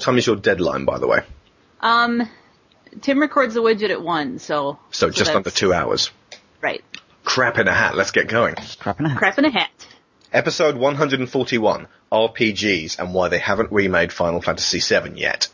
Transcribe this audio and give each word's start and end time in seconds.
time 0.00 0.18
is 0.18 0.26
your 0.26 0.36
deadline, 0.36 0.84
by 0.84 0.98
the 0.98 1.06
way? 1.06 1.20
Um, 1.80 2.28
Tim 3.00 3.20
records 3.20 3.54
the 3.54 3.62
widget 3.62 3.90
at 3.90 4.02
one, 4.02 4.38
so. 4.38 4.78
So, 4.90 5.10
just 5.10 5.30
under 5.30 5.50
two 5.50 5.72
hours. 5.72 6.10
Right. 6.60 6.82
Crap 7.24 7.58
in 7.58 7.68
a 7.68 7.74
hat. 7.74 7.96
Let's 7.96 8.10
get 8.10 8.28
going. 8.28 8.56
Crap 8.78 8.98
in 9.00 9.06
a 9.06 9.08
hat. 9.10 9.18
Crap 9.18 9.38
in 9.38 9.44
a 9.44 9.50
hat. 9.50 9.70
Episode 10.32 10.76
141, 10.76 11.88
RPGs 12.12 13.00
and 13.00 13.12
why 13.12 13.28
they 13.28 13.38
haven't 13.38 13.72
remade 13.72 14.12
Final 14.12 14.40
Fantasy 14.40 14.78
VII 14.78 15.18
yet. 15.18 15.48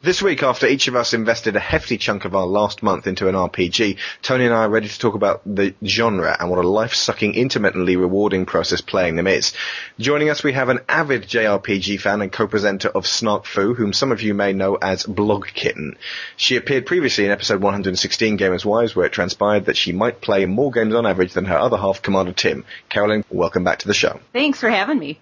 This 0.00 0.22
week, 0.22 0.44
after 0.44 0.68
each 0.68 0.86
of 0.86 0.94
us 0.94 1.12
invested 1.12 1.56
a 1.56 1.60
hefty 1.60 1.98
chunk 1.98 2.24
of 2.24 2.36
our 2.36 2.46
last 2.46 2.84
month 2.84 3.08
into 3.08 3.26
an 3.26 3.34
RPG, 3.34 3.96
Tony 4.22 4.44
and 4.44 4.54
I 4.54 4.58
are 4.58 4.68
ready 4.68 4.86
to 4.86 4.96
talk 4.96 5.16
about 5.16 5.42
the 5.44 5.74
genre 5.84 6.36
and 6.38 6.48
what 6.48 6.64
a 6.64 6.68
life-sucking, 6.68 7.34
intermittently 7.34 7.96
rewarding 7.96 8.46
process 8.46 8.80
playing 8.80 9.16
them 9.16 9.26
is. 9.26 9.54
Joining 9.98 10.30
us, 10.30 10.44
we 10.44 10.52
have 10.52 10.68
an 10.68 10.78
avid 10.88 11.24
JRPG 11.24 12.00
fan 12.00 12.22
and 12.22 12.30
co-presenter 12.30 12.90
of 12.90 13.08
Snark 13.08 13.44
Fu, 13.44 13.74
whom 13.74 13.92
some 13.92 14.12
of 14.12 14.22
you 14.22 14.34
may 14.34 14.52
know 14.52 14.76
as 14.76 15.02
Blog 15.02 15.48
Kitten. 15.48 15.98
She 16.36 16.54
appeared 16.54 16.86
previously 16.86 17.24
in 17.24 17.32
episode 17.32 17.60
116 17.60 18.38
Gamers 18.38 18.64
Wives, 18.64 18.94
where 18.94 19.06
it 19.06 19.12
transpired 19.12 19.64
that 19.64 19.76
she 19.76 19.90
might 19.90 20.20
play 20.20 20.46
more 20.46 20.70
games 20.70 20.94
on 20.94 21.06
average 21.06 21.32
than 21.32 21.46
her 21.46 21.58
other 21.58 21.76
half, 21.76 22.02
Commander 22.02 22.32
Tim. 22.32 22.64
Carolyn, 22.88 23.24
welcome 23.30 23.64
back 23.64 23.80
to 23.80 23.88
the 23.88 23.94
show. 23.94 24.20
Thanks 24.32 24.60
for 24.60 24.70
having 24.70 25.00
me. 25.00 25.18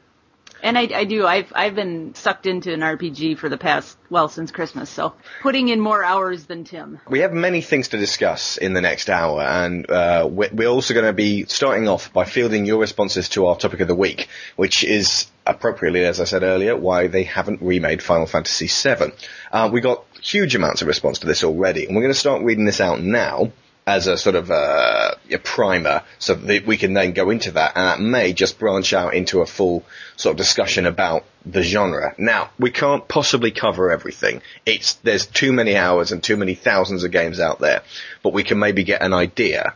And 0.63 0.79
I, 0.79 0.89
I 0.95 1.05
do. 1.05 1.27
I've 1.27 1.53
I've 1.55 1.75
been 1.75 2.15
sucked 2.15 2.47
into 2.47 2.73
an 2.73 2.81
RPG 2.81 3.39
for 3.39 3.49
the 3.49 3.59
past 3.59 3.97
well 4.11 4.29
since 4.29 4.51
Christmas, 4.51 4.89
so 4.89 5.15
putting 5.43 5.69
in 5.69 5.81
more 5.81 6.03
hours 6.03 6.47
than 6.47 6.65
Tim. 6.65 7.01
We 7.09 7.21
have 7.21 7.33
many 7.33 7.61
things 7.61 7.89
to 7.89 7.99
discuss 7.99 8.57
in 8.57 8.73
the 8.73 8.81
next 8.81 9.11
hour, 9.11 9.43
and 9.43 9.89
uh, 9.91 10.29
we're 10.31 10.69
also 10.69 10.95
going 10.95 11.07
to 11.07 11.13
be 11.13 11.45
starting 11.45 11.89
off 11.89 12.13
by 12.13 12.25
fielding 12.25 12.67
your 12.67 12.79
responses 12.79 13.29
to 13.31 13.47
our 13.47 13.57
topic 13.57 13.81
of 13.81 13.89
the 13.89 13.95
week, 13.95 14.29
which 14.57 14.83
is 14.85 15.27
appropriately, 15.47 16.05
as 16.05 16.21
I 16.21 16.25
said 16.25 16.43
earlier, 16.43 16.77
why 16.77 17.07
they 17.07 17.25
haven't 17.25 17.63
remade 17.63 18.03
Final 18.03 18.27
Fantasy 18.27 18.67
VII. 18.67 19.13
Uh, 19.53 19.71
we 19.73 19.81
got 19.81 20.05
huge 20.21 20.55
amounts 20.55 20.83
of 20.83 20.89
response 20.89 21.21
to 21.21 21.27
this 21.27 21.45
already, 21.45 21.87
and 21.87 21.95
we're 21.95 22.03
going 22.03 22.15
to 22.15 22.19
start 22.19 22.43
reading 22.43 22.65
this 22.65 22.81
out 22.81 23.01
now 23.01 23.53
as 23.87 24.09
a 24.09 24.19
sort 24.19 24.35
of 24.35 24.51
uh, 24.51 25.15
a 25.31 25.39
primer, 25.39 26.03
so 26.19 26.35
that 26.35 26.67
we 26.67 26.77
can 26.77 26.93
then 26.93 27.13
go 27.13 27.31
into 27.31 27.53
that, 27.53 27.77
and 27.77 27.87
that 27.87 28.01
may 28.01 28.33
just 28.33 28.59
branch 28.59 28.93
out 28.93 29.15
into 29.15 29.41
a 29.41 29.47
full 29.47 29.85
sort 30.17 30.33
of 30.33 30.37
discussion 30.39 30.87
about 30.87 31.25
the 31.45 31.63
genre. 31.63 32.15
Now, 32.19 32.51
we 32.59 32.73
can't 32.73 33.07
possibly 33.07 33.53
cover 33.53 33.93
everything. 33.93 34.43
It's 34.65 34.95
there's 34.95 35.27
too 35.27 35.53
many 35.53 35.77
hours 35.77 36.11
and 36.11 36.23
too 36.23 36.37
many 36.37 36.55
thousands 36.55 37.05
of 37.05 37.13
games 37.13 37.39
out 37.39 37.61
there, 37.61 37.83
but 38.23 38.33
we 38.33 38.43
can 38.43 38.59
maybe 38.59 38.83
get 38.83 39.03
an 39.03 39.13
idea 39.13 39.75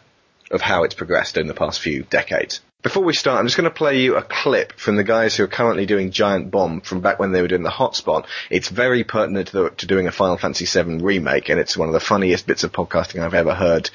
of 0.50 0.60
how 0.60 0.82
it's 0.82 0.94
progressed 0.94 1.36
in 1.36 1.46
the 1.46 1.54
past 1.54 1.80
few 1.80 2.02
decades. 2.02 2.60
Before 2.82 3.04
we 3.04 3.12
start, 3.12 3.38
I'm 3.38 3.46
just 3.46 3.58
going 3.58 3.68
to 3.68 3.76
play 3.76 4.00
you 4.00 4.16
a 4.16 4.22
clip 4.22 4.72
from 4.72 4.96
the 4.96 5.04
guys 5.04 5.36
who 5.36 5.44
are 5.44 5.48
currently 5.48 5.84
doing 5.84 6.12
Giant 6.12 6.50
Bomb 6.50 6.80
from 6.80 7.02
back 7.02 7.18
when 7.18 7.30
they 7.30 7.42
were 7.42 7.48
doing 7.48 7.62
the 7.62 7.68
Hotspot. 7.68 8.24
It's 8.48 8.68
very 8.70 9.04
pertinent 9.04 9.48
to, 9.48 9.52
the, 9.52 9.70
to 9.70 9.86
doing 9.86 10.06
a 10.06 10.12
Final 10.12 10.38
Fantasy 10.38 10.64
VII 10.64 11.02
remake, 11.02 11.50
and 11.50 11.60
it's 11.60 11.76
one 11.76 11.88
of 11.88 11.92
the 11.92 12.00
funniest 12.00 12.46
bits 12.46 12.64
of 12.64 12.72
podcasting 12.72 13.22
I've 13.22 13.34
ever 13.34 13.54
heard. 13.54 13.90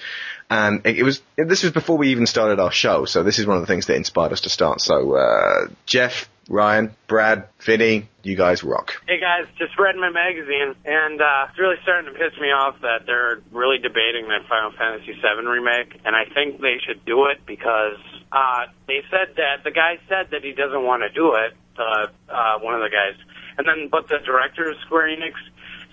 And 0.51 0.85
it, 0.85 0.99
it 0.99 1.03
was 1.03 1.23
this 1.35 1.63
was 1.63 1.71
before 1.71 1.97
we 1.97 2.09
even 2.09 2.27
started 2.27 2.59
our 2.59 2.71
show, 2.71 3.05
so 3.05 3.23
this 3.23 3.39
is 3.39 3.47
one 3.47 3.57
of 3.57 3.63
the 3.63 3.67
things 3.67 3.87
that 3.87 3.95
inspired 3.95 4.31
us 4.31 4.41
to 4.41 4.49
start. 4.49 4.81
So, 4.81 5.15
uh, 5.15 5.67
Jeff, 5.87 6.29
Ryan, 6.47 6.95
Brad, 7.07 7.47
Vinny, 7.59 8.07
you 8.21 8.35
guys 8.35 8.63
rock. 8.63 9.01
Hey 9.07 9.19
guys, 9.19 9.47
just 9.57 9.77
read 9.79 9.95
my 9.95 10.11
magazine, 10.11 10.75
and 10.85 11.19
uh, 11.19 11.47
it's 11.49 11.57
really 11.57 11.77
starting 11.81 12.13
to 12.13 12.17
piss 12.17 12.39
me 12.39 12.49
off 12.49 12.79
that 12.81 13.05
they're 13.05 13.41
really 13.51 13.79
debating 13.79 14.27
that 14.29 14.47
Final 14.47 14.71
Fantasy 14.71 15.13
VII 15.13 15.45
remake, 15.47 15.99
and 16.05 16.15
I 16.15 16.25
think 16.25 16.61
they 16.61 16.77
should 16.85 17.03
do 17.05 17.25
it 17.25 17.45
because 17.47 17.97
uh, 18.31 18.65
they 18.87 19.01
said 19.09 19.35
that 19.37 19.63
the 19.63 19.71
guy 19.71 19.97
said 20.07 20.29
that 20.31 20.43
he 20.43 20.51
doesn't 20.53 20.83
want 20.83 21.01
to 21.01 21.09
do 21.09 21.33
it. 21.33 21.53
Uh, 21.77 22.07
uh, 22.29 22.59
one 22.59 22.73
of 22.73 22.81
the 22.81 22.89
guys, 22.89 23.17
and 23.57 23.67
then 23.67 23.89
but 23.89 24.07
the 24.07 24.19
director 24.23 24.69
of 24.69 24.77
Square 24.85 25.17
Enix 25.17 25.33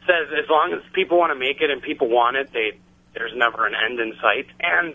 says 0.06 0.28
as 0.37 0.48
long 0.48 0.72
as 0.72 0.83
people 0.92 1.19
want 1.19 1.33
to 1.33 1.39
make 1.39 1.61
it 1.61 1.70
and 1.70 1.83
people 1.83 2.09
want 2.09 2.37
it, 2.37 2.53
they 2.53 2.78
there's 3.14 3.32
never 3.34 3.66
an 3.66 3.75
end 3.75 3.99
in 4.00 4.15
sight, 4.21 4.47
and 4.60 4.94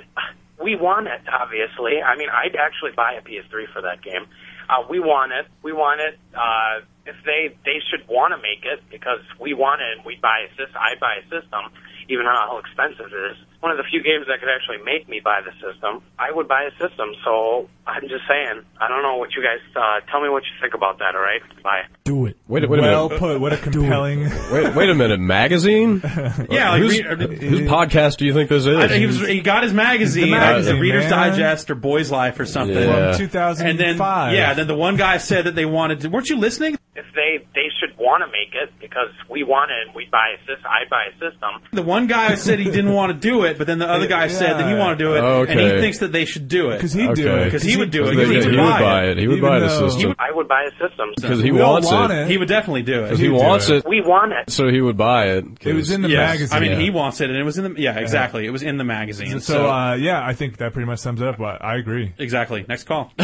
we 0.62 0.76
want 0.76 1.08
it. 1.08 1.22
Obviously, 1.28 2.02
I 2.02 2.16
mean, 2.16 2.30
I'd 2.30 2.56
actually 2.56 2.92
buy 2.96 3.14
a 3.14 3.22
PS3 3.22 3.72
for 3.74 3.82
that 3.82 4.02
game. 4.02 4.28
Uh, 4.70 4.84
we 4.90 5.00
want 5.00 5.32
it. 5.32 5.48
We 5.64 5.72
want 5.72 6.02
it. 6.02 6.20
Uh, 6.36 6.84
if 7.08 7.16
they 7.24 7.56
they 7.64 7.80
should 7.88 8.04
want 8.08 8.36
to 8.36 8.40
make 8.44 8.68
it 8.68 8.84
because 8.92 9.24
we 9.40 9.54
want 9.54 9.82
it, 9.82 9.98
and 9.98 10.06
we 10.06 10.20
buy 10.20 10.44
a 10.44 10.50
system. 10.60 10.76
I 10.76 11.00
buy 11.00 11.24
a 11.24 11.26
system, 11.32 11.72
even 12.12 12.28
how 12.28 12.60
expensive 12.60 13.08
it 13.08 13.24
is. 13.32 13.38
One 13.60 13.72
of 13.72 13.78
the 13.78 13.84
few 13.90 14.04
games 14.04 14.28
that 14.28 14.40
could 14.40 14.50
actually 14.50 14.84
make 14.86 15.10
me 15.10 15.20
buy 15.24 15.42
the 15.44 15.52
system. 15.60 16.04
I 16.20 16.32
would 16.32 16.48
buy 16.48 16.64
a 16.64 16.72
system. 16.78 17.16
So 17.26 17.68
I'm 17.88 18.04
just 18.04 18.24
saying. 18.30 18.62
I 18.80 18.88
don't 18.88 19.02
know 19.02 19.18
what 19.18 19.34
you 19.36 19.42
guys 19.42 19.60
uh, 19.76 20.00
tell 20.12 20.22
me 20.22 20.30
what 20.30 20.44
you 20.44 20.52
think 20.62 20.74
about 20.76 21.00
that. 21.00 21.16
All 21.16 21.22
right, 21.22 21.42
bye. 21.64 21.82
Do 22.04 22.28
it. 22.28 22.38
Wait 22.48 22.64
a- 22.64 22.68
wait 22.68 22.80
a 22.80 22.82
well 22.84 23.10
minute. 23.10 23.20
put. 23.20 23.40
What 23.42 23.54
a 23.54 23.58
compelling. 23.68 24.30
Wait, 24.52 24.76
wait 24.76 24.90
a 24.90 24.96
minute, 24.96 25.20
magazine? 25.20 26.02
Yeah, 26.50 26.72
like, 26.72 26.82
whose, 26.82 27.04
read- 27.04 27.20
whose 27.42 27.62
podcast 27.62 28.18
do 28.18 28.26
you 28.26 28.34
think 28.34 28.50
this 28.50 28.66
is? 28.66 28.76
I, 28.78 28.88
he 28.98 29.06
was 29.08 29.20
he 29.20 29.42
got 29.42 29.64
his 29.64 29.74
magazine, 29.74 30.30
The 30.30 30.38
uh, 30.38 30.62
the 30.62 30.76
Reader's 30.80 31.10
man. 31.10 31.32
Digest 31.32 31.70
or 31.72 31.76
Boys 31.76 32.12
Life 32.12 32.40
or 32.40 32.46
something. 32.46 32.78
Yeah. 32.78 33.12
From 33.14 33.20
2005. 33.20 33.68
And 33.68 33.80
then 33.80 33.98
yeah, 34.36 34.54
then 34.54 34.68
the 34.68 34.76
one 34.76 34.96
guy 34.98 35.18
said 35.18 35.46
that 35.46 35.56
they 35.56 35.66
wanted 35.66 36.02
to. 36.02 36.10
Weren't 36.10 36.30
you 36.30 36.38
listening? 36.38 36.78
If 36.96 37.06
they 37.14 37.46
they 37.54 37.68
should 37.80 37.96
want 37.98 38.24
to 38.24 38.28
make 38.32 38.56
it 38.56 38.74
because 38.80 39.10
we 39.30 39.44
want 39.44 39.70
it, 39.72 39.88
and 39.88 39.96
we 39.96 40.08
buy 40.12 40.30
a 40.36 40.40
system. 40.40 40.66
I 40.66 40.88
buy 40.90 41.06
a 41.10 41.14
system. 41.14 41.62
The 41.72 41.84
one 41.84 42.08
guy 42.08 42.34
said 42.36 42.58
he 42.60 42.66
didn't 42.66 42.92
want 42.94 43.12
to 43.14 43.18
do 43.20 43.44
it, 43.44 43.47
but 43.58 43.68
then 43.68 43.80
the 43.80 43.88
other 43.90 44.08
guy 44.08 44.28
said 44.28 44.54
that 44.58 44.66
he 44.66 44.72
Yeah. 44.74 44.80
wanted 44.80 44.98
to 45.00 45.04
do 45.06 45.14
it, 45.16 45.50
and 45.50 45.60
he 45.60 45.70
thinks 45.82 46.00
that 46.00 46.12
they 46.12 46.26
should 46.26 46.48
do 46.48 46.72
it 46.72 46.78
because 46.78 46.94
he'd 46.94 47.14
do 47.14 47.30
Okay. 47.30 47.48
it. 47.48 47.52
'Cause 47.52 47.62
he 47.64 47.78
would 47.78 47.92
do 47.92 48.06
it. 48.08 48.14
he, 48.16 48.20
He 48.22 48.28
would 48.28 48.44
he 48.52 48.58
buy 48.58 48.64
would 48.64 48.80
buy 48.80 49.04
it. 49.06 49.10
it. 49.12 49.18
He 49.20 49.28
would 49.28 49.38
Even 49.38 49.50
buy 49.50 49.60
the 49.60 49.68
though- 49.68 49.88
system 49.90 50.16
I 50.20 50.32
would 50.32 50.48
buy 50.48 50.64
a 50.64 50.72
system. 50.72 51.10
because 51.16 51.42
he 51.42 51.52
We 51.52 51.62
wants 51.62 51.88
want 51.92 52.12
it. 52.12 52.20
it. 52.20 52.28
He 52.30 52.38
would 52.38 52.48
definitely 52.48 52.82
do 52.84 53.04
it. 53.06 53.12
he 53.18 53.24
He'd 53.26 53.30
wants 53.30 53.70
it. 53.70 53.78
it, 53.78 53.88
We 53.88 54.02
want 54.02 54.34
it. 54.34 54.50
so 54.50 54.70
he 54.70 54.82
would 54.82 54.98
buy 54.98 55.26
it. 55.28 55.46
It 55.64 55.74
was 55.74 55.92
in 55.92 56.02
the 56.02 56.10
Yes. 56.10 56.32
magazine. 56.32 56.58
I 56.58 56.60
mean, 56.62 56.72
Yeah. 56.72 56.80
he 56.80 56.90
wants 56.90 57.22
it, 57.22 57.30
and 57.30 57.38
it 57.38 57.44
was 57.44 57.58
in 57.58 57.74
the 57.74 57.80
yeah, 57.82 57.98
exactly. 57.98 58.46
It 58.46 58.52
was 58.52 58.64
in 58.64 58.78
the 58.78 58.84
magazine. 58.84 59.40
So, 59.40 59.54
So, 59.54 59.70
uh, 59.70 59.94
yeah, 59.96 60.22
I 60.26 60.34
think 60.34 60.58
that 60.58 60.74
pretty 60.74 60.88
much 60.88 61.00
sums 61.00 61.22
it 61.22 61.28
up. 61.28 61.38
But 61.38 61.64
I 61.64 61.76
agree. 61.78 62.12
exactly. 62.18 62.66
Next 62.68 62.84
call. 62.86 63.12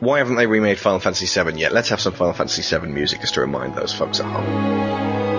Why 0.00 0.18
haven't 0.18 0.36
they 0.36 0.46
remade 0.46 0.78
Final 0.78 0.98
Fantasy 1.00 1.26
VII 1.26 1.58
yet? 1.58 1.72
Let's 1.72 1.88
have 1.90 2.00
some 2.00 2.12
Final 2.12 2.32
Fantasy 2.34 2.62
VII 2.62 2.86
music 2.88 3.20
just 3.20 3.34
to 3.34 3.40
remind 3.40 3.74
those 3.74 3.92
folks 3.92 4.20
at 4.20 4.26
home. 4.26 5.33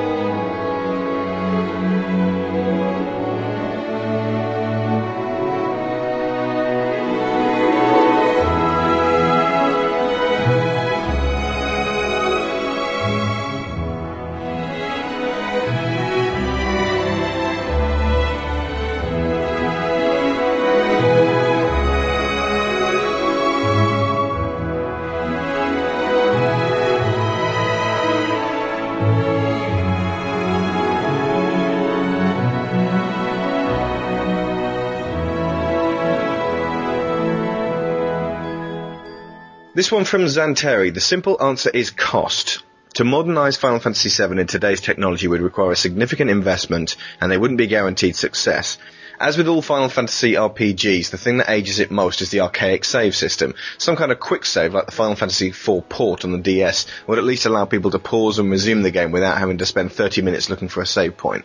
This 39.76 39.92
one 39.92 40.06
from 40.06 40.22
Zanteri. 40.22 40.94
The 40.94 41.02
simple 41.02 41.36
answer 41.44 41.70
is 41.70 41.92
cost. 41.92 42.64
To 42.94 43.04
modernize 43.04 43.58
Final 43.58 43.82
Fantasy 43.82 44.08
VII 44.08 44.40
in 44.40 44.48
today's 44.48 44.80
technology 44.80 45.28
would 45.28 45.42
require 45.42 45.74
a 45.74 45.76
significant 45.76 46.32
investment, 46.32 46.96
and 47.20 47.30
they 47.30 47.38
wouldn't 47.38 47.58
be 47.58 47.68
guaranteed 47.68 48.16
success. 48.16 48.78
As 49.20 49.38
with 49.38 49.50
all 49.50 49.62
Final 49.62 49.90
Fantasy 49.90 50.36
RPGs, 50.36 51.10
the 51.10 51.18
thing 51.18 51.40
that 51.40 51.50
ages 51.50 51.80
it 51.80 51.92
most 51.92 52.22
is 52.22 52.30
the 52.30 52.40
archaic 52.40 52.86
save 52.86 53.18
system. 53.18 53.54
Some 53.78 53.98
kind 53.98 54.14
of 54.14 54.20
quick 54.22 54.46
save, 54.46 54.74
like 54.74 54.86
the 54.86 54.94
Final 54.94 55.18
Fantasy 55.18 55.50
IV 55.50 55.90
port 55.90 56.24
on 56.24 56.32
the 56.32 56.38
DS, 56.38 56.86
would 57.06 57.18
at 57.18 57.26
least 57.26 57.46
allow 57.46 57.66
people 57.66 57.92
to 57.92 58.00
pause 58.00 58.40
and 58.40 58.50
resume 58.50 58.82
the 58.82 58.92
game 58.92 59.12
without 59.12 59.38
having 59.38 59.58
to 59.58 59.66
spend 59.66 59.92
30 59.92 60.22
minutes 60.22 60.50
looking 60.50 60.70
for 60.70 60.82
a 60.84 60.88
save 60.88 61.18
point. 61.18 61.44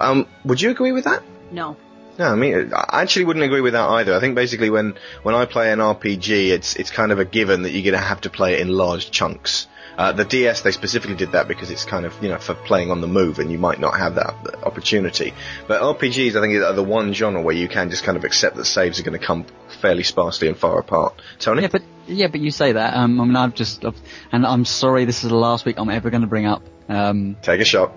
Um, 0.00 0.28
would 0.44 0.60
you 0.60 0.70
agree 0.70 0.92
with 0.92 1.06
that? 1.06 1.24
No. 1.50 1.76
No, 2.18 2.26
I 2.26 2.34
mean, 2.34 2.72
I 2.74 3.02
actually 3.02 3.24
wouldn't 3.24 3.44
agree 3.44 3.60
with 3.62 3.72
that 3.72 3.88
either. 3.88 4.14
I 4.14 4.20
think 4.20 4.34
basically 4.34 4.70
when, 4.70 4.94
when 5.22 5.34
I 5.34 5.46
play 5.46 5.72
an 5.72 5.78
RPG, 5.78 6.50
it's, 6.50 6.76
it's 6.76 6.90
kind 6.90 7.10
of 7.10 7.18
a 7.18 7.24
given 7.24 7.62
that 7.62 7.70
you're 7.70 7.82
going 7.82 8.00
to 8.00 8.06
have 8.06 8.20
to 8.22 8.30
play 8.30 8.54
it 8.54 8.60
in 8.60 8.68
large 8.68 9.10
chunks. 9.10 9.66
Uh, 9.96 10.12
the 10.12 10.24
DS, 10.24 10.62
they 10.62 10.70
specifically 10.70 11.16
did 11.16 11.32
that 11.32 11.48
because 11.48 11.70
it's 11.70 11.84
kind 11.84 12.06
of, 12.06 12.14
you 12.22 12.28
know, 12.28 12.38
for 12.38 12.54
playing 12.54 12.90
on 12.90 13.00
the 13.00 13.06
move 13.06 13.38
and 13.38 13.52
you 13.52 13.58
might 13.58 13.78
not 13.78 13.98
have 13.98 14.14
that 14.14 14.34
opportunity. 14.62 15.34
But 15.68 15.82
RPGs, 15.82 16.34
I 16.34 16.40
think, 16.40 16.62
are 16.62 16.72
the 16.72 16.82
one 16.82 17.12
genre 17.12 17.42
where 17.42 17.54
you 17.54 17.68
can 17.68 17.90
just 17.90 18.02
kind 18.02 18.16
of 18.16 18.24
accept 18.24 18.56
that 18.56 18.64
saves 18.64 18.98
are 19.00 19.02
going 19.02 19.18
to 19.18 19.24
come 19.24 19.44
fairly 19.80 20.02
sparsely 20.02 20.48
and 20.48 20.56
far 20.56 20.78
apart. 20.78 21.20
Tony? 21.38 21.62
Yeah, 21.62 21.68
but 21.68 21.82
yeah, 22.06 22.28
but 22.28 22.40
you 22.40 22.50
say 22.50 22.72
that. 22.72 22.94
Um, 22.94 23.20
I 23.20 23.24
mean, 23.24 23.36
I've 23.36 23.54
just, 23.54 23.84
I've, 23.84 23.96
and 24.32 24.46
I'm 24.46 24.64
sorry, 24.64 25.04
this 25.04 25.24
is 25.24 25.30
the 25.30 25.36
last 25.36 25.66
week 25.66 25.78
I'm 25.78 25.90
ever 25.90 26.10
going 26.10 26.22
to 26.22 26.26
bring 26.26 26.46
up. 26.46 26.62
Um, 26.88 27.36
Take 27.42 27.60
a 27.60 27.64
shot. 27.64 27.92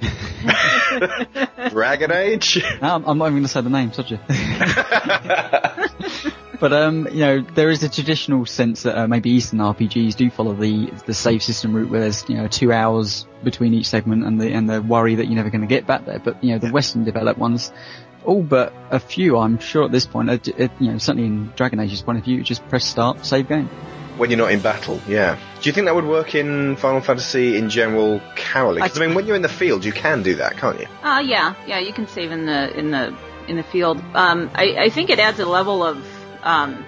Dragon 1.70 2.12
Age? 2.12 2.62
I'm, 2.80 3.04
I'm 3.04 3.18
not 3.18 3.26
even 3.26 3.34
going 3.34 3.42
to 3.42 3.48
say 3.48 3.60
the 3.60 3.70
name, 3.70 3.92
such 3.92 4.12
a. 4.12 4.20
But 6.60 6.74
um, 6.74 7.08
you 7.10 7.20
know, 7.20 7.40
there 7.40 7.70
is 7.70 7.82
a 7.82 7.88
traditional 7.88 8.44
sense 8.44 8.82
that 8.82 8.96
uh, 8.96 9.08
maybe 9.08 9.30
Eastern 9.30 9.60
RPGs 9.60 10.14
do 10.14 10.30
follow 10.30 10.52
the 10.52 10.92
the 11.06 11.14
save 11.14 11.42
system 11.42 11.72
route, 11.72 11.88
where 11.88 12.00
there's 12.00 12.28
you 12.28 12.36
know 12.36 12.48
two 12.48 12.70
hours 12.70 13.26
between 13.42 13.72
each 13.72 13.86
segment, 13.86 14.26
and 14.26 14.38
the 14.38 14.52
and 14.52 14.68
the 14.68 14.82
worry 14.82 15.14
that 15.14 15.24
you're 15.24 15.36
never 15.36 15.48
going 15.48 15.62
to 15.62 15.66
get 15.66 15.86
back 15.86 16.04
there. 16.04 16.18
But 16.18 16.44
you 16.44 16.52
know, 16.52 16.58
the 16.58 16.70
Western 16.70 17.04
developed 17.04 17.38
ones, 17.40 17.72
all 18.26 18.42
but 18.42 18.74
a 18.90 19.00
few, 19.00 19.38
I'm 19.38 19.58
sure 19.58 19.86
at 19.86 19.90
this 19.90 20.06
point, 20.06 20.28
uh, 20.28 20.36
d- 20.36 20.52
uh, 20.52 20.68
you 20.78 20.92
know, 20.92 20.98
certainly 20.98 21.26
in 21.26 21.50
Dragon 21.56 21.80
Age's 21.80 22.02
point 22.02 22.18
of 22.18 22.24
view, 22.24 22.42
just 22.42 22.68
press 22.68 22.84
start, 22.84 23.24
save 23.24 23.48
game. 23.48 23.70
When 24.16 24.30
you're 24.30 24.38
not 24.38 24.52
in 24.52 24.60
battle, 24.60 25.00
yeah. 25.08 25.36
Do 25.62 25.68
you 25.68 25.72
think 25.72 25.86
that 25.86 25.94
would 25.94 26.04
work 26.06 26.34
in 26.34 26.76
Final 26.76 27.00
Fantasy 27.00 27.56
in 27.56 27.70
general, 27.70 28.20
Carolyn? 28.36 28.80
'Cause, 28.82 28.98
I, 29.00 29.06
mean, 29.06 29.14
when 29.14 29.26
you're 29.26 29.36
in 29.36 29.42
the 29.42 29.48
field, 29.48 29.84
you 29.84 29.92
can 29.92 30.22
do 30.22 30.34
that, 30.36 30.56
can't 30.58 30.78
you? 30.78 30.86
Uh, 31.02 31.20
yeah, 31.24 31.54
yeah, 31.66 31.78
you 31.78 31.92
can 31.92 32.06
save 32.06 32.30
in 32.30 32.44
the 32.46 32.76
in 32.78 32.90
the 32.90 33.14
in 33.48 33.56
the 33.56 33.62
field. 33.62 34.00
Um, 34.14 34.50
I, 34.54 34.76
I 34.78 34.88
think 34.90 35.10
it 35.10 35.18
adds 35.18 35.38
a 35.40 35.46
level 35.46 35.82
of 35.84 35.96
um, 36.42 36.84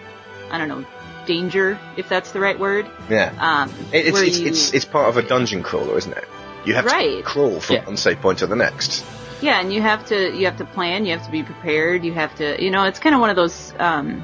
I 0.50 0.58
don't 0.58 0.68
know, 0.68 0.84
danger 1.26 1.78
if 1.96 2.08
that's 2.08 2.32
the 2.32 2.40
right 2.40 2.58
word. 2.58 2.86
Yeah. 3.08 3.32
Um, 3.38 3.70
It- 3.92 4.06
it's, 4.08 4.20
it's, 4.20 4.38
you- 4.38 4.46
it's, 4.48 4.72
it's 4.74 4.84
part 4.84 5.08
of 5.08 5.16
a 5.16 5.22
dungeon 5.22 5.62
crawler, 5.62 5.96
isn't 5.98 6.12
it? 6.16 6.24
You 6.64 6.74
have 6.74 6.86
to 6.86 7.22
crawl 7.24 7.60
from 7.60 7.76
Yeah. 7.76 7.84
one 7.86 7.96
save 7.96 8.20
point 8.20 8.38
to 8.40 8.46
the 8.46 8.56
next. 8.56 9.04
Yeah, 9.40 9.58
and 9.60 9.72
you 9.72 9.82
have 9.82 10.06
to 10.06 10.32
you 10.36 10.44
have 10.46 10.58
to 10.58 10.64
plan, 10.64 11.04
you 11.04 11.12
have 11.16 11.24
to 11.26 11.32
be 11.32 11.42
prepared, 11.42 12.04
you 12.04 12.12
have 12.12 12.32
to 12.36 12.62
you 12.62 12.70
know, 12.70 12.84
it's 12.84 13.00
kind 13.00 13.14
of 13.14 13.20
one 13.20 13.30
of 13.30 13.36
those 13.36 13.72
um 13.78 14.22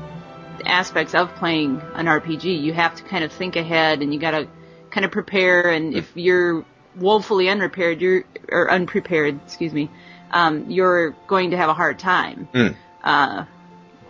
aspects 0.65 1.15
of 1.15 1.35
playing 1.37 1.81
an 1.95 2.07
RPG. 2.07 2.63
You 2.63 2.73
have 2.73 2.95
to 2.97 3.03
kind 3.05 3.25
of 3.25 3.33
think 3.33 3.57
ahead 3.57 4.03
and 4.03 4.13
you 4.13 4.21
got 4.21 4.33
to 4.33 4.49
kind 4.91 5.05
of 5.05 5.11
prepare 5.11 5.71
and 5.71 5.95
if 5.95 6.11
you're 6.17 6.65
woefully 6.97 7.49
unprepared, 7.49 8.01
you're 8.01 8.25
or 8.51 8.71
unprepared, 8.71 9.41
excuse 9.45 9.73
me, 9.73 9.91
um 10.31 10.71
you're 10.71 11.11
going 11.27 11.51
to 11.53 11.57
have 11.57 11.69
a 11.71 11.75
hard 11.75 11.99
time 11.99 12.49
Mm. 12.53 12.77
uh 13.05 13.45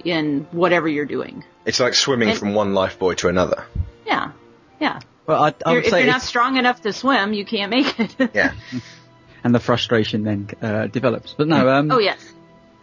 in 0.05 0.47
whatever 0.53 0.89
you're 0.89 1.05
doing. 1.07 1.45
It's 1.65 1.81
like 1.81 1.95
swimming 1.95 2.31
And- 2.31 2.39
from 2.39 2.55
one 2.55 2.73
life 2.75 2.99
buoy 2.99 3.15
to 3.17 3.29
another. 3.29 3.65
Yeah. 4.07 4.33
Yeah. 4.81 5.01
Well, 5.27 5.43
I, 5.43 5.49
I 5.49 5.73
You're, 5.73 5.75
would 5.81 5.85
if 5.85 5.91
say 5.91 6.05
you're 6.05 6.13
not 6.13 6.23
strong 6.23 6.57
enough 6.57 6.81
to 6.83 6.93
swim, 6.93 7.33
you 7.35 7.45
can't 7.45 7.71
make 7.71 7.99
it. 8.01 8.31
Yeah. 8.35 8.53
and 9.45 9.55
the 9.55 9.61
frustration 9.61 10.23
then 10.25 10.49
uh, 10.63 10.87
develops. 10.87 11.35
But 11.37 11.49
no, 11.49 11.69
um, 11.69 11.91
oh 11.91 11.99
yes. 11.99 12.33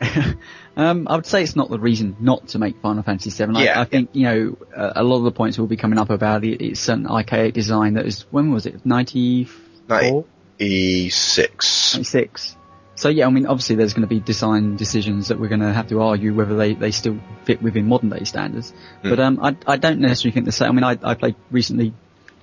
um, 0.77 1.07
I 1.10 1.16
would 1.16 1.25
say 1.25 1.42
it's 1.42 1.56
not 1.56 1.69
the 1.69 1.80
reason 1.80 2.18
not 2.19 2.50
to 2.50 2.60
make 2.60 2.81
Final 2.81 3.04
Fantasy 3.04 3.30
VII. 3.30 3.56
I, 3.56 3.63
Yeah. 3.63 3.81
I 3.81 3.86
think 3.86 4.10
you 4.13 4.24
know 4.24 4.57
uh, 4.75 4.94
a 4.95 5.04
lot 5.04 5.18
of 5.18 5.24
the 5.24 5.31
points 5.31 5.57
will 5.57 5.68
be 5.68 5.77
coming 5.77 6.00
up 6.00 6.10
about 6.10 6.44
it. 6.44 6.62
It's 6.62 6.80
certain 6.80 7.07
archaic 7.07 7.54
design 7.54 7.94
that 7.94 8.06
is 8.06 8.25
when 8.31 8.51
was 8.51 8.66
it 8.66 8.86
ninety 8.86 9.45
four, 9.45 10.25
E6. 10.60 11.94
96. 11.94 12.57
So 12.95 13.10
yeah, 13.10 13.27
I 13.27 13.30
mean 13.30 13.45
obviously 13.45 13.75
there's 13.75 13.94
going 13.94 14.07
to 14.07 14.07
be 14.07 14.19
design 14.19 14.77
decisions 14.77 15.27
that 15.27 15.39
we're 15.39 15.50
going 15.50 15.62
to 15.62 15.74
have 15.74 15.88
to 15.89 16.01
argue 16.01 16.33
whether 16.33 16.56
they, 16.56 16.74
they 16.74 16.92
still 16.92 17.19
fit 17.44 17.62
within 17.62 17.88
modern 17.88 18.10
day 18.10 18.24
standards. 18.24 18.74
But 19.04 19.19
um, 19.19 19.39
I 19.42 19.56
I 19.68 19.77
don't 19.77 20.00
necessarily 20.00 20.33
think 20.33 20.45
the 20.45 20.51
same. 20.51 20.69
I 20.69 20.72
mean 20.72 20.83
I 20.83 20.98
I 21.04 21.16
played 21.16 21.36
recently 21.51 21.94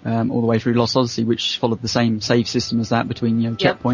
um, 0.05 0.31
all 0.31 0.41
the 0.41 0.47
way 0.47 0.59
through 0.59 0.75
Lost 0.75 0.97
Odyssey, 0.97 1.25
which 1.25 1.59
followed 1.59 1.81
the 1.81 1.89
same 1.89 2.21
save 2.21 2.49
system 2.49 2.81
as 2.81 2.91
that 2.91 3.09
between 3.09 3.41
you 3.41 3.51
know 3.51 3.57
Yep. 3.59 3.85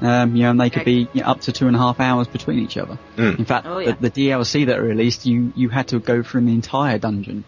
Checkpoints. 0.00 0.06
Um, 0.22 0.36
you 0.36 0.42
know, 0.42 0.50
and 0.50 0.60
they 0.60 0.70
could 0.70 0.84
be 0.84 1.08
you 1.12 1.20
know, 1.22 1.28
up 1.28 1.40
to 1.42 1.52
two 1.52 1.66
and 1.66 1.76
a 1.76 1.78
half 1.78 2.00
hours 2.00 2.26
between 2.28 2.58
each 2.60 2.76
other. 2.76 2.98
Mm. 3.16 3.38
In 3.38 3.44
fact, 3.44 3.66
Oh, 3.66 3.78
yeah. 3.78 3.92
the, 3.92 4.10
the 4.10 4.28
DLC 4.28 4.66
that 4.66 4.80
released, 4.82 5.26
you 5.26 5.52
you 5.56 5.68
had 5.68 5.88
to 5.88 5.98
go 5.98 6.22
through 6.22 6.42
the 6.42 6.52
entire 6.52 6.98
dungeon, 6.98 7.44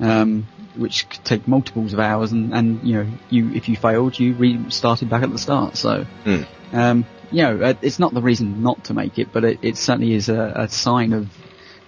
um, 0.00 0.46
which 0.76 1.08
could 1.08 1.24
take 1.24 1.48
multiples 1.48 1.92
of 1.92 2.00
hours, 2.00 2.32
and, 2.32 2.52
and 2.54 2.82
you 2.82 2.94
know, 2.96 3.06
you 3.30 3.50
if 3.54 3.68
you 3.68 3.76
failed, 3.76 4.18
you 4.18 4.34
restarted 4.34 5.08
back 5.08 5.22
at 5.22 5.30
the 5.32 5.38
start. 5.38 5.76
So, 5.76 6.06
Mm. 6.24 6.46
um, 6.72 7.06
you 7.32 7.42
know, 7.42 7.60
uh, 7.60 7.74
it's 7.82 7.98
not 7.98 8.14
the 8.14 8.22
reason 8.22 8.62
not 8.62 8.84
to 8.84 8.94
make 8.94 9.18
it, 9.18 9.28
but 9.32 9.44
it, 9.44 9.58
it 9.62 9.76
certainly 9.76 10.12
is 10.14 10.28
a, 10.28 10.52
a 10.56 10.68
sign 10.68 11.12
of 11.12 11.28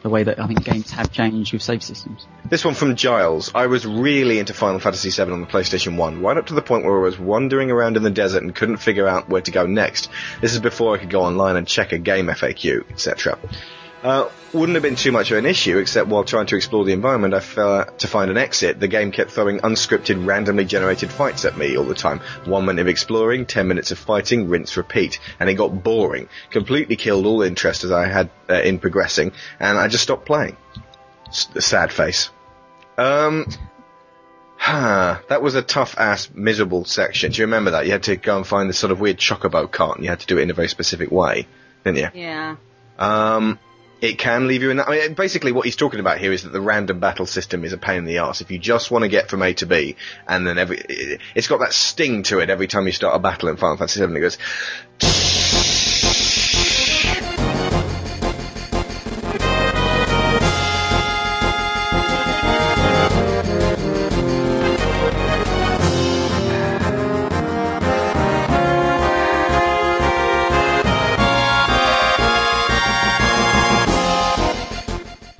the 0.02 0.08
way 0.08 0.22
that 0.22 0.38
I 0.38 0.46
think 0.46 0.64
games 0.64 0.90
have 0.92 1.10
changed 1.12 1.52
with 1.52 1.62
save 1.62 1.82
systems. 1.82 2.26
This 2.48 2.64
one 2.64 2.74
from 2.74 2.96
Giles. 2.96 3.50
I 3.54 3.66
was 3.66 3.86
really 3.86 4.38
into 4.38 4.54
Final 4.54 4.80
Fantasy 4.80 5.10
VII 5.10 5.32
on 5.32 5.40
the 5.40 5.46
PlayStation 5.46 5.96
1, 5.96 6.22
right 6.22 6.36
up 6.36 6.46
to 6.46 6.54
the 6.54 6.62
point 6.62 6.84
where 6.84 6.98
I 6.98 7.02
was 7.02 7.18
wandering 7.18 7.70
around 7.70 7.96
in 7.96 8.02
the 8.02 8.10
desert 8.10 8.42
and 8.42 8.54
couldn't 8.54 8.78
figure 8.78 9.08
out 9.08 9.28
where 9.28 9.42
to 9.42 9.50
go 9.50 9.66
next. 9.66 10.08
This 10.40 10.54
is 10.54 10.60
before 10.60 10.94
I 10.94 10.98
could 10.98 11.10
go 11.10 11.22
online 11.22 11.56
and 11.56 11.66
check 11.66 11.92
a 11.92 11.98
game 11.98 12.26
FAQ, 12.26 12.90
etc. 12.90 13.38
Uh, 14.02 14.28
wouldn't 14.52 14.76
have 14.76 14.82
been 14.82 14.94
too 14.94 15.10
much 15.10 15.30
of 15.32 15.38
an 15.38 15.46
issue, 15.46 15.78
except 15.78 16.08
while 16.08 16.22
trying 16.22 16.46
to 16.46 16.56
explore 16.56 16.84
the 16.84 16.92
environment, 16.92 17.34
I 17.34 17.40
fell 17.40 17.84
to 17.84 18.06
find 18.06 18.30
an 18.30 18.36
exit. 18.36 18.78
The 18.78 18.86
game 18.86 19.10
kept 19.10 19.32
throwing 19.32 19.58
unscripted, 19.58 20.24
randomly 20.24 20.64
generated 20.64 21.10
fights 21.10 21.44
at 21.44 21.58
me 21.58 21.76
all 21.76 21.84
the 21.84 21.94
time. 21.94 22.20
One 22.44 22.64
minute 22.64 22.82
of 22.82 22.88
exploring, 22.88 23.46
ten 23.46 23.66
minutes 23.66 23.90
of 23.90 23.98
fighting, 23.98 24.48
rinse, 24.48 24.76
repeat, 24.76 25.18
and 25.40 25.50
it 25.50 25.54
got 25.54 25.82
boring. 25.82 26.28
Completely 26.50 26.94
killed 26.96 27.26
all 27.26 27.42
interest 27.42 27.82
as 27.82 27.90
I 27.90 28.06
had 28.06 28.30
uh, 28.48 28.54
in 28.54 28.78
progressing, 28.78 29.32
and 29.58 29.76
I 29.76 29.88
just 29.88 30.04
stopped 30.04 30.26
playing. 30.26 30.56
S- 31.26 31.48
sad 31.58 31.92
face. 31.92 32.30
Um, 32.96 33.46
huh, 34.56 35.18
that 35.28 35.42
was 35.42 35.56
a 35.56 35.62
tough 35.62 35.98
ass, 35.98 36.30
miserable 36.32 36.84
section. 36.84 37.32
Do 37.32 37.40
you 37.40 37.46
remember 37.46 37.72
that? 37.72 37.84
You 37.84 37.92
had 37.92 38.04
to 38.04 38.16
go 38.16 38.36
and 38.36 38.46
find 38.46 38.68
this 38.68 38.78
sort 38.78 38.92
of 38.92 39.00
weird 39.00 39.18
chocobo 39.18 39.70
cart, 39.70 39.96
and 39.96 40.04
you 40.04 40.10
had 40.10 40.20
to 40.20 40.26
do 40.26 40.38
it 40.38 40.42
in 40.42 40.50
a 40.50 40.54
very 40.54 40.68
specific 40.68 41.10
way, 41.10 41.48
didn't 41.84 41.98
you? 41.98 42.08
Yeah. 42.14 42.56
Um, 42.98 43.58
it 44.00 44.18
can 44.18 44.46
leave 44.46 44.62
you 44.62 44.70
in 44.70 44.76
that. 44.78 44.88
I 44.88 44.92
mean, 45.08 45.14
basically, 45.14 45.52
what 45.52 45.64
he's 45.64 45.76
talking 45.76 46.00
about 46.00 46.18
here 46.18 46.32
is 46.32 46.42
that 46.44 46.50
the 46.52 46.60
random 46.60 47.00
battle 47.00 47.26
system 47.26 47.64
is 47.64 47.72
a 47.72 47.78
pain 47.78 47.98
in 47.98 48.04
the 48.04 48.18
ass. 48.18 48.40
If 48.40 48.50
you 48.50 48.58
just 48.58 48.90
want 48.90 49.02
to 49.02 49.08
get 49.08 49.28
from 49.28 49.42
A 49.42 49.52
to 49.54 49.66
B, 49.66 49.96
and 50.26 50.46
then 50.46 50.58
every, 50.58 50.78
it- 50.78 51.20
it's 51.34 51.48
got 51.48 51.60
that 51.60 51.72
sting 51.72 52.22
to 52.24 52.38
it 52.40 52.50
every 52.50 52.66
time 52.68 52.86
you 52.86 52.92
start 52.92 53.16
a 53.16 53.18
battle 53.18 53.48
in 53.48 53.56
Final 53.56 53.76
Fantasy 53.76 54.04
VII. 54.04 54.16
It 54.16 54.20
goes. 54.20 55.47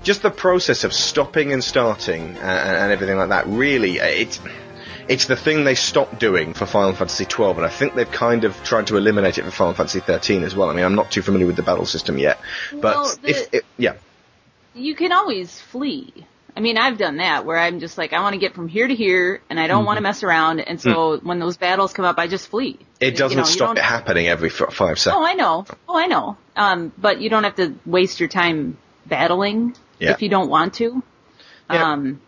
Just 0.09 0.23
the 0.23 0.31
process 0.31 0.85
of 0.85 0.93
stopping 0.95 1.53
and 1.53 1.63
starting 1.63 2.23
and, 2.39 2.77
and 2.83 2.93
everything 2.93 3.19
like 3.19 3.29
that. 3.29 3.47
Really, 3.47 4.01
uh, 4.01 4.07
it's 4.07 4.41
it's 5.07 5.27
the 5.27 5.37
thing 5.37 5.65
they 5.65 5.75
stopped 5.75 6.19
doing 6.19 6.55
for 6.55 6.65
Final 6.67 6.95
Fantasy 6.95 7.25
XII, 7.25 7.45
and 7.61 7.65
I 7.65 7.69
think 7.69 7.95
they've 7.95 8.11
kind 8.11 8.45
of 8.45 8.53
tried 8.65 8.87
to 8.89 8.97
eliminate 8.97 9.37
it 9.39 9.45
for 9.45 9.51
Final 9.51 9.75
Fantasy 9.75 10.01
XIII 10.01 10.45
as 10.45 10.55
well. 10.57 10.71
I 10.71 10.75
mean, 10.75 10.85
I'm 10.85 10.95
not 10.95 11.11
too 11.11 11.23
familiar 11.23 11.47
with 11.47 11.57
the 11.57 11.63
battle 11.63 11.87
system 11.87 12.19
yet, 12.19 12.39
but 12.73 12.97
Well, 12.97 13.15
the- 13.23 13.31
if 13.31 13.55
it, 13.55 13.65
yeah, 13.77 13.95
You 14.75 14.95
can 14.95 15.13
always 15.13 15.61
flee. 15.61 16.13
I 16.57 16.61
mean, 16.61 16.77
I've 16.77 16.99
done 16.99 17.19
that 17.19 17.45
where 17.47 17.59
I'm 17.59 17.79
just 17.79 17.97
like, 17.99 18.13
I 18.13 18.21
want 18.21 18.33
to 18.35 18.39
get 18.41 18.53
from 18.55 18.67
here 18.69 18.87
to 18.89 18.95
here, 18.95 19.41
and 19.49 19.61
I 19.61 19.67
don't 19.69 19.85
want 19.85 19.97
to 19.99 20.03
mess 20.03 20.23
around, 20.25 20.61
and 20.61 20.81
so 20.81 21.19
when 21.19 21.39
those 21.39 21.57
battles 21.57 21.93
come 21.93 22.05
up, 22.05 22.19
I 22.19 22.27
just 22.27 22.49
flee. 22.49 22.79
it 23.01 23.17
doesn't 23.17 23.39
know, 23.39 23.45
stop 23.45 23.77
it 23.77 23.83
happening 23.85 24.27
every 24.29 24.49
f- 24.51 24.73
five 24.73 24.99
seconds. 24.99 25.21
Oh, 25.21 25.25
I 25.25 25.35
know. 25.35 25.65
Oh, 25.89 25.97
I 25.97 26.07
know. 26.07 26.37
Um, 26.57 26.93
but 26.99 27.21
you 27.21 27.29
don't 27.31 27.45
have 27.45 27.57
to 27.57 27.75
waste 27.87 28.19
your 28.21 28.29
time 28.29 28.77
battling 29.07 29.75
Yeah. 29.99 30.13
if 30.13 30.23
you 30.23 30.29
don't 30.29 30.49
want 30.51 30.75
to. 30.75 31.03
Yeah. 31.71 31.93
Um, 31.93 32.21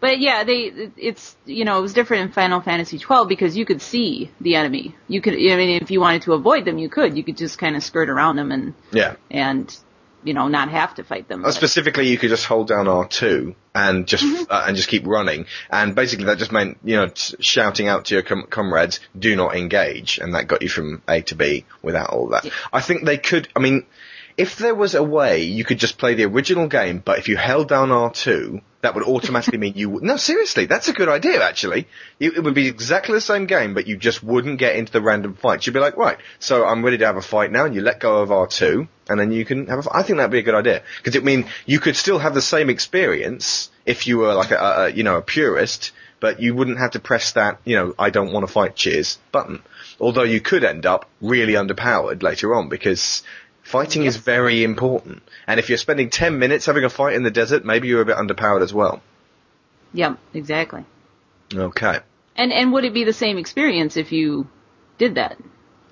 but 0.00 0.18
yeah, 0.18 0.44
they, 0.44 0.90
it's, 0.96 1.34
you 1.46 1.64
know, 1.64 1.78
it 1.78 1.82
was 1.82 1.94
different 1.94 2.24
in 2.24 2.32
Final 2.32 2.60
Fantasy 2.60 2.98
12 2.98 3.26
because 3.26 3.56
you 3.56 3.64
could 3.64 3.80
see 3.80 4.30
the 4.40 4.54
enemy. 4.56 4.94
You 5.08 5.22
could, 5.22 5.32
I 5.32 5.56
mean, 5.56 5.80
if 5.82 5.90
you 5.90 6.00
wanted 6.00 6.22
to 6.22 6.34
avoid 6.34 6.66
them, 6.66 6.76
you 6.76 6.90
could. 6.90 7.16
You 7.16 7.24
could 7.24 7.38
just 7.38 7.58
kind 7.58 7.74
of 7.74 7.82
skirt 7.82 8.10
around 8.10 8.36
them 8.36 8.52
and, 8.52 8.74
yeah. 8.92 9.16
and, 9.30 9.74
you 10.22 10.34
know, 10.34 10.48
not 10.48 10.68
have 10.70 10.94
to 10.96 11.04
fight 11.04 11.28
them. 11.28 11.44
Uh, 11.44 11.52
specifically, 11.52 12.08
you 12.08 12.18
could 12.18 12.28
just 12.28 12.44
hold 12.44 12.68
down 12.68 12.86
R2 12.86 13.54
and 13.74 14.06
just 14.06 14.24
Mm-hmm. 14.24 14.44
uh, 14.50 14.64
and 14.66 14.76
just 14.76 14.88
keep 14.88 15.06
running, 15.06 15.46
and 15.68 15.94
basically 15.94 16.26
that 16.26 16.38
just 16.38 16.52
meant 16.52 16.78
you 16.84 16.96
know 16.96 17.10
shouting 17.14 17.88
out 17.88 18.06
to 18.06 18.14
your 18.14 18.22
com- 18.22 18.46
comrades, 18.48 19.00
"Do 19.18 19.34
not 19.36 19.56
engage," 19.56 20.18
and 20.18 20.34
that 20.34 20.46
got 20.46 20.62
you 20.62 20.68
from 20.68 21.02
A 21.08 21.22
to 21.22 21.34
B 21.34 21.66
without 21.82 22.10
all 22.10 22.28
that. 22.28 22.46
I 22.72 22.80
think 22.80 23.04
they 23.04 23.18
could. 23.18 23.48
I 23.54 23.58
mean, 23.58 23.84
if 24.36 24.56
there 24.56 24.74
was 24.74 24.94
a 24.94 25.02
way 25.02 25.42
you 25.42 25.64
could 25.64 25.78
just 25.78 25.98
play 25.98 26.14
the 26.14 26.24
original 26.24 26.66
game, 26.66 27.00
but 27.04 27.18
if 27.18 27.28
you 27.28 27.36
held 27.36 27.68
down 27.68 27.90
R2, 27.90 28.60
that 28.80 28.94
would 28.94 29.04
automatically 29.04 29.58
mean 29.58 29.74
you 29.76 29.88
would. 29.90 30.02
No, 30.02 30.16
seriously, 30.16 30.66
that's 30.66 30.88
a 30.88 30.92
good 30.92 31.08
idea. 31.08 31.42
Actually, 31.42 31.86
you, 32.18 32.32
it 32.36 32.42
would 32.42 32.54
be 32.54 32.68
exactly 32.68 33.14
the 33.14 33.20
same 33.20 33.46
game, 33.46 33.74
but 33.74 33.86
you 33.86 33.96
just 33.96 34.22
wouldn't 34.22 34.58
get 34.58 34.76
into 34.76 34.92
the 34.92 35.00
random 35.00 35.34
fights. 35.34 35.66
You'd 35.66 35.72
be 35.72 35.80
like, 35.80 35.96
right, 35.96 36.18
so 36.38 36.66
I'm 36.66 36.84
ready 36.84 36.98
to 36.98 37.06
have 37.06 37.16
a 37.16 37.22
fight 37.22 37.50
now, 37.50 37.64
and 37.64 37.74
you 37.74 37.80
let 37.80 38.00
go 38.00 38.22
of 38.22 38.28
R2, 38.28 38.86
and 39.08 39.20
then 39.20 39.32
you 39.32 39.44
can 39.44 39.68
have 39.68 39.86
a. 39.86 39.96
I 39.96 40.02
think 40.02 40.18
that'd 40.18 40.30
be 40.30 40.40
a 40.40 40.42
good 40.42 40.54
idea 40.54 40.82
because 40.98 41.14
it 41.14 41.24
mean 41.24 41.46
you 41.64 41.78
could 41.80 41.96
still 41.96 42.18
have 42.18 42.34
the 42.34 42.42
same 42.42 42.68
experience 42.68 43.70
if 43.86 44.06
you 44.06 44.18
were 44.18 44.34
like 44.34 44.50
a, 44.50 44.58
a 44.58 44.90
you 44.90 45.04
know 45.04 45.16
a 45.16 45.22
purist, 45.22 45.92
but 46.20 46.40
you 46.40 46.54
wouldn't 46.54 46.78
have 46.78 46.90
to 46.90 47.00
press 47.00 47.32
that 47.32 47.60
you 47.64 47.76
know 47.76 47.94
I 47.98 48.10
don't 48.10 48.32
want 48.32 48.46
to 48.46 48.52
fight 48.52 48.74
cheers 48.74 49.18
button. 49.32 49.62
Although 50.00 50.24
you 50.24 50.40
could 50.40 50.64
end 50.64 50.86
up 50.86 51.08
really 51.20 51.52
underpowered 51.52 52.22
later 52.22 52.54
on 52.54 52.68
because 52.68 53.22
fighting 53.64 54.04
is 54.04 54.16
very 54.16 54.62
important. 54.62 55.22
And 55.46 55.58
if 55.58 55.68
you're 55.68 55.78
spending 55.78 56.10
10 56.10 56.38
minutes 56.38 56.66
having 56.66 56.84
a 56.84 56.90
fight 56.90 57.14
in 57.14 57.22
the 57.22 57.30
desert, 57.30 57.64
maybe 57.64 57.88
you're 57.88 58.02
a 58.02 58.06
bit 58.06 58.16
underpowered 58.16 58.62
as 58.62 58.72
well. 58.72 59.02
Yep, 59.92 60.18
exactly. 60.32 60.84
Okay. 61.52 61.98
And, 62.36 62.52
and 62.52 62.72
would 62.72 62.84
it 62.84 62.94
be 62.94 63.04
the 63.04 63.12
same 63.12 63.38
experience 63.38 63.96
if 63.96 64.12
you 64.12 64.48
did 64.98 65.16
that? 65.16 65.38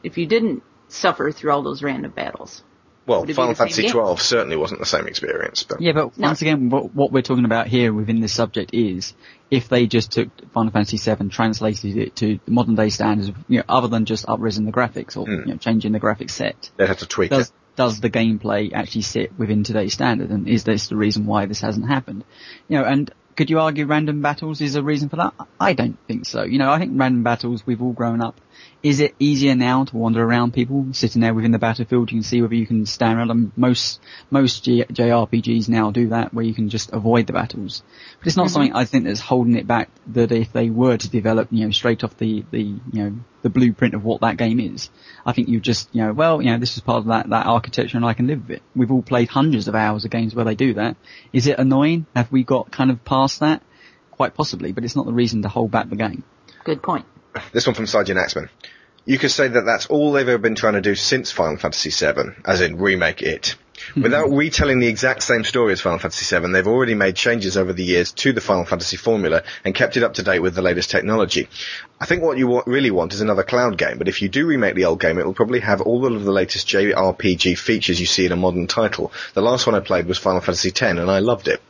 If 0.02 0.18
you 0.18 0.26
didn't 0.26 0.62
suffer 0.88 1.30
through 1.32 1.52
all 1.52 1.62
those 1.62 1.82
random 1.82 2.10
battles? 2.10 2.62
Well, 3.06 3.20
Would 3.20 3.30
it 3.30 3.32
be 3.32 3.34
Final 3.34 3.54
Fantasy 3.54 3.82
game? 3.82 3.90
12 3.90 4.22
certainly 4.22 4.56
wasn't 4.56 4.80
the 4.80 4.86
same 4.86 5.08
experience. 5.08 5.64
But 5.64 5.80
Yeah, 5.80 5.92
but 5.92 6.16
No. 6.18 6.28
once 6.28 6.42
again, 6.42 6.70
what, 6.70 6.94
what 6.94 7.10
we're 7.10 7.22
talking 7.22 7.44
about 7.44 7.66
here 7.66 7.92
within 7.92 8.20
this 8.20 8.32
subject 8.32 8.74
is 8.74 9.14
if 9.50 9.68
they 9.68 9.86
just 9.86 10.12
took 10.12 10.28
Final 10.52 10.72
Fantasy 10.72 10.98
VII, 10.98 11.28
translated 11.28 11.96
it 11.96 12.16
to 12.16 12.38
modern 12.46 12.76
day 12.76 12.90
standards, 12.90 13.32
you 13.48 13.58
know, 13.58 13.64
other 13.68 13.88
than 13.88 14.04
just 14.04 14.28
uprising 14.28 14.66
the 14.66 14.72
graphics 14.72 15.16
or 15.16 15.26
hmm. 15.26 15.32
you 15.32 15.44
know, 15.46 15.56
changing 15.56 15.92
the 15.92 16.00
graphics 16.00 16.30
set, 16.30 16.70
they'd 16.76 16.88
have 16.88 16.98
to 16.98 17.06
tweak 17.06 17.30
does 17.30 17.48
it. 17.48 17.54
Does 17.76 18.00
the 18.00 18.10
gameplay 18.10 18.72
actually 18.72 19.02
sit 19.02 19.38
within 19.38 19.64
today's 19.64 19.94
standard, 19.94 20.30
and 20.30 20.48
is 20.48 20.64
this 20.64 20.88
the 20.88 20.96
reason 20.96 21.26
why 21.26 21.46
this 21.46 21.60
hasn't 21.60 21.88
happened? 21.88 22.24
You 22.68 22.78
know, 22.78 22.84
and 22.84 23.10
could 23.36 23.50
you 23.50 23.60
argue 23.60 23.86
random 23.86 24.20
battles 24.20 24.60
is 24.60 24.74
a 24.74 24.82
reason 24.82 25.08
for 25.08 25.16
that? 25.16 25.34
I 25.58 25.72
don't 25.72 25.98
think 26.06 26.26
so. 26.26 26.42
You 26.42 26.58
know, 26.58 26.70
I 26.70 26.78
think 26.78 26.92
random 26.94 27.22
battles 27.22 27.66
we've 27.66 27.82
all 27.82 27.92
grown 27.92 28.20
up. 28.20 28.40
Is 28.82 28.98
it 28.98 29.14
easier 29.20 29.54
now 29.54 29.84
to 29.84 29.96
wander 29.96 30.22
around 30.22 30.54
people 30.54 30.88
sitting 30.90 31.20
there 31.20 31.34
within 31.34 31.52
the 31.52 31.58
battlefield? 31.58 32.10
You 32.10 32.18
can 32.18 32.24
see 32.24 32.42
whether 32.42 32.56
you 32.56 32.66
can 32.66 32.84
stand 32.84 33.16
around 33.16 33.28
them. 33.28 33.52
Most 33.56 34.00
most 34.28 34.64
G- 34.64 34.84
JRPGs 34.84 35.68
now 35.68 35.92
do 35.92 36.08
that, 36.08 36.34
where 36.34 36.44
you 36.44 36.52
can 36.52 36.68
just 36.68 36.92
avoid 36.92 37.28
the 37.28 37.32
battles. 37.32 37.84
But 38.18 38.26
it's 38.26 38.36
not 38.36 38.46
mm-hmm. 38.46 38.52
something 38.52 38.72
I 38.72 38.84
think 38.84 39.04
that's 39.04 39.20
holding 39.20 39.54
it 39.54 39.68
back. 39.68 39.88
That 40.08 40.32
if 40.32 40.52
they 40.52 40.68
were 40.68 40.96
to 40.96 41.08
develop, 41.08 41.48
you 41.52 41.64
know, 41.64 41.70
straight 41.70 42.02
off 42.02 42.16
the 42.16 42.44
the 42.50 42.60
you 42.60 42.82
know 42.92 43.14
the 43.42 43.50
blueprint 43.50 43.94
of 43.94 44.02
what 44.02 44.22
that 44.22 44.36
game 44.36 44.58
is, 44.58 44.90
I 45.24 45.32
think 45.32 45.48
you 45.48 45.60
just 45.60 45.88
you 45.92 46.02
know, 46.02 46.12
well, 46.12 46.42
you 46.42 46.50
know, 46.50 46.58
this 46.58 46.76
is 46.76 46.82
part 46.82 46.98
of 46.98 47.06
that 47.06 47.30
that 47.30 47.46
architecture, 47.46 47.96
and 47.96 48.04
I 48.04 48.14
can 48.14 48.26
live 48.26 48.48
with 48.48 48.56
it. 48.56 48.62
We've 48.74 48.90
all 48.90 49.02
played 49.02 49.28
hundreds 49.28 49.68
of 49.68 49.76
hours 49.76 50.04
of 50.04 50.10
games 50.10 50.34
where 50.34 50.44
they 50.44 50.56
do 50.56 50.74
that. 50.74 50.96
Is 51.32 51.46
it 51.46 51.60
annoying? 51.60 52.06
Have 52.16 52.32
we 52.32 52.42
got 52.42 52.72
kind 52.72 52.90
of 52.90 53.04
past 53.04 53.38
that? 53.40 53.62
Quite 54.10 54.34
possibly, 54.34 54.72
but 54.72 54.82
it's 54.82 54.96
not 54.96 55.06
the 55.06 55.12
reason 55.12 55.42
to 55.42 55.48
hold 55.48 55.70
back 55.70 55.88
the 55.88 55.96
game. 55.96 56.24
Good 56.64 56.82
point. 56.82 57.06
This 57.52 57.66
one 57.66 57.74
from 57.74 57.86
Sergeant 57.86 58.18
Axman. 58.18 58.50
You 59.04 59.18
could 59.18 59.30
say 59.30 59.48
that 59.48 59.64
that's 59.64 59.86
all 59.86 60.12
they've 60.12 60.28
ever 60.28 60.38
been 60.38 60.54
trying 60.54 60.74
to 60.74 60.80
do 60.80 60.94
since 60.94 61.32
Final 61.32 61.56
Fantasy 61.56 61.90
VII, 61.90 62.34
as 62.44 62.60
in 62.60 62.78
remake 62.78 63.22
it. 63.22 63.56
Hmm. 63.94 64.02
Without 64.02 64.30
retelling 64.30 64.78
the 64.78 64.86
exact 64.86 65.24
same 65.24 65.42
story 65.42 65.72
as 65.72 65.80
Final 65.80 65.98
Fantasy 65.98 66.38
VII, 66.38 66.52
they've 66.52 66.68
already 66.68 66.94
made 66.94 67.16
changes 67.16 67.56
over 67.56 67.72
the 67.72 67.82
years 67.82 68.12
to 68.12 68.32
the 68.32 68.40
Final 68.40 68.64
Fantasy 68.64 68.96
formula 68.96 69.42
and 69.64 69.74
kept 69.74 69.96
it 69.96 70.04
up 70.04 70.14
to 70.14 70.22
date 70.22 70.38
with 70.38 70.54
the 70.54 70.62
latest 70.62 70.90
technology. 70.90 71.48
I 72.00 72.06
think 72.06 72.22
what 72.22 72.38
you 72.38 72.62
really 72.66 72.92
want 72.92 73.12
is 73.12 73.20
another 73.20 73.42
cloud 73.42 73.76
game, 73.76 73.98
but 73.98 74.08
if 74.08 74.22
you 74.22 74.28
do 74.28 74.46
remake 74.46 74.76
the 74.76 74.84
old 74.84 75.00
game, 75.00 75.18
it 75.18 75.26
will 75.26 75.34
probably 75.34 75.60
have 75.60 75.80
all 75.80 76.06
of 76.06 76.24
the 76.24 76.32
latest 76.32 76.68
JRPG 76.68 77.58
features 77.58 77.98
you 77.98 78.06
see 78.06 78.26
in 78.26 78.32
a 78.32 78.36
modern 78.36 78.68
title. 78.68 79.12
The 79.34 79.42
last 79.42 79.66
one 79.66 79.74
I 79.74 79.80
played 79.80 80.06
was 80.06 80.18
Final 80.18 80.40
Fantasy 80.40 80.68
X, 80.68 80.82
and 80.82 81.10
I 81.10 81.18
loved 81.18 81.48
it. 81.48 81.60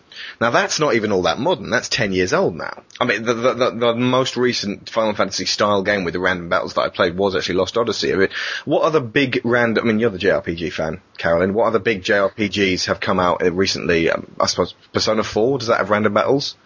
Now 0.41 0.51
that's 0.51 0.79
not 0.81 0.95
even 0.95 1.13
all 1.13 1.23
that 1.23 1.39
modern. 1.39 1.71
That's 1.71 1.89
ten 1.89 2.13
years 2.13 2.33
old 2.33 2.55
now. 2.57 2.83
I 3.01 3.05
mean, 3.05 3.23
the 3.25 3.35
the, 3.35 3.55
the, 3.55 3.71
the 3.71 3.95
most 3.95 4.37
recent 4.37 4.89
Final 4.91 5.15
Fantasy 5.15 5.45
style 5.47 5.83
game 5.83 6.05
with 6.05 6.15
the 6.15 6.21
random 6.21 6.49
battles 6.49 6.75
that 6.75 6.83
I 6.83 6.89
played 6.89 7.17
was 7.17 7.35
actually 7.37 7.57
Lost 7.57 7.77
Odyssey. 7.77 8.13
I 8.13 8.17
mean, 8.17 8.29
what 8.65 8.83
other 8.83 9.01
big 9.01 9.41
random? 9.45 9.85
I 9.85 9.89
mean, 9.89 9.99
you're 9.99 10.11
the 10.11 10.19
JRPG 10.19 10.73
fan, 10.73 11.01
Carolyn. 11.19 11.55
What 11.55 11.67
other 11.67 11.79
big 11.79 12.03
JRPGs 12.03 12.87
have 12.87 13.01
come 13.01 13.21
out 13.21 13.43
uh, 13.43 13.53
recently? 13.53 14.11
Um, 14.11 14.31
I 14.41 14.47
suppose 14.47 14.75
Persona 14.93 15.23
Four 15.25 15.59
does 15.59 15.69
that 15.69 15.79
have 15.79 15.91
random 15.91 16.15
battles? 16.15 16.57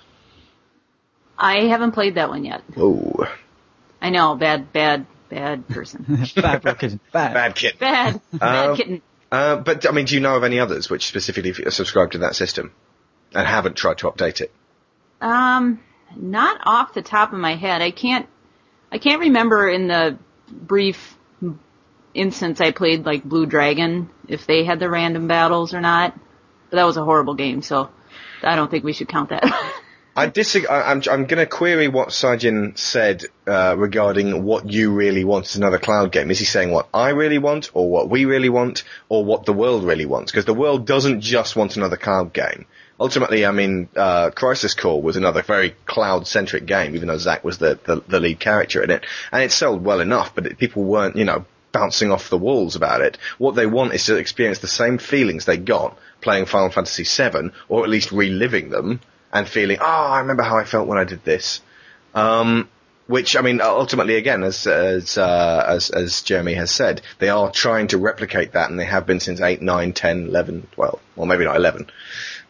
I 1.39 1.65
haven't 1.67 1.93
played 1.93 2.15
that 2.15 2.29
one 2.31 2.45
yet. 2.45 2.63
Oh, 2.77 3.27
I 4.01 4.11
know, 4.11 4.35
bad, 4.37 4.73
bad, 4.73 5.07
bad 5.29 5.69
person. 5.69 6.05
Bad 6.37 6.65
rocket, 6.65 6.99
bad. 7.13 7.35
bad 7.35 7.55
kid. 7.55 7.79
bad, 7.79 8.21
bad 8.33 8.71
Um, 8.71 8.77
kitten. 8.77 9.03
Uh, 9.33 9.57
but 9.57 9.89
I 9.89 9.93
mean, 9.93 10.05
do 10.07 10.15
you 10.15 10.21
know 10.21 10.37
of 10.37 10.45
any 10.45 10.61
others 10.61 10.89
which 10.89 11.07
specifically 11.09 11.53
subscribe 11.71 12.13
to 12.13 12.19
that 12.19 12.37
system 12.37 12.73
and 13.35 13.47
haven't 13.47 13.77
tried 13.77 13.99
to 13.99 14.11
update 14.11 14.41
it? 14.41 14.53
Um, 15.21 15.81
not 16.15 16.61
off 16.65 16.95
the 16.95 17.03
top 17.03 17.33
of 17.33 17.39
my 17.39 17.57
head. 17.57 17.83
I 17.83 17.91
can't, 17.91 18.27
I 18.93 18.99
can't 18.99 19.21
remember 19.21 19.69
in 19.69 19.89
the 19.89 20.19
brief 20.51 21.17
instance 22.15 22.61
I 22.61 22.71
played 22.71 23.05
like 23.05 23.25
Blue 23.25 23.47
Dragon 23.47 24.11
if 24.29 24.47
they 24.47 24.65
had 24.65 24.81
the 24.81 24.91
random 24.91 25.29
battles 25.29 25.75
or 25.75 25.81
not. 25.81 26.19
But 26.71 26.77
that 26.77 26.85
was 26.85 26.97
a 26.97 27.05
horrible 27.05 27.35
game, 27.35 27.63
so 27.63 27.91
I 28.43 28.57
don't 28.57 28.71
think 28.71 28.85
we 28.85 28.93
should 28.93 29.09
count 29.09 29.31
that. 29.31 29.45
I 30.17 30.27
disagree. 30.27 30.67
I, 30.67 30.91
I'm, 30.91 31.03
I'm 31.11 31.27
going 31.27 31.39
to 31.39 31.47
query 31.47 31.89
what 31.89 32.09
Sajin 32.09 32.79
said 32.79 33.25
uh, 33.47 33.77
regarding 33.77 34.45
what 34.45 34.71
you 34.71 34.93
really 34.93 35.25
want 35.25 35.45
as 35.45 35.57
another 35.57 35.79
cloud 35.79 36.11
game. 36.11 36.31
Is 36.31 36.39
he 36.39 36.47
saying 36.47 36.71
what 36.71 36.89
I 36.95 37.11
really 37.11 37.39
want, 37.39 37.71
or 37.75 37.91
what 37.91 38.09
we 38.09 38.25
really 38.25 38.49
want, 38.49 38.85
or 39.11 39.25
what 39.25 39.45
the 39.45 39.53
world 39.53 39.85
really 39.85 40.07
wants? 40.07 40.33
Because 40.33 40.47
the 40.47 40.55
world 40.55 40.87
doesn't 40.87 41.21
just 41.21 41.55
want 41.55 41.77
another 41.77 41.99
cloud 41.99 42.33
game. 42.33 42.65
Ultimately, 42.99 43.45
I 43.45 43.51
mean, 43.53 43.89
uh, 43.95 44.31
Crisis 44.31 44.75
Core 44.75 45.03
was 45.03 45.17
another 45.17 45.43
very 45.43 45.77
cloud-centric 45.85 46.65
game, 46.65 46.95
even 46.95 47.09
though 47.09 47.19
Zack 47.19 47.45
was 47.45 47.59
the, 47.59 47.79
the, 47.85 48.03
the 48.09 48.21
lead 48.21 48.41
character 48.41 48.83
in 48.83 48.91
it, 48.91 49.05
and 49.31 49.43
it 49.43 49.53
sold 49.53 49.85
well 49.85 50.01
enough, 50.01 50.35
but 50.35 50.47
it, 50.47 50.59
people 50.59 50.83
weren't, 50.85 51.17
you 51.17 51.25
know, 51.25 51.45
bouncing 51.73 52.11
off 52.11 52.31
the 52.31 52.39
walls 52.39 52.75
about 52.75 53.03
it. 53.03 53.19
What 53.37 53.55
they 53.55 53.67
want 53.67 53.93
is 53.93 54.07
to 54.07 54.17
experience 54.17 54.61
the 54.61 54.67
same 54.67 54.97
feelings 54.97 55.45
they 55.45 55.59
got 55.59 55.99
playing 56.23 56.47
Final 56.47 56.71
Fantasy 56.71 57.05
VII, 57.05 57.51
or 57.69 57.85
at 57.85 57.91
least 57.91 58.13
reliving 58.13 58.71
them, 58.71 59.01
and 59.31 59.47
feeling, 59.47 59.79
oh, 59.81 59.85
I 59.85 60.21
remember 60.21 60.43
how 60.43 60.57
I 60.57 60.65
felt 60.65 60.89
when 60.89 60.99
I 60.99 61.05
did 61.05 61.23
this. 61.23 61.61
Um, 62.15 62.71
which 63.07 63.37
I 63.37 63.41
mean, 63.41 63.61
ultimately, 63.61 64.17
again, 64.17 64.43
as 64.43 64.67
as 64.67 65.17
uh, 65.17 65.65
as 65.69 65.91
as 65.91 66.23
Jeremy 66.23 66.55
has 66.55 66.71
said, 66.71 67.03
they 67.19 67.29
are 67.29 67.53
trying 67.53 67.89
to 67.89 67.99
replicate 67.99 68.53
that, 68.53 68.71
and 68.71 68.79
they 68.79 68.85
have 68.85 69.07
been 69.07 69.21
since 69.21 69.41
8, 69.41 69.63
9, 69.63 69.93
10, 69.93 70.27
11, 70.29 70.69
12, 70.73 70.93
well, 70.93 71.01
or 71.15 71.27
maybe 71.27 71.45
not 71.45 71.57
11. 71.57 71.89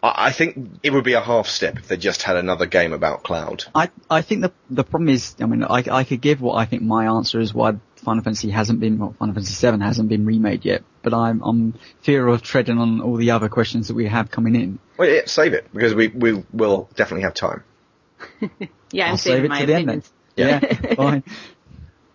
I, 0.02 0.28
I 0.28 0.32
think 0.32 0.78
it 0.82 0.90
would 0.90 1.04
be 1.04 1.14
a 1.14 1.20
half 1.20 1.46
step 1.46 1.78
if 1.78 1.88
they 1.88 1.96
just 1.96 2.22
had 2.22 2.36
another 2.36 2.66
game 2.66 2.92
about 2.92 3.22
cloud. 3.22 3.64
I 3.74 3.90
I 4.10 4.22
think 4.22 4.42
the 4.42 4.52
the 4.70 4.84
problem 4.84 5.08
is, 5.08 5.34
I 5.40 5.46
mean, 5.46 5.64
I 5.64 5.84
I 5.90 6.04
could 6.04 6.20
give 6.20 6.40
what 6.40 6.54
I 6.54 6.64
think 6.66 6.82
my 6.82 7.06
answer 7.06 7.40
is 7.40 7.52
why 7.54 7.76
Final 7.96 8.22
Fantasy 8.22 8.50
hasn't 8.50 8.80
been, 8.80 8.98
well, 8.98 9.14
Final 9.18 9.34
Fantasy 9.34 9.54
Seven 9.54 9.80
hasn't 9.80 10.08
been 10.08 10.26
remade 10.26 10.64
yet. 10.64 10.82
But 11.02 11.14
I'm 11.14 11.42
I'm 11.42 11.74
fear 12.02 12.26
of 12.26 12.42
treading 12.42 12.78
on 12.78 13.00
all 13.00 13.16
the 13.16 13.30
other 13.32 13.48
questions 13.48 13.88
that 13.88 13.94
we 13.94 14.06
have 14.06 14.30
coming 14.30 14.54
in. 14.54 14.78
Well, 14.96 15.08
yeah, 15.08 15.22
save 15.26 15.54
it 15.54 15.72
because 15.72 15.94
we 15.94 16.08
we 16.08 16.44
will 16.52 16.88
definitely 16.94 17.22
have 17.22 17.34
time. 17.34 17.64
yeah, 18.90 19.06
I'm 19.06 19.10
I'll 19.12 19.18
save 19.18 19.44
it 19.44 19.48
my 19.48 19.60
to 19.60 19.66
the 19.66 19.74
end 19.74 19.88
then. 19.88 20.02
Yeah, 20.36 20.60
fine. 20.94 21.24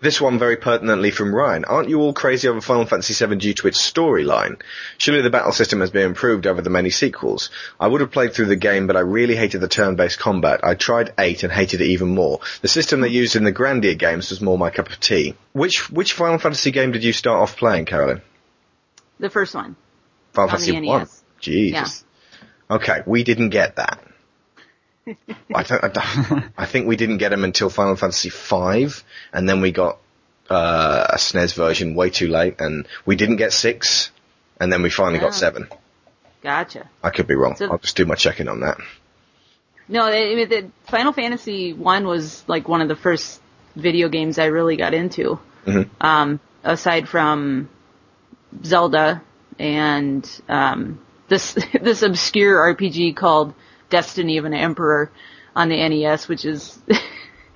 This 0.02 0.20
one 0.20 0.40
very 0.40 0.58
pertinently 0.58 1.12
from 1.12 1.34
Ryan. 1.34 1.64
Aren't 1.64 1.90
you 1.90 2.00
all 2.00 2.12
crazy 2.12 2.48
over 2.48 2.60
Final 2.60 2.88
Fantasy 2.88 3.14
VII 3.14 3.36
due 3.36 3.54
to 3.54 3.68
its 3.68 3.80
storyline? 3.80 4.60
Surely 4.98 5.22
the 5.22 5.30
battle 5.30 5.52
system 5.52 5.80
has 5.80 5.92
been 5.92 6.08
improved 6.08 6.48
over 6.48 6.60
the 6.60 6.72
many 6.72 6.90
sequels. 6.90 7.52
I 7.80 7.88
would 7.88 8.02
have 8.02 8.12
played 8.12 8.34
through 8.34 8.48
the 8.48 8.56
game, 8.56 8.88
but 8.88 8.98
I 8.98 9.02
really 9.02 9.36
hated 9.36 9.62
the 9.62 9.68
turn-based 9.68 10.18
combat. 10.18 10.62
I 10.64 10.74
tried 10.74 11.14
8 11.20 11.44
and 11.44 11.54
hated 11.54 11.82
it 11.82 11.92
even 11.92 12.16
more. 12.16 12.40
The 12.64 12.68
system 12.68 13.02
they 13.02 13.10
used 13.10 13.36
in 13.36 13.44
the 13.44 13.54
Grandia 13.54 13.96
games 13.96 14.32
was 14.32 14.42
more 14.42 14.58
my 14.58 14.72
cup 14.72 14.90
of 14.90 15.00
tea. 15.00 15.36
Which 15.54 15.92
which 15.92 16.14
Final 16.14 16.40
Fantasy 16.40 16.72
game 16.72 16.92
did 16.92 17.04
you 17.04 17.14
start 17.14 17.40
off 17.40 17.58
playing, 17.58 17.86
Carolyn? 17.86 18.24
The 19.20 19.30
first 19.30 19.54
one. 19.54 19.76
Final 20.34 20.50
On 20.50 20.58
Fantasy 20.58 20.82
1? 20.82 21.00
NES. 21.00 21.24
Jesus. 21.40 22.04
Okay, 22.72 23.02
we 23.06 23.24
didn't 23.24 23.50
get 23.50 23.76
that. 23.76 24.04
I, 25.54 25.64
don't, 25.64 25.84
I, 25.84 25.88
don't- 25.90 26.44
I 26.58 26.66
think 26.66 26.88
we 26.88 26.96
didn't 26.96 27.18
get 27.18 27.30
them 27.30 27.44
until 27.44 27.70
Final 27.70 27.96
Fantasy 27.96 28.30
V, 28.30 28.88
and 29.34 29.48
then 29.50 29.62
we 29.62 29.72
got 29.72 29.98
uh, 30.50 31.08
a 31.10 31.16
SNES 31.18 31.54
version 31.56 31.96
way 31.96 32.10
too 32.10 32.28
late, 32.28 32.56
and 32.60 32.88
we 33.06 33.16
didn't 33.16 33.38
get 33.38 33.54
six, 33.54 34.12
and 34.60 34.72
then 34.72 34.82
we 34.82 34.90
finally 34.90 35.20
Ah. 35.20 35.24
got 35.24 35.36
seven. 35.36 35.68
Gotcha. 36.44 36.90
I 37.04 37.10
could 37.12 37.28
be 37.28 37.36
wrong. 37.36 37.56
So- 37.56 37.70
I'll 37.72 37.78
just 37.78 37.96
do 37.96 38.06
my 38.06 38.16
checking 38.16 38.48
on 38.48 38.62
that. 38.62 38.78
No, 39.88 40.04
I 40.06 40.36
mean, 40.36 40.48
the 40.50 40.72
Final 40.90 41.12
Fantasy 41.14 41.74
One 41.74 42.06
was 42.08 42.44
like 42.48 42.68
one 42.70 42.82
of 42.82 42.88
the 42.88 42.96
first 42.96 43.42
video 43.76 44.08
games 44.10 44.40
I 44.40 44.46
really 44.46 44.78
got 44.78 44.94
into. 44.94 45.40
Mhm. 45.66 45.90
Um, 46.00 46.40
aside 46.64 47.08
from 47.10 47.70
Zelda 48.64 49.22
and 49.60 50.28
um, 50.50 51.00
this 51.28 51.54
this 51.82 52.02
obscure 52.04 52.74
RPG 52.76 53.16
called 53.16 53.54
Destiny 53.92 54.38
of 54.38 54.46
an 54.46 54.56
Emperor 54.56 55.12
on 55.56 55.70
the 55.70 55.88
NES, 55.88 56.28
which 56.28 56.46
is 56.46 56.80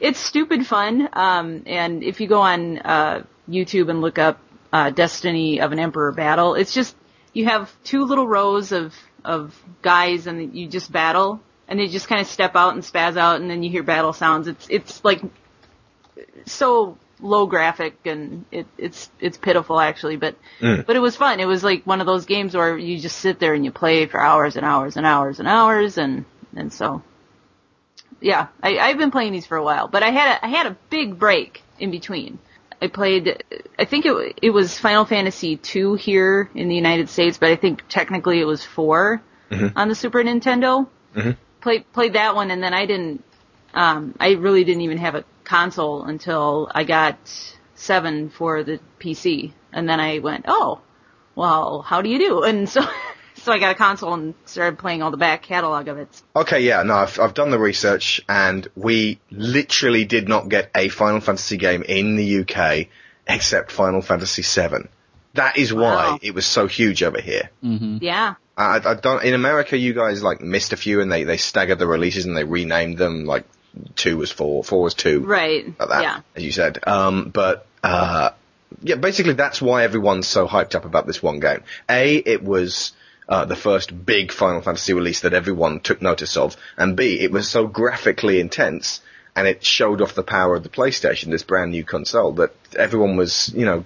it's 0.00 0.18
stupid 0.18 0.66
fun. 0.66 1.08
Um, 1.12 1.62
and 1.64 2.02
if 2.02 2.20
you 2.20 2.26
go 2.26 2.40
on 2.40 2.78
uh, 2.78 3.24
YouTube 3.48 3.88
and 3.88 4.02
look 4.02 4.18
up 4.18 4.40
uh, 4.72 4.90
Destiny 4.90 5.60
of 5.60 5.72
an 5.72 5.78
Emperor 5.78 6.12
battle, 6.12 6.54
it's 6.54 6.74
just 6.74 6.94
you 7.32 7.46
have 7.46 7.72
two 7.84 8.04
little 8.04 8.26
rows 8.26 8.72
of 8.72 8.94
of 9.24 9.60
guys 9.82 10.26
and 10.26 10.54
you 10.54 10.68
just 10.68 10.92
battle 10.92 11.40
and 11.66 11.78
they 11.78 11.86
just 11.86 12.08
kind 12.08 12.20
of 12.20 12.26
step 12.26 12.56
out 12.56 12.74
and 12.74 12.82
spaz 12.82 13.16
out 13.16 13.40
and 13.40 13.50
then 13.50 13.62
you 13.62 13.70
hear 13.70 13.82
battle 13.82 14.12
sounds. 14.12 14.48
It's 14.48 14.66
it's 14.68 15.04
like 15.04 15.22
so 16.46 16.98
low 17.20 17.46
graphic 17.46 17.96
and 18.04 18.44
it, 18.50 18.66
it's 18.76 19.10
it's 19.20 19.36
pitiful 19.36 19.80
actually, 19.80 20.16
but 20.16 20.36
mm. 20.60 20.84
but 20.84 20.96
it 20.96 21.00
was 21.00 21.16
fun. 21.16 21.40
It 21.40 21.46
was 21.46 21.64
like 21.64 21.84
one 21.84 22.00
of 22.00 22.06
those 22.06 22.26
games 22.26 22.54
where 22.54 22.76
you 22.76 22.98
just 22.98 23.18
sit 23.18 23.38
there 23.38 23.54
and 23.54 23.64
you 23.64 23.70
play 23.70 24.06
for 24.06 24.20
hours 24.20 24.56
and 24.56 24.64
hours 24.64 24.96
and 24.96 25.06
hours 25.06 25.38
and 25.38 25.48
hours 25.48 25.98
and 25.98 26.24
and 26.54 26.72
so 26.72 27.02
yeah, 28.20 28.48
I, 28.62 28.78
I've 28.78 28.98
been 28.98 29.10
playing 29.10 29.32
these 29.32 29.46
for 29.46 29.56
a 29.56 29.62
while, 29.62 29.88
but 29.88 30.02
I 30.02 30.10
had 30.10 30.36
a 30.36 30.46
I 30.46 30.48
had 30.48 30.66
a 30.66 30.76
big 30.90 31.18
break 31.18 31.62
in 31.78 31.90
between. 31.90 32.38
I 32.80 32.86
played, 32.86 33.42
I 33.78 33.84
think 33.84 34.06
it 34.06 34.38
it 34.42 34.50
was 34.50 34.78
Final 34.78 35.04
Fantasy 35.04 35.56
two 35.56 35.94
here 35.94 36.50
in 36.54 36.68
the 36.68 36.74
United 36.74 37.08
States, 37.08 37.38
but 37.38 37.50
I 37.50 37.56
think 37.56 37.82
technically 37.88 38.40
it 38.40 38.44
was 38.44 38.64
4 38.64 39.20
mm-hmm. 39.50 39.78
on 39.78 39.88
the 39.88 39.94
Super 39.94 40.22
Nintendo. 40.22 40.86
Mm-hmm. 41.14 41.30
Played 41.60 41.92
played 41.92 42.12
that 42.12 42.34
one, 42.34 42.50
and 42.50 42.62
then 42.62 42.74
I 42.74 42.86
didn't. 42.86 43.24
Um, 43.74 44.14
I 44.18 44.32
really 44.32 44.64
didn't 44.64 44.82
even 44.82 44.98
have 44.98 45.14
a 45.14 45.24
console 45.48 46.04
until 46.04 46.70
I 46.74 46.84
got 46.84 47.16
seven 47.74 48.30
for 48.30 48.62
the 48.62 48.80
PC, 49.00 49.52
and 49.72 49.88
then 49.88 50.00
I 50.00 50.18
went, 50.18 50.44
oh, 50.48 50.80
well, 51.34 51.82
how 51.82 52.02
do 52.02 52.08
you 52.10 52.18
do? 52.18 52.42
And 52.42 52.68
so, 52.68 52.82
so 53.34 53.52
I 53.52 53.58
got 53.58 53.72
a 53.72 53.74
console 53.74 54.14
and 54.14 54.34
started 54.44 54.78
playing 54.78 55.02
all 55.02 55.10
the 55.10 55.16
back 55.16 55.42
catalog 55.42 55.88
of 55.88 55.98
it. 55.98 56.08
Okay, 56.34 56.60
yeah, 56.60 56.82
no, 56.82 56.94
I've, 56.94 57.18
I've 57.20 57.34
done 57.34 57.50
the 57.50 57.58
research 57.58 58.20
and 58.28 58.66
we 58.76 59.20
literally 59.30 60.04
did 60.04 60.28
not 60.28 60.48
get 60.48 60.70
a 60.74 60.88
Final 60.88 61.20
Fantasy 61.20 61.56
game 61.56 61.82
in 61.82 62.16
the 62.16 62.40
UK 62.40 62.88
except 63.26 63.70
Final 63.72 64.02
Fantasy 64.02 64.42
VII. 64.42 64.88
That 65.34 65.56
is 65.56 65.72
why 65.72 65.80
Wow. 65.82 66.18
it 66.20 66.34
was 66.34 66.46
so 66.46 66.66
huge 66.66 67.02
over 67.02 67.20
here. 67.20 67.50
Mm-hmm. 67.62 67.98
Yeah. 68.00 68.34
I, 68.56 68.80
I 68.84 68.94
don't, 68.94 69.22
in 69.22 69.34
America, 69.34 69.76
you 69.78 69.94
guys 69.94 70.22
like 70.22 70.40
missed 70.40 70.72
a 70.72 70.76
few 70.76 71.00
and 71.00 71.12
they, 71.12 71.22
they 71.22 71.36
staggered 71.36 71.78
the 71.78 71.86
releases 71.86 72.24
and 72.26 72.36
they 72.36 72.42
renamed 72.44 72.98
them 72.98 73.24
like 73.24 73.44
two 73.96 74.16
was 74.16 74.30
four, 74.30 74.62
four 74.64 74.82
was 74.82 74.94
two. 74.94 75.20
Right. 75.20 75.66
like 75.78 75.88
that, 75.88 76.02
Yeah. 76.02 76.20
as 76.36 76.44
you 76.44 76.52
said. 76.52 76.78
Um, 76.86 77.30
but 77.30 77.66
uh, 77.82 78.30
yeah, 78.82 78.96
basically 78.96 79.34
that's 79.34 79.60
why 79.62 79.84
everyone's 79.84 80.26
so 80.26 80.46
hyped 80.46 80.74
up 80.74 80.84
about 80.84 81.06
this 81.06 81.22
one 81.22 81.40
game. 81.40 81.62
A, 81.88 82.16
it 82.16 82.42
was 82.42 82.92
uh, 83.28 83.44
the 83.44 83.56
first 83.56 84.04
big 84.06 84.32
Final 84.32 84.60
Fantasy 84.62 84.92
release 84.92 85.20
that 85.20 85.34
everyone 85.34 85.80
took 85.80 86.00
notice 86.02 86.36
of, 86.36 86.56
and 86.76 86.96
B, 86.96 87.20
it 87.20 87.30
was 87.30 87.48
so 87.48 87.66
graphically 87.66 88.40
intense. 88.40 89.00
And 89.36 89.46
it 89.46 89.64
showed 89.64 90.00
off 90.00 90.14
the 90.16 90.24
power 90.24 90.56
of 90.56 90.64
the 90.64 90.68
PlayStation, 90.68 91.30
this 91.30 91.44
brand 91.44 91.70
new 91.70 91.84
console, 91.84 92.32
that 92.32 92.52
everyone 92.76 93.16
was, 93.16 93.52
you 93.54 93.64
know, 93.64 93.84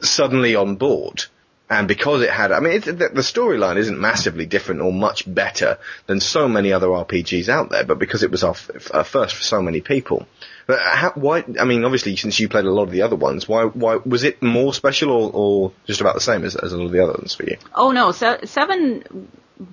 suddenly 0.00 0.56
on 0.56 0.74
board. 0.76 1.24
And 1.72 1.88
because 1.88 2.20
it 2.20 2.28
had, 2.28 2.52
I 2.52 2.60
mean, 2.60 2.82
the, 2.82 2.92
the 2.92 3.22
storyline 3.22 3.78
isn't 3.78 3.98
massively 3.98 4.44
different 4.44 4.82
or 4.82 4.92
much 4.92 5.24
better 5.26 5.78
than 6.06 6.20
so 6.20 6.46
many 6.46 6.70
other 6.70 6.88
RPGs 6.88 7.48
out 7.48 7.70
there, 7.70 7.82
but 7.82 7.98
because 7.98 8.22
it 8.22 8.30
was 8.30 8.44
our, 8.44 8.50
f- 8.50 8.90
our 8.92 9.04
first 9.04 9.34
for 9.34 9.42
so 9.42 9.62
many 9.62 9.80
people. 9.80 10.26
But 10.66 10.80
how, 10.80 11.12
why, 11.14 11.42
I 11.58 11.64
mean, 11.64 11.82
obviously, 11.84 12.14
since 12.16 12.38
you 12.38 12.50
played 12.50 12.66
a 12.66 12.70
lot 12.70 12.82
of 12.82 12.90
the 12.90 13.00
other 13.00 13.16
ones, 13.16 13.48
why, 13.48 13.64
why, 13.64 13.96
was 14.04 14.22
it 14.22 14.42
more 14.42 14.74
special 14.74 15.10
or, 15.12 15.30
or 15.32 15.72
just 15.86 16.02
about 16.02 16.14
the 16.14 16.20
same 16.20 16.44
as, 16.44 16.56
as 16.56 16.74
a 16.74 16.76
lot 16.76 16.84
of 16.84 16.92
the 16.92 17.02
other 17.02 17.14
ones 17.14 17.34
for 17.34 17.44
you? 17.44 17.56
Oh 17.74 17.90
no, 17.92 18.12
se- 18.12 18.44
seven 18.44 19.30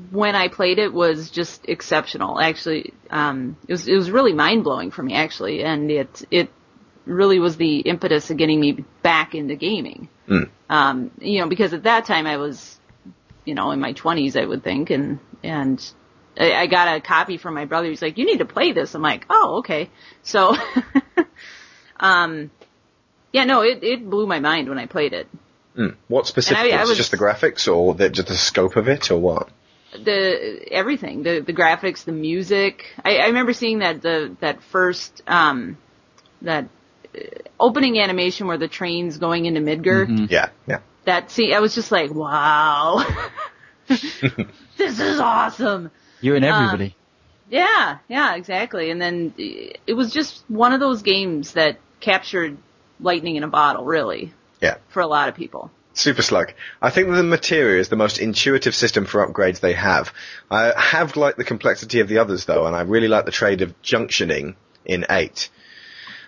when 0.09 0.35
I 0.35 0.47
played 0.47 0.79
it 0.79 0.93
was 0.93 1.29
just 1.29 1.67
exceptional. 1.67 2.39
Actually, 2.39 2.93
um, 3.09 3.57
it 3.67 3.73
was 3.73 3.89
it 3.89 3.95
was 3.95 4.09
really 4.09 4.33
mind 4.33 4.63
blowing 4.63 4.91
for 4.91 5.03
me 5.03 5.15
actually, 5.15 5.63
and 5.63 5.91
it 5.91 6.25
it 6.31 6.49
really 7.09 7.39
was 7.39 7.57
the 7.57 7.79
impetus 7.79 8.29
of 8.29 8.37
getting 8.37 8.59
me 8.59 8.83
back 9.01 9.35
into 9.35 9.55
gaming. 9.55 10.09
Um, 10.69 11.11
you 11.19 11.39
know, 11.41 11.47
because 11.49 11.73
at 11.73 11.83
that 11.83 12.05
time 12.05 12.27
I 12.27 12.37
was, 12.37 12.79
you 13.45 13.55
know, 13.55 13.71
in 13.71 13.79
my 13.79 13.93
twenties, 13.93 14.35
I 14.35 14.45
would 14.45 14.63
think, 14.63 14.89
and 14.91 15.19
and 15.43 15.83
I, 16.37 16.53
I 16.53 16.67
got 16.67 16.95
a 16.95 17.01
copy 17.01 17.37
from 17.37 17.55
my 17.55 17.65
brother. 17.65 17.87
He's 17.89 18.01
like, 18.01 18.17
"You 18.17 18.25
need 18.25 18.39
to 18.39 18.45
play 18.45 18.71
this." 18.71 18.93
I'm 18.95 19.01
like, 19.01 19.25
"Oh, 19.29 19.57
okay." 19.59 19.89
So, 20.21 20.55
um, 21.99 22.51
yeah, 23.31 23.45
no, 23.45 23.61
it 23.61 23.83
it 23.83 24.09
blew 24.09 24.27
my 24.27 24.39
mind 24.39 24.69
when 24.69 24.77
I 24.77 24.85
played 24.85 25.13
it. 25.13 25.27
What 26.07 26.27
specifically? 26.27 26.73
I 26.73 26.81
it 26.83 26.87
was- 26.87 26.97
just 26.97 27.11
the 27.11 27.17
graphics 27.17 27.73
or 27.73 27.93
the, 27.95 28.09
just 28.09 28.27
the 28.27 28.35
scope 28.35 28.75
of 28.75 28.87
it 28.87 29.11
or 29.11 29.17
what? 29.17 29.49
the 29.91 30.67
everything 30.71 31.23
the 31.23 31.39
the 31.39 31.51
graphics 31.51 32.03
the 32.03 32.11
music 32.11 32.93
i, 33.03 33.17
I 33.17 33.25
remember 33.25 33.53
seeing 33.53 33.79
that 33.79 34.03
the 34.03 34.35
that 34.39 34.61
first 34.61 35.23
um 35.25 35.79
that 36.43 36.69
opening 37.59 37.99
animation 37.99 38.47
where 38.47 38.57
the 38.57 38.67
train's 38.67 39.17
going 39.17 39.45
into 39.45 39.61
midgar 39.61 40.29
Yeah, 40.29 40.49
yeah. 40.67 40.79
that 41.05 41.31
scene 41.31 41.53
i 41.53 41.59
was 41.59 41.73
just 41.75 41.91
like 41.91 42.11
wow 42.13 43.05
this 43.87 44.99
is 44.99 45.19
awesome 45.19 45.91
You 46.21 46.35
and 46.35 46.45
everybody. 46.45 46.95
yeah 47.49 47.97
yeah 48.07 48.35
exactly 48.35 48.91
and 48.91 49.01
then 49.01 49.33
uh, 49.39 49.43
it 49.87 49.93
was 49.95 50.13
just 50.13 50.43
one 50.47 50.73
of 50.73 50.79
those 50.79 51.01
games 51.01 51.53
that 51.53 51.79
captured 51.99 52.57
lightning 52.99 53.35
in 53.35 53.43
a 53.43 53.47
bottle 53.47 53.85
really 53.85 54.33
Yeah. 54.61 54.75
for 54.89 55.01
a 55.01 55.07
lot 55.07 55.29
of 55.29 55.35
people 55.35 55.71
Super 55.93 56.21
Slug. 56.21 56.53
I 56.81 56.91
think 56.91 57.09
that 57.09 57.15
the 57.17 57.23
Materia 57.23 57.81
is 57.81 57.89
the 57.89 57.97
most 57.97 58.19
intuitive 58.19 58.73
system 58.73 59.05
for 59.05 59.25
upgrades 59.27 59.59
they 59.59 59.73
have. 59.73 60.13
I 60.49 60.71
have 60.77 61.17
liked 61.17 61.37
the 61.37 61.43
complexity 61.43 61.99
of 61.99 62.07
the 62.07 62.19
others 62.19 62.45
though, 62.45 62.65
and 62.67 62.73
I 62.75 62.81
really 62.83 63.09
like 63.09 63.25
the 63.25 63.31
trade 63.33 63.61
of 63.61 63.73
junctioning 63.81 64.55
in 64.85 65.05
8. 65.09 65.49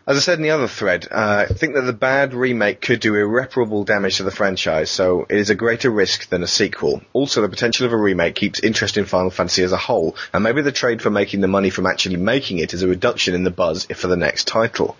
As 0.08 0.17
I 0.17 0.20
said 0.20 0.39
in 0.39 0.43
the 0.43 0.50
other 0.50 0.67
thread, 0.67 1.08
uh, 1.12 1.46
I 1.48 1.53
think 1.53 1.75
that 1.75 1.81
the 1.81 1.94
bad 1.94 2.33
remake 2.33 2.81
could 2.81 3.00
do 3.00 3.14
irreparable 3.14 3.83
damage 3.83 4.18
to 4.18 4.24
the 4.24 4.31
franchise, 4.31 4.90
so 4.90 5.27
it 5.29 5.37
is 5.37 5.51
a 5.51 5.55
greater 5.55 5.92
risk 5.92 6.27
than 6.29 6.42
a 6.42 6.48
sequel. 6.48 7.01
Also, 7.14 7.44
the 7.44 7.50
potential 7.50 7.85
of 7.85 7.94
a 7.94 7.98
remake 7.98 8.33
keeps 8.33 8.59
interest 8.59 8.98
in 8.98 9.05
Final 9.05 9.29
Fantasy 9.29 9.61
as 9.61 9.74
a 9.74 9.77
whole, 9.77 10.16
and 10.33 10.44
maybe 10.44 10.64
the 10.64 10.72
trade 10.72 11.03
for 11.03 11.11
making 11.11 11.42
the 11.42 11.48
money 11.48 11.70
from 11.70 11.85
actually 11.85 12.18
making 12.18 12.57
it 12.57 12.74
is 12.74 12.81
a 12.81 12.87
reduction 12.87 13.35
in 13.35 13.44
the 13.44 13.51
buzz 13.51 13.85
for 13.85 14.07
the 14.07 14.18
next 14.18 14.48
title. 14.48 14.98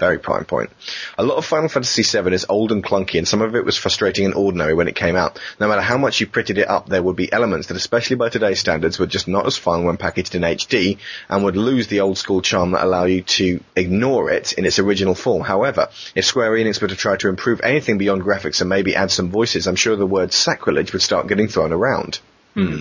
Very 0.00 0.18
prime 0.18 0.46
point. 0.46 0.70
A 1.18 1.22
lot 1.22 1.36
of 1.36 1.44
Final 1.44 1.68
Fantasy 1.68 2.02
VII 2.02 2.32
is 2.32 2.46
old 2.48 2.72
and 2.72 2.82
clunky, 2.82 3.18
and 3.18 3.28
some 3.28 3.42
of 3.42 3.54
it 3.54 3.66
was 3.66 3.76
frustrating 3.76 4.24
and 4.24 4.34
ordinary 4.34 4.72
when 4.72 4.88
it 4.88 4.96
came 4.96 5.14
out. 5.14 5.38
No 5.60 5.68
matter 5.68 5.82
how 5.82 5.98
much 5.98 6.20
you 6.20 6.26
prettied 6.26 6.56
it 6.56 6.70
up, 6.70 6.88
there 6.88 7.02
would 7.02 7.16
be 7.16 7.30
elements 7.30 7.66
that, 7.66 7.76
especially 7.76 8.16
by 8.16 8.30
today's 8.30 8.58
standards, 8.58 8.98
were 8.98 9.06
just 9.06 9.28
not 9.28 9.46
as 9.46 9.58
fun 9.58 9.84
when 9.84 9.98
packaged 9.98 10.34
in 10.34 10.40
HD, 10.40 10.96
and 11.28 11.44
would 11.44 11.58
lose 11.58 11.88
the 11.88 12.00
old 12.00 12.16
school 12.16 12.40
charm 12.40 12.70
that 12.70 12.82
allow 12.82 13.04
you 13.04 13.20
to 13.20 13.60
ignore 13.76 14.30
it 14.30 14.54
in 14.54 14.64
its 14.64 14.78
original 14.78 15.14
form. 15.14 15.42
However, 15.42 15.90
if 16.14 16.24
Square 16.24 16.52
Enix 16.52 16.80
were 16.80 16.88
to 16.88 16.96
try 16.96 17.16
to 17.18 17.28
improve 17.28 17.60
anything 17.62 17.98
beyond 17.98 18.22
graphics 18.22 18.62
and 18.62 18.70
maybe 18.70 18.96
add 18.96 19.10
some 19.10 19.30
voices, 19.30 19.66
I'm 19.66 19.76
sure 19.76 19.96
the 19.96 20.06
word 20.06 20.32
sacrilege 20.32 20.94
would 20.94 21.02
start 21.02 21.26
getting 21.28 21.48
thrown 21.48 21.74
around. 21.74 22.20
Hmm. 22.54 22.66
Hmm. 22.66 22.80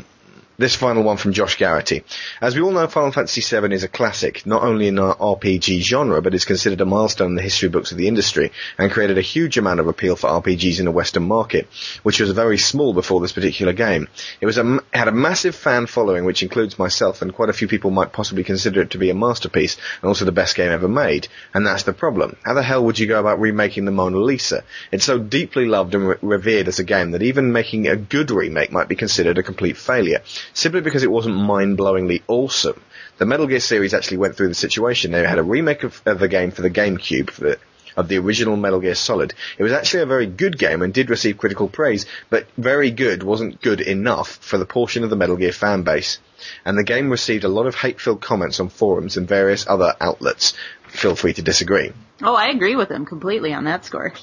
This 0.59 0.75
final 0.75 1.03
one 1.03 1.15
from 1.15 1.31
Josh 1.31 1.57
Garrity. 1.57 2.03
As 2.41 2.53
we 2.53 2.61
all 2.61 2.71
know, 2.71 2.85
Final 2.85 3.13
Fantasy 3.13 3.39
VII 3.39 3.73
is 3.73 3.85
a 3.85 3.87
classic, 3.87 4.45
not 4.45 4.61
only 4.61 4.89
in 4.89 4.99
our 4.99 5.15
RPG 5.15 5.79
genre, 5.83 6.21
but 6.21 6.33
is 6.33 6.43
considered 6.43 6.81
a 6.81 6.85
milestone 6.85 7.29
in 7.29 7.35
the 7.35 7.41
history 7.41 7.69
books 7.69 7.93
of 7.93 7.97
the 7.97 8.09
industry, 8.09 8.51
and 8.77 8.91
created 8.91 9.17
a 9.17 9.21
huge 9.21 9.57
amount 9.57 9.79
of 9.79 9.87
appeal 9.87 10.17
for 10.17 10.29
RPGs 10.29 10.79
in 10.79 10.83
the 10.83 10.91
Western 10.91 11.23
market, 11.23 11.69
which 12.03 12.19
was 12.19 12.31
very 12.31 12.57
small 12.57 12.93
before 12.93 13.21
this 13.21 13.31
particular 13.31 13.71
game. 13.71 14.09
It 14.41 14.47
was 14.47 14.57
a, 14.57 14.83
had 14.93 15.07
a 15.07 15.13
massive 15.13 15.55
fan 15.55 15.85
following, 15.85 16.25
which 16.25 16.43
includes 16.43 16.77
myself, 16.77 17.21
and 17.21 17.33
quite 17.33 17.47
a 17.47 17.53
few 17.53 17.69
people 17.69 17.89
might 17.89 18.11
possibly 18.11 18.43
consider 18.43 18.81
it 18.81 18.89
to 18.89 18.97
be 18.97 19.11
a 19.11 19.15
masterpiece, 19.15 19.77
and 20.01 20.09
also 20.09 20.25
the 20.25 20.33
best 20.33 20.57
game 20.57 20.73
ever 20.73 20.89
made. 20.89 21.29
And 21.53 21.65
that's 21.65 21.83
the 21.83 21.93
problem. 21.93 22.35
How 22.43 22.53
the 22.53 22.63
hell 22.63 22.83
would 22.83 22.99
you 22.99 23.07
go 23.07 23.21
about 23.21 23.39
remaking 23.39 23.85
the 23.85 23.91
Mona 23.91 24.17
Lisa? 24.17 24.65
It's 24.91 25.05
so 25.05 25.19
deeply 25.19 25.67
loved 25.67 25.95
and 25.95 26.05
re- 26.05 26.17
revered 26.21 26.67
as 26.67 26.79
a 26.79 26.83
game 26.83 27.11
that 27.11 27.23
even 27.23 27.53
making 27.53 27.87
a 27.87 27.95
good 27.95 28.29
remake 28.29 28.73
might 28.73 28.89
be 28.89 28.97
considered 28.97 29.37
a 29.37 29.43
complete 29.43 29.77
failure, 29.77 30.21
simply 30.53 30.81
because 30.81 31.03
it 31.03 31.11
wasn't 31.11 31.35
mind-blowingly 31.35 32.23
awesome. 32.27 32.81
The 33.17 33.25
Metal 33.25 33.47
Gear 33.47 33.59
series 33.59 33.93
actually 33.93 34.17
went 34.17 34.35
through 34.35 34.49
the 34.49 34.55
situation. 34.55 35.11
They 35.11 35.25
had 35.25 35.39
a 35.39 35.43
remake 35.43 35.83
of, 35.83 36.01
of 36.05 36.19
the 36.19 36.27
game 36.27 36.51
for 36.51 36.61
the 36.61 36.69
GameCube 36.69 37.29
for 37.29 37.41
the, 37.41 37.59
of 37.97 38.07
the 38.07 38.17
original 38.17 38.55
Metal 38.55 38.79
Gear 38.79 38.95
Solid. 38.95 39.33
It 39.57 39.63
was 39.63 39.73
actually 39.73 40.03
a 40.03 40.07
very 40.07 40.25
good 40.25 40.57
game 40.57 40.81
and 40.81 40.93
did 40.93 41.09
receive 41.09 41.37
critical 41.37 41.67
praise, 41.67 42.05
but 42.29 42.47
very 42.57 42.91
good 42.91 43.23
wasn't 43.23 43.61
good 43.61 43.81
enough 43.81 44.37
for 44.37 44.57
the 44.57 44.65
portion 44.65 45.03
of 45.03 45.09
the 45.09 45.15
Metal 45.15 45.35
Gear 45.35 45.51
fan 45.51 45.83
base. 45.83 46.19
And 46.63 46.77
the 46.77 46.83
game 46.83 47.09
received 47.09 47.43
a 47.43 47.49
lot 47.49 47.67
of 47.67 47.75
hate-filled 47.75 48.21
comments 48.21 48.59
on 48.59 48.69
forums 48.69 49.17
and 49.17 49.27
various 49.27 49.67
other 49.67 49.95
outlets. 49.99 50.53
Feel 50.87 51.15
free 51.15 51.33
to 51.33 51.41
disagree. 51.41 51.91
oh 52.23 52.35
i 52.35 52.47
agree 52.47 52.75
with 52.75 52.89
him 52.89 53.05
completely 53.05 53.53
on 53.53 53.65
that 53.65 53.85
score 53.85 54.13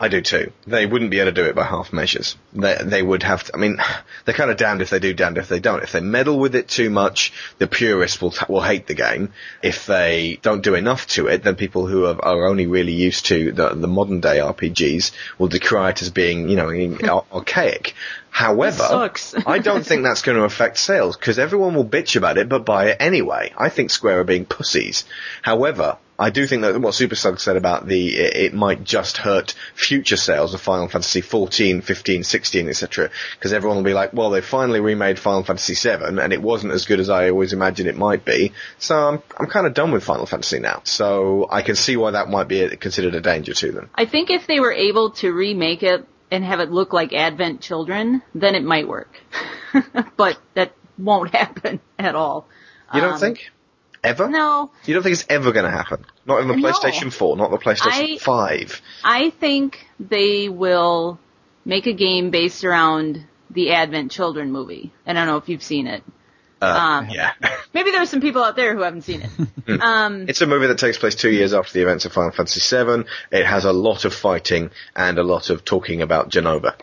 I 0.00 0.06
do 0.06 0.20
too. 0.20 0.52
They 0.64 0.86
wouldn't 0.86 1.10
be 1.10 1.18
able 1.18 1.32
to 1.32 1.42
do 1.42 1.48
it 1.48 1.56
by 1.56 1.64
half 1.64 1.92
measures. 1.92 2.36
They 2.52 2.76
they 2.80 3.02
would 3.02 3.24
have 3.24 3.44
to. 3.44 3.54
I 3.54 3.58
mean, 3.58 3.78
they're 4.24 4.34
kind 4.34 4.50
of 4.50 4.56
damned 4.56 4.80
if 4.80 4.90
they 4.90 5.00
do, 5.00 5.12
damned 5.12 5.38
if 5.38 5.48
they 5.48 5.58
don't. 5.58 5.82
If 5.82 5.92
they 5.92 6.00
meddle 6.00 6.38
with 6.38 6.54
it 6.54 6.68
too 6.68 6.88
much, 6.88 7.32
the 7.58 7.66
purists 7.66 8.20
will 8.20 8.32
will 8.48 8.60
hate 8.60 8.86
the 8.86 8.94
game. 8.94 9.32
If 9.62 9.86
they 9.86 10.38
don't 10.40 10.62
do 10.62 10.74
enough 10.74 11.08
to 11.08 11.26
it, 11.26 11.42
then 11.42 11.56
people 11.56 11.86
who 11.86 12.06
are, 12.06 12.24
are 12.24 12.46
only 12.46 12.66
really 12.66 12.92
used 12.92 13.26
to 13.26 13.50
the 13.50 13.70
the 13.70 13.88
modern 13.88 14.20
day 14.20 14.38
RPGs 14.38 15.10
will 15.36 15.48
decry 15.48 15.90
it 15.90 16.02
as 16.02 16.10
being 16.10 16.48
you 16.48 16.56
know 16.56 17.24
archaic. 17.32 17.94
However. 18.30 18.84
I 19.46 19.58
don't 19.58 19.84
think 19.84 20.04
that's 20.04 20.22
going 20.22 20.38
to 20.38 20.44
affect 20.44 20.78
sales 20.78 21.16
because 21.16 21.40
everyone 21.40 21.74
will 21.74 21.84
bitch 21.84 22.14
about 22.14 22.38
it 22.38 22.48
but 22.48 22.64
buy 22.64 22.90
it 22.90 22.98
anyway. 23.00 23.52
I 23.58 23.68
think 23.68 23.90
Square 23.90 24.20
are 24.20 24.24
being 24.24 24.44
pussies. 24.44 25.04
However, 25.42 25.98
I 26.18 26.30
do 26.30 26.46
think 26.46 26.62
that 26.62 26.80
what 26.80 26.94
Super 26.94 27.14
Slug 27.14 27.38
said 27.38 27.56
about 27.56 27.86
the 27.86 28.08
it, 28.16 28.36
it 28.36 28.54
might 28.54 28.82
just 28.82 29.18
hurt 29.18 29.54
future 29.74 30.16
sales 30.16 30.52
of 30.52 30.60
Final 30.60 30.88
Fantasy 30.88 31.20
14, 31.20 31.80
15, 31.80 32.24
16, 32.24 32.68
etc. 32.68 33.10
Because 33.34 33.52
everyone 33.52 33.76
will 33.76 33.84
be 33.84 33.94
like, 33.94 34.12
well, 34.12 34.30
they 34.30 34.40
finally 34.40 34.80
remade 34.80 35.18
Final 35.18 35.44
Fantasy 35.44 35.74
7 35.74 36.18
and 36.18 36.32
it 36.32 36.42
wasn't 36.42 36.72
as 36.72 36.86
good 36.86 36.98
as 36.98 37.08
I 37.08 37.30
always 37.30 37.52
imagined 37.52 37.88
it 37.88 37.96
might 37.96 38.24
be. 38.24 38.52
So 38.78 38.96
I'm 38.96 39.22
I'm 39.38 39.46
kind 39.46 39.66
of 39.66 39.74
done 39.74 39.92
with 39.92 40.02
Final 40.02 40.26
Fantasy 40.26 40.58
now. 40.58 40.80
So 40.84 41.46
I 41.50 41.62
can 41.62 41.76
see 41.76 41.96
why 41.96 42.10
that 42.12 42.28
might 42.28 42.48
be 42.48 42.62
a, 42.62 42.76
considered 42.76 43.14
a 43.14 43.20
danger 43.20 43.54
to 43.54 43.70
them. 43.72 43.90
I 43.94 44.04
think 44.06 44.30
if 44.30 44.46
they 44.46 44.58
were 44.58 44.72
able 44.72 45.10
to 45.22 45.30
remake 45.32 45.82
it 45.84 46.04
and 46.30 46.44
have 46.44 46.60
it 46.60 46.70
look 46.70 46.92
like 46.92 47.12
Advent 47.12 47.60
Children, 47.60 48.22
then 48.34 48.54
it 48.54 48.64
might 48.64 48.88
work. 48.88 49.14
but 50.16 50.38
that 50.54 50.72
won't 50.98 51.34
happen 51.34 51.80
at 51.98 52.14
all. 52.14 52.48
You 52.92 53.00
don't 53.02 53.14
Um, 53.14 53.20
think? 53.20 53.50
Ever? 54.04 54.28
No, 54.28 54.70
You 54.86 54.94
don't 54.94 55.02
think 55.02 55.14
it's 55.14 55.26
ever 55.28 55.50
going 55.52 55.64
to 55.64 55.70
happen? 55.70 56.04
Not 56.26 56.40
in 56.40 56.48
the 56.48 56.56
No. 56.56 56.70
PlayStation 56.70 57.12
4, 57.12 57.36
not 57.36 57.50
the 57.50 57.58
PlayStation 57.58 58.14
I- 58.14 58.18
5. 58.18 58.82
I 59.04 59.30
think 59.30 59.86
they 59.98 60.48
will 60.48 61.18
make 61.64 61.86
a 61.86 61.92
game 61.92 62.30
based 62.30 62.64
around 62.64 63.24
the 63.50 63.72
Advent 63.72 64.12
Children 64.12 64.52
movie. 64.52 64.92
I 65.06 65.12
don't 65.14 65.26
know 65.26 65.36
if 65.38 65.48
you've 65.48 65.62
seen 65.62 65.86
it. 65.86 66.02
Uh, 66.62 66.66
Um, 66.66 67.08
yeah. 67.10 67.32
Maybe 67.74 67.90
there's 67.92 68.08
some 68.10 68.20
people 68.20 68.42
out 68.42 68.56
there 68.56 68.74
who 68.74 68.82
haven't 68.82 69.02
seen 69.02 69.22
it. 69.22 69.80
um, 69.80 70.28
It's 70.28 70.40
a 70.42 70.46
movie 70.46 70.66
that 70.68 70.78
takes 70.78 70.98
place 70.98 71.14
two 71.14 71.30
years 71.30 71.52
after 71.54 71.72
the 71.72 71.82
events 71.82 72.04
of 72.04 72.12
Final 72.12 72.30
Fantasy 72.32 72.60
VII. 72.76 73.04
It 73.30 73.46
has 73.46 73.64
a 73.64 73.72
lot 73.72 74.04
of 74.04 74.14
fighting 74.14 74.70
and 74.96 75.18
a 75.18 75.22
lot 75.22 75.50
of 75.50 75.64
talking 75.64 76.02
about 76.02 76.30
Jenova. 76.30 76.74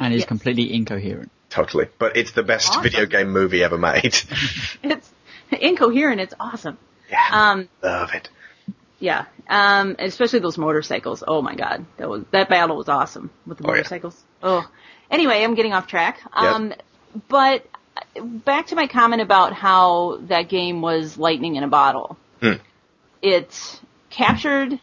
and 0.00 0.12
is 0.14 0.20
Yes. 0.20 0.28
completely 0.28 0.72
incoherent. 0.74 1.30
Totally. 1.50 1.86
But 1.98 2.16
it's 2.16 2.32
the 2.32 2.42
best 2.42 2.70
Awesome. 2.70 2.82
video 2.82 3.06
game 3.06 3.30
movie 3.30 3.62
ever 3.62 3.78
made. 3.78 4.16
It's 4.82 5.10
incoherent. 5.60 6.20
It's 6.20 6.34
awesome. 6.40 6.78
yeah. 7.10 7.28
Um, 7.30 7.68
Love 7.82 8.10
it. 8.14 8.28
yeah. 8.98 9.26
Um, 9.48 9.96
especially 9.98 10.38
those 10.40 10.56
motorcycles. 10.58 11.22
Oh 11.26 11.42
my 11.42 11.54
god, 11.54 11.84
that 11.98 12.08
was 12.08 12.24
that 12.30 12.48
battle 12.48 12.76
was 12.76 12.88
awesome 12.88 13.30
with 13.46 13.58
the 13.58 13.64
Oh, 13.64 13.68
yeah. 13.70 13.76
motorcycles. 13.78 14.22
Oh. 14.42 14.68
Anyway, 15.10 15.42
I'm 15.44 15.54
getting 15.54 15.72
off 15.74 15.86
track. 15.86 16.20
Um, 16.32 16.72
but 17.28 17.66
back 18.22 18.68
to 18.68 18.76
my 18.76 18.86
comment 18.86 19.20
about 19.20 19.52
how 19.52 20.18
that 20.28 20.48
game 20.48 20.80
was 20.80 21.18
lightning 21.18 21.56
in 21.56 21.64
a 21.64 21.68
bottle. 21.68 22.16
Hmm. 22.40 22.52
It 23.20 23.80
captured. 24.08 24.80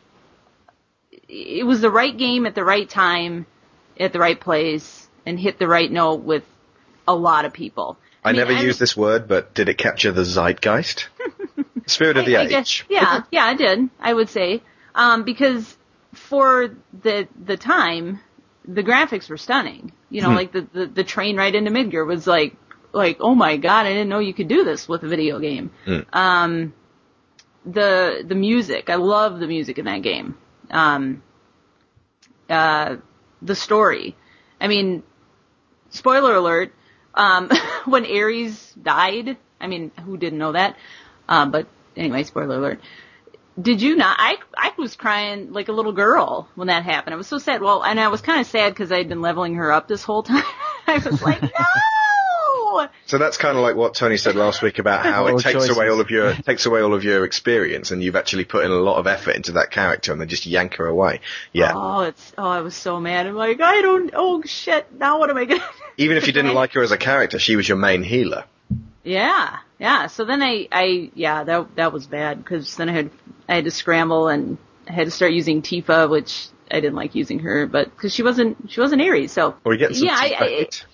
It 1.28 1.66
was 1.66 1.82
the 1.82 1.90
right 1.92 2.16
game 2.16 2.46
at 2.46 2.56
the 2.56 2.64
right 2.64 2.88
time, 2.90 3.46
at 4.00 4.14
the 4.14 4.20
right 4.20 4.40
place, 4.40 5.08
and 5.26 5.40
hit 5.40 5.58
the 5.60 5.68
right 5.68 5.92
note 5.92 6.22
with 6.22 6.44
a 7.08 7.16
lot 7.16 7.46
of 7.46 7.54
people. 7.54 7.98
I, 8.24 8.32
mean, 8.32 8.40
never 8.40 8.54
I- 8.54 8.62
used 8.62 8.80
this 8.80 8.96
word, 8.98 9.28
but 9.28 9.54
did 9.54 9.70
it 9.70 9.78
capture 9.78 10.12
the 10.12 10.24
zeitgeist? 10.26 11.08
Spirit 11.86 12.18
of 12.18 12.26
the 12.26 12.38
I 12.38 12.44
age. 12.44 12.50
guess- 12.50 12.84
yeah, 12.90 13.22
yeah, 13.32 13.46
I 13.46 13.54
did. 13.56 13.90
I 14.00 14.14
would 14.14 14.30
say 14.30 14.62
um, 14.96 15.24
because 15.24 15.78
for 16.14 16.76
the 17.04 17.28
the 17.44 17.58
time, 17.58 18.20
the 18.66 18.84
graphics 18.84 19.30
were 19.30 19.38
stunning. 19.38 19.92
You 20.10 20.22
know, 20.22 20.30
Hmm. 20.30 20.36
like 20.36 20.52
the, 20.52 20.62
the 20.74 20.86
the 20.88 21.04
train 21.04 21.38
ride 21.38 21.56
into 21.56 21.72
Midgar 21.72 22.06
was 22.06 22.26
like 22.28 22.56
like 22.92 23.18
oh 23.20 23.36
my 23.36 23.58
god, 23.58 23.86
I 23.86 23.90
didn't 23.90 24.10
know 24.10 24.20
you 24.20 24.34
could 24.34 24.48
do 24.48 24.64
this 24.64 24.88
with 24.90 25.04
a 25.04 25.08
video 25.08 25.40
game. 25.40 25.72
Hmm. 25.86 26.00
Um, 26.14 26.74
the 27.66 28.24
the 28.28 28.36
music, 28.36 28.90
I 28.90 28.96
love 28.96 29.40
the 29.40 29.48
music 29.48 29.78
in 29.78 29.86
that 29.86 30.02
game. 30.02 30.38
Um, 30.72 31.22
uh, 32.50 32.98
the 33.42 33.56
story. 33.56 34.16
I 34.60 34.68
mean, 34.68 35.04
spoiler 35.90 36.36
alert. 36.36 36.74
Um, 37.14 37.50
when 37.86 38.06
Aeris 38.06 38.74
died, 38.74 39.38
I 39.60 39.68
mean, 39.68 39.92
who 40.06 40.18
didn't 40.18 40.40
know 40.40 40.54
that? 40.54 40.78
Um, 41.28 41.52
but 41.52 41.68
anyway, 41.96 42.24
spoiler 42.24 42.56
alert. 42.58 42.80
Did 43.62 43.82
you 43.82 43.96
not? 43.98 44.16
I 44.20 44.38
I 44.56 44.72
was 44.78 44.96
crying 44.96 45.52
like 45.52 45.68
a 45.68 45.74
little 45.74 45.92
girl 45.92 46.48
when 46.56 46.68
that 46.68 46.84
happened. 46.84 47.14
I 47.14 47.18
was 47.18 47.28
so 47.28 47.40
sad. 47.40 47.62
Well, 47.62 47.84
and 47.84 48.00
I 48.00 48.08
was 48.08 48.22
kind 48.22 48.40
of 48.40 48.48
sad 48.48 48.70
because 48.70 48.92
I'd 48.92 49.10
been 49.10 49.22
leveling 49.22 49.56
her 49.56 49.72
up 49.72 49.88
this 49.88 50.04
whole 50.04 50.24
time. 50.32 50.44
I 50.88 50.98
was 50.98 51.22
like, 51.22 51.42
no. 51.42 51.50
So 53.06 53.18
that's 53.18 53.38
kind 53.38 53.58
of 53.58 53.64
like 53.64 53.76
what 53.76 53.94
Tony 53.94 54.18
said 54.18 54.36
last 54.36 54.62
week 54.62 54.80
about 54.80 55.06
how 55.06 55.28
it 55.28 55.40
takes 55.40 55.54
choices. 55.54 55.76
away 55.76 55.90
all 55.90 56.00
of 56.00 56.10
your 56.10 56.34
takes 56.46 56.66
away 56.66 56.82
all 56.82 56.94
of 56.94 57.04
your 57.04 57.26
experience, 57.26 57.92
and 57.92 58.04
you've 58.04 58.16
actually 58.16 58.46
put 58.46 58.66
in 58.66 58.72
a 58.72 58.76
lot 58.76 58.98
of 58.98 59.08
effort 59.08 59.36
into 59.36 59.54
that 59.54 59.72
character, 59.72 60.12
and 60.12 60.22
they 60.22 60.26
just 60.26 60.46
yank 60.46 60.76
her 60.76 60.86
away. 60.86 61.22
Yeah. 61.54 61.74
Oh, 61.76 62.02
it's 62.02 62.34
oh, 62.38 62.48
I 62.48 62.62
was 62.62 62.76
so 62.76 63.00
mad. 63.00 63.28
I'm 63.28 63.36
like, 63.36 63.62
I 63.62 63.82
don't. 63.82 64.12
Oh 64.14 64.44
shit! 64.44 64.88
Now 64.94 65.20
what 65.20 65.30
am 65.30 65.38
I 65.38 65.46
gonna? 65.46 65.64
Even 65.98 66.18
if 66.18 66.28
you 66.28 66.34
didn't 66.34 66.54
like 66.62 66.74
her 66.74 66.82
as 66.82 66.92
a 66.92 66.98
character, 66.98 67.40
she 67.40 67.56
was 67.56 67.68
your 67.68 67.78
main 67.78 68.04
healer. 68.04 68.46
Yeah, 69.04 69.58
yeah. 69.80 70.08
So 70.08 70.26
then 70.26 70.42
I, 70.44 70.68
I, 70.72 71.12
yeah, 71.16 71.44
that 71.44 71.76
that 71.76 71.94
was 71.94 72.08
bad 72.08 72.44
because 72.44 72.76
then 72.76 72.90
I 72.90 72.94
had 72.94 73.12
I 73.48 73.56
had 73.56 73.64
to 73.66 73.72
scramble 73.72 74.28
and 74.28 74.58
I 74.88 74.94
had 74.94 75.06
to 75.06 75.12
start 75.12 75.32
using 75.32 75.62
Tifa, 75.62 76.10
which 76.10 76.48
I 76.70 76.80
didn't 76.80 76.96
like 76.96 77.16
using 77.16 77.40
her, 77.40 77.66
but 77.66 77.86
because 77.86 78.14
she 78.14 78.24
wasn't 78.24 78.70
she 78.72 78.82
wasn't 78.82 79.02
Aeris, 79.02 79.32
so 79.32 79.56
Or 79.64 79.74
you 79.74 79.80
get 79.80 79.96
some 79.96 80.08
yeah, 80.08 80.16
I, 80.18 80.30
Tifa 80.30 80.42
I, 80.42 80.48
hit. 80.48 80.86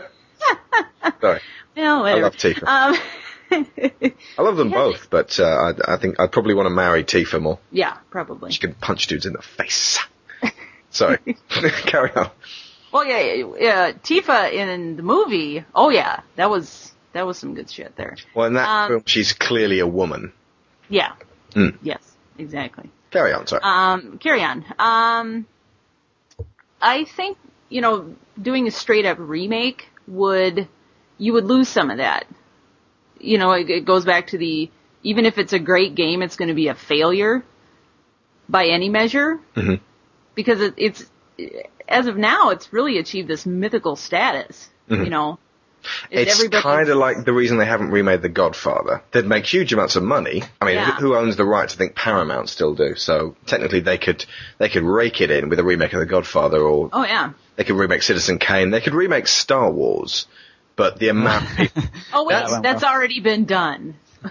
Sorry, 1.20 1.40
well, 1.76 2.02
whatever. 2.02 2.22
love 2.22 2.36
Tifa. 2.36 2.62
Um, 2.66 2.96
I 4.38 4.42
love 4.42 4.56
them 4.56 4.70
Yeah. 4.70 4.74
both, 4.76 5.08
but 5.10 5.38
uh, 5.38 5.44
I, 5.44 5.94
I 5.94 5.96
think 5.98 6.18
I'd 6.20 6.32
probably 6.32 6.54
want 6.54 6.66
to 6.66 6.70
marry 6.70 7.04
Tifa 7.04 7.40
more. 7.40 7.58
yeah, 7.70 7.98
probably. 8.10 8.50
She 8.52 8.60
can 8.60 8.74
punch 8.74 9.06
dudes 9.08 9.26
in 9.26 9.32
the 9.34 9.42
face. 9.42 9.98
Sorry, 10.90 11.18
carry 11.48 12.10
on. 12.14 12.30
Well, 12.92 13.04
yeah, 13.06 13.20
yeah, 13.20 13.46
yeah, 13.58 13.92
Tifa 13.92 14.52
in 14.52 14.96
the 14.96 15.02
movie. 15.02 15.64
Oh 15.74 15.88
yeah, 15.90 16.20
that 16.36 16.50
was 16.50 16.92
that 17.12 17.26
was 17.26 17.38
some 17.38 17.54
good 17.54 17.70
shit 17.70 17.94
there. 17.96 18.16
Well, 18.34 18.46
in 18.46 18.54
that 18.54 18.68
Um, 18.68 18.88
film, 18.90 19.02
she's 19.06 19.32
clearly 19.32 19.78
a 19.80 19.86
woman. 19.86 20.32
Yeah. 20.88 21.12
Mm. 21.52 21.78
Yes, 21.82 22.00
exactly. 22.38 22.90
Carry 23.10 23.32
on, 23.34 23.46
sorry. 23.46 23.62
Um, 23.62 24.18
carry 24.18 24.42
on. 24.42 24.64
Um, 24.78 25.46
I 26.80 27.04
think 27.04 27.38
you 27.68 27.80
know 27.80 28.14
doing 28.40 28.66
a 28.66 28.70
straight 28.70 29.04
up 29.06 29.18
remake 29.20 29.88
would 30.06 30.68
you 31.18 31.32
would 31.34 31.44
lose 31.44 31.68
some 31.68 31.90
of 31.90 31.98
that. 31.98 32.26
You 33.18 33.38
know, 33.38 33.52
it, 33.52 33.70
it 33.70 33.84
goes 33.84 34.04
back 34.04 34.28
to 34.28 34.38
the 34.38 34.70
even 35.02 35.26
if 35.26 35.38
it's 35.38 35.52
a 35.52 35.58
great 35.58 35.94
game, 35.94 36.22
it's 36.22 36.36
going 36.36 36.48
to 36.48 36.54
be 36.54 36.68
a 36.68 36.74
failure 36.74 37.42
by 38.48 38.66
any 38.66 38.88
measure 38.88 39.38
Mhm. 39.56 39.80
because 40.34 40.60
it, 40.60 40.74
it's 40.76 41.04
as 41.88 42.06
of 42.06 42.16
now, 42.16 42.50
it's 42.50 42.72
really 42.72 42.98
achieved 42.98 43.28
this 43.28 43.46
mythical 43.46 43.96
status. 43.96 44.68
Mhm. 44.88 45.04
You 45.04 45.10
know, 45.10 45.38
It's 46.10 46.34
everybody- 46.36 46.62
kind 46.62 46.88
of 46.88 46.96
like 46.96 47.24
the 47.24 47.32
reason 47.32 47.58
they 47.58 47.64
haven't 47.66 47.90
remade 47.90 48.22
The 48.22 48.28
Godfather. 48.28 49.02
They'd 49.12 49.26
make 49.26 49.44
huge 49.46 49.72
amounts 49.72 49.96
of 49.96 50.02
money. 50.02 50.42
I 50.60 50.64
mean, 50.64 50.74
Yeah. 50.76 50.92
who, 50.96 51.08
who 51.08 51.16
owns 51.16 51.36
the 51.36 51.44
rights? 51.44 51.74
I 51.74 51.78
think 51.78 51.94
Paramount 51.94 52.48
still 52.48 52.74
do. 52.74 52.94
So 52.94 53.36
technically, 53.46 53.80
they 53.80 53.98
could 53.98 54.24
they 54.58 54.68
could 54.68 54.84
rake 54.84 55.20
it 55.20 55.30
in 55.30 55.48
with 55.48 55.58
a 55.58 55.64
remake 55.64 55.92
of 55.92 56.00
The 56.00 56.06
Godfather, 56.06 56.58
or 56.60 56.88
Oh 56.92 57.04
yeah. 57.04 57.32
they 57.56 57.64
could 57.64 57.76
remake 57.76 58.02
Citizen 58.02 58.38
Kane. 58.38 58.70
They 58.70 58.80
could 58.80 58.94
remake 58.94 59.26
Star 59.26 59.70
Wars. 59.70 60.26
But 60.76 60.98
the 60.98 61.08
amount. 61.08 61.44
Oh 62.14 62.24
wait, 62.26 62.34
That 62.34 62.62
that's 62.62 62.82
well. 62.82 62.92
already 62.92 63.20
been 63.20 63.44
done. 63.44 63.94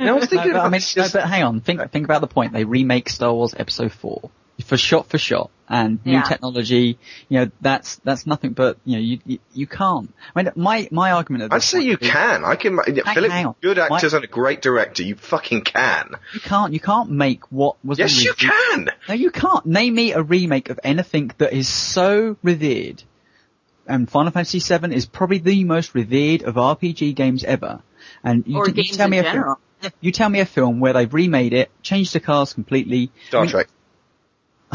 No, 0.00 0.16
I 0.16 0.18
was 0.18 0.22
No, 0.24 0.26
thinking 0.26 0.52
but, 0.52 0.60
I 0.60 0.64
mean, 0.64 0.72
this 0.72 0.96
no, 0.96 1.06
but 1.12 1.28
hang 1.28 1.44
on. 1.44 1.60
Think 1.60 1.90
think 1.92 2.04
about 2.04 2.20
the 2.20 2.26
point. 2.26 2.52
They 2.52 2.64
remake 2.64 3.08
Star 3.08 3.32
Wars 3.32 3.54
Episode 3.56 3.92
Four 3.92 4.30
for 4.62 4.76
shot 4.76 5.08
for 5.08 5.18
shot, 5.18 5.50
and 5.68 5.98
new 6.06 6.12
Yeah. 6.12 6.22
technology. 6.22 6.98
You 7.28 7.40
know, 7.40 7.50
that's 7.60 7.96
that's 8.04 8.26
nothing 8.26 8.52
but 8.52 8.78
you 8.84 8.92
know 8.96 9.00
you 9.02 9.18
you, 9.26 9.38
you 9.52 9.66
can't. 9.66 10.12
I 10.34 10.42
mean, 10.42 10.52
my 10.56 10.88
my 10.90 11.10
argument. 11.12 11.44
At 11.44 11.52
I'd 11.52 11.62
say 11.62 11.78
point 11.78 11.86
you 11.86 11.96
is 12.00 12.10
can. 12.10 12.44
I 12.44 12.54
can. 12.56 12.78
Yeah, 12.86 13.02
Hang- 13.04 13.14
Philip, 13.14 13.30
hang 13.32 13.54
good 13.60 13.78
actors 13.78 14.12
My- 14.12 14.16
and 14.18 14.24
a 14.24 14.28
great 14.28 14.62
director. 14.62 15.02
You 15.02 15.16
fucking 15.16 15.62
can. 15.62 16.10
You 16.32 16.40
can't. 16.40 16.72
You 16.72 16.80
can't 16.80 17.10
make 17.10 17.44
what 17.50 17.76
was. 17.84 17.98
Yes, 17.98 18.22
you 18.22 18.30
originally- 18.30 18.54
can. 18.70 18.90
No, 19.08 19.14
you 19.14 19.30
can't. 19.30 19.66
Name 19.66 19.94
me 19.94 20.12
a 20.12 20.22
remake 20.22 20.70
of 20.70 20.78
anything 20.84 21.32
that 21.38 21.52
is 21.52 21.68
so 21.68 22.36
revered. 22.42 23.02
And 23.86 24.08
Final 24.08 24.32
Fantasy 24.32 24.60
VII 24.60 24.94
is 24.94 25.04
probably 25.04 25.38
the 25.38 25.64
most 25.64 25.94
revered 25.94 26.42
of 26.42 26.54
RPG 26.54 27.14
games 27.14 27.44
ever. 27.44 27.82
And 28.22 28.44
you, 28.46 28.56
Or 28.56 28.66
you 28.66 28.72
games 28.72 28.96
tell 28.96 29.08
me 29.08 29.18
in 29.18 29.26
a 29.26 29.28
general. 29.28 29.58
film. 29.82 29.92
You 30.00 30.10
tell 30.12 30.30
me 30.30 30.40
a 30.40 30.46
film 30.46 30.80
where 30.80 30.94
they've 30.94 31.12
remade 31.12 31.52
it, 31.52 31.70
changed 31.82 32.14
the 32.14 32.20
cast 32.20 32.54
completely. 32.54 33.10
Star 33.28 33.40
I 33.40 33.44
mean, 33.44 33.50
Trek. 33.50 33.68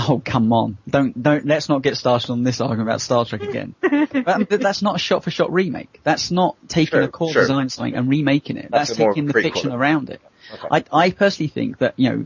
Oh 0.02 0.22
come 0.24 0.54
on! 0.54 0.78
Don't 0.88 1.22
don't. 1.22 1.46
Let's 1.46 1.68
not 1.68 1.82
get 1.82 1.98
started 1.98 2.32
on 2.32 2.44
this 2.44 2.62
argument 2.62 2.88
about 2.88 3.02
Star 3.02 3.26
Trek 3.26 3.42
again. 3.42 3.76
but, 3.82 4.28
um, 4.28 4.48
that's 4.50 4.82
not 4.82 4.96
a 4.96 5.00
shot-for-shot 5.00 5.52
remake. 5.52 6.00
That's 6.04 6.32
not 6.32 6.56
taking 6.70 6.92
Sure, 6.92 7.02
a 7.02 7.08
core 7.10 7.34
sure. 7.34 7.42
design 7.42 7.68
something 7.70 7.96
and 7.96 8.10
remaking 8.10 8.58
it. 8.58 8.70
That's 8.72 8.90
That's, 8.90 8.98
taking 8.98 9.26
the 9.26 9.34
fiction 9.34 9.72
around 9.74 10.10
it. 10.10 10.22
Okay. 10.54 10.86
I 10.92 11.06
I 11.08 11.12
personally 11.12 11.50
think 11.50 11.80
that 11.80 11.96
you 11.98 12.10
know 12.10 12.26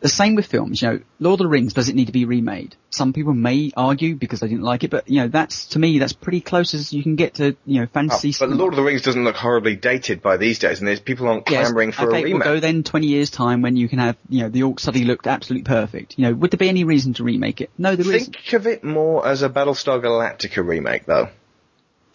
the 0.00 0.08
same 0.08 0.34
with 0.34 0.46
films. 0.46 0.80
You 0.82 0.88
know, 0.88 1.00
Lord 1.18 1.40
of 1.40 1.44
the 1.44 1.48
Rings 1.48 1.72
does 1.74 1.88
it 1.88 1.94
need 1.94 2.06
to 2.06 2.12
be 2.12 2.24
remade? 2.24 2.74
Some 2.90 3.12
people 3.12 3.34
may 3.34 3.70
argue 3.76 4.14
because 4.16 4.40
they 4.40 4.48
didn't 4.48 4.62
like 4.64 4.82
it, 4.84 4.90
but 4.90 5.08
you 5.08 5.20
know 5.20 5.28
that's 5.28 5.66
to 5.66 5.78
me 5.78 5.98
that's 5.98 6.12
pretty 6.12 6.40
close 6.40 6.74
as 6.74 6.92
you 6.92 7.02
can 7.02 7.16
get 7.16 7.34
to 7.34 7.56
you 7.66 7.80
know 7.80 7.84
Oh, 7.84 7.92
fantasy. 7.92 8.28
but 8.30 8.34
cinema. 8.36 8.56
Lord 8.56 8.72
of 8.72 8.76
the 8.78 8.82
Rings 8.82 9.02
doesn't 9.02 9.22
look 9.24 9.36
horribly 9.36 9.76
dated 9.76 10.22
by 10.22 10.36
these 10.38 10.58
days, 10.58 10.78
and 10.80 10.88
there's 10.88 11.00
people 11.00 11.28
aren't 11.28 11.48
Yes, 11.50 11.66
clamoring 11.66 11.92
for 11.92 12.08
okay, 12.08 12.20
a 12.20 12.24
remake. 12.24 12.44
We'll 12.44 12.54
go 12.54 12.60
then 12.60 12.82
20 12.82 13.06
years 13.06 13.30
time 13.30 13.62
when 13.62 13.76
you 13.76 13.88
can 13.88 13.98
have, 13.98 14.16
you 14.28 14.42
know, 14.42 14.48
the 14.48 14.62
Orc 14.64 14.80
suddenly 14.80 15.06
looked 15.06 15.26
absolutely 15.26 15.64
perfect. 15.64 16.14
You 16.18 16.24
know, 16.26 16.34
would 16.34 16.50
there 16.50 16.58
be 16.58 16.68
any 16.68 16.84
reason 16.84 17.14
to 17.14 17.24
remake 17.24 17.60
it? 17.60 17.70
No, 17.78 17.94
there 17.94 18.14
isn't. 18.14 18.34
Think 18.36 18.52
of 18.54 18.66
it 18.66 18.82
more 18.82 19.26
as 19.26 19.42
a 19.42 19.48
Battlestar 19.48 20.02
Galactica 20.02 20.66
remake, 20.66 21.06
though. 21.06 21.28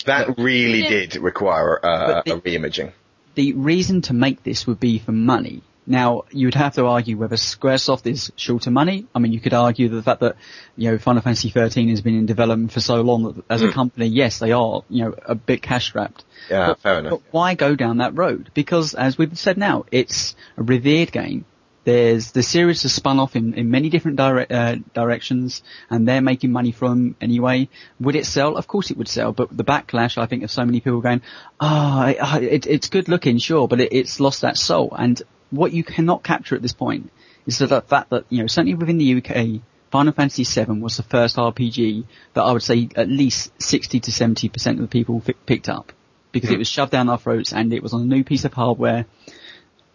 That 0.06 0.38
really 0.38 0.82
Yeah. 0.84 0.90
did 0.90 1.16
require 1.18 1.80
uh, 1.84 2.22
the- 2.26 2.34
a 2.34 2.38
re-imaging. 2.38 2.92
The 3.36 3.54
reason 3.54 4.02
to 4.04 4.14
make 4.14 4.44
this 4.44 4.66
would 4.68 4.80
be 4.80 5.00
for 5.00 5.12
money. 5.12 5.62
Now, 5.88 6.24
you 6.32 6.48
would 6.48 6.56
have 6.56 6.74
to 6.76 6.86
argue 6.86 7.16
whether 7.18 7.36
Squaresoft 7.36 8.08
is 8.08 8.32
short 8.36 8.66
of 8.66 8.74
money. 8.74 9.06
I 9.14 9.20
mean, 9.20 9.34
you 9.34 9.40
could 9.40 9.54
argue 9.54 9.88
that 9.90 9.96
the 9.96 10.02
fact 10.04 10.22
that, 10.22 10.36
you 10.76 10.90
know, 10.90 10.98
Final 10.98 11.22
Fantasy 11.22 11.50
13 11.50 11.90
has 11.90 12.02
been 12.02 12.18
in 12.18 12.26
development 12.26 12.72
for 12.72 12.80
so 12.80 13.02
long 13.02 13.24
that 13.24 13.44
as 13.50 13.62
a 13.62 13.72
company, 13.72 14.08
yes, 14.08 14.40
they 14.40 14.52
are, 14.52 14.82
you 14.90 15.04
know, 15.04 15.16
a 15.26 15.36
bit 15.36 15.62
cash 15.62 15.86
strapped. 15.86 16.24
Yeah, 16.50 16.68
But- 16.70 16.80
fair 16.80 17.00
enough. 17.00 17.12
But 17.12 17.22
why 17.32 17.54
go 17.54 17.76
down 17.76 17.98
that 17.98 18.18
road? 18.18 18.50
Because 18.56 18.96
as 18.96 19.18
we've 19.18 19.38
said 19.38 19.58
now, 19.58 19.86
it's 19.92 20.36
a 20.58 20.64
revered 20.64 21.12
game. 21.12 21.46
There's 21.84 22.32
the 22.32 22.42
series 22.42 22.82
has 22.82 22.94
spun 22.94 23.20
off 23.20 23.36
in, 23.36 23.54
in 23.54 23.70
many 23.70 23.90
different 23.90 24.18
dire- 24.18 24.48
uh, 24.50 24.78
directions, 24.96 25.62
and 25.88 26.08
they're 26.08 26.20
making 26.20 26.52
money 26.52 26.72
from 26.72 27.16
anyway. 27.22 27.70
Would 28.00 28.16
it 28.16 28.26
sell? 28.26 28.58
Of 28.58 28.66
course 28.66 28.90
it 28.90 28.98
would 28.98 29.08
sell. 29.08 29.34
But 29.34 29.56
the 29.56 29.64
backlash, 29.64 30.18
I 30.18 30.26
think, 30.26 30.42
of 30.42 30.50
so 30.50 30.66
many 30.66 30.80
people 30.80 31.02
going, 31.02 31.22
"Ah, 31.60 32.08
it, 32.40 32.66
it's 32.66 32.90
good 32.90 33.08
looking, 33.08 33.38
sure, 33.38 33.68
but 33.68 33.80
it, 33.82 33.94
it's 33.94 34.20
lost 34.20 34.42
that 34.42 34.58
soul." 34.58 34.96
And 34.98 35.22
what 35.52 35.74
you 35.74 35.84
cannot 35.84 36.24
capture 36.24 36.56
at 36.56 36.62
this 36.62 36.74
point 36.74 37.12
is 37.46 37.60
the 37.60 37.82
fact 37.82 38.10
that 38.10 38.26
you 38.30 38.40
know, 38.40 38.48
certainly 38.48 38.76
within 38.76 38.98
the 38.98 39.16
UK, 39.18 39.62
Final 39.92 40.14
Fantasy 40.14 40.44
VII 40.44 40.80
was 40.80 40.98
the 40.98 41.04
first 41.04 41.38
RPG 41.38 42.06
that 42.34 42.42
I 42.42 42.52
would 42.52 42.64
say 42.64 42.90
at 42.96 43.08
least 43.08 43.52
60 43.62 44.00
to 44.02 44.12
70 44.12 44.50
percent 44.50 44.80
of 44.80 44.82
the 44.82 44.88
people 44.88 45.22
fi- 45.22 45.34
picked 45.46 45.70
up 45.70 45.92
because 46.32 46.50
it 46.50 46.58
was 46.58 46.68
shoved 46.68 46.92
down 46.92 47.08
our 47.08 47.18
throats 47.18 47.54
and 47.54 47.72
it 47.72 47.82
was 47.82 47.94
on 47.94 48.02
a 48.02 48.06
new 48.06 48.24
piece 48.24 48.44
of 48.44 48.54
hardware. 48.54 49.06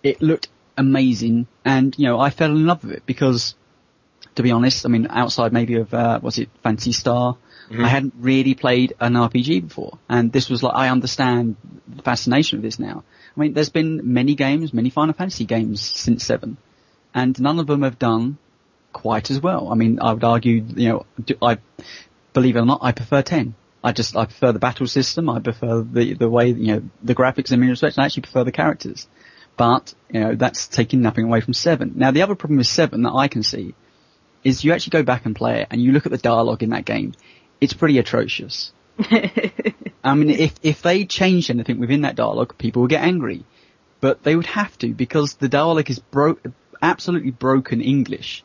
It 0.03 0.23
looked 0.23 0.49
amazing, 0.79 1.47
and 1.65 1.95
you 1.99 2.07
know 2.07 2.19
I 2.19 2.31
fell 2.31 2.51
in 2.51 2.67
love 2.67 2.83
with 2.83 2.93
it 2.93 3.03
because, 3.05 3.55
to 4.37 4.43
be 4.43 4.51
honest, 4.51 4.87
I 4.87 4.89
mean 4.89 5.07
outside 5.11 5.53
maybe 5.53 5.75
of 5.77 5.93
uh, 5.93 6.21
was 6.23 6.39
it 6.39 6.49
Phantasy 6.63 6.93
Star, 6.93 7.37
I 7.71 7.89
hadn't 7.89 8.15
really 8.19 8.55
played 8.55 8.95
an 8.99 9.13
RPG 9.15 9.69
before, 9.69 9.99
and 10.09 10.33
this 10.33 10.49
was 10.51 10.63
like 10.63 10.75
I 10.75 10.89
understand 10.89 11.57
the 11.87 12.03
fascination 12.03 12.59
of 12.59 12.63
this 12.63 12.79
now. 12.79 13.05
I 13.37 13.41
mean, 13.41 13.53
there's 13.53 13.71
been 13.71 14.13
many 14.13 14.35
games, 14.35 14.75
many 14.75 14.91
Final 14.91 15.15
Fantasy 15.15 15.45
games 15.45 15.81
since 15.81 16.25
seven, 16.25 16.57
and 17.15 17.39
none 17.41 17.59
of 17.59 17.67
them 17.67 17.83
have 17.83 17.99
done 17.99 18.39
quite 18.93 19.31
as 19.31 19.41
well. 19.41 19.69
I 19.71 19.75
mean, 19.75 20.01
I 20.01 20.13
would 20.13 20.25
argue, 20.25 20.65
you 20.77 20.89
know, 20.89 21.07
I 21.41 21.59
believe 22.33 22.57
it 22.57 22.61
or 22.61 22.67
not, 22.67 22.81
I 22.83 22.93
prefer 22.93 23.23
ten. 23.23 23.55
I 23.83 23.93
just 23.93 24.17
I 24.17 24.27
prefer 24.27 24.53
the 24.53 24.59
battle 24.59 24.87
system. 24.87 25.31
I 25.31 25.41
prefer 25.41 25.83
the 25.83 26.15
the 26.15 26.29
way 26.29 26.49
you 26.49 26.75
know 26.75 26.83
the 27.03 27.15
graphics 27.15 27.51
in 27.51 27.61
many 27.61 27.71
respects. 27.71 27.99
I 27.99 28.05
actually 28.05 28.23
prefer 28.23 28.45
the 28.45 28.53
characters, 28.53 29.09
but 29.57 29.95
you 30.11 30.21
know 30.21 30.35
that's 30.35 30.69
taking 30.69 31.01
nothing 31.01 31.25
away 31.25 31.41
from 31.41 31.55
seven. 31.55 31.93
Now 31.97 32.11
the 32.11 32.23
other 32.23 32.35
problem 32.35 32.59
with 32.59 32.67
seven 32.67 33.03
that 33.03 33.13
I 33.13 33.29
can 33.29 33.43
see 33.43 33.75
is 34.45 34.65
you 34.65 34.73
actually 34.73 34.91
go 34.91 35.03
back 35.03 35.25
and 35.25 35.35
play 35.35 35.63
it 35.63 35.69
and 35.71 35.81
you 35.81 35.93
look 35.93 36.07
at 36.07 36.13
the 36.13 36.19
dialogue 36.19 36.63
in 36.63 36.71
that 36.71 36.85
game. 36.85 37.15
It's 37.61 37.73
pretty 37.73 37.99
atrocious. 37.99 38.73
I 40.05 40.15
mean, 40.15 40.31
if 40.31 40.55
if 40.63 40.83
they 40.83 41.05
changed 41.05 41.51
anything 41.51 41.79
within 41.81 42.03
that 42.03 42.17
dialogue, 42.17 42.57
people 42.59 42.83
would 42.83 42.91
get 42.91 43.03
angry, 43.03 43.45
but 44.01 44.23
they 44.23 44.35
would 44.37 44.47
have 44.47 44.77
to 44.79 44.95
because 44.95 45.35
the 45.35 45.49
dialogue 45.49 45.91
is 45.91 45.99
bro- 45.99 46.39
absolutely 46.81 47.31
broken 47.31 47.81
English, 47.81 48.45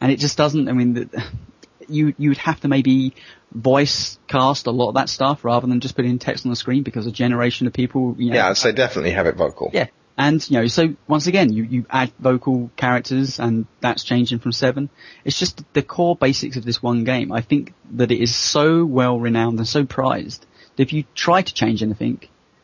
and 0.00 0.10
it 0.12 0.18
just 0.18 0.36
doesn't. 0.36 0.68
I 0.68 0.72
mean, 0.72 0.94
the, 0.94 1.24
you 1.88 2.14
you 2.18 2.30
would 2.30 2.38
have 2.38 2.60
to 2.60 2.68
maybe 2.68 3.14
voice 3.52 4.18
cast 4.26 4.66
a 4.66 4.70
lot 4.72 4.88
of 4.88 4.94
that 4.94 5.08
stuff 5.08 5.44
rather 5.44 5.66
than 5.66 5.80
just 5.80 5.94
putting 5.96 6.18
text 6.18 6.44
on 6.44 6.50
the 6.50 6.56
screen 6.56 6.82
because 6.82 7.06
a 7.06 7.12
generation 7.12 7.66
of 7.66 7.72
people. 7.72 8.14
You 8.18 8.30
know, 8.30 8.36
Yeah, 8.36 8.48
I'd 8.48 8.56
say 8.56 8.72
definitely 8.72 9.12
have 9.12 9.26
it 9.26 9.36
vocal. 9.36 9.70
yeah. 9.72 9.86
And, 10.18 10.48
you 10.50 10.58
know, 10.58 10.66
so 10.66 10.96
once 11.06 11.26
again, 11.26 11.52
you, 11.52 11.64
you 11.64 11.86
add 11.90 12.10
vocal 12.18 12.70
characters 12.76 13.38
and 13.38 13.66
that's 13.80 14.02
changing 14.02 14.38
from 14.38 14.52
seven. 14.52 14.88
It's 15.24 15.38
just 15.38 15.62
the 15.74 15.82
core 15.82 16.16
basics 16.16 16.56
of 16.56 16.64
this 16.64 16.82
one 16.82 17.04
game. 17.04 17.30
I 17.32 17.42
think 17.42 17.74
that 17.92 18.10
it 18.10 18.20
is 18.20 18.34
so 18.34 18.84
well 18.86 19.20
renowned 19.20 19.58
and 19.58 19.68
so 19.68 19.84
prized 19.84 20.46
that 20.76 20.82
if 20.82 20.92
you 20.92 21.04
try 21.14 21.42
to 21.42 21.54
change 21.54 21.82
anything, 21.82 22.22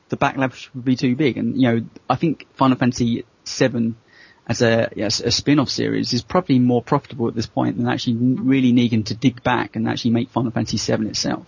the 0.08 0.16
backlash 0.16 0.68
would 0.74 0.84
be 0.84 0.96
too 0.96 1.14
big. 1.14 1.36
And, 1.36 1.60
you 1.60 1.70
know, 1.70 1.84
I 2.08 2.16
think 2.16 2.46
Final 2.54 2.78
Fantasy 2.78 3.24
VII 3.46 3.94
as 4.46 4.62
a, 4.62 4.90
yes, 4.96 5.20
a 5.20 5.30
spin-off 5.30 5.68
series 5.68 6.12
is 6.12 6.22
probably 6.22 6.58
more 6.58 6.82
profitable 6.82 7.28
at 7.28 7.34
this 7.34 7.46
point 7.46 7.76
than 7.76 7.86
actually 7.86 8.16
really 8.16 8.72
needing 8.72 9.04
to 9.04 9.14
dig 9.14 9.42
back 9.42 9.76
and 9.76 9.88
actually 9.88 10.12
make 10.12 10.30
Final 10.30 10.50
Fantasy 10.50 10.78
VII 10.78 11.06
itself. 11.08 11.46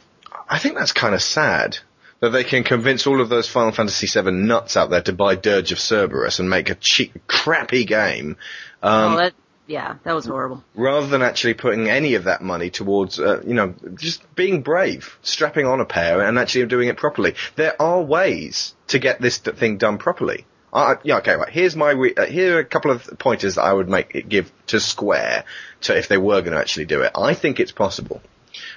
I 0.48 0.58
think 0.58 0.76
that's 0.76 0.92
kind 0.92 1.14
of 1.14 1.22
sad 1.22 1.78
that 2.20 2.30
they 2.30 2.44
can 2.44 2.64
convince 2.64 3.06
all 3.06 3.20
of 3.20 3.28
those 3.28 3.48
Final 3.48 3.72
Fantasy 3.72 4.06
VII 4.06 4.30
nuts 4.30 4.76
out 4.76 4.90
there 4.90 5.02
to 5.02 5.12
buy 5.12 5.34
Dirge 5.34 5.72
of 5.72 5.78
Cerberus 5.78 6.38
and 6.38 6.48
make 6.48 6.70
a 6.70 6.74
cheap, 6.74 7.26
crappy 7.26 7.84
game, 7.84 8.36
um, 8.82 9.14
oh, 9.14 9.16
that, 9.16 9.34
yeah, 9.66 9.96
that 10.04 10.12
was 10.12 10.26
horrible. 10.26 10.62
rather 10.74 11.06
than 11.06 11.22
actually 11.22 11.54
putting 11.54 11.88
any 11.88 12.14
of 12.14 12.24
that 12.24 12.42
money 12.42 12.70
towards, 12.70 13.18
uh, 13.18 13.42
you 13.46 13.54
know, 13.54 13.74
just 13.94 14.22
being 14.34 14.62
brave, 14.62 15.18
strapping 15.22 15.66
on 15.66 15.80
a 15.80 15.86
pair 15.86 16.20
and 16.20 16.38
actually 16.38 16.66
doing 16.66 16.88
it 16.88 16.96
properly. 16.96 17.34
There 17.56 17.80
are 17.80 18.02
ways 18.02 18.74
to 18.88 18.98
get 18.98 19.20
this 19.20 19.38
thing 19.38 19.78
done 19.78 19.98
properly. 19.98 20.46
I, 20.72 20.96
yeah, 21.04 21.18
okay, 21.18 21.36
right. 21.36 21.48
Here's 21.48 21.76
my, 21.76 21.92
re- 21.92 22.14
uh, 22.14 22.26
here 22.26 22.56
are 22.56 22.60
a 22.60 22.64
couple 22.64 22.90
of 22.90 23.08
pointers 23.18 23.54
that 23.54 23.62
I 23.62 23.72
would 23.72 23.88
make, 23.88 24.28
give 24.28 24.52
to 24.66 24.80
Square 24.80 25.44
to 25.82 25.96
if 25.96 26.08
they 26.08 26.18
were 26.18 26.40
going 26.40 26.52
to 26.52 26.58
actually 26.58 26.86
do 26.86 27.02
it. 27.02 27.12
I 27.14 27.34
think 27.34 27.60
it's 27.60 27.72
possible. 27.72 28.20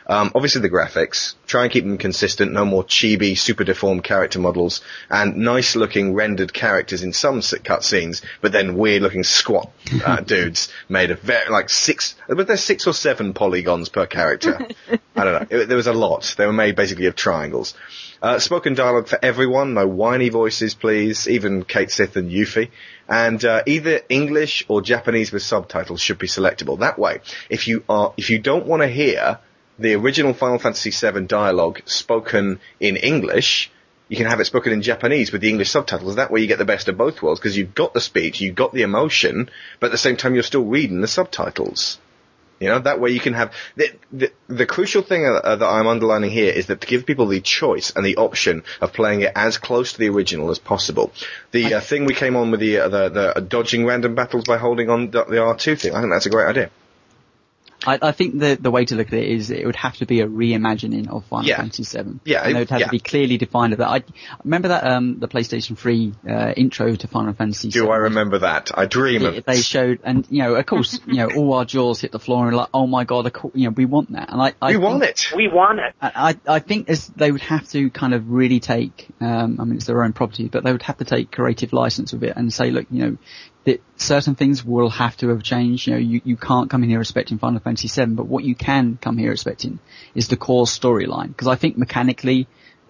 Um, 0.08 0.32
obviously 0.36 0.62
the 0.62 0.70
graphics, 0.70 1.36
try 1.46 1.64
and 1.64 1.72
keep 1.72 1.84
them 1.84 1.98
consistent, 1.98 2.52
no 2.52 2.66
more 2.66 2.84
chibi, 2.84 3.38
super 3.38 3.64
deformed 3.64 4.04
character 4.04 4.40
models, 4.40 4.82
and 5.10 5.38
nice 5.38 5.76
looking 5.76 6.14
rendered 6.14 6.54
characters 6.54 7.04
in 7.04 7.14
some 7.14 7.42
cutscenes, 7.42 8.22
but 8.42 8.52
then 8.52 8.76
weird 8.76 9.02
looking 9.02 9.24
squat 9.24 9.72
uh, 10.06 10.22
dudes 10.22 10.70
made 10.90 11.12
of 11.12 11.20
very, 11.22 11.50
like 11.50 11.70
six, 11.70 12.16
but 12.28 12.48
there's 12.48 12.64
six 12.64 12.88
or 12.88 12.94
seven 12.94 13.34
polygons 13.34 13.90
per 13.90 14.06
character. 14.06 14.68
I 15.16 15.24
don't 15.24 15.52
know. 15.52 15.58
It, 15.58 15.68
there 15.68 15.78
was 15.78 15.88
a 15.88 15.94
lot. 15.94 16.36
They 16.38 16.46
were 16.46 16.54
made 16.54 16.76
basically 16.76 17.08
of 17.08 17.16
triangles. 17.16 17.74
Uh, 18.22 18.40
spoken 18.40 18.74
dialogue 18.74 19.08
for 19.08 19.20
everyone, 19.22 19.76
no 19.76 19.88
whiny 19.88 20.30
voices 20.30 20.74
please, 20.74 21.28
even 21.28 21.64
Cait 21.64 21.92
Sith 21.92 22.16
and 22.16 22.32
Yuffie. 22.32 22.70
And 23.08 23.44
uh, 23.46 23.64
either 23.66 24.02
English 24.10 24.66
or 24.68 24.82
Japanese 24.82 25.32
with 25.32 25.44
subtitles 25.44 26.02
should 26.02 26.18
be 26.18 26.28
selectable. 26.28 26.80
That 26.80 27.00
way, 27.00 27.20
if 27.50 27.68
you 27.68 27.84
are, 27.88 28.14
if 28.18 28.30
you 28.30 28.40
don't 28.40 28.66
want 28.66 28.82
to 28.82 28.88
hear 28.88 29.40
the 29.80 29.96
original 29.96 30.34
Final 30.34 30.60
Fantasy 30.60 30.92
VII 30.92 31.26
dialogue 31.26 31.82
spoken 31.86 32.60
in 32.80 32.96
English, 32.96 33.72
you 34.10 34.18
can 34.18 34.26
have 34.26 34.40
it 34.40 34.46
spoken 34.46 34.74
in 34.74 34.82
Japanese 34.82 35.32
with 35.32 35.42
the 35.42 35.50
English 35.50 35.70
subtitles. 35.70 36.16
That 36.16 36.32
way 36.32 36.42
you 36.42 36.48
get 36.48 36.60
the 36.60 36.66
best 36.66 36.88
of 36.88 36.98
both 36.98 37.22
worlds 37.22 37.40
because 37.40 37.58
you've 37.58 37.76
got 37.76 37.94
the 37.94 38.02
speech, 38.02 38.42
you've 38.42 38.56
got 38.56 38.74
the 38.74 38.84
emotion, 38.84 39.50
but 39.80 39.88
at 39.88 39.92
the 39.92 39.98
same 39.98 40.18
time 40.18 40.34
you're 40.34 40.44
still 40.44 40.66
reading 40.66 41.02
the 41.02 41.08
subtitles. 41.08 42.00
You 42.60 42.70
know, 42.70 42.80
that 42.80 43.00
way 43.00 43.12
you 43.12 43.20
can 43.20 43.34
have, 43.34 43.54
the, 43.76 43.92
the, 44.12 44.32
the 44.48 44.66
crucial 44.66 45.04
thing 45.04 45.24
uh, 45.26 45.58
that 45.58 45.68
I'm 45.68 45.86
underlining 45.86 46.32
here 46.32 46.52
is 46.52 46.68
that 46.68 46.82
to 46.82 46.88
give 46.88 47.06
people 47.06 47.28
the 47.28 47.40
choice 47.40 47.92
and 47.96 48.04
the 48.04 48.16
option 48.16 48.64
of 48.82 48.94
playing 48.94 49.22
it 49.22 49.32
as 49.36 49.60
close 49.60 49.94
to 49.94 50.00
the 50.00 50.10
original 50.10 50.50
as 50.50 50.58
possible. 50.58 51.12
The 51.52 51.76
uh, 51.76 51.82
thing 51.82 52.06
we 52.06 52.16
came 52.16 52.36
on 52.36 52.50
with 52.50 52.60
the, 52.60 52.80
uh, 52.80 52.88
the, 52.88 53.10
the 53.36 53.42
dodging 53.42 53.86
random 53.86 54.16
battles 54.16 54.46
by 54.46 54.58
holding 54.58 54.90
on 54.90 55.12
the 55.12 55.24
R2 55.24 55.80
thing, 55.80 55.94
I 55.94 56.02
think 56.02 56.12
that's 56.12 56.26
a 56.26 56.32
great 56.32 56.48
idea. 56.48 56.72
I, 57.88 58.00
I 58.10 58.12
think 58.12 58.38
the 58.40 58.58
the 58.60 58.70
way 58.70 58.86
to 58.86 58.96
look 58.96 59.08
at 59.08 59.14
it 59.14 59.28
is 59.30 59.50
it 59.50 59.66
would 59.66 59.76
have 59.78 59.96
to 59.98 60.06
be 60.06 60.20
a 60.22 60.28
reimagining 60.28 61.08
of 61.10 61.26
Final 61.26 61.48
Yeah. 61.48 61.58
Fantasy 61.58 61.84
VII. 61.84 62.20
Yeah, 62.26 62.44
and 62.44 62.56
it 62.56 62.60
would 62.60 62.70
have 62.70 62.80
yeah. 62.82 62.86
to 62.88 62.92
be 62.92 63.00
clearly 63.00 63.38
defined. 63.38 63.74
Of 63.74 63.80
that, 63.80 63.90
I 63.90 64.04
remember 64.44 64.68
that 64.70 64.84
um 64.86 65.20
the 65.20 65.28
PlayStation 65.28 65.78
3 65.78 66.14
uh, 66.30 66.54
intro 66.58 66.96
to 66.96 67.08
Final 67.08 67.34
Fantasy. 67.34 67.70
Do 67.70 67.84
VII. 67.86 67.90
I 67.92 67.96
remember 67.96 68.40
that? 68.40 68.72
I 68.78 68.86
dream 68.86 69.22
Yeah, 69.22 69.30
of 69.30 69.46
they 69.46 69.54
it. 69.54 69.64
showed, 69.66 70.00
and 70.04 70.28
you 70.30 70.44
know, 70.44 70.56
of 70.56 70.66
course, 70.66 71.00
you 71.08 71.16
know, 71.16 71.30
all 71.36 71.54
our 71.54 71.66
jaws 71.66 72.02
hit 72.02 72.12
the 72.12 72.20
floor 72.20 72.48
and 72.48 72.56
like, 72.58 72.70
oh 72.74 72.88
my 72.88 73.04
god, 73.06 73.26
of 73.26 73.34
course, 73.34 73.54
you 73.56 73.66
know, 73.68 73.74
we 73.76 73.86
want 73.86 74.12
that, 74.12 74.32
and 74.32 74.42
I, 74.42 74.54
I 74.62 74.68
We 74.68 74.74
think- 74.74 74.84
want 74.84 75.04
it. 75.04 75.32
We 75.36 75.48
want 75.48 75.80
it. 75.80 75.94
I, 76.02 76.36
I 76.48 76.56
I 76.56 76.60
think 76.60 76.90
as 76.90 77.08
they 77.08 77.32
would 77.32 77.42
have 77.42 77.68
to 77.70 77.90
kind 77.90 78.14
of 78.14 78.30
really 78.30 78.60
take, 78.60 79.08
um, 79.22 79.60
I 79.60 79.64
mean, 79.64 79.78
it's 79.78 79.86
their 79.86 80.04
own 80.04 80.14
property, 80.14 80.50
but 80.50 80.64
they 80.64 80.72
would 80.72 80.84
have 80.84 80.98
to 80.98 81.06
take 81.06 81.32
creative 81.32 81.74
license 81.74 82.12
with 82.14 82.24
it 82.24 82.34
and 82.36 82.52
say, 82.54 82.72
look, 82.72 82.88
you 82.92 83.04
know, 83.04 83.18
that 83.68 83.84
certain 83.98 84.34
things 84.34 84.64
will 84.64 84.90
have 84.90 85.18
to 85.18 85.28
have 85.28 85.44
changed. 85.44 85.88
You 85.88 85.94
know, 85.94 86.00
you, 86.00 86.22
you 86.24 86.38
can't 86.38 86.70
come 86.70 86.84
in 86.84 86.90
here 86.90 87.02
expecting 87.02 87.38
Final 87.38 87.60
Fantasy 87.60 87.90
VII, 87.90 88.14
but 88.14 88.26
what 88.26 88.46
you 88.46 88.56
can 88.56 88.98
come 89.02 89.18
here 89.18 89.34
expecting 89.34 89.80
is 90.16 90.30
the 90.30 90.38
core 90.38 90.64
storyline. 90.64 91.28
Because 91.28 91.50
I 91.50 91.56
think 91.56 91.78
mechanically, 91.78 92.48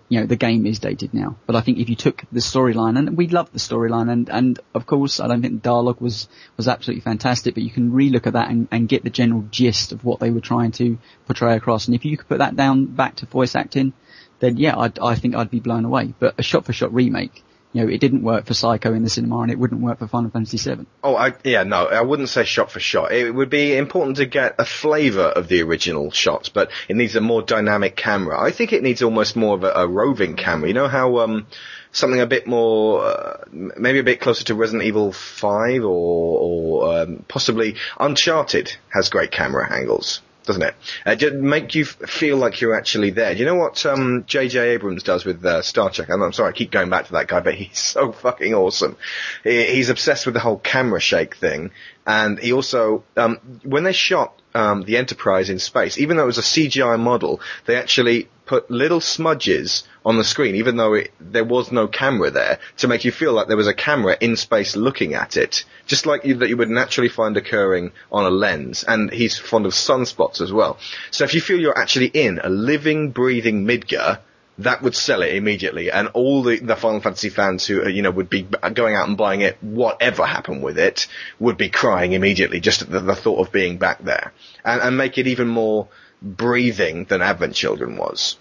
you 0.07 0.19
know, 0.19 0.27
the 0.27 0.35
game 0.35 0.67
is 0.67 0.77
dated 0.77 1.15
now. 1.15 1.35
But 1.47 1.55
I 1.55 1.61
think 1.61 1.79
if 1.79 1.89
you 1.89 1.95
took 1.95 2.21
the 2.31 2.41
storyline, 2.41 2.95
and 2.99 3.17
we 3.17 3.27
love 3.27 3.51
the 3.51 3.57
storyline, 3.57 4.11
and, 4.11 4.29
and 4.29 4.59
of 4.75 4.85
course, 4.85 5.19
I 5.19 5.27
don't 5.27 5.41
think 5.41 5.55
the 5.55 5.67
dialogue 5.67 5.99
was, 5.99 6.29
was 6.57 6.67
absolutely 6.67 7.01
fantastic, 7.01 7.55
but 7.55 7.63
you 7.63 7.71
can 7.71 7.91
relook 7.91 8.27
at 8.27 8.33
that 8.33 8.51
and, 8.51 8.67
and 8.71 8.87
get 8.87 9.03
the 9.03 9.09
general 9.09 9.47
gist 9.49 9.93
of 9.93 10.05
what 10.05 10.19
they 10.19 10.29
were 10.29 10.41
trying 10.41 10.73
to 10.73 10.99
portray 11.25 11.55
across. 11.55 11.87
And 11.87 11.95
if 11.95 12.05
you 12.05 12.17
could 12.17 12.27
put 12.27 12.37
that 12.37 12.55
down 12.55 12.85
back 12.85 13.15
to 13.15 13.25
voice 13.25 13.55
acting, 13.55 13.93
then 14.37 14.57
yeah, 14.57 14.77
I'd, 14.77 14.99
I 14.99 15.15
think 15.15 15.33
I'd 15.33 15.49
be 15.49 15.59
blown 15.59 15.85
away. 15.85 16.13
But 16.19 16.35
a 16.37 16.43
shot 16.43 16.65
for 16.65 16.73
shot 16.73 16.93
remake, 16.93 17.43
you 17.77 17.83
know, 17.83 17.91
it 17.91 17.99
didn't 17.99 18.23
work 18.23 18.47
for 18.47 18.55
Psycho 18.55 18.91
in 18.93 19.03
the 19.03 19.09
cinema 19.09 19.41
and 19.41 19.51
it 19.51 19.59
wouldn't 19.59 19.81
work 19.81 19.99
for 19.99 20.07
Final 20.07 20.31
Fantasy 20.31 20.57
VII. 20.57 20.87
Oh, 21.03 21.15
I, 21.15 21.33
yeah, 21.43 21.61
no, 21.61 21.85
I 21.85 22.01
wouldn't 22.01 22.29
say 22.29 22.43
shot 22.43 22.71
for 22.71 22.79
shot. 22.79 23.11
It 23.11 23.31
would 23.31 23.51
be 23.51 23.77
important 23.77 24.17
to 24.17 24.25
get 24.25 24.55
a 24.57 24.65
flavour 24.65 25.25
of 25.25 25.47
the 25.47 25.61
original 25.61 26.09
shots, 26.09 26.49
but 26.49 26.71
it 26.89 26.95
needs 26.95 27.15
a 27.15 27.21
more 27.21 27.43
dynamic 27.43 27.95
camera. 27.95 28.39
I 28.41 28.49
think 28.49 28.73
it 28.73 28.81
needs 28.81 29.03
almost 29.03 29.35
more 29.35 29.55
of 29.55 29.63
a, 29.63 29.71
a 29.73 29.87
roving 29.87 30.35
camera. 30.35 30.69
You 30.69 30.73
know 30.73 30.87
how, 30.87 31.19
um, 31.19 31.45
something 31.91 32.19
a 32.19 32.25
bit 32.25 32.47
more, 32.47 33.05
uh, 33.05 33.43
maybe 33.51 33.99
a 33.99 34.03
bit 34.03 34.21
closer 34.21 34.43
to 34.45 34.55
Resident 34.55 34.83
Evil 34.87 35.11
5 35.11 35.83
or, 35.83 35.87
or, 35.87 36.97
um, 36.97 37.25
possibly 37.27 37.75
Uncharted 37.99 38.75
has 38.91 39.09
great 39.09 39.29
camera 39.29 39.71
angles. 39.71 40.21
Doesn't 40.47 40.61
it? 40.61 40.75
Uh, 41.05 41.15
just 41.15 41.35
make 41.35 41.75
you 41.75 41.83
feel 41.83 42.37
like 42.37 42.61
you're 42.61 42.73
actually 42.73 43.09
there. 43.09 43.33
Do 43.33 43.39
you 43.41 43.45
know 43.45 43.55
what 43.55 43.85
um, 43.85 44.23
J.J. 44.25 44.69
Abrams 44.69 45.03
does 45.03 45.25
with 45.25 45.45
uh, 45.45 45.61
Star 45.61 45.89
Trek? 45.89 46.09
I'm, 46.09 46.21
I'm 46.21 46.31
sorry, 46.31 46.49
I 46.49 46.51
keep 46.53 46.71
going 46.71 46.89
back 46.89 47.07
to 47.07 47.11
that 47.11 47.27
guy, 47.27 47.41
but 47.41 47.53
he's 47.53 47.77
so 47.79 48.13
fucking 48.13 48.53
awesome. 48.53 48.95
He, 49.43 49.65
he's 49.65 49.89
obsessed 49.89 50.25
with 50.25 50.35
the 50.35 50.39
whole 50.39 50.57
camera 50.57 51.01
shake 51.01 51.35
thing, 51.35 51.71
and 52.05 52.39
he 52.39 52.53
also, 52.53 53.03
um, 53.17 53.59
when 53.63 53.83
they 53.83 53.91
shot 53.91 54.41
um, 54.55 54.83
the 54.83 54.95
Enterprise 54.95 55.49
in 55.49 55.59
space, 55.59 55.97
even 55.97 56.15
though 56.15 56.23
it 56.23 56.27
was 56.27 56.37
a 56.37 56.41
CGI 56.41 56.97
model, 56.97 57.41
they 57.65 57.75
actually 57.75 58.29
put 58.47 58.71
little 58.71 59.01
smudges 59.01 59.83
on 60.05 60.17
the 60.17 60.23
screen, 60.23 60.55
even 60.55 60.77
though 60.77 60.93
it, 60.93 61.11
there 61.19 61.43
was 61.43 61.71
no 61.71 61.87
camera 61.87 62.31
there, 62.31 62.59
to 62.77 62.87
make 62.87 63.05
you 63.05 63.11
feel 63.11 63.33
like 63.33 63.47
there 63.47 63.57
was 63.57 63.67
a 63.67 63.73
camera 63.73 64.17
in 64.19 64.35
space 64.35 64.75
looking 64.75 65.13
at 65.13 65.37
it, 65.37 65.65
just 65.85 66.05
like 66.05 66.23
you, 66.25 66.35
that 66.35 66.49
you 66.49 66.57
would 66.57 66.69
naturally 66.69 67.09
find 67.09 67.37
occurring 67.37 67.91
on 68.11 68.25
a 68.25 68.29
lens. 68.29 68.83
And 68.87 69.11
he's 69.11 69.37
fond 69.37 69.65
of 69.65 69.73
sunspots 69.73 70.41
as 70.41 70.51
well. 70.51 70.77
So 71.11 71.25
if 71.25 71.33
you 71.33 71.41
feel 71.41 71.59
you're 71.59 71.77
actually 71.77 72.07
in 72.07 72.39
a 72.43 72.49
living, 72.49 73.11
breathing 73.11 73.65
Midgar, 73.65 74.19
that 74.59 74.81
would 74.81 74.95
sell 74.95 75.21
it 75.21 75.35
immediately, 75.35 75.91
and 75.91 76.07
all 76.09 76.41
the, 76.41 76.59
the 76.59 76.75
Final 76.75 76.99
Fantasy 76.99 77.29
fans 77.29 77.67
who 77.67 77.87
you 77.87 78.01
know 78.01 78.09
would 78.09 78.29
be 78.29 78.41
going 78.73 78.95
out 78.95 79.07
and 79.07 79.15
buying 79.15 79.41
it, 79.41 79.61
whatever 79.61 80.25
happened 80.25 80.63
with 80.63 80.79
it, 80.79 81.07
would 81.39 81.57
be 81.57 81.69
crying 81.69 82.13
immediately 82.13 82.59
just 82.59 82.81
at 82.81 82.89
the, 82.89 82.99
the 82.99 83.15
thought 83.15 83.45
of 83.45 83.51
being 83.51 83.77
back 83.77 84.03
there, 84.03 84.33
and, 84.65 84.81
and 84.81 84.97
make 84.97 85.17
it 85.19 85.27
even 85.27 85.47
more 85.47 85.87
breathing 86.21 87.05
than 87.05 87.21
Advent 87.21 87.55
Children 87.55 87.97
was. 87.97 88.37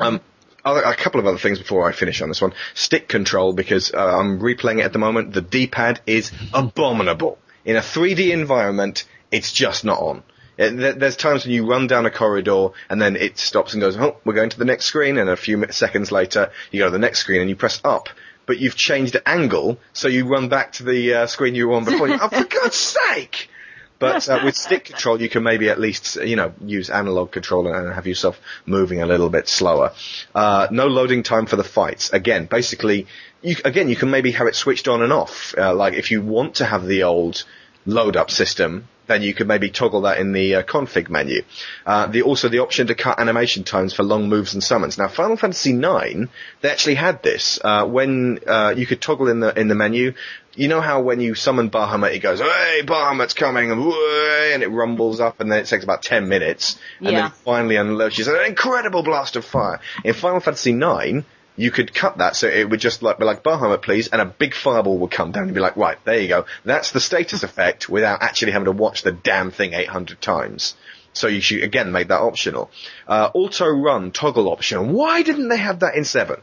Um, 0.00 0.20
other, 0.64 0.82
a 0.82 0.96
couple 0.96 1.20
of 1.20 1.26
other 1.26 1.38
things 1.38 1.58
before 1.58 1.88
I 1.88 1.92
finish 1.92 2.20
on 2.20 2.28
this 2.28 2.40
one. 2.40 2.52
Stick 2.74 3.08
control, 3.08 3.52
because 3.52 3.94
uh, 3.94 3.98
I'm 3.98 4.40
replaying 4.40 4.80
it 4.80 4.84
at 4.84 4.92
the 4.92 4.98
moment. 4.98 5.32
The 5.32 5.40
D-pad 5.40 6.00
is 6.06 6.32
abominable. 6.52 7.38
In 7.64 7.76
a 7.76 7.80
3D 7.80 8.30
environment, 8.32 9.04
it's 9.30 9.52
just 9.52 9.84
not 9.84 10.00
on. 10.00 10.22
There's 10.56 11.16
times 11.16 11.44
when 11.44 11.52
you 11.52 11.68
run 11.68 11.86
down 11.86 12.06
a 12.06 12.10
corridor 12.10 12.68
and 12.88 13.00
then 13.00 13.14
it 13.14 13.38
stops 13.38 13.74
and 13.74 13.80
goes, 13.80 13.96
oh, 13.96 14.16
we're 14.24 14.32
going 14.34 14.50
to 14.50 14.58
the 14.58 14.64
next 14.64 14.86
screen, 14.86 15.18
and 15.18 15.28
a 15.28 15.36
few 15.36 15.64
seconds 15.70 16.10
later 16.10 16.50
you 16.70 16.80
go 16.80 16.86
to 16.86 16.90
the 16.90 16.98
next 16.98 17.20
screen 17.20 17.42
and 17.42 17.50
you 17.50 17.56
press 17.56 17.80
up, 17.84 18.08
but 18.46 18.58
you've 18.58 18.76
changed 18.76 19.12
the 19.12 19.28
angle, 19.28 19.78
so 19.92 20.08
you 20.08 20.26
run 20.26 20.48
back 20.48 20.72
to 20.72 20.84
the 20.84 21.14
uh, 21.14 21.26
screen 21.26 21.54
you 21.54 21.68
were 21.68 21.74
on 21.74 21.84
before. 21.84 22.08
Oh, 22.20 22.28
for 22.28 22.44
God's 22.44 22.76
sake! 22.76 23.50
But 23.98 24.28
uh, 24.28 24.40
with 24.44 24.56
stick 24.56 24.84
control, 24.84 25.20
you 25.20 25.28
can 25.28 25.42
maybe 25.42 25.70
at 25.70 25.80
least, 25.80 26.16
you 26.16 26.36
know, 26.36 26.52
use 26.60 26.90
analog 26.90 27.32
control 27.32 27.66
and 27.66 27.92
have 27.92 28.06
yourself 28.06 28.38
moving 28.66 29.00
a 29.00 29.06
little 29.06 29.30
bit 29.30 29.48
slower. 29.48 29.92
Uh, 30.34 30.68
no 30.70 30.86
loading 30.86 31.22
time 31.22 31.46
for 31.46 31.56
the 31.56 31.64
fights. 31.64 32.12
Again, 32.12 32.46
basically, 32.46 33.06
you, 33.42 33.56
again, 33.64 33.88
you 33.88 33.96
can 33.96 34.10
maybe 34.10 34.32
have 34.32 34.46
it 34.46 34.54
switched 34.54 34.88
on 34.88 35.02
and 35.02 35.12
off. 35.12 35.54
Uh, 35.56 35.74
like 35.74 35.94
if 35.94 36.10
you 36.10 36.20
want 36.20 36.56
to 36.56 36.66
have 36.66 36.84
the 36.86 37.04
old 37.04 37.44
load 37.86 38.16
up 38.16 38.30
system, 38.30 38.88
then 39.06 39.22
you 39.22 39.34
could 39.34 39.46
maybe 39.46 39.70
toggle 39.70 40.02
that 40.02 40.18
in 40.18 40.32
the 40.32 40.56
uh, 40.56 40.62
config 40.62 41.08
menu. 41.08 41.42
Uh, 41.84 42.06
the, 42.06 42.22
also 42.22 42.48
the 42.48 42.58
option 42.58 42.88
to 42.88 42.94
cut 42.94 43.20
animation 43.20 43.64
times 43.64 43.94
for 43.94 44.02
long 44.02 44.28
moves 44.28 44.54
and 44.54 44.62
summons. 44.62 44.98
Now, 44.98 45.08
Final 45.08 45.36
Fantasy 45.36 45.70
IX, 45.70 46.28
they 46.60 46.70
actually 46.70 46.96
had 46.96 47.22
this 47.22 47.58
uh, 47.62 47.86
when 47.86 48.40
uh, 48.46 48.74
you 48.76 48.86
could 48.86 49.00
toggle 49.00 49.28
in 49.28 49.40
the 49.40 49.58
in 49.58 49.68
the 49.68 49.74
menu. 49.74 50.14
You 50.56 50.68
know 50.68 50.80
how 50.80 51.02
when 51.02 51.20
you 51.20 51.34
summon 51.34 51.70
Bahamut, 51.70 52.14
it 52.14 52.20
goes, 52.20 52.40
"Hey, 52.40 52.80
Bahamut's 52.82 53.34
coming," 53.34 53.70
and, 53.70 54.62
it 54.62 54.70
rumbles 54.70 55.20
up, 55.20 55.40
and 55.40 55.52
then 55.52 55.58
it 55.60 55.66
takes 55.66 55.84
about 55.84 56.02
ten 56.02 56.28
minutes, 56.28 56.78
and 56.98 57.10
Yeah. 57.10 57.20
then 57.20 57.30
finally 57.44 57.74
unleashes 57.76 58.26
an 58.26 58.44
incredible 58.46 59.02
blast 59.02 59.36
of 59.36 59.44
fire. 59.44 59.80
In 60.02 60.14
Final 60.14 60.40
Fantasy 60.40 60.72
IX, 60.72 61.24
you 61.56 61.70
could 61.70 61.94
cut 61.94 62.18
that 62.18 62.36
so 62.36 62.48
it 62.48 62.68
would 62.68 62.80
just 62.80 63.02
like 63.02 63.18
be 63.18 63.24
like 63.24 63.42
Bahamut 63.42 63.82
please 63.82 64.08
and 64.08 64.20
a 64.20 64.26
big 64.26 64.54
fireball 64.54 64.98
would 64.98 65.10
come 65.10 65.32
down 65.32 65.44
and 65.44 65.54
be 65.54 65.60
like 65.60 65.76
right 65.76 65.98
there 66.04 66.18
you 66.18 66.28
go. 66.28 66.44
That's 66.64 66.92
the 66.92 67.00
status 67.00 67.42
effect 67.48 67.88
without 67.88 68.22
actually 68.22 68.52
having 68.52 68.66
to 68.66 68.72
watch 68.72 69.02
the 69.02 69.12
damn 69.12 69.50
thing 69.50 69.72
800 69.72 70.20
times. 70.20 70.74
So 71.14 71.28
you 71.28 71.40
should 71.40 71.62
again 71.62 71.92
make 71.92 72.08
that 72.08 72.20
optional. 72.20 72.70
Uh, 73.08 73.30
auto 73.32 73.66
run 73.68 74.10
toggle 74.10 74.48
option. 74.48 74.92
Why 74.92 75.22
didn't 75.22 75.48
they 75.48 75.56
have 75.56 75.80
that 75.80 75.94
in 75.96 76.04
7 76.04 76.40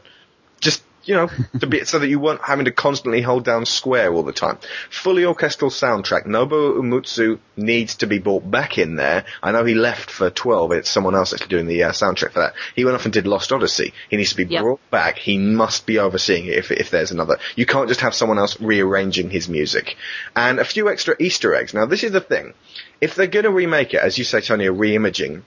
just 0.60 0.82
you 1.04 1.14
know, 1.14 1.28
to 1.60 1.66
be, 1.66 1.84
so 1.84 1.98
that 1.98 2.08
you 2.08 2.18
weren't 2.18 2.40
having 2.42 2.64
to 2.64 2.70
constantly 2.72 3.20
hold 3.22 3.44
down 3.44 3.66
square 3.66 4.12
all 4.12 4.22
the 4.22 4.32
time. 4.32 4.58
Fully 4.90 5.24
orchestral 5.24 5.70
soundtrack. 5.70 6.26
Nobuo 6.26 6.76
Uematsu 6.78 7.38
needs 7.56 7.96
to 7.96 8.06
be 8.06 8.18
brought 8.18 8.48
back 8.50 8.78
in 8.78 8.96
there. 8.96 9.24
I 9.42 9.52
know 9.52 9.64
he 9.64 9.74
left 9.74 10.10
for 10.10 10.30
12. 10.30 10.72
It's 10.72 10.90
someone 10.90 11.14
else 11.14 11.32
actually 11.32 11.48
doing 11.48 11.66
the 11.66 11.84
uh, 11.84 11.92
soundtrack 11.92 12.32
for 12.32 12.40
that. 12.40 12.54
He 12.74 12.84
went 12.84 12.94
off 12.96 13.04
and 13.04 13.12
did 13.12 13.26
Lost 13.26 13.52
Odyssey. 13.52 13.92
He 14.10 14.16
needs 14.16 14.30
to 14.30 14.36
be 14.36 14.44
Yep. 14.44 14.62
brought 14.62 14.90
back. 14.90 15.18
He 15.18 15.38
must 15.38 15.86
be 15.86 15.98
overseeing 15.98 16.46
it 16.46 16.54
if, 16.58 16.70
if 16.70 16.90
there's 16.90 17.10
another. 17.10 17.38
You 17.56 17.66
can't 17.66 17.88
just 17.88 18.00
have 18.02 18.14
someone 18.14 18.38
else 18.38 18.60
rearranging 18.60 19.30
his 19.30 19.48
music. 19.48 19.96
And 20.36 20.58
a 20.58 20.64
few 20.64 20.88
extra 20.88 21.14
Easter 21.18 21.54
eggs. 21.54 21.74
Now 21.74 21.86
this 21.86 22.02
is 22.04 22.12
the 22.12 22.20
thing. 22.20 22.54
If 23.00 23.14
they're 23.14 23.26
gonna 23.26 23.50
remake 23.50 23.94
it, 23.94 23.98
as 24.00 24.16
you 24.18 24.24
say, 24.24 24.40
Tony, 24.40 24.66
a 24.66 24.72
re-imaging, 24.72 25.44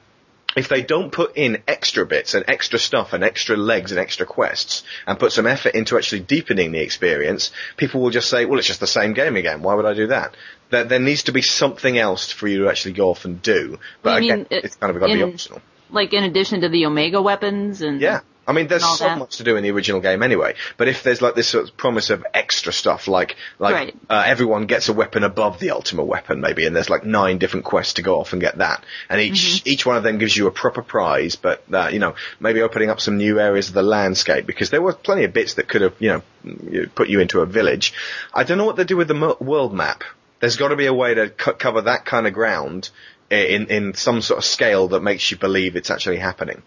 if 0.57 0.67
they 0.69 0.81
don't 0.81 1.11
put 1.11 1.37
in 1.37 1.61
extra 1.67 2.05
bits 2.05 2.33
and 2.33 2.43
extra 2.47 2.79
stuff 2.79 3.13
and 3.13 3.23
extra 3.23 3.55
legs 3.55 3.91
and 3.91 3.99
extra 3.99 4.25
quests 4.25 4.83
and 5.05 5.19
put 5.19 5.31
some 5.31 5.45
effort 5.47 5.75
into 5.75 5.97
actually 5.97 6.21
deepening 6.21 6.71
the 6.71 6.79
experience, 6.79 7.51
people 7.77 8.01
will 8.01 8.09
just 8.09 8.29
say, 8.29 8.45
well, 8.45 8.57
it's 8.59 8.67
just 8.67 8.79
the 8.79 8.87
same 8.87 9.13
game 9.13 9.35
again. 9.35 9.61
Why 9.61 9.75
would 9.75 9.85
I 9.85 9.93
do 9.93 10.07
that? 10.07 10.35
There, 10.69 10.83
there 10.83 10.99
needs 10.99 11.23
to 11.23 11.31
be 11.31 11.41
something 11.41 11.97
else 11.97 12.31
for 12.31 12.47
you 12.47 12.63
to 12.63 12.69
actually 12.69 12.93
go 12.93 13.09
off 13.09 13.23
and 13.25 13.41
do. 13.41 13.77
But 14.01 14.19
mean, 14.21 14.31
again, 14.31 14.47
it- 14.49 14.65
it's 14.65 14.75
kind 14.75 14.93
of 14.93 14.99
got 14.99 15.07
to 15.07 15.13
be 15.13 15.23
optional. 15.23 15.61
Like 15.89 16.11
in 16.13 16.23
addition 16.23 16.61
to 16.61 16.69
the 16.69 16.85
Omega 16.85 17.21
weapons 17.21 17.81
and 17.81 18.01
Yeah. 18.01 18.19
I 18.47 18.53
mean, 18.53 18.67
there's 18.67 18.85
so 18.97 19.03
that. 19.03 19.17
much 19.19 19.37
to 19.37 19.43
do 19.43 19.57
in 19.57 19.63
the 19.63 19.71
original 19.71 19.99
game 19.99 20.23
anyway. 20.23 20.55
But 20.77 20.87
if 20.87 21.03
there's 21.03 21.21
like 21.21 21.35
this 21.35 21.49
sort 21.49 21.67
of 21.69 21.75
promise 21.75 22.09
of 22.09 22.25
extra 22.33 22.71
stuff, 22.71 23.07
like 23.09 23.35
like 23.59 23.73
Right. 23.75 23.95
uh, 24.09 24.23
everyone 24.25 24.67
gets 24.67 24.87
a 24.87 24.93
weapon 24.93 25.23
above 25.25 25.59
the 25.59 25.71
ultimate 25.71 26.05
weapon, 26.05 26.39
maybe, 26.39 26.65
and 26.65 26.73
there's 26.75 26.89
like 26.89 27.03
nine 27.03 27.39
different 27.39 27.65
quests 27.65 27.95
to 27.95 28.01
go 28.01 28.19
off 28.19 28.31
and 28.31 28.41
get 28.41 28.57
that, 28.59 28.83
and 29.09 29.19
each 29.21 29.33
Mm-hmm. 29.33 29.67
each 29.69 29.85
one 29.85 29.97
of 29.97 30.03
them 30.03 30.17
gives 30.17 30.35
you 30.37 30.47
a 30.47 30.51
proper 30.51 30.81
prize. 30.81 31.35
But 31.35 31.63
uh, 31.73 31.89
you 31.91 31.99
know, 31.99 32.15
maybe 32.39 32.61
opening 32.61 32.89
up 32.89 33.01
some 33.01 33.17
new 33.17 33.39
areas 33.39 33.67
of 33.67 33.73
the 33.73 33.83
landscape 33.83 34.45
because 34.47 34.69
there 34.69 34.81
were 34.81 34.93
plenty 34.93 35.25
of 35.25 35.33
bits 35.33 35.55
that 35.55 35.67
could 35.67 35.81
have 35.81 35.93
you 35.99 36.09
know 36.09 36.85
put 36.95 37.09
you 37.09 37.19
into 37.19 37.41
a 37.41 37.45
village. 37.45 37.93
I 38.33 38.43
don't 38.45 38.57
know 38.57 38.65
what 38.65 38.77
they 38.77 38.85
do 38.85 38.95
with 38.97 39.09
the 39.09 39.13
mo- 39.13 39.37
world 39.41 39.73
map. 39.73 40.03
There's 40.39 40.55
got 40.55 40.69
to 40.69 40.75
be 40.75 40.85
a 40.85 40.93
way 40.93 41.13
to 41.15 41.29
co- 41.29 41.53
cover 41.53 41.81
that 41.81 42.05
kind 42.05 42.27
of 42.27 42.33
ground 42.33 42.89
in 43.29 43.67
in 43.67 43.93
some 43.93 44.21
sort 44.21 44.37
of 44.37 44.45
scale 44.45 44.87
that 44.89 45.01
makes 45.03 45.29
you 45.31 45.37
believe 45.37 45.75
it's 45.75 45.91
actually 45.91 46.17
happening 46.17 46.61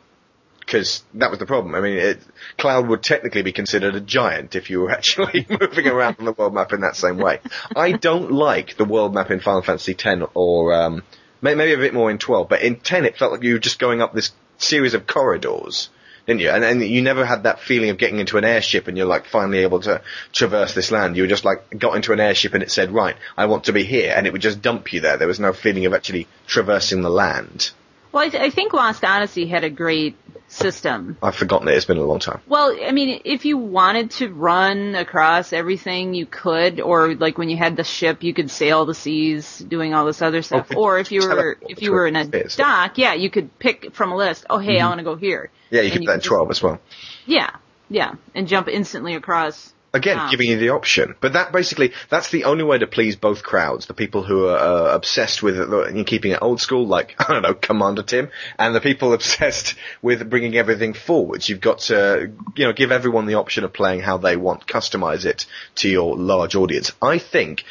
because 0.70 1.02
that 1.14 1.30
was 1.30 1.40
the 1.40 1.46
problem. 1.46 1.74
I 1.74 1.80
mean, 1.80 1.98
it, 1.98 2.20
Cloud 2.56 2.86
would 2.86 3.02
technically 3.02 3.42
be 3.42 3.50
considered 3.50 3.96
a 3.96 4.00
giant 4.00 4.54
if 4.54 4.70
you 4.70 4.80
were 4.80 4.90
actually 4.98 5.44
moving 5.60 5.88
around 5.88 6.16
on 6.20 6.26
the 6.26 6.32
world 6.32 6.54
map 6.54 6.72
in 6.72 6.82
that 6.82 6.94
same 6.94 7.18
way. 7.18 7.40
I 7.74 7.92
don't 7.92 8.30
like 8.30 8.76
the 8.76 8.84
world 8.84 9.12
map 9.12 9.32
in 9.32 9.40
Final 9.40 9.62
Fantasy 9.62 9.96
X 9.98 10.22
or 10.34 10.72
um, 10.72 11.02
maybe 11.42 11.72
a 11.72 11.76
bit 11.76 11.92
more 11.92 12.10
in 12.10 12.18
12, 12.18 12.48
but 12.48 12.62
in 12.62 12.76
10 12.76 13.04
it 13.04 13.18
felt 13.18 13.32
like 13.32 13.42
you 13.42 13.54
were 13.54 13.58
just 13.58 13.80
going 13.80 14.00
up 14.00 14.14
this 14.14 14.30
series 14.58 14.94
of 14.94 15.08
corridors. 15.08 15.88
Didn't 16.26 16.42
you? 16.42 16.50
And, 16.50 16.62
and 16.62 16.82
you 16.82 17.02
never 17.02 17.24
had 17.24 17.42
that 17.42 17.58
feeling 17.58 17.90
of 17.90 17.98
getting 17.98 18.20
into 18.20 18.38
an 18.38 18.44
airship 18.44 18.86
and 18.86 18.96
you're 18.96 19.06
like 19.06 19.26
finally 19.26 19.60
able 19.60 19.80
to 19.80 20.02
traverse 20.32 20.74
this 20.74 20.92
land. 20.92 21.16
You 21.16 21.24
were 21.24 21.28
just 21.28 21.44
like 21.44 21.76
got 21.76 21.96
into 21.96 22.12
an 22.12 22.20
airship 22.20 22.54
and 22.54 22.62
it 22.62 22.70
said, 22.70 22.92
right, 22.92 23.16
I 23.36 23.46
want 23.46 23.64
to 23.64 23.72
be 23.72 23.82
here, 23.82 24.14
and 24.16 24.26
it 24.28 24.32
would 24.32 24.42
just 24.42 24.62
dump 24.62 24.92
you 24.92 25.00
there. 25.00 25.16
There 25.16 25.26
was 25.26 25.40
no 25.40 25.52
feeling 25.52 25.86
of 25.86 25.94
actually 25.94 26.28
traversing 26.46 27.02
the 27.02 27.10
land. 27.10 27.72
Well, 28.12 28.24
I, 28.24 28.28
th- 28.28 28.42
I 28.42 28.50
think 28.50 28.72
Lost 28.72 29.04
Odyssey 29.04 29.46
had 29.46 29.64
a 29.64 29.70
great 29.70 30.16
system. 30.48 31.16
I've 31.22 31.36
forgotten 31.36 31.68
it. 31.68 31.74
It's 31.74 31.84
been 31.84 31.98
a 31.98 32.04
long 32.04 32.18
time. 32.18 32.40
Well, 32.46 32.76
I 32.84 32.90
mean, 32.90 33.22
if 33.24 33.44
you 33.44 33.56
wanted 33.56 34.10
to 34.12 34.28
run 34.28 34.94
across 34.96 35.52
everything, 35.52 36.12
you 36.12 36.26
could, 36.26 36.80
or 36.80 37.14
like 37.14 37.38
when 37.38 37.48
you 37.48 37.56
had 37.56 37.76
the 37.76 37.84
ship, 37.84 38.22
you 38.22 38.34
could 38.34 38.50
sail 38.50 38.84
the 38.84 38.94
seas, 38.94 39.58
doing 39.58 39.94
all 39.94 40.06
this 40.06 40.20
other 40.20 40.42
stuff. 40.42 40.66
Okay. 40.70 40.74
Or 40.74 40.98
if 40.98 41.12
you 41.12 41.20
were, 41.20 41.56
if 41.68 41.82
you 41.82 41.92
were 41.92 42.06
in 42.06 42.16
a 42.16 42.24
between 42.24 42.48
dock, 42.56 42.98
yeah, 42.98 43.14
you 43.14 43.30
could 43.30 43.56
pick 43.58 43.94
from 43.94 44.12
a 44.12 44.16
list. 44.16 44.44
Oh, 44.50 44.58
hey, 44.58 44.80
I 44.80 44.86
want 44.88 44.98
to 44.98 45.04
go 45.04 45.14
here. 45.16 45.50
Mm-hmm. 45.70 45.74
Yeah, 45.76 45.80
you 45.82 45.86
And 45.86 45.92
could 45.92 46.00
do 46.00 46.06
that 46.08 46.14
in 46.14 46.20
12 46.20 46.50
as 46.50 46.62
well. 46.62 46.80
Yeah, 47.26 47.50
yeah, 47.88 48.14
and 48.34 48.48
jump 48.48 48.68
instantly 48.68 49.14
across. 49.14 49.72
Again, 49.92 50.18
Ah. 50.18 50.28
giving 50.30 50.48
you 50.48 50.56
the 50.56 50.68
option. 50.68 51.16
But 51.20 51.32
that 51.32 51.50
basically, 51.52 51.92
that's 52.08 52.30
the 52.30 52.44
only 52.44 52.62
way 52.62 52.78
to 52.78 52.86
please 52.86 53.16
both 53.16 53.42
crowds. 53.42 53.86
The 53.86 53.94
people 53.94 54.22
who 54.22 54.46
are 54.46 54.56
uh, 54.58 54.94
obsessed 54.94 55.42
with 55.42 55.58
uh, 55.58 56.04
keeping 56.04 56.30
it 56.30 56.38
old 56.40 56.60
school, 56.60 56.86
like, 56.86 57.16
I 57.18 57.32
don't 57.32 57.42
know, 57.42 57.54
Commander 57.54 58.04
Tim, 58.04 58.30
and 58.56 58.72
the 58.74 58.80
people 58.80 59.12
obsessed 59.18 59.74
with 60.00 60.30
bringing 60.30 60.56
everything 60.56 60.94
forwards. 60.94 61.48
You've 61.48 61.60
got 61.60 61.80
to, 61.90 62.30
you 62.54 62.64
know, 62.66 62.72
give 62.72 62.92
everyone 62.92 63.26
the 63.26 63.34
option 63.34 63.64
of 63.64 63.72
playing 63.72 64.00
how 64.00 64.16
they 64.16 64.36
want, 64.36 64.66
customize 64.68 65.24
it 65.24 65.46
to 65.76 65.88
your 65.88 66.16
large 66.16 66.54
audience. 66.54 66.92
I 67.02 67.18
think 67.18 67.64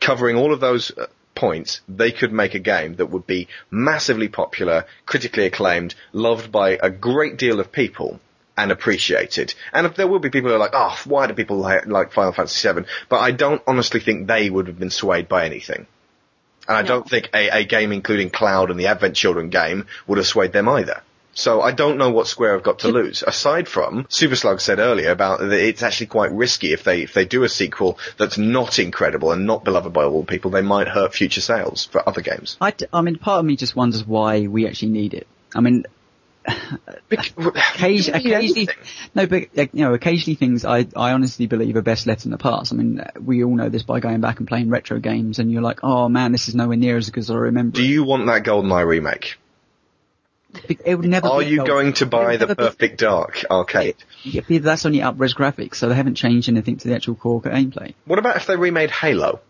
covering 0.00 0.36
all 0.36 0.52
of 0.52 0.60
those 0.60 0.92
uh, 0.96 1.06
points, 1.34 1.80
they 1.88 2.12
could 2.12 2.32
make 2.32 2.54
a 2.54 2.60
game 2.60 2.94
that 2.96 3.06
would 3.06 3.26
be 3.26 3.48
massively 3.70 4.28
popular, 4.28 4.84
critically 5.04 5.46
acclaimed, 5.46 5.94
loved 6.12 6.52
by 6.52 6.78
a 6.80 6.90
great 6.90 7.36
deal 7.36 7.58
of 7.60 7.72
people, 7.72 8.20
and 8.56 8.72
appreciated. 8.72 9.54
And 9.72 9.86
if 9.86 9.96
there 9.96 10.06
will 10.08 10.18
be 10.18 10.30
people 10.30 10.50
who 10.50 10.56
are 10.56 10.58
like, 10.60 10.72
oh, 10.74 10.98
why 11.04 11.26
do 11.26 11.34
people 11.34 11.58
like, 11.58 11.86
like 11.86 12.12
Final 12.12 12.32
Fantasy 12.32 12.72
VII? 12.72 12.86
But 13.08 13.18
I 13.18 13.30
don't 13.32 13.62
honestly 13.66 14.00
think 14.00 14.26
they 14.26 14.48
would 14.50 14.66
have 14.68 14.78
been 14.78 14.90
swayed 14.90 15.28
by 15.28 15.44
anything. 15.46 15.86
And 16.68 16.76
I 16.76 16.82
No. 16.82 16.88
don't 16.88 17.08
think 17.10 17.30
a, 17.34 17.48
a 17.60 17.64
game 17.64 17.92
including 17.92 18.30
Cloud 18.30 18.70
and 18.70 18.80
the 18.80 18.86
Advent 18.88 19.14
Children 19.14 19.50
game 19.50 19.86
would 20.06 20.18
have 20.18 20.26
swayed 20.26 20.52
them 20.52 20.68
either. 20.68 21.02
So 21.38 21.60
I 21.60 21.72
don't 21.72 21.98
know 21.98 22.08
what 22.10 22.28
Square 22.28 22.54
have 22.54 22.62
got 22.62 22.78
to 22.78 22.88
lose. 22.88 23.22
Aside 23.22 23.68
from, 23.68 24.06
Super 24.08 24.36
Slug 24.36 24.58
said 24.58 24.78
earlier 24.78 25.10
about 25.10 25.40
that 25.40 25.52
it's 25.52 25.82
actually 25.82 26.06
quite 26.06 26.32
risky 26.32 26.72
if 26.72 26.82
they 26.82 27.02
if 27.02 27.12
they 27.12 27.26
do 27.26 27.44
a 27.44 27.48
sequel 27.50 27.98
that's 28.16 28.38
not 28.38 28.78
incredible 28.78 29.32
and 29.32 29.46
not 29.46 29.62
beloved 29.62 29.92
by 29.92 30.04
all 30.04 30.24
people, 30.24 30.50
they 30.50 30.62
might 30.62 30.88
hurt 30.88 31.12
future 31.14 31.42
sales 31.42 31.84
for 31.84 32.02
other 32.08 32.22
games. 32.22 32.56
I, 32.58 32.70
d- 32.70 32.86
I 32.90 33.02
mean, 33.02 33.16
part 33.18 33.40
of 33.40 33.44
me 33.44 33.54
just 33.56 33.76
wonders 33.76 34.02
why 34.02 34.46
we 34.46 34.66
actually 34.66 34.92
need 34.92 35.12
it. 35.12 35.26
I 35.54 35.60
mean, 35.60 35.84
occasionally, 37.10 38.32
occasionally 38.32 38.68
no, 39.14 39.26
but 39.26 39.56
you 39.56 39.84
know, 39.84 39.94
occasionally 39.94 40.36
things 40.36 40.64
I, 40.64 40.86
I 40.96 41.12
honestly 41.12 41.46
believe 41.46 41.76
are 41.76 41.82
best 41.82 42.06
left 42.06 42.24
in 42.24 42.30
the 42.30 42.38
past. 42.38 42.72
I 42.72 42.76
mean, 42.76 43.00
uh, 43.00 43.10
we 43.20 43.44
all 43.44 43.54
know 43.54 43.68
this 43.68 43.82
by 43.82 44.00
going 44.00 44.20
back 44.20 44.38
and 44.38 44.48
playing 44.48 44.70
retro 44.70 44.98
games, 44.98 45.38
and 45.38 45.50
you're 45.50 45.62
like, 45.62 45.80
oh 45.82 46.08
man, 46.08 46.32
this 46.32 46.48
is 46.48 46.54
nowhere 46.54 46.76
near 46.76 46.96
as 46.96 47.10
good 47.10 47.20
as 47.20 47.30
I 47.30 47.34
remember. 47.34 47.76
Do 47.76 47.84
you 47.84 48.04
want 48.04 48.26
that 48.26 48.44
GoldenEye 48.44 48.86
remake? 48.86 49.36
it. 50.68 50.80
It 50.84 50.94
would 50.94 51.08
never. 51.08 51.28
Are 51.28 51.40
be- 51.40 51.46
you 51.46 51.56
no, 51.58 51.64
going 51.64 51.92
to 51.94 52.06
buy 52.06 52.36
the 52.36 52.46
never 52.46 52.70
be- 52.72 52.88
Dark 52.88 53.44
arcade? 53.50 53.96
Yeah, 54.22 54.42
but 54.48 54.62
that's 54.62 54.86
only 54.86 55.02
up-res 55.02 55.34
graphics, 55.34 55.76
so 55.76 55.88
they 55.88 55.94
haven't 55.94 56.16
changed 56.16 56.48
anything 56.48 56.76
to 56.78 56.88
the 56.88 56.94
actual 56.94 57.14
core 57.14 57.40
gameplay. 57.40 57.94
What 58.04 58.18
about 58.18 58.36
if 58.36 58.46
they 58.46 58.56
remade 58.56 58.90
Halo? 58.90 59.40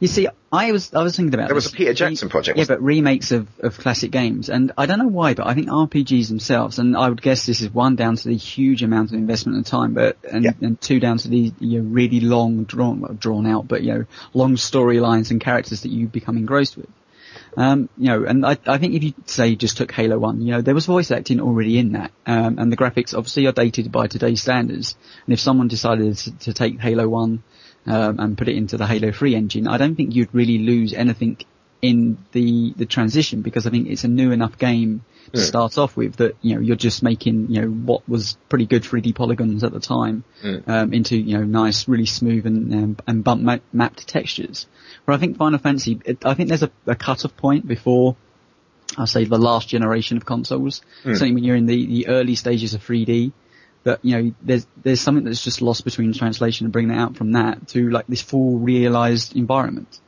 You 0.00 0.08
see, 0.08 0.26
I 0.50 0.72
was 0.72 0.92
I 0.94 1.02
was 1.02 1.16
thinking 1.16 1.32
about 1.34 1.46
There 1.48 1.54
was 1.54 1.64
this. 1.64 1.72
a 1.72 1.76
Peter 1.76 1.94
Jackson 1.94 2.28
project, 2.28 2.58
Yeah, 2.58 2.64
but 2.66 2.82
remakes 2.82 3.30
of, 3.30 3.46
of 3.60 3.78
classic 3.78 4.10
games, 4.10 4.48
and 4.48 4.72
I 4.76 4.86
don't 4.86 4.98
know 4.98 5.06
why, 5.06 5.34
but 5.34 5.46
I 5.46 5.54
think 5.54 5.68
RPGs 5.68 6.28
themselves, 6.28 6.78
and 6.78 6.96
I 6.96 7.08
would 7.08 7.22
guess 7.22 7.46
this 7.46 7.60
is 7.60 7.70
one 7.70 7.94
down 7.94 8.16
to 8.16 8.28
the 8.28 8.36
huge 8.36 8.82
amount 8.82 9.10
of 9.10 9.14
investment 9.14 9.56
and 9.56 9.66
time, 9.66 9.94
but 9.94 10.16
and, 10.30 10.44
Yeah. 10.44 10.52
and 10.60 10.80
two 10.80 10.98
down 10.98 11.18
to 11.18 11.28
the 11.28 11.52
you 11.60 11.80
know, 11.82 11.88
really 11.88 12.20
long 12.20 12.64
drawn 12.64 13.16
drawn 13.20 13.46
out, 13.46 13.68
but 13.68 13.82
you 13.82 13.92
know 13.94 14.04
long 14.34 14.56
storylines 14.56 15.30
and 15.30 15.40
characters 15.40 15.82
that 15.82 15.90
you 15.90 16.06
become 16.08 16.36
engrossed 16.36 16.76
with. 16.76 16.88
Um, 17.56 17.88
you 17.98 18.06
know, 18.08 18.24
and 18.24 18.44
I, 18.46 18.56
I 18.66 18.78
think 18.78 18.94
if 18.94 19.02
you 19.02 19.12
say 19.26 19.48
you 19.48 19.56
just 19.56 19.76
took 19.76 19.92
Halo 19.92 20.18
1, 20.18 20.40
you 20.40 20.52
know, 20.52 20.62
there 20.62 20.74
was 20.74 20.86
voice 20.86 21.10
acting 21.10 21.38
already 21.40 21.78
in 21.78 21.92
that, 21.92 22.10
um, 22.26 22.58
and 22.58 22.72
the 22.72 22.76
graphics 22.78 23.14
obviously 23.16 23.46
are 23.46 23.52
dated 23.52 23.92
by 23.92 24.06
today's 24.06 24.40
standards. 24.42 24.96
And 25.26 25.34
if 25.34 25.40
someone 25.40 25.68
decided 25.68 26.16
to, 26.16 26.38
to 26.38 26.52
take 26.54 26.80
Halo 26.80 27.06
1, 27.08 27.42
um, 27.86 28.18
and 28.20 28.38
put 28.38 28.48
it 28.48 28.56
into 28.56 28.76
the 28.76 28.86
Halo 28.86 29.12
3 29.12 29.34
engine, 29.34 29.66
I 29.68 29.76
don't 29.78 29.94
think 29.96 30.14
you'd 30.14 30.34
really 30.34 30.58
lose 30.58 30.92
anything 30.94 31.38
in 31.80 32.16
the 32.30 32.72
the 32.76 32.86
transition 32.86 33.42
because 33.42 33.66
I 33.66 33.70
think 33.70 33.88
it's 33.88 34.04
a 34.04 34.08
new 34.08 34.30
enough 34.30 34.56
game 34.56 35.04
to 35.32 35.40
Yeah. 35.40 35.44
start 35.46 35.78
off 35.78 35.96
with 35.96 36.14
that 36.16 36.36
you 36.40 36.54
know 36.54 36.60
you're 36.60 36.76
just 36.76 37.02
making 37.02 37.50
you 37.50 37.62
know 37.62 37.66
what 37.68 38.08
was 38.08 38.36
pretty 38.48 38.66
good 38.66 38.84
3D 38.84 39.16
polygons 39.16 39.64
at 39.64 39.72
the 39.72 39.80
time 39.80 40.22
um, 40.68 40.92
into 40.92 41.16
you 41.16 41.38
know 41.38 41.44
nice, 41.44 41.88
really 41.88 42.06
smooth 42.06 42.46
and 42.46 42.72
um, 42.72 42.96
and 43.08 43.24
bump 43.24 43.42
ma- 43.42 43.58
mapped 43.72 44.06
textures. 44.06 44.66
But 45.06 45.14
I 45.14 45.18
think 45.18 45.36
Final 45.38 45.58
Fantasy, 45.58 46.00
it, 46.04 46.24
I 46.24 46.34
think 46.34 46.48
there's 46.50 46.62
a, 46.62 46.70
a 46.86 46.94
cut-off 46.94 47.36
point 47.36 47.66
before 47.66 48.14
I 48.96 49.06
say 49.06 49.24
the 49.24 49.38
last 49.38 49.68
generation 49.68 50.16
of 50.18 50.24
consoles. 50.24 50.82
Certainly 51.02 51.34
when 51.34 51.42
you're 51.44 51.56
in 51.56 51.66
the, 51.66 51.84
the 51.86 52.06
early 52.08 52.36
stages 52.36 52.74
of 52.74 52.86
3D, 52.86 53.32
that 53.84 53.98
you 54.02 54.16
know 54.16 54.34
there's 54.42 54.66
there's 54.82 55.00
something 55.00 55.24
that's 55.24 55.42
just 55.42 55.60
lost 55.62 55.84
between 55.84 56.12
translation 56.12 56.66
and 56.66 56.72
bringing 56.72 56.92
it 56.96 56.98
out 56.98 57.16
from 57.16 57.32
that 57.32 57.68
to 57.68 57.90
like 57.90 58.06
this 58.06 58.22
full 58.22 58.58
realized 58.58 59.36
environment 59.36 60.00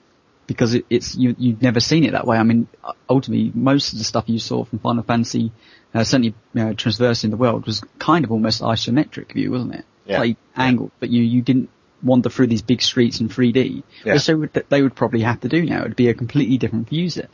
because 0.47 0.75
it, 0.75 0.85
it's 0.91 1.15
you 1.15 1.35
you've 1.39 1.63
never 1.63 1.81
seen 1.81 2.05
it 2.05 2.13
that 2.13 2.27
way. 2.27 2.37
I 2.37 2.43
mean, 2.43 2.69
ultimately 3.09 3.51
most 3.55 3.93
of 3.93 3.99
the 3.99 4.05
stuff 4.05 4.25
you 4.29 4.39
saw 4.39 4.65
from 4.65 4.79
Final 4.79 5.03
Fantasy, 5.03 5.53
uh, 5.95 6.05
certainly 6.05 6.35
you 6.55 6.65
know, 6.65 6.75
traversing 6.75 7.31
the 7.31 7.37
world, 7.37 7.67
was 7.67 7.83
kind 7.99 8.25
of 8.25 8.33
almost 8.33 8.63
isometric 8.63 9.33
view, 9.33 9.51
wasn't 9.51 9.75
it? 9.77 9.85
Yeah. 10.05 10.19
Played 10.19 10.37
angled, 10.57 10.91
but 11.01 11.11
you 11.11 11.23
you 11.23 11.43
didn't 11.43 11.71
wander 12.03 12.29
through 12.29 12.49
these 12.49 12.61
big 12.63 12.83
streets 12.83 13.21
in 13.21 13.29
3D, 13.31 13.83
Yeah. 14.05 14.13
which 14.15 14.27
they 14.27 14.35
would 14.35 14.53
they 14.69 14.83
would 14.83 14.95
probably 14.95 15.23
have 15.23 15.41
to 15.41 15.49
do 15.49 15.65
now. 15.65 15.81
It'd 15.81 15.97
be 15.97 16.09
a 16.09 16.15
completely 16.15 16.59
different 16.59 16.89
view 16.91 17.09
set 17.09 17.31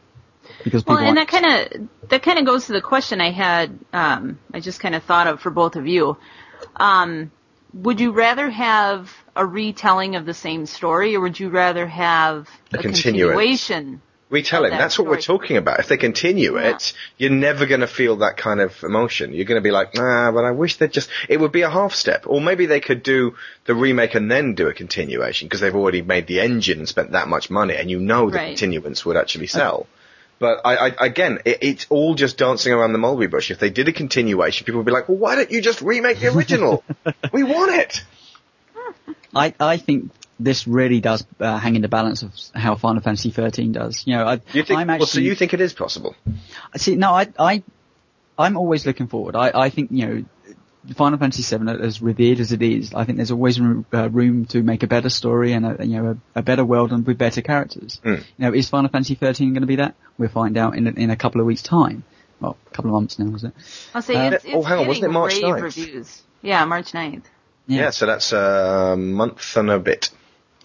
because 0.64 0.82
people 0.82 0.96
Well, 0.96 1.05
and 1.05 1.16
that 1.16 1.28
kind 1.28 1.46
of 1.46 1.88
that 2.11 2.22
kind 2.22 2.38
of 2.38 2.46
goes 2.46 2.66
to 2.66 2.72
the 2.72 2.80
question 2.80 3.20
I 3.20 3.30
had. 3.30 3.78
Um, 3.92 4.38
I 4.53 4.61
just 4.61 4.80
kind 4.80 4.94
of 4.94 5.03
thought 5.05 5.26
of 5.26 5.40
for 5.40 5.51
both 5.51 5.76
of 5.76 5.86
you. 5.86 6.16
Um, 6.76 7.30
would 7.72 8.01
you 8.01 8.11
rather 8.12 8.51
have 8.51 9.11
a 9.36 9.46
retelling 9.46 10.16
of 10.16 10.26
the 10.26 10.34
same 10.34 10.66
story, 10.66 11.14
or 11.14 11.20
would 11.20 11.38
you 11.38 11.48
rather 11.51 11.86
have 11.86 12.48
A 12.72 12.78
a, 12.78 12.82
continuation? 12.82 14.03
Retelling. 14.28 14.70
that 14.70 14.78
That's 14.78 14.96
what 14.96 15.09
we're 15.09 15.20
talking 15.20 15.57
about. 15.57 15.80
If 15.80 15.88
they 15.88 15.96
continue 15.96 16.55
Yeah. 16.57 16.70
it, 16.76 16.92
you're 17.18 17.30
never 17.32 17.66
going 17.66 17.80
to 17.80 17.88
feel 17.88 18.18
that 18.18 18.36
kind 18.36 18.61
of 18.61 18.84
emotion. 18.84 19.32
You're 19.34 19.44
going 19.44 19.61
to 19.61 19.62
be 19.62 19.72
like, 19.72 19.98
ah, 19.98 20.30
but 20.30 20.44
I 20.44 20.53
wish 20.53 20.76
they'd 20.76 20.92
just, 20.92 21.11
it 21.28 21.40
would 21.40 21.51
be 21.51 21.62
a 21.62 21.70
half 21.70 21.94
step. 21.94 22.26
Or 22.28 22.40
maybe 22.40 22.66
they 22.66 22.78
could 22.78 23.03
do 23.03 23.34
the 23.64 23.74
remake 23.74 24.14
and 24.14 24.30
then 24.30 24.55
do 24.55 24.68
a 24.68 24.72
continuation 24.72 25.46
because 25.48 25.59
they've 25.61 25.74
already 25.74 26.03
made 26.03 26.28
the 26.28 26.38
engine 26.38 26.78
and 26.78 26.88
spent 26.88 27.11
that 27.11 27.26
much 27.26 27.51
money 27.51 27.74
and 27.74 27.90
you 27.90 27.98
know 27.98 28.30
the 28.30 28.36
Right. 28.36 28.46
continuance 28.51 29.05
would 29.05 29.16
actually 29.16 29.48
sell. 29.48 29.88
But 30.41 30.62
I, 30.64 30.88
I 30.88 31.07
again, 31.07 31.38
it, 31.45 31.59
it's 31.61 31.86
all 31.91 32.14
just 32.14 32.38
dancing 32.38 32.72
around 32.72 32.93
the 32.93 32.99
mulberry 32.99 33.28
bush. 33.28 33.51
If 33.51 33.59
they 33.59 33.70
did 33.70 33.88
a 33.88 33.93
continuation, 33.93 34.64
people 34.64 34.78
would 34.78 34.86
be 34.86 34.93
like, 34.93 35.09
well, 35.09 35.18
why 35.18 35.36
don't 35.36 35.51
you 35.51 35.61
just 35.61 35.82
remake 35.82 36.18
the 36.18 36.28
original? 36.34 36.82
we 37.32 37.45
want 37.45 37.72
it. 37.74 38.03
I, 39.34 39.55
I 39.61 39.76
think 39.76 40.11
this 40.41 40.66
really 40.66 41.01
does 41.01 41.24
uh, 41.38 41.59
hang 41.59 41.76
in 41.76 41.82
the 41.82 41.88
balance 41.88 42.22
of 42.22 42.32
how 42.55 42.74
Final 42.74 43.03
Fantasy 43.03 43.30
13 43.30 43.72
does. 43.72 44.03
You 44.07 44.16
know, 44.16 44.26
I, 44.26 44.41
You 44.53 44.64
think, 44.64 44.80
I'm 44.80 44.88
well, 44.88 44.97
actually, 44.97 45.07
so 45.07 45.20
you 45.20 45.34
think 45.34 45.53
it 45.53 45.61
is 45.61 45.74
possible? 45.74 46.16
see, 46.76 46.97
no, 46.97 47.12
I, 47.12 47.28
I, 47.38 47.62
I'm 48.38 48.57
always 48.57 48.86
looking 48.86 49.09
forward. 49.09 49.36
I, 49.36 49.53
I 49.55 49.70
think, 49.70 49.91
you 49.93 50.07
know, 50.07 50.24
Final 50.95 51.18
Fantasy 51.18 51.43
7, 51.43 51.68
as 51.68 52.03
revered 52.03 52.41
as 52.41 52.53
it 52.53 52.62
is, 52.62 52.93
I 52.95 53.05
think 53.05 53.16
there's 53.16 53.30
always 53.30 53.61
room, 53.61 53.86
uh, 53.93 54.09
room 54.11 54.45
to 54.47 54.62
make 54.62 54.82
a 54.82 54.86
better 54.86 55.09
story 55.11 55.53
and 55.53 55.64
a, 55.66 55.86
you 55.86 56.03
know, 56.03 56.11
a, 56.34 56.38
a 56.41 56.43
better 56.43 56.64
world 56.64 56.93
and 56.93 57.07
with 57.07 57.18
better 57.18 57.43
characters. 57.43 58.01
Mm. 58.05 58.18
You 58.18 58.24
know, 58.38 58.53
is 58.55 58.68
Final 58.68 58.91
Fantasy 58.91 59.14
13 59.14 59.53
going 59.53 59.61
to 59.62 59.66
be 59.66 59.76
that? 59.76 59.95
We'll 60.18 60.28
find 60.30 60.57
out 60.57 60.76
in, 60.76 60.86
a- 60.86 60.93
in 60.93 61.11
a 61.11 61.16
couple 61.16 61.41
of 61.41 61.47
weeks 61.47 61.62
time. 61.62 62.03
Well, 62.41 62.57
a 62.66 62.70
couple 62.74 62.91
of 62.91 62.95
months 62.95 63.18
now, 63.18 63.34
is 63.34 63.45
it? 63.45 63.53
I'll 63.95 64.03
say 64.03 64.14
Uh, 64.16 64.30
it's, 64.32 64.45
it's 64.45 64.55
oh, 64.55 64.62
hang 64.62 64.78
on, 64.80 64.86
wasn't 64.88 65.03
getting 65.03 65.11
it 65.11 65.18
March 65.18 65.32
rave 65.34 65.43
9th? 65.45 65.62
reviews. 65.62 66.22
Yeah, 66.43 66.64
March 66.64 66.93
9th. 66.93 67.24
Yeah, 67.66 67.91
so 67.91 68.07
that's 68.07 68.32
a 68.32 68.97
month 68.99 69.57
and 69.57 69.70
a 69.70 69.78
bit. 69.78 70.11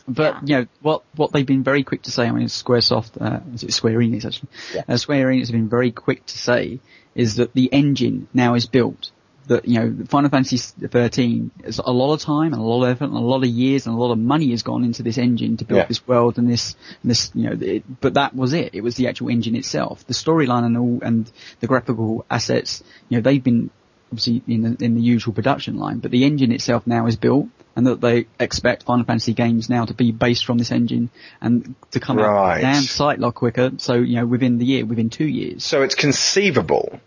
But 0.07 0.35
Yeah. 0.35 0.39
you 0.43 0.55
know 0.63 0.67
what 0.81 1.03
what 1.15 1.31
they've 1.33 1.45
been 1.45 1.63
very 1.63 1.83
quick 1.83 2.03
to 2.03 2.11
say. 2.11 2.27
I 2.27 2.31
mean, 2.31 2.47
SquareSoft, 2.47 3.19
uh, 3.19 3.39
is 3.53 3.63
it 3.63 3.73
Square 3.73 3.97
Enix 3.99 4.23
actually? 4.25 4.49
Uh, 4.87 4.97
Square 4.97 5.27
Enix 5.27 5.39
has 5.39 5.51
been 5.51 5.67
very 5.67 5.91
quick 5.91 6.25
to 6.27 6.37
say 6.37 6.79
is 7.15 7.35
that 7.37 7.53
the 7.53 7.71
engine 7.73 8.27
now 8.33 8.53
is 8.53 8.67
built. 8.67 9.09
That 9.47 9.67
you 9.67 9.79
know, 9.79 10.05
Final 10.07 10.29
Fantasy 10.31 10.57
13 10.57 11.51
is 11.65 11.79
a 11.83 11.91
lot 11.91 12.13
of 12.13 12.21
time 12.21 12.53
and 12.53 12.61
a 12.61 12.65
lot 12.65 12.83
of 12.83 12.89
effort 12.89 13.05
and 13.05 13.13
a 13.15 13.19
lot 13.19 13.43
of 13.43 13.49
years 13.49 13.85
and 13.85 13.95
a 13.95 13.97
lot 13.97 14.11
of 14.11 14.17
money 14.17 14.49
has 14.51 14.63
gone 14.63 14.83
into 14.83 15.03
this 15.03 15.17
engine 15.19 15.57
to 15.57 15.65
build 15.65 15.77
Yeah. 15.79 15.85
this 15.85 16.07
world 16.07 16.37
and 16.37 16.49
this 16.49 16.75
and 17.03 17.11
this 17.11 17.31
you 17.35 17.49
know. 17.49 17.57
It, 17.59 17.83
but 18.01 18.15
that 18.15 18.35
was 18.35 18.53
it. 18.53 18.71
It 18.73 18.81
was 18.81 18.95
the 18.95 19.07
actual 19.07 19.29
engine 19.29 19.55
itself. 19.55 20.05
The 20.07 20.13
storyline 20.13 20.65
and 20.65 20.77
all 20.77 20.99
and 21.03 21.31
the 21.59 21.67
graphical 21.67 22.25
assets. 22.29 22.83
You 23.09 23.17
know, 23.17 23.21
they've 23.21 23.43
been 23.43 23.69
obviously 24.11 24.41
in 24.47 24.61
the, 24.61 24.83
in 24.85 24.95
the 24.95 25.01
usual 25.01 25.33
production 25.33 25.77
line, 25.77 25.99
but 25.99 26.11
the 26.11 26.25
engine 26.25 26.51
itself 26.51 26.87
now 26.87 27.05
is 27.07 27.15
built, 27.15 27.47
and 27.75 27.85
that 27.87 28.01
they 28.01 28.27
expect 28.39 28.83
Final 28.83 29.03
Fantasy 29.05 29.33
games 29.33 29.69
now 29.69 29.83
to 29.85 29.93
be 29.93 30.11
based 30.11 30.45
from 30.45 30.57
this 30.57 30.71
engine 30.71 31.09
and 31.41 31.75
to 31.91 31.99
come 31.99 32.17
Right. 32.17 32.57
out 32.57 32.61
damn 32.61 32.83
sight 32.83 33.19
lot 33.19 33.35
quicker. 33.35 33.71
So 33.77 33.95
you 33.95 34.15
know, 34.15 34.25
within 34.25 34.57
the 34.57 34.65
year, 34.65 34.85
within 34.85 35.09
two 35.09 35.27
years. 35.27 35.63
So 35.63 35.81
it's 35.83 35.95
conceivable. 35.95 36.99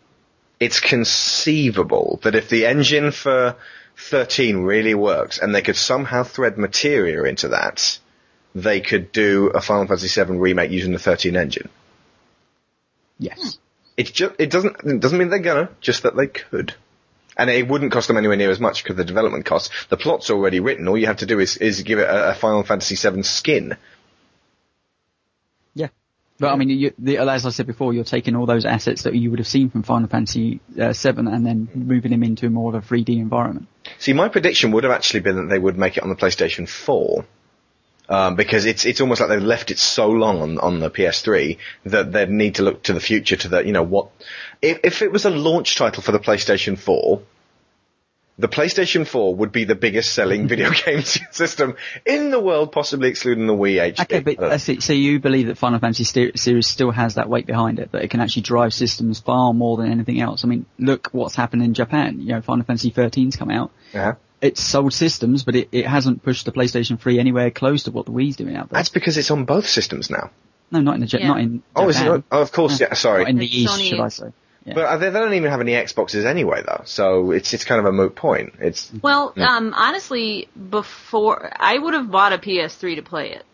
It's 0.60 0.80
conceivable 0.80 2.20
that 2.22 2.34
if 2.34 2.48
the 2.48 2.66
engine 2.66 3.12
for 3.12 3.56
13 3.96 4.58
really 4.62 4.94
works 4.94 5.38
and 5.38 5.54
they 5.54 5.62
could 5.62 5.76
somehow 5.76 6.22
thread 6.24 6.58
materia 6.58 7.22
into 7.24 7.48
that, 7.48 7.98
they 8.54 8.80
could 8.80 9.12
do 9.12 9.48
a 9.48 9.60
Final 9.60 9.86
Fantasy 9.86 10.24
VII 10.24 10.38
remake 10.38 10.70
using 10.70 10.92
the 10.92 10.98
13 10.98 11.36
engine. 11.36 11.68
Yes. 13.18 13.58
It's 13.96 14.10
just, 14.10 14.34
it 14.38 14.50
doesn't, 14.50 14.76
it 14.84 15.00
doesn't 15.00 15.18
mean 15.18 15.28
they're 15.28 15.40
gonna, 15.40 15.70
just 15.80 16.04
that 16.04 16.16
they 16.16 16.28
could. 16.28 16.74
And 17.36 17.50
it 17.50 17.68
wouldn't 17.68 17.92
cost 17.92 18.08
them 18.08 18.16
anywhere 18.16 18.36
near 18.36 18.50
as 18.50 18.58
much 18.58 18.82
because 18.82 18.96
the 18.96 19.04
development 19.04 19.44
costs. 19.44 19.70
The 19.88 19.96
plot's 19.96 20.30
already 20.30 20.58
written. 20.58 20.88
All 20.88 20.98
you 20.98 21.06
have 21.06 21.18
to 21.18 21.26
do 21.26 21.38
is, 21.38 21.56
is 21.56 21.82
give 21.82 22.00
it 22.00 22.08
a, 22.08 22.30
a 22.30 22.34
Final 22.34 22.64
Fantasy 22.64 22.96
VII 22.96 23.22
skin. 23.22 23.76
But 26.38 26.52
I 26.52 26.56
mean, 26.56 26.70
you, 26.70 26.92
the, 26.98 27.18
as 27.18 27.44
I 27.46 27.50
said 27.50 27.66
before, 27.66 27.92
you're 27.92 28.04
taking 28.04 28.36
all 28.36 28.46
those 28.46 28.64
assets 28.64 29.02
that 29.02 29.14
you 29.14 29.30
would 29.30 29.40
have 29.40 29.48
seen 29.48 29.70
from 29.70 29.82
Final 29.82 30.08
Fantasy 30.08 30.60
uh, 30.80 30.92
VII 30.92 31.18
and 31.18 31.44
then 31.44 31.68
moving 31.74 32.12
them 32.12 32.22
into 32.22 32.48
more 32.48 32.74
of 32.74 32.82
a 32.82 32.86
3D 32.86 33.18
environment. 33.18 33.66
See, 33.98 34.12
my 34.12 34.28
prediction 34.28 34.70
would 34.72 34.84
have 34.84 34.92
actually 34.92 35.20
been 35.20 35.36
that 35.36 35.48
they 35.48 35.58
would 35.58 35.76
make 35.76 35.96
it 35.96 36.02
on 36.02 36.08
the 36.08 36.16
PlayStation 36.16 36.68
4. 36.68 37.24
Um, 38.10 38.36
because 38.36 38.64
it's 38.64 38.86
it's 38.86 39.02
almost 39.02 39.20
like 39.20 39.28
they've 39.28 39.42
left 39.42 39.70
it 39.70 39.78
so 39.78 40.08
long 40.08 40.40
on, 40.40 40.58
on 40.58 40.80
the 40.80 40.90
PS3 40.90 41.58
that 41.84 42.10
they'd 42.10 42.30
need 42.30 42.54
to 42.54 42.62
look 42.62 42.84
to 42.84 42.94
the 42.94 43.00
future 43.00 43.36
to 43.36 43.48
the 43.48 43.66
you 43.66 43.72
know 43.72 43.82
what 43.82 44.08
if 44.62 44.80
if 44.82 45.02
it 45.02 45.12
was 45.12 45.26
a 45.26 45.30
launch 45.30 45.76
title 45.76 46.02
for 46.02 46.12
the 46.12 46.18
PlayStation 46.18 46.78
4, 46.78 47.20
the 48.38 48.48
PlayStation 48.48 49.06
4 49.06 49.34
would 49.34 49.50
be 49.52 49.64
the 49.64 49.74
biggest 49.74 50.12
selling 50.14 50.46
video 50.52 50.70
game 50.70 51.02
system 51.02 51.76
in 52.06 52.30
the 52.30 52.38
world, 52.38 52.70
possibly 52.72 53.08
excluding 53.08 53.46
the 53.46 53.52
Wii 53.52 53.94
HD. 53.94 54.00
Okay, 54.02 54.20
but 54.20 54.30
I 54.30 54.34
don't 54.34 54.48
know. 54.50 54.54
uh, 54.54 54.58
so, 54.58 54.78
so 54.78 54.92
you 54.92 55.18
believe 55.18 55.48
that 55.48 55.58
Final 55.58 55.78
Fantasy 55.80 56.04
ster- 56.04 56.36
series 56.36 56.66
still 56.66 56.90
has 56.92 57.16
that 57.16 57.28
weight 57.28 57.46
behind 57.46 57.78
it, 57.80 57.90
that 57.92 58.02
it 58.04 58.10
can 58.10 58.20
actually 58.20 58.42
drive 58.42 58.72
systems 58.72 59.18
far 59.20 59.52
more 59.52 59.76
than 59.76 59.90
anything 59.90 60.20
else. 60.20 60.44
I 60.44 60.48
mean, 60.48 60.66
look 60.78 61.08
what's 61.12 61.34
happened 61.34 61.62
in 61.62 61.74
Japan. 61.74 62.20
You 62.20 62.34
know, 62.34 62.40
Final 62.40 62.64
Fantasy 62.64 62.90
13's 62.92 63.36
come 63.36 63.50
out. 63.50 63.72
Yeah. 63.92 64.14
It's 64.40 64.62
sold 64.62 64.92
systems, 64.92 65.42
but 65.42 65.56
it, 65.56 65.68
it 65.72 65.84
hasn't 65.86 66.22
pushed 66.22 66.44
the 66.44 66.52
PlayStation 66.52 67.00
3 67.00 67.18
anywhere 67.18 67.50
close 67.50 67.82
to 67.84 67.90
what 67.90 68.06
the 68.06 68.12
Wii's 68.12 68.36
doing 68.36 68.54
out 68.54 68.68
there. 68.70 68.78
That's 68.78 68.88
because 68.88 69.18
it's 69.18 69.32
on 69.32 69.46
both 69.46 69.66
systems 69.66 70.10
now. 70.10 70.30
no, 70.70 70.80
not 70.80 70.94
in 70.94 71.00
the, 71.00 71.06
Ja- 71.08 71.18
Yeah. 71.18 71.26
not 71.28 71.40
in 71.40 71.62
Oh, 71.74 71.88
is 71.88 71.96
it? 72.00 72.04
Japan. 72.04 72.24
Oh, 72.30 72.42
of 72.42 72.52
course. 72.52 72.80
Yeah. 72.80 72.94
Sorry. 72.94 73.22
Not 73.24 73.30
in 73.30 73.38
the 73.38 73.46
It's 73.46 73.54
East, 73.54 73.72
Sony- 73.80 73.88
should 73.88 74.00
I 74.00 74.08
say. 74.08 74.26
Yeah. 74.68 74.74
But 74.74 74.84
uh, 74.84 74.96
they, 74.98 75.10
don't 75.10 75.34
even 75.34 75.50
have 75.50 75.60
any 75.60 75.72
Xboxes 75.72 76.24
anyway, 76.26 76.62
though. 76.66 76.82
So 76.84 77.30
it's 77.30 77.54
it's 77.54 77.64
kind 77.64 77.78
of 77.78 77.86
a 77.86 77.92
moot 77.92 78.14
point. 78.14 78.54
It's 78.60 78.90
Well, 79.02 79.32
um, 79.36 79.72
honestly, 79.74 80.48
before 80.70 81.50
I 81.56 81.78
would 81.78 81.94
have 81.94 82.10
bought 82.10 82.32
a 82.32 82.38
PS3 82.38 82.96
to 82.96 83.02
play 83.02 83.32
it. 83.32 83.44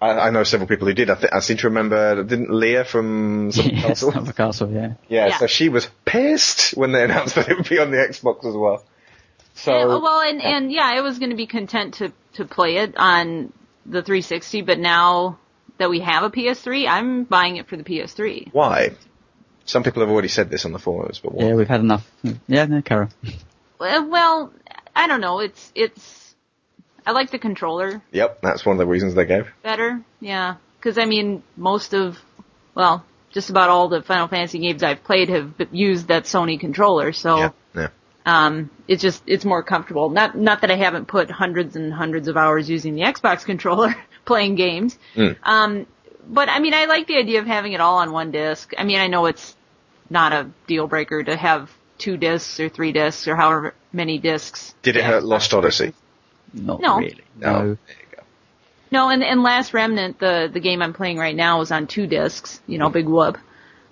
I, 0.00 0.28
I 0.28 0.30
know 0.30 0.44
several 0.44 0.68
people 0.68 0.88
who 0.88 0.94
did. 0.94 1.10
I, 1.10 1.14
th- 1.14 1.32
I 1.32 1.40
seem 1.40 1.58
to 1.58 1.68
remember, 1.68 2.24
didn't 2.24 2.50
Leah 2.50 2.84
from 2.84 3.50
yes, 3.54 3.82
Castle? 3.82 4.12
Summer 4.12 4.32
Castle, 4.32 4.70
yeah. 4.70 4.94
Yeah, 5.08 5.28
Yeah. 5.28 5.38
so 5.38 5.46
she 5.46 5.68
was 5.68 5.88
pissed 6.04 6.76
when 6.76 6.92
they 6.92 7.04
announced 7.08 7.34
that 7.34 7.48
it 7.48 7.56
would 7.56 7.68
be 7.68 7.78
on 7.78 7.90
the 7.90 7.98
Xbox 7.98 8.44
as 8.46 8.54
well. 8.54 8.82
So 9.54 9.72
Yeah, 9.72 9.84
well, 9.86 10.20
and 10.20 10.42
and 10.42 10.72
yeah, 10.72 10.86
I 10.86 11.02
was 11.02 11.18
going 11.18 11.30
to 11.30 11.36
be 11.36 11.46
content 11.46 11.94
to 11.94 12.12
to 12.34 12.46
play 12.46 12.78
it 12.78 12.96
on 12.96 13.52
the 13.84 14.02
360, 14.02 14.62
but 14.62 14.78
now 14.78 15.38
that 15.78 15.90
we 15.90 16.00
have 16.00 16.22
a 16.22 16.30
PS3, 16.30 16.88
I'm 16.88 17.24
buying 17.24 17.56
it 17.56 17.68
for 17.68 17.76
the 17.76 17.84
PS3. 17.84 18.52
why? 18.52 18.92
Some 19.64 19.82
people 19.82 20.02
have 20.02 20.10
already 20.10 20.28
said 20.28 20.50
this 20.50 20.64
on 20.64 20.72
the 20.72 20.78
forums, 20.78 21.20
but 21.20 21.34
why? 21.34 21.46
Yeah, 21.46 21.54
we've 21.54 21.68
had 21.68 21.80
enough. 21.80 22.10
Yeah, 22.46 22.66
no, 22.66 22.82
Kara. 22.82 23.08
Well, 23.78 24.08
well, 24.08 24.52
I 24.94 25.06
don't 25.06 25.20
know. 25.20 25.40
It's 25.40 25.72
it's. 25.74 26.34
I 27.04 27.10
like 27.10 27.32
the 27.32 27.38
controller 27.40 28.00
Yep, 28.12 28.42
that's 28.42 28.64
one 28.64 28.74
of 28.74 28.78
the 28.78 28.86
reasons 28.86 29.14
they 29.14 29.26
gave. 29.26 29.48
better. 29.62 30.00
Yeah, 30.20 30.56
because 30.78 30.98
I 30.98 31.04
mean, 31.04 31.42
most 31.56 31.94
of, 31.94 32.16
well, 32.76 33.04
just 33.30 33.50
about 33.50 33.70
all 33.70 33.88
the 33.88 34.02
Final 34.02 34.28
Fantasy 34.28 34.60
games 34.60 34.84
I've 34.84 35.02
played 35.02 35.28
have 35.28 35.52
used 35.72 36.08
that 36.08 36.24
Sony 36.24 36.58
controller. 36.60 37.12
So. 37.12 37.38
Yeah, 37.38 37.50
yeah. 37.74 37.88
Um, 38.24 38.70
it's 38.86 39.02
just 39.02 39.20
it's 39.26 39.44
more 39.44 39.64
comfortable. 39.64 40.10
Not 40.10 40.36
not 40.38 40.60
that 40.60 40.70
I 40.70 40.76
haven't 40.76 41.06
put 41.08 41.28
hundreds 41.28 41.74
and 41.74 41.92
hundreds 41.92 42.28
of 42.28 42.36
hours 42.36 42.70
using 42.70 42.94
the 42.94 43.02
Xbox 43.02 43.44
controller 43.44 43.96
playing 44.24 44.54
games. 44.54 44.96
Mm. 45.16 45.36
Um, 45.42 45.86
but 46.32 46.48
I 46.48 46.58
mean, 46.58 46.74
I 46.74 46.86
like 46.86 47.06
the 47.06 47.16
idea 47.16 47.40
of 47.40 47.46
having 47.46 47.72
it 47.72 47.80
all 47.80 47.98
on 47.98 48.10
one 48.12 48.30
disc. 48.30 48.72
I 48.76 48.84
mean, 48.84 48.98
I 48.98 49.06
know 49.06 49.26
it's 49.26 49.54
not 50.10 50.32
a 50.32 50.50
deal 50.66 50.86
breaker 50.88 51.22
to 51.22 51.36
have 51.36 51.70
two 51.98 52.16
discs 52.16 52.58
or 52.58 52.68
three 52.68 52.92
discs 52.92 53.28
or 53.28 53.36
however 53.36 53.74
many 53.92 54.18
discs. 54.18 54.74
Did 54.82 54.96
it 54.96 55.00
the 55.00 55.04
hurt 55.04 55.22
Lost 55.24 55.54
Odyssey? 55.54 55.92
Not 56.52 56.80
No. 56.80 56.98
really. 56.98 57.20
No. 57.38 57.52
No. 57.52 57.58
There 57.58 57.68
you 57.68 58.16
go. 58.16 58.22
No, 58.90 59.08
and 59.08 59.22
and 59.22 59.42
Last 59.42 59.72
Remnant, 59.72 60.18
the 60.18 60.50
the 60.52 60.60
game 60.60 60.82
I'm 60.82 60.92
playing 60.92 61.18
right 61.18 61.36
now, 61.36 61.60
is 61.60 61.70
on 61.70 61.86
two 61.86 62.06
discs. 62.06 62.60
You 62.66 62.78
know, 62.78 62.90
big 62.90 63.06
whoop. 63.06 63.38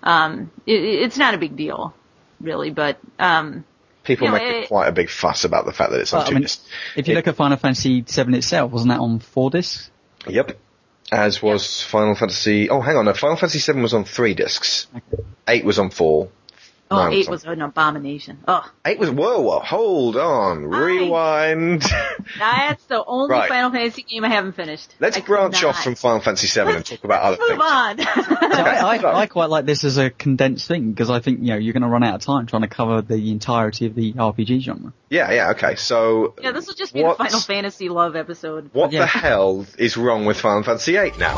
Um, 0.02 0.50
it, 0.66 0.82
it's 0.82 1.18
not 1.18 1.34
a 1.34 1.38
big 1.38 1.56
deal, 1.56 1.94
really, 2.40 2.70
but 2.70 2.98
um, 3.18 3.64
People 4.02 4.26
You 4.28 4.32
know, 4.32 4.38
make 4.38 4.54
it- 4.64 4.68
quite 4.68 4.88
a 4.88 4.92
big 4.92 5.10
fuss 5.10 5.44
about 5.44 5.66
the 5.66 5.72
fact 5.74 5.92
that 5.92 6.00
it's 6.00 6.12
on 6.14 6.20
Well, 6.20 6.26
I 6.26 6.28
two 6.30 6.34
mean, 6.36 6.42
discs. 6.42 6.66
if 6.96 7.06
you 7.06 7.12
It- 7.12 7.16
look 7.16 7.28
at 7.28 7.36
Final 7.36 7.58
Fantasy 7.58 8.00
VII 8.00 8.34
itself, 8.38 8.72
wasn't 8.72 8.88
that 8.92 8.98
on 9.00 9.18
four 9.20 9.50
discs? 9.50 9.90
Yep. 10.26 10.58
As 11.12 11.42
was 11.42 11.82
Final 11.82 12.14
Fantasy. 12.14 12.70
Oh, 12.70 12.80
hang 12.80 12.96
on. 12.96 13.04
No, 13.04 13.14
Final 13.14 13.36
Fantasy 13.36 13.72
VII 13.72 13.80
was 13.80 13.94
on 13.94 14.04
three 14.04 14.34
discs. 14.34 14.86
Eight 15.48 15.64
was 15.64 15.78
on 15.78 15.90
four. 15.90 16.28
Oh, 16.90 16.96
Nine 17.04 17.12
eight 17.12 17.26
on- 17.28 17.30
was 17.32 17.44
an 17.44 17.60
abomination. 17.62 18.38
Oh, 18.48 18.68
Eight 18.84 18.98
was. 18.98 19.10
Whoa, 19.10 19.40
whoa, 19.40 19.60
hold 19.60 20.16
on. 20.16 20.64
Rewind. 20.64 21.82
that's 22.38 22.84
the 22.86 23.04
only 23.06 23.30
Right. 23.34 23.48
Final 23.48 23.70
Fantasy 23.70 24.02
game 24.02 24.24
I 24.24 24.28
haven't 24.28 24.52
finished. 24.56 24.94
Let's 25.00 25.16
I 25.16 25.20
branch 25.20 25.62
off 25.64 25.82
from 25.82 25.94
Final 25.94 26.20
Fantasy 26.20 26.48
VII 26.60 26.70
and 26.74 26.84
talk 26.84 27.04
about 27.04 27.22
other 27.22 27.36
Move 27.38 27.48
things. 27.48 27.62
on. 27.62 27.98
So 28.50 28.66
I, 28.66 28.96
I, 28.96 29.20
I 29.22 29.26
quite 29.26 29.48
like 29.48 29.64
this 29.64 29.84
as 29.84 29.96
a 29.96 30.10
condensed 30.10 30.66
thing 30.66 30.90
because 30.90 31.08
I 31.08 31.20
think 31.20 31.40
you 31.40 31.48
know 31.48 31.56
you're 31.56 31.72
going 31.72 31.82
to 31.84 31.88
run 31.88 32.02
out 32.02 32.16
of 32.16 32.20
time 32.22 32.46
trying 32.46 32.62
to 32.62 32.68
cover 32.68 33.00
the 33.00 33.30
entirety 33.30 33.86
of 33.86 33.94
the 33.94 34.12
RPG 34.14 34.60
genre. 34.60 34.92
Yeah, 35.08 35.30
yeah, 35.32 35.50
okay. 35.52 35.76
So, 35.76 36.34
yeah, 36.42 36.50
this 36.52 36.66
will 36.66 36.74
just 36.74 36.92
be 36.92 37.02
What's- 37.02 37.18
the 37.18 37.24
Final 37.24 37.40
Fantasy 37.40 37.88
love 37.88 38.16
episode. 38.16 38.70
what 38.72 38.92
Yeah. 38.92 39.00
the 39.00 39.06
hell 39.06 39.66
is 39.78 39.96
wrong 39.96 40.24
with 40.24 40.38
Final 40.40 40.62
Fantasy 40.64 40.92
VIII 40.92 41.12
now? 41.18 41.36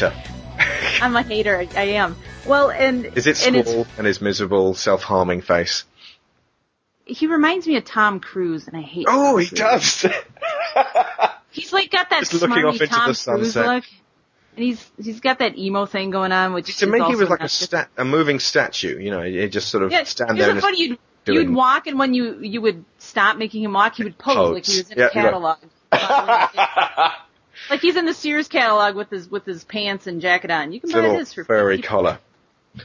Hater. 0.00 0.22
I'm 1.02 1.16
a 1.16 1.22
hater. 1.22 1.66
I, 1.76 1.82
am. 1.82 2.16
Well, 2.46 2.70
and 2.70 3.06
Is 3.16 3.26
it 3.26 3.46
and 3.46 3.66
Squall 3.66 3.86
and 3.98 4.06
his 4.06 4.20
miserable, 4.20 4.74
self-harming 4.74 5.42
face? 5.42 5.84
he 7.04 7.26
reminds 7.26 7.66
me 7.66 7.76
of 7.76 7.84
Tom 7.84 8.20
Cruise, 8.20 8.68
and 8.68 8.76
I 8.76 8.82
hate. 8.82 9.06
Oh, 9.08 9.36
he 9.36 9.52
does! 9.54 10.06
He's 11.50 11.72
like 11.72 11.90
got 11.90 12.10
that 12.10 12.20
Just 12.20 12.34
looking 12.34 12.64
off 12.64 12.74
into 12.74 12.86
Tom 12.86 12.98
the 13.00 13.04
Cruise 13.06 13.18
sunset. 13.18 13.66
look, 13.66 13.84
and 14.54 14.64
he's 14.64 14.90
he's 15.02 15.18
got 15.18 15.40
that 15.40 15.58
emo 15.58 15.86
thing 15.86 16.10
going 16.10 16.30
on, 16.30 16.52
which 16.52 16.76
to 16.78 16.86
me, 16.86 17.02
he 17.04 17.16
was 17.16 17.28
like 17.28 17.40
a 17.40 17.48
sta- 17.48 17.88
a 17.96 18.04
moving 18.04 18.38
statue. 18.38 18.96
You 19.00 19.10
know, 19.10 19.22
he 19.22 19.48
just 19.48 19.68
sort 19.70 19.82
of 19.82 19.90
Yeah, 19.90 20.04
stand 20.04 20.38
there 20.38 20.50
and 20.50 20.60
funny. 20.60 20.80
You'd, 20.82 20.98
doing- 21.24 21.38
you'd 21.48 21.50
walk, 21.54 21.88
and 21.88 21.98
when 21.98 22.14
you 22.14 22.38
you 22.40 22.60
would 22.60 22.84
stop 22.98 23.36
making 23.36 23.64
him 23.64 23.72
walk, 23.72 23.96
he 23.96 24.04
would 24.04 24.16
pose, 24.16 24.36
Pose. 24.36 24.54
like 24.54 24.66
he 24.66 24.78
was 24.78 24.90
in 24.90 24.98
Yeah, 24.98 25.06
a 25.06 25.10
catalog. 25.10 25.58
like 27.70 27.80
he's 27.80 27.96
in 27.96 28.04
the 28.06 28.14
Sears 28.14 28.48
catalog 28.48 28.94
with 28.96 29.10
his 29.10 29.30
with 29.30 29.44
his 29.44 29.64
pants 29.64 30.06
and 30.06 30.20
jacket 30.20 30.50
on. 30.50 30.72
You 30.72 30.80
can 30.80 30.90
buy 30.90 31.00
this 31.16 31.32
for 31.32 31.44
furry 31.44 31.76
50 31.76 31.88
collar. 31.88 32.18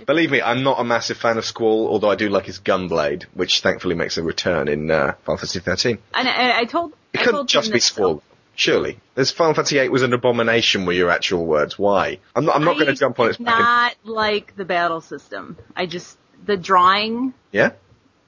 Believe 0.08 0.32
me, 0.32 0.42
I'm 0.42 0.64
not 0.64 0.80
a 0.80 0.84
massive 0.84 1.18
fan 1.18 1.38
of 1.38 1.46
Squall, 1.46 1.88
although 1.90 2.10
I 2.10 2.16
do 2.16 2.28
like 2.30 2.46
his 2.46 2.60
Gunblade, 2.60 3.24
which 3.36 3.62
thankfully 3.62 3.94
makes 3.94 4.18
a 4.18 4.24
return 4.24 4.68
in 4.68 4.90
uh, 4.90 5.14
Final 5.26 5.38
Fantasy 5.38 5.60
13. 5.60 6.00
And 6.14 6.28
I, 6.28 6.62
I 6.62 6.66
told 6.66 6.94
It 7.14 7.20
I 7.20 7.24
couldn't 7.24 7.34
told 7.36 7.48
just 7.50 7.72
be 7.72 7.80
Squall. 7.80 8.24
Surely. 8.56 9.00
This 9.16 9.32
Final 9.32 9.54
Fantasy 9.54 9.78
8 9.78 9.92
was 9.92 10.02
an 10.02 10.14
abomination 10.14 10.86
were 10.86 10.94
your 10.94 11.12
actual 11.12 11.46
words. 11.46 11.78
Why? 11.78 12.20
I'm 12.36 12.46
not, 12.46 12.56
I'm 12.56 12.64
not 12.64 12.76
going 12.76 12.88
to 12.88 12.94
jump 12.94 13.20
on 13.20 13.28
its 13.30 13.38
did 13.38 13.46
back. 13.46 13.56
and- 13.58 13.64
Not 13.64 13.96
like 14.16 14.56
the 14.56 14.66
battle 14.66 15.02
system. 15.02 15.56
I 15.76 15.86
just 15.86 16.18
the 16.46 16.58
drawing. 16.58 17.34
yeah? 17.52 17.72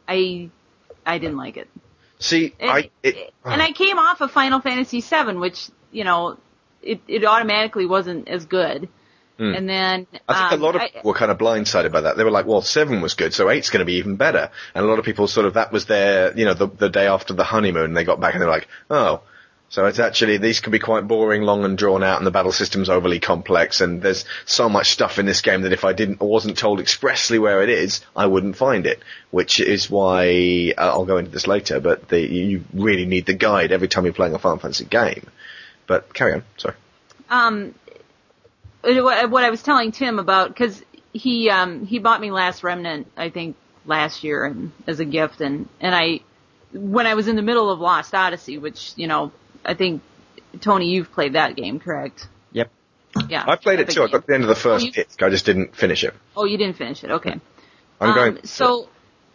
I 0.08 0.50
I 1.06 1.18
didn't 1.18 1.38
like 1.38 1.58
it. 1.58 1.70
See, 2.20 2.54
And, 2.60 2.70
I, 2.70 2.90
it, 3.04 3.34
and 3.46 3.62
I 3.62 3.72
came 3.72 3.98
off 3.98 4.22
of 4.22 4.32
Final 4.32 4.60
Fantasy 4.60 5.02
VII, 5.02 5.34
which 5.38 5.70
you 5.92 6.04
know, 6.04 6.38
it 6.82 7.02
it 7.08 7.26
automatically 7.26 7.86
wasn't 7.86 8.28
as 8.28 8.46
good. 8.46 8.90
And 9.40 9.70
then. 9.70 10.08
I 10.28 10.50
think 10.50 10.54
um, 10.54 10.62
a 10.62 10.66
lot 10.66 10.76
of 10.76 10.82
I- 10.82 10.88
people 10.90 11.12
were 11.12 11.18
kind 11.18 11.30
of 11.30 11.38
blindsided 11.38 11.92
by 11.92 12.02
that. 12.02 12.18
They 12.18 12.24
were 12.24 12.32
like, 12.32 12.48
well, 12.48 12.64
seven 12.64 13.02
was 13.02 13.14
good, 13.14 13.36
so 13.36 13.52
eight's 13.52 13.70
going 13.70 13.82
to 13.82 13.86
be 13.86 13.98
even 13.98 14.16
better. 14.16 14.50
And 14.74 14.84
a 14.84 14.88
lot 14.88 14.98
of 14.98 15.06
people 15.06 15.28
sort 15.28 15.46
of, 15.46 15.54
that 15.54 15.72
was 15.72 15.86
their, 15.86 16.36
you 16.36 16.46
know, 16.46 16.56
the, 16.56 16.66
the 16.66 16.90
day 16.90 17.06
after 17.06 17.36
the 17.36 17.44
honeymoon, 17.44 17.94
they 17.94 18.04
got 18.04 18.20
back 18.20 18.34
and 18.34 18.42
they 18.42 18.48
were 18.48 18.52
like, 18.52 18.68
oh, 18.90 19.22
so 19.70 19.86
it's 19.86 20.00
actually, 20.00 20.38
these 20.38 20.60
can 20.60 20.72
be 20.72 20.80
quite 20.80 21.08
boring, 21.08 21.44
long 21.44 21.66
and 21.66 21.78
drawn 21.78 22.02
out, 22.02 22.18
and 22.18 22.26
the 22.26 22.32
battle 22.32 22.54
system's 22.54 22.90
overly 22.90 23.20
complex, 23.20 23.82
and 23.82 24.02
there's 24.02 24.26
so 24.46 24.70
much 24.70 24.92
stuff 24.92 25.20
in 25.20 25.26
this 25.26 25.42
game 25.42 25.62
that 25.64 25.74
if 25.74 25.86
I 25.86 25.94
didn't, 25.94 26.22
or 26.22 26.30
wasn't 26.30 26.58
told 26.58 26.80
expressly 26.80 27.38
where 27.38 27.62
it 27.62 27.70
is, 27.70 28.02
I 28.16 28.26
wouldn't 28.28 28.56
find 28.56 28.88
it. 28.88 29.04
Which 29.30 29.60
is 29.60 29.88
why, 29.88 30.74
uh, 30.78 30.82
I'll 30.82 31.06
go 31.06 31.18
into 31.18 31.32
this 31.32 31.46
later, 31.46 31.80
but 31.80 32.08
the, 32.08 32.22
you 32.22 32.64
really 32.74 33.06
need 33.06 33.26
the 33.26 33.34
guide 33.34 33.72
every 33.72 33.90
time 33.90 34.06
you're 34.06 34.14
playing 34.14 34.34
a 34.34 34.40
Final 34.40 34.58
Fantasy 34.58 34.86
game. 34.86 35.28
But 35.88 36.14
carry 36.14 36.34
on, 36.34 36.44
sorry. 36.58 36.76
um, 37.30 37.74
what 38.84 39.30
what 39.30 39.44
I 39.44 39.50
was 39.50 39.64
telling 39.64 39.92
Tim 39.92 40.20
about 40.20 40.50
because 40.50 40.84
he 41.14 41.50
um 41.50 41.86
he 41.86 42.00
bought 42.00 42.22
me 42.22 42.32
Last 42.32 42.64
Remnant 42.64 43.12
I 43.18 43.30
think 43.30 43.56
last 43.86 44.24
year 44.24 44.46
and 44.46 44.72
as 44.86 45.00
a 45.00 45.06
gift 45.06 45.42
and 45.42 45.68
and 45.80 45.96
I 45.96 46.20
when 46.74 47.08
I 47.08 47.16
was 47.16 47.28
in 47.28 47.36
the 47.36 47.42
middle 47.42 47.70
of 47.72 47.80
Lost 47.80 48.14
Odyssey, 48.14 48.58
which 48.58 48.94
you 48.96 49.08
know 49.08 49.32
I 49.66 49.74
think 49.74 50.02
Tony 50.62 50.90
you've 50.92 51.12
played 51.12 51.34
that 51.34 51.56
game 51.56 51.80
correct? 51.80 52.28
Yep. 52.52 52.72
Yeah, 53.30 53.44
I 53.48 53.56
played 53.56 53.80
it 53.80 53.90
too, 53.90 54.04
I 54.04 54.08
got 54.08 54.22
to 54.22 54.28
the 54.28 54.34
end 54.36 54.44
of 54.44 54.50
the 54.50 54.56
first 54.56 54.86
you- 54.86 54.92
disc, 54.92 55.22
I 55.24 55.30
just 55.30 55.46
didn't 55.46 55.76
finish 55.76 56.04
it. 56.04 56.14
Oh, 56.36 56.46
you 56.46 56.58
didn't 56.58 56.76
finish 56.76 57.04
it. 57.04 57.12
Okay. 57.12 57.40
I'm 58.00 58.10
Um, 58.10 58.16
going, 58.16 58.44
so 58.44 58.90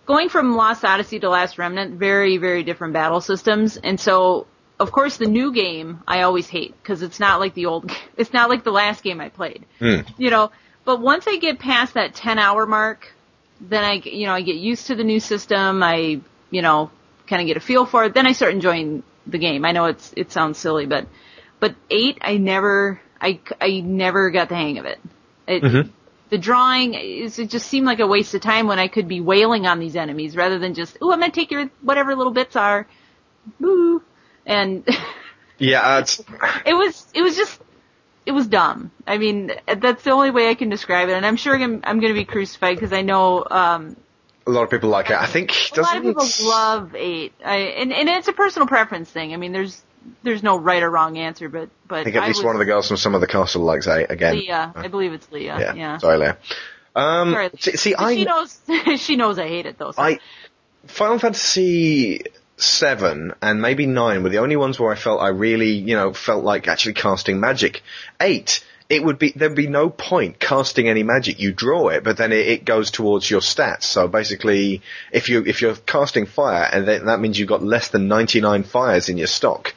going 0.07 0.29
from 0.29 0.55
Lost 0.55 0.85
Odyssey 0.85 1.19
to 1.21 1.29
Last 1.29 1.59
Remnant, 1.59 1.99
very, 1.99 2.37
very 2.37 2.63
different 2.63 2.93
battle 2.93 3.21
systems. 3.21 3.77
And 3.77 3.99
so, 3.99 4.47
of 4.83 4.91
course, 4.91 5.17
the 5.17 5.27
new 5.27 5.53
game 5.53 6.03
I 6.07 6.23
always 6.23 6.49
hate 6.49 6.75
because 6.83 7.03
it's 7.03 7.21
not 7.21 7.41
like 7.41 7.55
the 7.55 7.67
old, 7.67 7.91
it's 8.17 8.33
not 8.33 8.51
like 8.51 8.65
the 8.65 8.73
last 8.73 9.03
game 9.03 9.21
I 9.21 9.29
played. 9.29 9.65
Hmm. 9.79 10.01
You 10.19 10.31
know, 10.31 10.51
but 10.85 11.01
once 11.01 11.27
I 11.27 11.39
get 11.39 11.59
past 11.59 11.95
that 11.95 12.15
10 12.15 12.39
hour 12.39 12.67
mark, 12.67 13.13
then 13.61 13.85
I, 13.85 13.93
you 13.95 14.27
know, 14.27 14.35
I 14.35 14.43
get 14.43 14.57
used 14.57 14.89
to 14.89 14.97
the 14.97 15.05
new 15.05 15.21
system. 15.21 15.83
I, 15.83 16.21
you 16.51 16.63
know, 16.63 16.91
kind 17.29 17.41
of 17.41 17.47
get 17.47 17.57
a 17.57 17.61
feel 17.61 17.87
for 17.87 18.05
it. 18.05 18.15
Then 18.15 18.27
I 18.27 18.33
start 18.33 18.53
enjoying 18.53 19.05
the 19.27 19.39
game. 19.39 19.65
I 19.65 19.73
know 19.73 19.87
it's, 19.87 20.13
it 20.17 20.33
sounds 20.33 20.59
silly, 20.59 20.87
but, 20.87 21.07
but 21.61 21.77
eight, 21.89 22.19
I 22.21 22.39
never, 22.39 23.01
I, 23.21 23.39
I 23.61 23.81
never 23.81 24.31
got 24.31 24.49
the 24.49 24.57
hang 24.57 24.79
of 24.79 24.85
it. 24.85 24.99
It, 25.47 25.91
the 26.31 26.39
drawing 26.39 26.95
is 26.95 27.39
it 27.39 27.51
just 27.51 27.69
seemed 27.69 27.87
like 27.87 28.01
a 28.01 28.07
waste 28.07 28.35
of 28.35 28.41
time 28.41 28.67
when 28.67 28.79
I 28.79 28.89
could 28.89 29.07
be 29.07 29.21
wailing 29.21 29.67
on 29.67 29.79
these 29.79 29.95
enemies 29.95 30.35
rather 30.35 30.59
than 30.59 30.75
just, 30.75 30.97
oh, 31.01 31.13
I'm 31.13 31.21
gonna 31.21 31.31
take 31.31 31.51
your 31.51 31.71
whatever 31.83 32.17
little 32.17 32.33
bits 32.33 32.57
are, 32.57 32.89
boo, 33.61 34.03
and 34.47 34.85
Yeah, 35.59 36.01
it's, 36.01 36.19
it 36.67 36.75
was 36.75 37.07
it 37.15 37.23
was 37.23 37.37
just 37.37 37.61
it 38.27 38.33
was 38.33 38.47
dumb. 38.47 38.91
I 39.07 39.19
mean, 39.19 39.53
that's 39.67 40.05
the 40.05 40.11
only 40.11 40.31
way 40.31 40.49
I 40.49 40.55
can 40.55 40.69
describe 40.69 41.09
it, 41.09 41.13
and 41.13 41.27
I'm 41.27 41.37
sure 41.37 41.57
I'm, 41.57 41.81
I'm 41.85 42.01
gonna 42.01 42.15
be 42.15 42.25
crucified 42.25 42.77
because 42.77 42.93
I 42.93 43.03
know 43.03 43.45
um, 43.49 43.97
a 44.47 44.51
lot 44.51 44.63
of 44.63 44.71
people 44.71 44.91
like 44.91 45.11
it. 45.11 45.17
I 45.17 45.27
think 45.27 45.53
a 45.77 45.81
lot 45.81 45.97
of 45.97 46.03
people 46.03 46.27
love 46.43 46.95
eight, 46.95 47.33
I, 47.45 47.57
and 47.57 47.93
and 47.93 48.09
it's 48.09 48.29
a 48.29 48.33
personal 48.33 48.67
preference 48.67 49.11
thing. 49.11 49.33
I 49.33 49.37
mean, 49.37 49.53
there's 49.53 49.83
there's 50.23 50.43
no 50.43 50.59
right 50.59 50.83
or 50.83 50.91
wrong 50.91 51.17
answer, 51.19 51.49
but 51.49 51.69
but 51.87 52.01
I 52.01 52.05
think 52.05 52.17
at 52.17 52.27
least 52.27 52.41
was, 52.41 52.47
one 52.47 52.57
of 52.57 52.61
the 52.61 52.65
girls 52.65 52.89
from 52.89 52.97
some 52.97 53.15
of 53.15 53.21
the 53.21 53.27
castle 53.27 53.63
likes 53.63 53.87
eight 53.87 54.11
again. 54.11 54.37
Leah, 54.37 54.73
I 54.75 54.89
believe 54.89 55.13
it's 55.13 55.31
Leah. 55.31 55.59
yeah. 55.61 55.75
Yeah, 55.75 55.99
Sorry, 55.99 56.19
Leah. 56.19 56.39
Um, 56.95 57.33
Sorry. 57.33 57.51
see, 57.59 57.77
see, 57.77 57.95
But 57.97 58.15
she 58.15 58.21
I, 58.21 58.25
knows 58.25 58.61
she 59.01 59.17
knows 59.17 59.39
I 59.39 59.49
hate 59.49 59.67
it 59.67 59.79
though. 59.79 59.93
So. 59.93 60.03
I, 60.03 60.19
Final 60.87 61.19
Fantasy 61.19 62.25
seven 62.63 63.35
and 63.43 63.61
maybe 63.61 63.87
nine 63.87 64.23
were 64.23 64.31
the 64.31 64.39
only 64.39 64.57
ones 64.57 64.79
where 64.79 64.93
I 64.93 64.97
felt 64.97 65.21
I 65.21 65.29
really, 65.29 65.73
you 65.73 65.97
know, 65.97 66.13
felt 66.13 66.45
like 66.45 66.69
actually 66.69 66.95
casting 66.95 67.41
magic. 67.41 67.83
Eight, 68.21 68.65
it 68.89 69.03
would 69.05 69.19
be 69.19 69.33
there'd 69.35 69.55
be 69.55 69.67
no 69.67 69.89
point 69.91 70.39
casting 70.39 70.89
any 70.89 71.03
magic. 71.03 71.41
You 71.41 71.53
draw 71.53 71.89
it, 71.89 72.05
but 72.05 72.17
then 72.17 72.33
it, 72.33 72.47
it 72.49 72.65
goes 72.65 72.91
towards 72.91 73.31
your 73.31 73.41
stats. 73.41 73.85
So 73.85 74.09
basically, 74.09 74.83
if 75.13 75.29
you 75.29 75.45
if 75.47 75.63
you're 75.63 75.77
casting 75.77 76.27
fire, 76.27 76.69
and 76.73 76.87
then 76.87 77.07
that 77.07 77.21
means 77.21 77.39
you've 77.39 77.49
got 77.49 77.63
less 77.63 77.89
than 77.89 78.09
ninety 78.09 78.41
nine 78.41 78.63
fires 78.65 79.09
in 79.09 79.19
your 79.19 79.29
stock. 79.29 79.75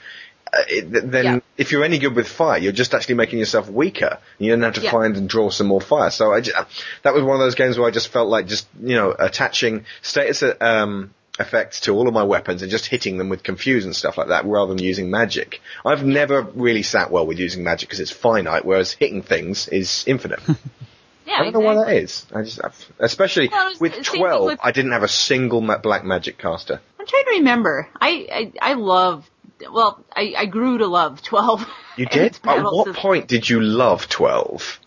Uh, 0.54 0.62
it, 0.70 1.12
then 1.12 1.26
Yeah. 1.26 1.40
if 1.58 1.72
you're 1.72 1.84
any 1.84 1.98
good 1.98 2.16
with 2.16 2.28
fire, 2.28 2.58
you're 2.60 2.72
just 2.72 2.94
actually 2.94 3.16
making 3.16 3.40
yourself 3.40 3.70
weaker. 3.70 4.20
You 4.38 4.52
don't 4.52 4.62
have 4.62 4.76
to 4.76 4.82
Yeah. 4.82 4.92
find 4.92 5.18
and 5.18 5.28
draw 5.28 5.50
some 5.50 5.68
more 5.68 5.82
fire. 5.82 6.12
So 6.12 6.32
I 6.32 6.42
just, 6.42 6.56
that 7.04 7.14
was 7.14 7.24
one 7.24 7.36
of 7.36 7.40
those 7.40 7.56
games 7.56 7.78
where 7.78 7.88
I 7.88 7.92
just 7.92 8.10
felt 8.10 8.30
like 8.30 8.46
just, 8.48 8.68
you 8.82 8.96
know, 8.96 9.14
attaching 9.18 9.86
status, 10.02 10.44
um, 10.62 11.14
effects 11.40 11.82
to 11.82 11.92
all 11.94 12.08
of 12.08 12.14
my 12.14 12.24
weapons 12.24 12.62
and 12.62 12.72
just 12.72 12.86
hitting 12.86 13.18
them 13.18 13.30
with 13.30 13.44
confuse 13.44 13.86
and 13.86 13.96
stuff 13.96 14.18
like 14.18 14.30
that 14.30 14.46
rather 14.46 14.74
than 14.74 14.84
using 14.84 15.10
magic. 15.10 15.62
I've 15.86 16.06
never 16.06 16.42
really 16.42 16.84
sat 16.84 17.12
well 17.12 17.26
with 17.28 17.40
using 17.40 17.64
magic 17.64 17.90
because 17.90 18.00
it's 18.00 18.12
finite, 18.12 18.64
whereas 18.66 18.94
hitting 18.94 19.22
things 19.22 19.68
is 19.68 20.04
infinite. 20.08 20.40
yeah, 21.26 21.36
I 21.40 21.44
don't 21.44 21.54
know 21.54 21.60
why 21.60 21.76
that 21.76 21.94
is. 21.94 22.26
I 22.34 22.44
just, 22.44 22.64
I've- 22.64 22.76
especially 23.00 23.50
Well, 23.50 23.72
it's 23.72 23.80
with 23.82 23.92
the 23.96 24.04
same 24.04 24.14
thing 24.14 24.22
12, 24.22 24.46
with- 24.46 24.60
I 24.64 24.72
didn't 24.72 24.92
have 24.94 25.04
a 25.04 25.08
single 25.10 25.62
ma- 25.62 25.78
black 25.78 26.04
magic 26.06 26.38
caster. 26.38 26.80
I'm 27.00 27.06
trying 27.06 27.24
to 27.26 27.32
remember. 27.32 27.88
I, 28.00 28.52
I 28.62 28.72
I 28.72 28.74
love 28.74 29.30
well, 29.72 30.04
I, 30.14 30.34
I 30.38 30.46
grew 30.48 30.78
to 30.80 30.88
love 30.88 31.22
12. 31.22 31.66
You 31.98 32.06
did? 32.08 32.38
At 32.44 32.62
what 32.62 32.88
system. 32.88 33.02
point 33.02 33.28
did 33.30 33.48
you 33.50 33.62
love 33.62 34.10
12? 34.10 34.82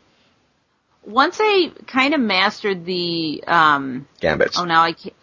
Once 1.07 1.39
I 1.41 1.73
kind 1.87 2.13
of 2.13 2.21
mastered 2.21 2.85
the, 2.85 3.43
um, 3.47 4.07
Gambits. 4.21 4.59
oh 4.59 4.65
now 4.67 4.83
I 4.83 4.93
can't, 4.93 5.15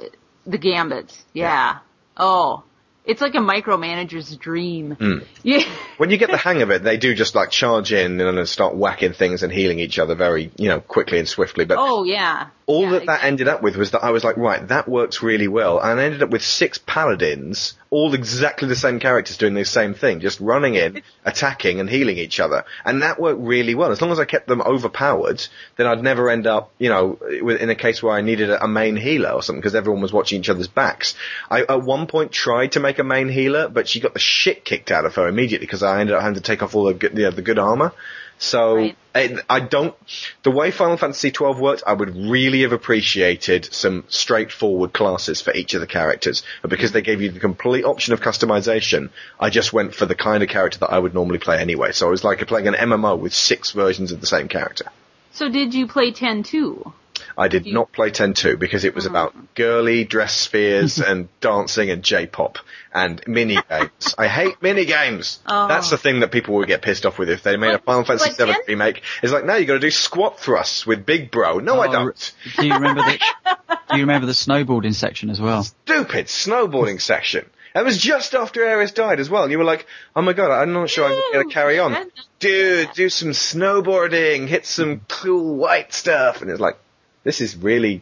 the 0.45 0.57
gambits. 0.57 1.23
Yeah. 1.33 1.79
Oh, 2.17 2.63
it's 3.05 3.21
like 3.21 3.35
a 3.35 3.39
micromanager's 3.39 4.35
dream. 4.37 4.91
Hmm. 4.91 5.17
Yeah. 5.43 5.63
When 5.97 6.09
you 6.09 6.17
get 6.17 6.31
the 6.31 6.37
hang 6.37 6.63
of 6.63 6.71
it, 6.71 6.81
they 6.83 6.97
do 6.97 7.13
just 7.13 7.35
like 7.35 7.51
charge 7.51 7.93
in 7.93 8.19
and 8.19 8.49
start 8.49 8.75
whacking 8.75 9.13
things 9.13 9.43
and 9.43 9.53
healing 9.53 9.77
each 9.77 9.99
other 9.99 10.15
very, 10.15 10.51
you 10.57 10.69
know, 10.69 10.79
quickly 10.81 11.19
and 11.19 11.29
swiftly. 11.29 11.65
But 11.65 11.77
Oh 11.79 12.03
yeah. 12.03 12.47
all 12.65 12.81
Yeah, 12.81 12.89
that 12.93 13.05
that 13.05 13.23
ended 13.23 13.47
up 13.47 13.61
with 13.61 13.75
was 13.75 13.91
that 13.91 14.03
I 14.03 14.09
was 14.09 14.23
like, 14.23 14.37
right, 14.37 14.67
that 14.69 14.89
works 14.89 15.21
really 15.21 15.47
well. 15.47 15.79
And 15.79 15.99
I 15.99 16.03
ended 16.05 16.23
up 16.23 16.31
with 16.31 16.43
six 16.43 16.79
paladins, 16.79 17.75
all 17.89 18.13
exactly 18.13 18.67
the 18.67 18.75
same 18.75 18.99
characters 18.99 19.37
doing 19.37 19.53
the 19.53 19.65
same 19.65 19.93
thing, 19.93 20.19
just 20.19 20.39
running 20.39 20.75
in, 20.75 21.01
attacking 21.25 21.79
and 21.79 21.89
healing 21.89 22.17
each 22.17 22.39
other. 22.39 22.65
And 22.83 23.01
that 23.01 23.19
worked 23.19 23.39
really 23.41 23.75
well. 23.75 23.91
As 23.91 24.01
long 24.01 24.11
as 24.11 24.19
I 24.19 24.25
kept 24.25 24.47
them 24.47 24.61
overpowered, 24.61 25.45
then 25.77 25.87
I'd 25.87 26.03
never 26.03 26.29
end 26.29 26.47
up, 26.47 26.71
you 26.77 26.89
know, 26.89 27.15
in 27.15 27.69
a 27.69 27.75
case 27.75 28.01
where 28.01 28.13
I 28.13 28.21
needed 28.21 28.49
a 28.49 28.67
main 28.67 28.95
healer 28.95 29.29
or 29.29 29.43
something 29.43 29.61
because 29.61 29.75
everyone 29.75 30.01
was 30.01 30.13
watching 30.13 30.39
each 30.39 30.49
other's 30.49 30.67
backs. 30.67 31.15
I 31.49 31.61
at 31.61 31.83
one 31.83 32.07
point 32.07 32.31
tried 32.31 32.73
to 32.73 32.79
make 32.79 32.99
a 32.99 33.03
main 33.03 33.29
healer, 33.29 33.69
but 33.69 33.87
she 33.87 33.99
got 33.99 34.13
the 34.13 34.19
shit 34.19 34.65
kicked 34.65 34.91
out 34.91 35.05
of 35.05 35.15
her 35.15 35.27
immediately 35.27 35.65
because 35.65 35.83
I 35.83 35.99
ended 35.99 36.15
up 36.15 36.21
having 36.21 36.35
to 36.35 36.41
take 36.41 36.63
off 36.63 36.75
all 36.75 36.85
the 36.85 36.93
good, 36.93 37.17
you 37.17 37.23
know, 37.23 37.31
the 37.31 37.41
good 37.41 37.59
armor. 37.59 37.93
So 38.37 38.75
Right. 38.75 38.97
I, 39.15 39.37
I 39.49 39.59
don't. 39.61 39.95
The 40.43 40.51
way 40.51 40.71
Final 40.71 40.97
Fantasy 40.97 41.31
twelve 41.31 41.59
worked, 41.59 41.83
I 41.87 41.93
would 41.93 42.15
really 42.15 42.63
have 42.63 42.73
appreciated 42.73 43.73
some 43.73 44.03
straightforward 44.09 44.91
classes 44.91 45.41
for 45.41 45.53
each 45.53 45.73
of 45.73 45.81
the 45.81 45.87
characters. 45.87 46.43
But 46.61 46.69
because 46.69 46.91
they 46.91 47.01
gave 47.01 47.21
you 47.21 47.31
the 47.31 47.39
complete 47.39 47.85
option 47.85 48.13
of 48.13 48.21
customization, 48.21 49.09
I 49.39 49.49
just 49.49 49.71
went 49.71 49.95
for 49.95 50.05
the 50.05 50.15
kind 50.15 50.43
of 50.43 50.49
character 50.49 50.79
that 50.79 50.91
I 50.91 50.99
would 50.99 51.13
normally 51.13 51.39
play 51.39 51.59
anyway. 51.59 51.93
So 51.93 52.07
it 52.07 52.11
was 52.11 52.23
like 52.25 52.45
playing 52.45 52.67
an 52.67 52.73
MMO 52.73 53.17
with 53.17 53.33
six 53.33 53.71
versions 53.71 54.11
of 54.11 54.19
the 54.19 54.27
same 54.27 54.49
character. 54.49 54.85
So 55.31 55.49
did 55.49 55.73
you 55.73 55.87
play 55.87 56.11
10 56.11 56.43
too? 56.43 56.93
I 57.37 57.47
did 57.47 57.65
not 57.65 57.91
play 57.91 58.11
10-2 58.11 58.57
because 58.59 58.83
it 58.85 58.95
was 58.95 59.05
about 59.05 59.33
girly 59.55 60.03
dress 60.03 60.33
spheres 60.35 60.99
and 61.05 61.27
dancing 61.41 61.89
and 61.89 62.03
J-pop 62.03 62.57
and 62.93 63.21
mini 63.27 63.57
games. 63.69 64.15
I 64.17 64.27
hate 64.27 64.61
mini 64.61 64.85
games. 64.85 65.39
Oh. 65.47 65.67
That's 65.67 65.89
the 65.89 65.97
thing 65.97 66.21
that 66.21 66.31
people 66.31 66.55
would 66.55 66.67
get 66.67 66.81
pissed 66.81 67.05
off 67.05 67.17
with 67.19 67.29
if 67.29 67.43
they 67.43 67.57
made 67.57 67.73
a 67.73 67.79
Final 67.79 68.03
Fantasy 68.05 68.29
but 68.29 68.37
7 68.37 68.53
10 68.55 68.61
remake. 68.67 69.01
It's 69.21 69.33
like, 69.33 69.45
now 69.45 69.55
you've 69.55 69.67
gotta 69.67 69.79
do 69.79 69.91
squat 69.91 70.39
thrusts 70.39 70.85
with 70.85 71.05
Big 71.05 71.31
Bro. 71.31 71.59
No, 71.59 71.79
I 71.79 71.87
Oh, 71.87 71.91
don't. 71.91 72.33
Do 72.57 72.65
you 72.67 72.73
remember 72.73 73.01
the 73.01 73.19
Do 73.89 73.97
you 73.97 74.03
remember 74.03 74.25
the 74.27 74.33
snowboarding 74.33 74.93
section 74.95 75.29
as 75.29 75.39
well? 75.39 75.63
Stupid 75.63 76.25
snowboarding 76.27 76.99
section. 77.01 77.49
It 77.75 77.83
was 77.83 77.97
just 77.97 78.33
after 78.35 78.63
Aeris 78.63 78.93
died 78.93 79.19
as 79.19 79.29
well, 79.29 79.43
and 79.43 79.51
you 79.51 79.57
were 79.57 79.65
like, 79.65 79.85
"Oh 80.15 80.21
my 80.21 80.31
god, 80.31 80.49
I'm 80.49 80.71
not 80.71 80.89
sure 80.89 81.05
I'm 81.05 81.21
going 81.33 81.47
to 81.49 81.53
carry 81.53 81.77
on." 81.77 82.09
Dude, 82.39 82.89
do 82.93 83.09
some 83.09 83.31
snowboarding, 83.31 84.47
hit 84.47 84.65
some 84.65 85.01
cool 85.09 85.55
white 85.57 85.93
stuff, 85.93 86.41
and 86.41 86.49
it's 86.49 86.59
like, 86.61 86.77
this 87.25 87.41
is 87.41 87.57
really 87.57 88.01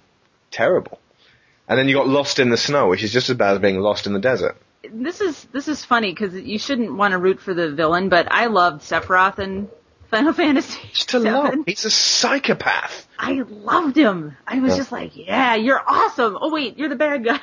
terrible. 0.51 0.99
And 1.67 1.79
then 1.79 1.87
you 1.87 1.95
got 1.95 2.07
lost 2.07 2.37
in 2.39 2.49
the 2.51 2.57
snow, 2.57 2.89
which 2.89 3.03
is 3.03 3.11
just 3.11 3.29
as 3.31 3.37
bad 3.37 3.53
as 3.55 3.59
being 3.59 3.79
lost 3.79 4.05
in 4.05 4.13
the 4.13 4.19
desert. 4.19 4.55
This 4.91 5.21
is 5.21 5.45
this 5.53 5.67
is 5.67 5.83
funny 5.83 6.11
because 6.11 6.35
you 6.35 6.59
shouldn't 6.59 6.93
want 6.93 7.13
to 7.13 7.17
root 7.17 7.39
for 7.39 7.53
the 7.55 7.71
villain, 7.71 8.09
but 8.09 8.27
I 8.31 8.47
loved 8.47 8.81
Sephiroth 8.81 9.39
in 9.39 9.69
Final 10.11 10.33
Fantasy 10.41 10.77
Just 10.91 11.09
to 11.09 11.19
VII. 11.19 11.29
love. 11.31 11.53
He's 11.65 11.85
a 11.85 11.89
psychopath. 11.89 13.07
I 13.17 13.41
loved 13.47 13.95
him. 13.97 14.35
I 14.45 14.59
was 14.59 14.71
Yeah. 14.73 14.77
just 14.77 14.91
like, 14.91 15.15
yeah, 15.15 15.55
you're 15.55 15.81
awesome. 15.87 16.37
Oh 16.39 16.51
wait, 16.53 16.77
you're 16.77 16.89
the 16.89 16.95
bad 16.97 17.23
guy. 17.23 17.39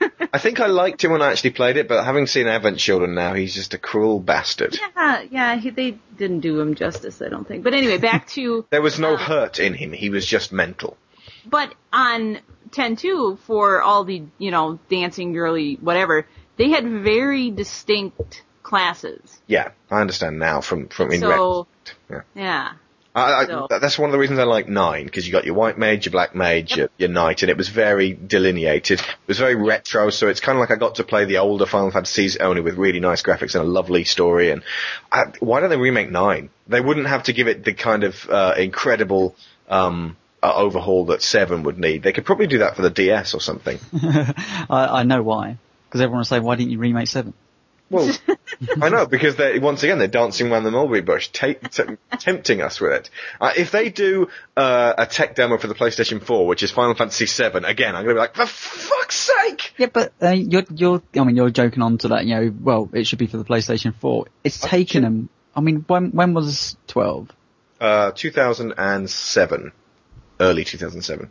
I 0.32 0.38
think 0.38 0.60
I 0.60 0.66
liked 0.68 1.02
him 1.04 1.10
when 1.12 1.20
I 1.22 1.30
actually 1.32 1.50
played 1.50 1.76
it, 1.76 1.88
but 1.88 2.04
having 2.04 2.26
seen 2.26 2.46
Advent 2.46 2.78
Children 2.78 3.14
now, 3.14 3.34
he's 3.34 3.54
just 3.54 3.74
a 3.74 3.78
cruel 3.78 4.20
bastard. 4.20 4.78
yeah, 4.96 5.22
yeah, 5.30 5.56
he, 5.56 5.70
they 5.70 5.98
didn't 6.16 6.40
do 6.40 6.58
him 6.60 6.74
justice, 6.76 7.20
I 7.20 7.28
don't 7.28 7.46
think. 7.46 7.64
But 7.64 7.74
anyway, 7.74 7.98
back 7.98 8.28
to 8.28 8.64
There 8.70 8.80
was 8.82 8.98
no 8.98 9.14
Uh. 9.14 9.18
hurt 9.18 9.58
in 9.58 9.74
him. 9.74 9.92
He 9.92 10.08
was 10.08 10.24
just 10.24 10.52
mental. 10.52 10.96
But 11.48 11.74
on 11.92 12.38
10-2, 12.70 13.38
for 13.40 13.82
all 13.82 14.04
the, 14.04 14.22
you 14.38 14.50
know, 14.50 14.78
dancing 14.90 15.32
girly, 15.32 15.76
whatever, 15.80 16.26
they 16.56 16.70
had 16.70 16.84
very 16.88 17.50
distinct 17.50 18.42
classes. 18.62 19.40
Yeah, 19.46 19.70
I 19.90 20.00
understand 20.00 20.38
now 20.38 20.60
from 20.60 20.88
from 20.88 21.10
in 21.12 21.20
So- 21.20 21.66
Yeah. 22.10 22.20
Yeah. 22.34 22.72
I, 23.14 23.32
I, 23.32 23.46
So- 23.46 23.66
That's 23.80 23.98
one 23.98 24.10
of 24.10 24.12
the 24.12 24.18
reasons 24.18 24.38
I 24.38 24.44
like 24.44 24.68
nine 24.68 25.06
because 25.06 25.26
you 25.26 25.32
got 25.32 25.44
your 25.46 25.54
white 25.54 25.78
mage, 25.78 26.04
your 26.04 26.12
black 26.12 26.34
mage, 26.34 26.76
your, 26.76 26.88
your 26.98 27.08
knight, 27.08 27.42
and 27.42 27.50
it 27.50 27.56
was 27.56 27.68
very 27.68 28.12
delineated. 28.12 29.00
It 29.00 29.06
was 29.26 29.38
very 29.38 29.54
retro, 29.54 30.10
so 30.10 30.28
it's 30.28 30.40
kind 30.40 30.56
of 30.56 30.60
like 30.60 30.70
I 30.70 30.76
got 30.76 30.96
to 30.96 31.04
play 31.04 31.24
the 31.24 31.38
older 31.38 31.64
Final 31.66 31.90
Fantasies 31.90 32.36
only 32.36 32.60
with 32.60 32.76
really 32.76 33.00
nice 33.00 33.22
graphics 33.22 33.54
and 33.54 33.64
a 33.64 33.66
lovely 33.66 34.04
story. 34.04 34.50
And 34.50 34.62
I, 35.10 35.24
why 35.40 35.60
don't 35.60 35.70
they 35.70 35.78
remake 35.78 36.10
nine? 36.10 36.50
They 36.68 36.80
wouldn't 36.80 37.06
have 37.08 37.24
to 37.24 37.32
give 37.32 37.48
it 37.48 37.64
the 37.64 37.72
kind 37.72 38.04
of 38.04 38.28
uh, 38.28 38.54
incredible 38.58 39.34
um, 39.68 40.16
uh, 40.42 40.54
overhaul 40.54 41.06
that 41.06 41.22
seven 41.22 41.62
would 41.64 41.78
need. 41.78 42.02
They 42.02 42.12
could 42.12 42.24
probably 42.24 42.46
do 42.46 42.58
that 42.58 42.76
for 42.76 42.82
the 42.82 42.90
DS 42.90 43.34
or 43.34 43.40
something. 43.40 43.78
I, 43.94 44.66
I 45.00 45.02
know 45.02 45.22
why. 45.22 45.58
Because 45.88 46.00
everyone 46.00 46.18
will 46.18 46.24
say, 46.24 46.40
why 46.40 46.56
didn't 46.56 46.70
you 46.70 46.78
remake 46.78 47.08
7? 47.08 47.32
Well, 47.90 48.14
I 48.82 48.90
know 48.90 49.06
because 49.06 49.36
they 49.36 49.58
once 49.58 49.82
again 49.82 49.98
they're 49.98 50.08
dancing 50.08 50.52
around 50.52 50.64
the 50.64 50.70
mulberry 50.70 51.00
bush, 51.00 51.28
ta- 51.28 51.54
t- 51.54 51.96
tempting 52.18 52.60
us 52.60 52.80
with 52.80 52.92
it. 52.92 53.10
Uh, 53.40 53.52
if 53.56 53.70
they 53.70 53.88
do 53.88 54.28
uh, 54.56 54.92
a 54.98 55.06
tech 55.06 55.34
demo 55.34 55.56
for 55.56 55.68
the 55.68 55.74
PlayStation 55.74 56.22
4, 56.22 56.46
which 56.46 56.62
is 56.62 56.70
Final 56.70 56.94
Fantasy 56.94 57.24
7, 57.24 57.64
again 57.64 57.96
I'm 57.96 58.04
going 58.04 58.14
to 58.16 58.20
be 58.20 58.20
like, 58.20 58.34
for 58.34 58.46
fuck's 58.46 59.16
sake! 59.16 59.72
Yeah, 59.78 59.86
but 59.86 60.12
uh, 60.22 60.30
you're, 60.30 60.64
you're, 60.74 61.02
I 61.16 61.24
mean, 61.24 61.36
you're 61.36 61.50
joking 61.50 61.82
on 61.82 61.96
to 61.98 62.08
that, 62.08 62.26
you 62.26 62.34
know, 62.34 62.54
well, 62.60 62.90
it 62.92 63.06
should 63.06 63.18
be 63.18 63.26
for 63.26 63.38
the 63.38 63.44
PlayStation 63.44 63.94
4. 63.94 64.26
It's 64.44 64.60
taken 64.60 65.02
them, 65.02 65.28
I 65.56 65.62
mean, 65.62 65.84
when, 65.86 66.10
when 66.10 66.34
was 66.34 66.76
12? 66.88 67.30
Uh, 67.80 68.10
2007, 68.14 69.72
early 70.40 70.64
2007. 70.64 71.30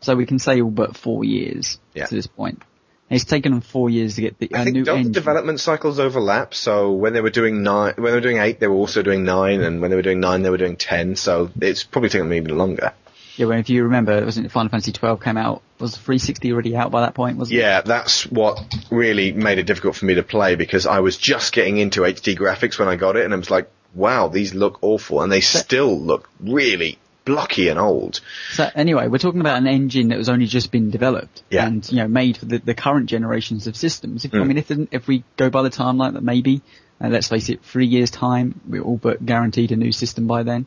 So 0.00 0.16
we 0.16 0.26
can 0.26 0.38
say 0.38 0.60
all 0.60 0.70
but 0.70 0.96
four 0.96 1.24
years 1.24 1.78
Yeah. 1.94 2.06
to 2.06 2.14
this 2.14 2.26
point. 2.26 2.62
And 3.10 3.16
it's 3.16 3.24
taken 3.24 3.52
them 3.52 3.60
four 3.60 3.90
years 3.90 4.14
to 4.16 4.22
get 4.22 4.38
the, 4.38 4.50
I 4.54 4.64
think 4.64 4.86
the 4.86 5.02
development 5.10 5.60
cycles 5.60 5.98
overlap. 5.98 6.54
So 6.54 6.92
when 6.92 7.12
they 7.12 7.20
were 7.20 7.30
doing 7.30 7.62
nine, 7.62 7.94
when 7.96 8.06
they 8.12 8.16
were 8.16 8.20
doing 8.22 8.38
eight, 8.38 8.58
they 8.58 8.66
were 8.68 8.74
also 8.76 9.02
doing 9.02 9.24
nine, 9.24 9.60
and 9.60 9.80
when 9.82 9.90
they 9.90 9.96
were 9.96 10.02
doing 10.02 10.18
nine, 10.20 10.42
they 10.42 10.50
were 10.50 10.56
doing 10.56 10.76
ten. 10.76 11.14
So 11.16 11.50
it's 11.60 11.84
probably 11.84 12.08
taken 12.08 12.28
them 12.28 12.36
even 12.36 12.56
longer. 12.56 12.92
Yeah, 13.36 13.46
well, 13.46 13.58
if 13.58 13.70
you 13.70 13.84
remember, 13.84 14.24
wasn't 14.24 14.46
it 14.46 14.52
Final 14.52 14.68
Fantasy 14.70 14.92
12 14.92 15.22
came 15.22 15.36
out, 15.38 15.62
was 15.78 15.92
the 15.92 15.98
360 15.98 16.52
already 16.52 16.76
out 16.76 16.90
by 16.90 17.00
that 17.02 17.14
point, 17.14 17.38
wasn't 17.38 17.56
it? 17.58 17.60
Yeah, 17.62 17.80
that's 17.80 18.26
what 18.26 18.60
really 18.90 19.32
made 19.32 19.58
it 19.58 19.64
difficult 19.66 19.96
for 19.96 20.04
me 20.04 20.14
to 20.14 20.22
play 20.22 20.54
because 20.54 20.86
I 20.86 21.00
was 21.00 21.16
just 21.16 21.52
getting 21.54 21.78
into 21.78 22.02
HD 22.02 22.36
graphics 22.36 22.78
when 22.78 22.88
I 22.88 22.96
got 22.96 23.16
it, 23.16 23.24
and 23.24 23.32
I 23.32 23.36
was 23.36 23.50
like, 23.50 23.70
"Wow, 23.94 24.28
these 24.28 24.54
look 24.54 24.78
awful," 24.82 25.22
and 25.22 25.30
they 25.32 25.40
still 25.40 25.98
look 25.98 26.28
really 26.40 26.98
blocky 27.24 27.68
and 27.68 27.78
old. 27.78 28.20
So 28.52 28.68
anyway, 28.74 29.08
we're 29.08 29.18
talking 29.18 29.40
about 29.40 29.58
an 29.58 29.66
engine 29.66 30.08
that 30.08 30.18
was 30.18 30.28
only 30.28 30.46
just 30.46 30.70
been 30.72 30.90
developed 30.90 31.42
Yeah. 31.50 31.66
and 31.66 31.88
you 31.90 31.98
know 31.98 32.08
made 32.08 32.36
for 32.36 32.46
the, 32.46 32.58
the 32.58 32.74
current 32.74 33.06
generations 33.08 33.66
of 33.66 33.76
systems. 33.76 34.24
If, 34.24 34.34
I 34.34 34.38
Mm. 34.38 34.46
mean, 34.48 34.58
if 34.58 34.70
if 34.92 35.06
we 35.06 35.24
go 35.36 35.50
by 35.50 35.62
the 35.62 35.70
timeline 35.70 36.14
that 36.14 36.22
maybe, 36.22 36.62
uh, 37.00 37.08
let's 37.08 37.28
face 37.28 37.48
it, 37.48 37.62
three 37.62 37.86
years 37.86 38.10
time, 38.10 38.60
we're 38.68 38.82
all 38.82 38.96
but 38.98 39.24
guaranteed 39.24 39.72
a 39.72 39.76
new 39.76 39.92
system 39.92 40.26
by 40.26 40.42
then. 40.42 40.66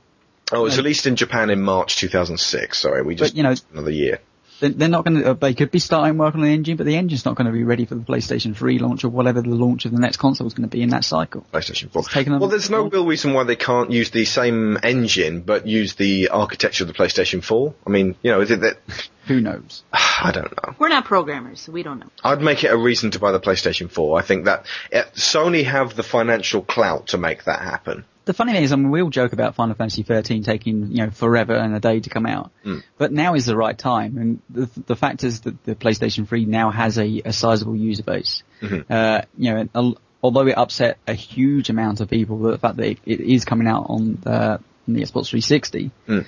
Oh, 0.52 0.62
it 0.62 0.64
was 0.64 0.78
released 0.78 1.08
in 1.08 1.16
Japan 1.16 1.50
in 1.50 1.60
March 1.62 1.98
2006. 1.98 2.78
Sorry, 2.78 3.02
we 3.02 3.16
just 3.16 3.34
But, 3.34 3.38
you 3.38 3.44
know- 3.44 3.56
another 3.74 3.92
year. 3.92 4.20
They're, 4.60 4.70
they're 4.70 4.90
not 4.90 5.06
going 5.06 5.22
to. 5.22 5.32
Uh, 5.32 5.34
they 5.34 5.54
could 5.54 5.72
be 5.72 5.80
starting 5.80 6.18
work 6.18 6.36
on 6.36 6.42
the 6.42 6.50
engine, 6.50 6.78
but 6.78 6.86
the 6.86 6.96
engine's 6.96 7.26
not 7.26 7.36
going 7.36 7.48
to 7.48 7.52
be 7.52 7.64
ready 7.64 7.86
for 7.86 7.96
the 7.96 8.02
PlayStation 8.02 8.56
3 8.56 8.80
launch 8.80 9.04
or 9.04 9.10
whatever 9.10 9.42
the 9.42 9.50
launch 9.50 9.86
of 9.86 9.92
the 9.92 10.00
next 10.00 10.18
console 10.18 10.48
is 10.48 10.54
going 10.54 10.68
to 10.70 10.76
be 10.76 10.82
in 10.82 10.90
that 10.90 11.04
cycle. 11.04 11.46
PlayStation 11.54 11.92
4. 11.92 12.04
Them- 12.24 12.40
well, 12.40 12.50
there's 12.50 12.70
no 12.70 12.88
real 12.88 13.06
reason 13.06 13.34
why 13.34 13.44
they 13.44 13.56
can't 13.56 13.92
use 13.92 14.12
the 14.12 14.26
same 14.26 14.78
engine, 14.82 15.42
but 15.42 15.68
use 15.68 15.96
the 15.96 16.30
architecture 16.30 16.84
of 16.84 16.88
the 16.88 16.94
PlayStation 16.94 17.44
4. 17.44 17.74
I 17.86 17.90
mean, 17.90 18.16
you 18.22 18.32
know, 18.32 18.42
is 18.42 18.52
it 18.52 18.62
that? 18.62 18.78
Who 19.28 19.42
knows? 19.42 19.84
I 19.94 20.32
don't 20.32 20.52
know. 20.52 20.76
We're 20.80 20.90
not 20.90 21.06
programmers, 21.06 21.62
so 21.62 21.72
we 21.72 21.84
don't 21.84 22.00
know. 22.00 22.10
I'd 22.24 22.42
make 22.42 22.64
it 22.64 22.72
a 22.72 22.78
reason 22.78 23.12
to 23.12 23.20
buy 23.20 23.32
the 23.32 23.40
PlayStation 23.40 23.90
4. 23.92 24.20
I 24.20 24.22
think 24.22 24.46
that 24.46 24.66
eh, 24.92 25.04
Sony 25.16 25.66
have 25.66 25.96
the 25.96 26.04
financial 26.04 26.62
clout 26.62 27.08
to 27.08 27.18
make 27.18 27.44
that 27.46 27.60
happen. 27.62 28.06
The 28.26 28.34
funny 28.34 28.54
thing 28.54 28.64
is, 28.64 28.74
I 28.74 28.76
mean, 28.76 28.90
we 28.90 29.02
all 29.02 29.10
joke 29.10 29.34
about 29.34 29.56
Final 29.56 29.76
Fantasy 29.76 30.04
13 30.04 30.44
taking, 30.44 30.92
you 30.92 30.98
know, 30.98 31.12
forever 31.12 31.54
and 31.54 31.76
a 31.76 31.80
day 31.80 32.00
to 32.00 32.10
come 32.10 32.26
out. 32.26 32.52
Hmm. 32.64 32.80
But 32.98 33.12
now 33.12 33.36
is 33.36 33.46
the 33.46 33.56
right 33.56 33.78
time. 33.78 34.18
And 34.18 34.42
the, 34.50 34.70
the 34.88 34.96
fact 34.96 35.24
is 35.24 35.42
that 35.42 35.64
the 35.64 35.76
PlayStation 35.76 36.28
3 36.28 36.46
now 36.46 36.72
has 36.72 36.98
a, 36.98 37.22
a 37.24 37.32
sizable 37.32 37.76
user 37.76 38.04
base. 38.04 38.44
Mm-hmm. 38.62 38.92
Uh, 38.92 39.22
you 39.38 39.54
know, 39.54 39.70
al- 39.76 39.98
although 40.24 40.48
it 40.48 40.58
upset 40.58 40.98
a 41.08 41.14
huge 41.14 41.70
amount 41.70 42.02
of 42.02 42.10
people, 42.10 42.40
the 42.40 42.58
fact 42.58 42.78
that 42.78 42.88
it, 42.88 43.00
it 43.06 43.20
is 43.22 43.46
coming 43.46 43.68
out 43.68 43.86
on 43.90 44.18
the, 44.22 44.34
on 44.34 44.62
the 44.88 45.02
Xbox 45.02 45.30
360, 45.30 45.92
hmm. 46.08 46.20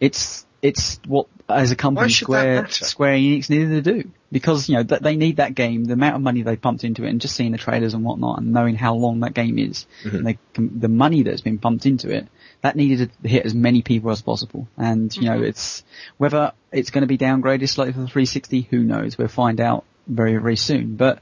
it's, 0.00 0.46
it's 0.62 1.00
what, 1.06 1.26
as 1.48 1.70
a 1.70 1.76
company, 1.76 2.10
Square. 2.10 2.68
Square 2.70 3.14
Enix 3.14 3.50
needed 3.50 3.84
to 3.84 4.02
do. 4.02 4.10
Because, 4.30 4.68
you 4.68 4.76
know, 4.76 4.82
that 4.84 5.02
they 5.02 5.16
need 5.16 5.36
that 5.36 5.54
game, 5.54 5.84
the 5.84 5.92
amount 5.92 6.16
of 6.16 6.22
money 6.22 6.42
they 6.42 6.56
pumped 6.56 6.84
into 6.84 7.04
it 7.04 7.10
and 7.10 7.20
just 7.20 7.36
seeing 7.36 7.52
the 7.52 7.58
trailers 7.58 7.92
and 7.92 8.02
whatnot 8.02 8.38
and 8.38 8.52
knowing 8.52 8.74
how 8.76 8.94
long 8.94 9.20
that 9.20 9.34
game 9.34 9.58
is, 9.58 9.86
and 10.04 10.26
they, 10.26 10.38
the 10.54 10.88
money 10.88 11.22
that's 11.22 11.42
been 11.42 11.58
pumped 11.58 11.84
into 11.84 12.08
it, 12.08 12.26
that 12.62 12.74
needed 12.74 13.10
to 13.22 13.28
hit 13.28 13.44
as 13.44 13.54
many 13.54 13.82
people 13.82 14.10
as 14.10 14.22
possible. 14.22 14.68
And, 14.78 15.14
you 15.14 15.24
know, 15.24 15.42
it's, 15.42 15.84
whether 16.16 16.52
it's 16.70 16.90
going 16.90 17.02
to 17.02 17.08
be 17.08 17.18
downgraded 17.18 17.68
slightly 17.68 17.92
for 17.92 18.00
the 18.00 18.06
360, 18.06 18.68
who 18.70 18.82
knows? 18.82 19.18
We'll 19.18 19.28
find 19.28 19.60
out 19.60 19.84
very, 20.06 20.36
very 20.38 20.56
soon. 20.56 20.96
But, 20.96 21.20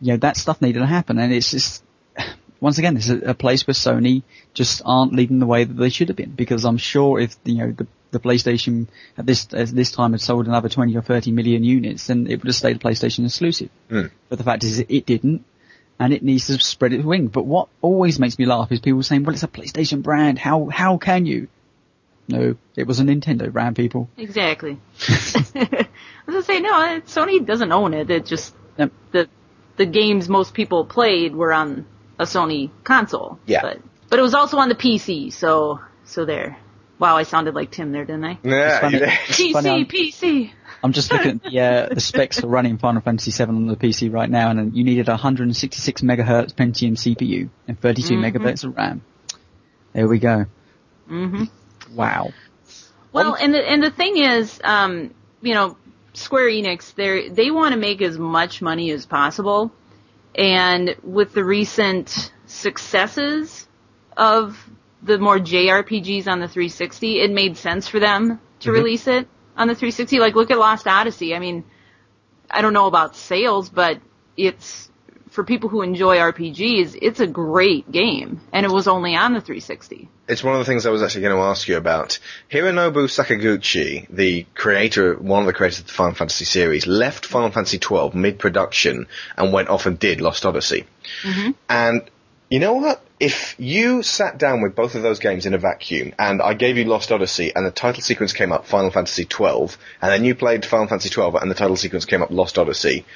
you 0.00 0.12
know, 0.12 0.18
that 0.18 0.36
stuff 0.36 0.62
needed 0.62 0.78
to 0.80 0.86
happen 0.86 1.18
and 1.18 1.32
it's 1.32 1.50
just, 1.50 1.82
once 2.62 2.78
again, 2.78 2.94
this 2.94 3.10
is 3.10 3.24
a 3.26 3.34
place 3.34 3.66
where 3.66 3.74
Sony 3.74 4.22
just 4.54 4.82
aren't 4.84 5.12
leading 5.12 5.40
the 5.40 5.46
way 5.46 5.64
that 5.64 5.74
they 5.74 5.88
should 5.88 6.08
have 6.08 6.16
been. 6.16 6.30
Because 6.30 6.64
I'm 6.64 6.76
sure 6.76 7.18
if 7.18 7.34
you 7.44 7.56
know 7.56 7.72
the, 7.72 7.88
the 8.12 8.20
PlayStation 8.20 8.86
at 9.18 9.26
this 9.26 9.48
at 9.52 9.70
this 9.70 9.90
time 9.90 10.12
had 10.12 10.20
sold 10.20 10.46
another 10.46 10.68
20 10.68 10.96
or 10.96 11.02
30 11.02 11.32
million 11.32 11.64
units, 11.64 12.06
then 12.06 12.28
it 12.28 12.36
would 12.36 12.46
have 12.46 12.54
stayed 12.54 12.76
a 12.76 12.78
PlayStation 12.78 13.24
exclusive. 13.24 13.68
Mm. 13.90 14.12
But 14.28 14.38
the 14.38 14.44
fact 14.44 14.62
is, 14.62 14.78
it 14.78 15.06
didn't, 15.06 15.44
and 15.98 16.12
it 16.12 16.22
needs 16.22 16.46
to 16.46 16.58
spread 16.60 16.92
its 16.92 17.04
wing. 17.04 17.26
But 17.26 17.46
what 17.46 17.68
always 17.80 18.20
makes 18.20 18.38
me 18.38 18.46
laugh 18.46 18.70
is 18.70 18.78
people 18.78 19.02
saying, 19.02 19.24
"Well, 19.24 19.34
it's 19.34 19.42
a 19.42 19.48
PlayStation 19.48 20.04
brand. 20.04 20.38
How 20.38 20.66
how 20.66 20.98
can 20.98 21.26
you?" 21.26 21.48
No, 22.28 22.54
it 22.76 22.86
was 22.86 23.00
a 23.00 23.02
Nintendo 23.02 23.52
brand, 23.52 23.74
people. 23.74 24.08
Exactly. 24.16 24.78
I 25.08 25.88
was 26.26 26.34
gonna 26.34 26.42
say 26.44 26.60
no. 26.60 27.00
Sony 27.06 27.44
doesn't 27.44 27.72
own 27.72 27.92
it. 27.92 28.08
It 28.08 28.24
just 28.24 28.54
Yep. 28.78 28.92
the 29.10 29.28
the 29.76 29.86
games 29.86 30.28
most 30.28 30.54
people 30.54 30.84
played 30.84 31.34
were 31.34 31.52
on 31.52 31.86
a 32.22 32.24
Sony 32.24 32.70
console. 32.84 33.38
Yeah. 33.46 33.62
But 33.62 33.80
but 34.08 34.18
it 34.18 34.22
was 34.22 34.34
also 34.34 34.58
on 34.58 34.68
the 34.68 34.74
PC. 34.74 35.32
So 35.32 35.80
so 36.04 36.24
there. 36.24 36.58
Wow, 36.98 37.16
I 37.16 37.24
sounded 37.24 37.54
like 37.54 37.70
Tim 37.72 37.90
there, 37.90 38.04
didn't 38.04 38.24
I? 38.24 38.38
Yeah, 38.44 38.80
funny. 38.80 38.98
you- 38.98 39.06
PC, 39.06 39.52
funny, 39.52 39.70
I'm- 39.70 39.86
PC. 39.86 40.52
I'm 40.84 40.92
just 40.92 41.12
looking 41.12 41.32
at 41.32 41.42
the, 41.44 41.60
uh, 41.60 41.94
the 41.94 42.00
specs 42.00 42.40
for 42.40 42.48
running 42.48 42.76
Final 42.78 43.02
Fantasy 43.02 43.30
VII 43.30 43.50
on 43.50 43.66
the 43.68 43.76
PC 43.76 44.12
right 44.12 44.28
now, 44.28 44.50
and 44.50 44.76
you 44.76 44.82
needed 44.82 45.08
a 45.08 45.12
166 45.12 46.02
megahertz 46.02 46.54
Pentium 46.54 46.96
CPU 46.96 47.50
and 47.68 47.80
32 47.80 48.14
megabytes 48.16 48.64
of 48.64 48.76
RAM. 48.76 49.02
There 49.92 50.08
we 50.08 50.18
go. 50.18 50.46
Mm-hmm. 51.08 51.44
Wow. 51.94 52.32
Well, 53.12 53.34
and 53.34 53.54
the 53.54 53.58
and 53.68 53.82
the 53.82 53.90
thing 53.90 54.16
is, 54.16 54.60
um, 54.64 55.14
you 55.40 55.54
know, 55.54 55.76
Square 56.14 56.48
Enix, 56.48 56.94
they 56.94 57.28
they 57.28 57.50
want 57.50 57.72
to 57.74 57.78
make 57.78 58.02
as 58.02 58.18
much 58.18 58.62
money 58.62 58.90
as 58.90 59.06
possible, 59.06 59.70
and 60.34 60.96
with 61.02 61.32
the 61.32 61.44
recent 61.44 62.32
successes 62.46 63.68
of 64.16 64.68
the 65.02 65.18
more 65.18 65.38
JRPGs 65.38 66.28
on 66.28 66.40
the 66.40 66.48
360, 66.48 67.20
it 67.20 67.30
made 67.30 67.56
sense 67.56 67.88
for 67.88 67.98
them 67.98 68.40
to 68.60 68.68
mm-hmm. 68.68 68.76
release 68.76 69.06
it 69.08 69.28
on 69.56 69.68
the 69.68 69.74
360. 69.74 70.20
Like, 70.20 70.34
look 70.34 70.50
at 70.50 70.58
Lost 70.58 70.86
Odyssey. 70.86 71.34
I 71.34 71.38
mean, 71.38 71.64
I 72.50 72.62
don't 72.62 72.72
know 72.72 72.86
about 72.86 73.16
sales, 73.16 73.68
but 73.68 74.00
it's 74.36 74.90
for 75.32 75.44
people 75.44 75.70
who 75.70 75.80
enjoy 75.80 76.18
RPGs, 76.18 76.98
it's 77.00 77.18
a 77.18 77.26
great 77.26 77.90
game, 77.90 78.42
and 78.52 78.66
it 78.66 78.70
was 78.70 78.86
only 78.86 79.16
on 79.16 79.32
the 79.32 79.40
360. 79.40 80.08
It's 80.28 80.44
one 80.44 80.54
of 80.54 80.58
the 80.58 80.66
things 80.66 80.84
I 80.84 80.90
was 80.90 81.02
actually 81.02 81.22
going 81.22 81.36
to 81.36 81.42
ask 81.42 81.66
you 81.68 81.78
about. 81.78 82.18
Hironobu 82.50 83.08
Sakaguchi, 83.08 84.06
the 84.10 84.44
creator, 84.54 85.14
one 85.16 85.40
of 85.40 85.46
the 85.46 85.54
creators 85.54 85.80
of 85.80 85.86
the 85.86 85.92
Final 85.94 86.14
Fantasy 86.14 86.44
series, 86.44 86.86
left 86.86 87.24
Final 87.24 87.50
Fantasy 87.50 87.78
XII 87.78 88.10
mid-production 88.12 89.06
and 89.38 89.52
went 89.54 89.70
off 89.70 89.86
and 89.86 89.98
did 89.98 90.20
Lost 90.20 90.44
Odyssey. 90.44 90.84
Mm-hmm. 91.22 91.52
And 91.66 92.02
you 92.50 92.58
know 92.58 92.74
what? 92.74 93.02
If 93.18 93.54
you 93.58 94.02
sat 94.02 94.36
down 94.36 94.60
with 94.60 94.74
both 94.74 94.96
of 94.96 95.02
those 95.02 95.18
games 95.18 95.46
in 95.46 95.54
a 95.54 95.58
vacuum 95.58 96.12
and 96.18 96.42
I 96.42 96.52
gave 96.52 96.76
you 96.76 96.84
Lost 96.84 97.10
Odyssey 97.10 97.54
and 97.54 97.64
the 97.64 97.70
title 97.70 98.02
sequence 98.02 98.34
came 98.34 98.52
up 98.52 98.66
Final 98.66 98.90
Fantasy 98.90 99.22
XII 99.22 99.74
and 100.02 100.12
then 100.12 100.24
you 100.26 100.34
played 100.34 100.66
Final 100.66 100.88
Fantasy 100.88 101.08
XII 101.08 101.38
and 101.40 101.50
the 101.50 101.54
title 101.54 101.76
sequence 101.76 102.04
came 102.04 102.20
up 102.20 102.30
Lost 102.30 102.58
Odyssey, 102.58 103.06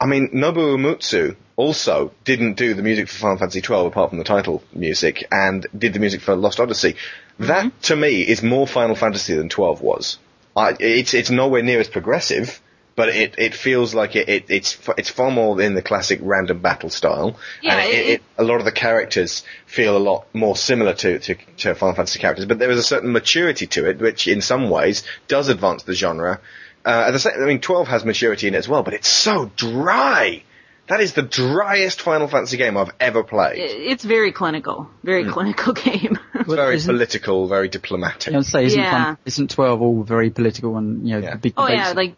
I 0.00 0.06
mean, 0.06 0.28
Nobuo 0.30 0.76
Uematsu 0.76 1.36
also 1.56 2.12
didn't 2.24 2.54
do 2.54 2.74
the 2.74 2.82
music 2.82 3.08
for 3.08 3.18
Final 3.18 3.38
Fantasy 3.38 3.60
XII 3.60 3.86
apart 3.86 4.10
from 4.10 4.18
the 4.18 4.24
title 4.24 4.62
music 4.72 5.26
and 5.32 5.66
did 5.76 5.92
the 5.92 5.98
music 5.98 6.20
for 6.20 6.36
Lost 6.36 6.60
Odyssey. 6.60 6.94
That, 7.40 7.66
mm-hmm. 7.66 7.80
to 7.82 7.96
me, 7.96 8.22
is 8.22 8.42
more 8.42 8.66
Final 8.66 8.94
Fantasy 8.94 9.34
than 9.34 9.48
12 9.48 9.80
was. 9.82 10.18
I, 10.56 10.76
it's, 10.78 11.14
it's 11.14 11.30
nowhere 11.30 11.62
near 11.62 11.80
as 11.80 11.88
progressive, 11.88 12.60
but 12.94 13.08
it, 13.10 13.34
it 13.38 13.54
feels 13.54 13.94
like 13.94 14.14
it, 14.16 14.28
it, 14.28 14.44
it's, 14.48 14.78
it's 14.96 15.08
far 15.08 15.30
more 15.30 15.60
in 15.60 15.74
the 15.74 15.82
classic 15.82 16.20
random 16.22 16.60
battle 16.60 16.90
style. 16.90 17.36
Yeah, 17.62 17.82
it- 17.84 18.06
it, 18.08 18.22
a 18.36 18.44
lot 18.44 18.58
of 18.60 18.64
the 18.64 18.72
characters 18.72 19.42
feel 19.66 19.96
a 19.96 19.98
lot 19.98 20.26
more 20.32 20.54
similar 20.56 20.94
to, 20.94 21.18
to, 21.18 21.34
to 21.58 21.74
Final 21.74 21.94
Fantasy 21.96 22.20
characters, 22.20 22.46
but 22.46 22.58
there 22.60 22.70
is 22.70 22.78
a 22.78 22.84
certain 22.84 23.12
maturity 23.12 23.66
to 23.68 23.88
it, 23.88 23.98
which 23.98 24.28
in 24.28 24.40
some 24.42 24.70
ways 24.70 25.02
does 25.26 25.48
advance 25.48 25.82
the 25.82 25.94
genre. 25.94 26.40
Uh, 26.84 27.04
at 27.08 27.10
the 27.10 27.18
same, 27.18 27.34
I 27.42 27.44
mean, 27.46 27.60
12 27.60 27.88
has 27.88 28.04
maturity 28.04 28.48
in 28.48 28.54
it 28.54 28.58
as 28.58 28.68
well, 28.68 28.82
but 28.82 28.94
it's 28.94 29.08
so 29.08 29.50
dry. 29.56 30.42
That 30.86 31.00
is 31.02 31.12
the 31.12 31.22
driest 31.22 32.00
Final 32.00 32.28
Fantasy 32.28 32.56
game 32.56 32.78
I've 32.78 32.92
ever 32.98 33.22
played. 33.22 33.58
It's 33.58 34.04
very 34.04 34.32
clinical, 34.32 34.88
very 35.02 35.26
clinical 35.30 35.72
game. 35.84 36.18
It's 36.34 36.48
very 36.54 36.76
isn't- 36.76 36.94
political, 36.94 37.46
very 37.46 37.68
diplomatic. 37.68 38.32
I 38.32 38.38
would 38.38 38.46
say, 38.46 38.64
isn't, 38.64 38.80
Yeah. 38.80 38.90
Final- 38.90 39.18
isn't 39.26 39.50
12 39.50 39.82
all 39.82 40.02
very 40.02 40.30
political 40.30 40.76
and, 40.78 41.06
you 41.06 41.14
know, 41.16 41.20
Yeah. 41.26 41.32
the 41.32 41.38
big 41.38 41.52
oh 41.58 41.68
yeah, 41.68 41.92
like 41.92 42.14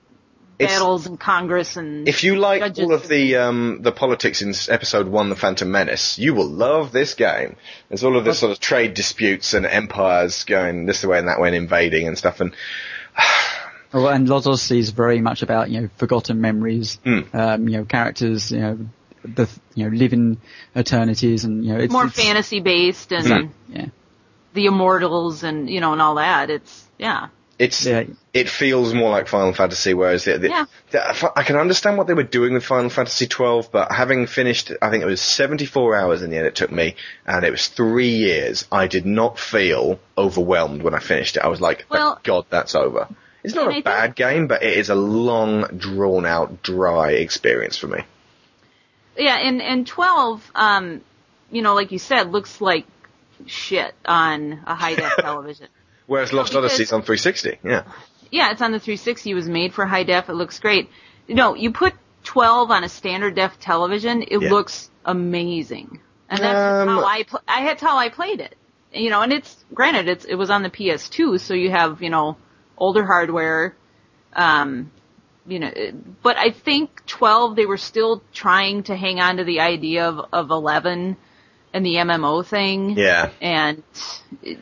It's- 0.61 0.79
battles 0.79 1.07
in 1.09 1.17
Congress 1.17 1.77
and 1.77 2.07
If 2.07 2.23
you 2.23 2.37
like 2.37 2.61
Judges. 2.61 2.85
all 2.85 2.93
of 2.95 3.09
the 3.09 3.37
um, 3.37 3.79
the 3.83 3.91
politics 3.91 4.41
in 4.41 4.55
episode 4.73 5.09
one, 5.09 5.31
The 5.31 5.37
Phantom 5.37 5.69
Menace, 5.69 6.17
you 6.19 6.35
will 6.35 6.49
love 6.49 6.93
this 6.93 7.15
game. 7.15 7.57
There's 7.89 8.05
all 8.05 8.17
of 8.17 8.25
this 8.25 8.39
sort 8.39 8.53
of 8.53 8.61
trade 8.61 8.95
disputes 8.95 9.53
and 9.53 9.67
empires 9.67 10.45
going 10.45 10.87
this 10.87 11.03
way 11.05 11.19
and 11.19 11.27
that 11.27 11.41
way 11.41 11.49
and 11.49 11.57
invading 11.57 12.07
and 12.07 12.17
stuff. 12.17 12.41
And 12.41 12.53
Well, 13.93 14.09
and 14.09 14.29
Lost 14.29 14.47
Odyssey 14.47 14.79
is 14.79 14.91
very 14.91 15.21
much 15.21 15.43
about, 15.43 15.71
you 15.71 15.81
know, 15.83 15.89
forgotten 15.97 16.41
memories, 16.41 16.99
Mm. 17.05 17.35
um, 17.35 17.69
you 17.69 17.79
know, 17.79 17.85
characters, 17.85 18.53
you 18.53 18.61
know, 18.61 18.79
the, 19.25 19.49
you 19.75 19.89
know, 19.91 19.97
living 19.97 20.39
eternities 20.75 21.45
and, 21.45 21.65
you 21.65 21.73
know, 21.75 21.81
it's 21.81 21.93
more 21.93 22.07
it's- 22.07 22.25
fantasy 22.25 22.61
based 22.61 23.13
and 23.13 23.27
Hmm. 23.27 23.47
Yeah. 23.75 23.87
the 24.55 24.67
immortals 24.67 25.43
and 25.45 25.69
you 25.71 25.81
know 25.81 25.93
and 25.93 26.01
all 26.03 26.15
that. 26.17 26.51
It's 26.51 26.89
yeah. 26.99 27.29
it's 27.59 27.85
Yeah. 27.85 28.05
it 28.33 28.49
feels 28.49 28.95
more 28.95 29.11
like 29.11 29.29
Final 29.29 29.53
Fantasy, 29.53 29.93
whereas 29.93 30.25
the, 30.25 30.39
the, 30.39 30.49
Yeah. 30.49 30.65
the- 30.93 31.33
I 31.37 31.43
can 31.43 31.57
understand 31.57 31.99
what 31.99 32.07
they 32.07 32.15
were 32.15 32.23
doing 32.23 32.55
with 32.55 32.65
Final 32.65 32.89
Fantasy 32.91 33.27
12, 33.27 33.71
but 33.71 33.93
having 33.93 34.27
finished, 34.27 34.73
I 34.81 34.89
think 34.91 35.03
it 35.03 35.07
was 35.07 35.21
74 35.21 35.95
hours 35.97 36.23
in 36.23 36.31
the 36.31 36.39
end 36.39 36.47
it 36.47 36.55
took 36.55 36.73
me, 36.73 36.97
and 37.27 37.45
it 37.45 37.51
was 37.51 37.67
three 37.69 38.09
years. 38.17 38.67
I 38.73 38.87
did 38.87 39.05
not 39.05 39.39
feel 39.39 40.01
overwhelmed 40.17 40.83
when 40.83 40.95
I 40.95 41.01
finished 41.01 41.37
it. 41.37 41.45
I 41.45 41.49
was 41.49 41.61
like, 41.61 41.81
thank 41.81 41.91
Well- 41.91 42.21
God, 42.23 42.47
that's 42.49 42.75
over. 42.75 43.09
It's 43.43 43.55
not 43.55 43.63
And 43.67 43.69
a 43.69 43.73
I 43.73 43.75
think- 43.77 43.85
bad 43.85 44.15
game, 44.17 44.47
but 44.47 44.63
it 44.63 44.77
is 44.77 44.91
a 44.91 44.95
long, 44.95 45.63
drawn 45.77 46.27
out, 46.27 46.63
dry 46.63 47.13
experience 47.13 47.77
for 47.77 47.87
me. 47.89 48.03
Yeah, 49.17 49.37
and 49.37 49.61
and 49.61 49.87
twelve, 49.87 50.49
um, 50.55 51.01
you 51.51 51.63
know, 51.63 51.75
like 51.75 51.91
you 51.93 51.99
said, 51.99 52.31
looks 52.33 52.61
like 52.61 52.87
shit 53.47 53.95
on 54.05 54.61
a 54.67 54.75
high 54.75 54.95
def 54.95 55.17
television. 55.19 55.69
Whereas 56.07 56.33
Lost 56.33 56.51
because- 56.53 56.65
Odyssey's 56.73 56.93
on 56.93 57.03
360, 57.03 57.59
yeah. 57.65 57.85
Yeah, 58.31 58.51
it's 58.53 58.63
on 58.63 58.73
the 58.73 58.79
360. 58.79 59.31
It 59.31 59.35
was 59.35 59.49
made 59.49 59.73
for 59.75 59.85
high 59.87 60.03
def. 60.05 60.29
It 60.29 60.35
looks 60.35 60.59
great. 60.61 60.89
No, 61.29 61.55
you 61.55 61.73
put 61.73 61.95
12 62.25 62.71
on 62.71 62.85
a 62.85 62.89
standard 62.89 63.35
def 63.35 63.59
television, 63.59 64.23
it 64.23 64.41
Yeah. 64.43 64.51
looks 64.51 64.91
amazing. 65.05 66.01
And 66.29 66.41
that's 66.41 66.83
Um, 66.83 66.89
how 66.89 67.05
I 67.05 67.23
pl- 67.25 67.43
I 67.49 67.65
that's 67.65 67.83
how 67.83 67.97
I 67.97 68.09
played 68.09 68.41
it. 68.41 68.55
You 68.93 69.11
know, 69.11 69.23
and 69.23 69.33
it's 69.33 69.57
granted 69.75 70.09
it's 70.09 70.25
it 70.25 70.35
was 70.37 70.51
on 70.51 70.63
the 70.63 70.71
PS2, 70.71 71.39
so 71.41 71.55
you 71.55 71.71
have 71.71 72.03
you 72.03 72.11
know 72.11 72.37
older 72.81 73.05
hardware. 73.05 73.77
Um, 74.33 74.91
you 75.47 75.59
know, 75.59 75.73
but 76.23 76.37
I 76.37 76.51
think 76.51 77.05
12 77.07 77.57
they 77.57 77.67
were 77.67 77.77
still 77.79 78.23
trying 78.33 78.85
to 78.85 78.97
hang 78.97 79.21
on 79.21 79.37
to 79.39 79.45
the 79.45 79.61
idea 79.61 80.09
of 80.09 80.27
of 80.33 80.51
11 80.51 81.17
and 81.73 81.87
the 81.87 81.95
MMO 81.97 82.45
thing 82.45 82.91
Yeah. 82.97 83.31
and 83.41 83.83
it- 84.43 84.59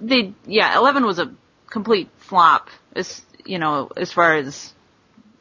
they 0.00 0.32
yeah 0.46 0.76
11 0.76 1.04
was 1.04 1.18
a 1.20 1.32
complete 1.70 2.08
flop 2.16 2.68
as 2.96 3.22
you 3.44 3.58
know 3.58 3.90
as 3.96 4.12
far 4.12 4.34
as 4.34 4.72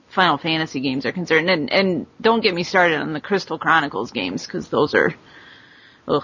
final 0.09 0.37
fantasy 0.37 0.79
games 0.79 1.05
are 1.07 1.11
concerned 1.11 1.49
and 1.49 1.71
and 1.71 2.05
don't 2.21 2.41
get 2.41 2.53
me 2.53 2.63
started 2.63 2.99
on 2.99 3.13
the 3.13 3.21
crystal 3.21 3.57
chronicles 3.57 4.11
games 4.11 4.45
because 4.45 4.69
those 4.69 4.93
are 4.93 5.15
ugh. 6.07 6.23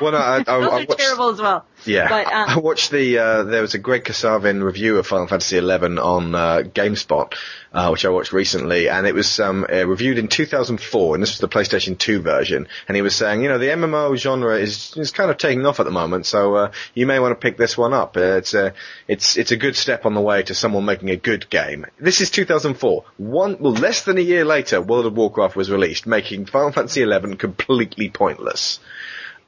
Well, 0.00 0.12
no, 0.12 0.18
I, 0.18 0.36
I, 0.36 0.42
those 0.44 0.72
I 0.72 0.82
are 0.82 0.86
terrible 0.86 1.30
as 1.30 1.40
well 1.40 1.64
Yeah, 1.84 2.08
but 2.08 2.26
I 2.32 2.54
um, 2.54 2.62
watched 2.62 2.90
the. 2.90 3.18
Uh, 3.18 3.42
there 3.44 3.62
was 3.62 3.74
a 3.74 3.78
Greg 3.78 4.04
Kasavin 4.04 4.62
review 4.62 4.98
of 4.98 5.06
Final 5.06 5.26
Fantasy 5.26 5.58
XI 5.58 5.64
on 5.64 6.34
uh, 6.34 6.62
GameSpot, 6.62 7.34
uh, 7.72 7.88
which 7.88 8.04
I 8.04 8.08
watched 8.10 8.32
recently, 8.32 8.88
and 8.88 9.06
it 9.06 9.14
was 9.14 9.40
um, 9.40 9.66
uh, 9.70 9.86
reviewed 9.86 10.18
in 10.18 10.28
2004, 10.28 11.14
and 11.14 11.22
this 11.22 11.30
was 11.30 11.38
the 11.38 11.48
PlayStation 11.48 11.96
2 11.96 12.22
version. 12.22 12.68
And 12.88 12.96
he 12.96 13.02
was 13.02 13.14
saying, 13.14 13.42
you 13.42 13.48
know, 13.48 13.58
the 13.58 13.68
MMO 13.68 14.16
genre 14.16 14.58
is 14.58 14.94
is 14.96 15.10
kind 15.10 15.30
of 15.30 15.38
taking 15.38 15.64
off 15.66 15.80
at 15.80 15.84
the 15.84 15.92
moment, 15.92 16.26
so 16.26 16.54
uh, 16.54 16.72
you 16.94 17.06
may 17.06 17.18
want 17.18 17.32
to 17.32 17.36
pick 17.36 17.56
this 17.56 17.76
one 17.76 17.94
up. 17.94 18.16
Uh, 18.16 18.36
it's 18.36 18.54
a 18.54 18.74
it's 19.08 19.36
it's 19.36 19.52
a 19.52 19.56
good 19.56 19.76
step 19.76 20.06
on 20.06 20.14
the 20.14 20.20
way 20.20 20.42
to 20.42 20.54
someone 20.54 20.84
making 20.84 21.10
a 21.10 21.16
good 21.16 21.48
game. 21.50 21.86
This 21.98 22.20
is 22.20 22.30
2004. 22.30 23.04
One 23.16 23.56
well, 23.60 23.72
less 23.72 24.04
than 24.04 24.18
a 24.18 24.22
year 24.22 24.44
later, 24.44 24.80
World 24.80 25.06
of 25.06 25.16
Warcraft 25.16 25.56
was 25.56 25.70
released, 25.70 26.06
making 26.06 26.46
Final 26.46 26.72
Fantasy 26.72 27.04
XI 27.04 27.36
completely 27.36 28.10
pointless 28.10 28.80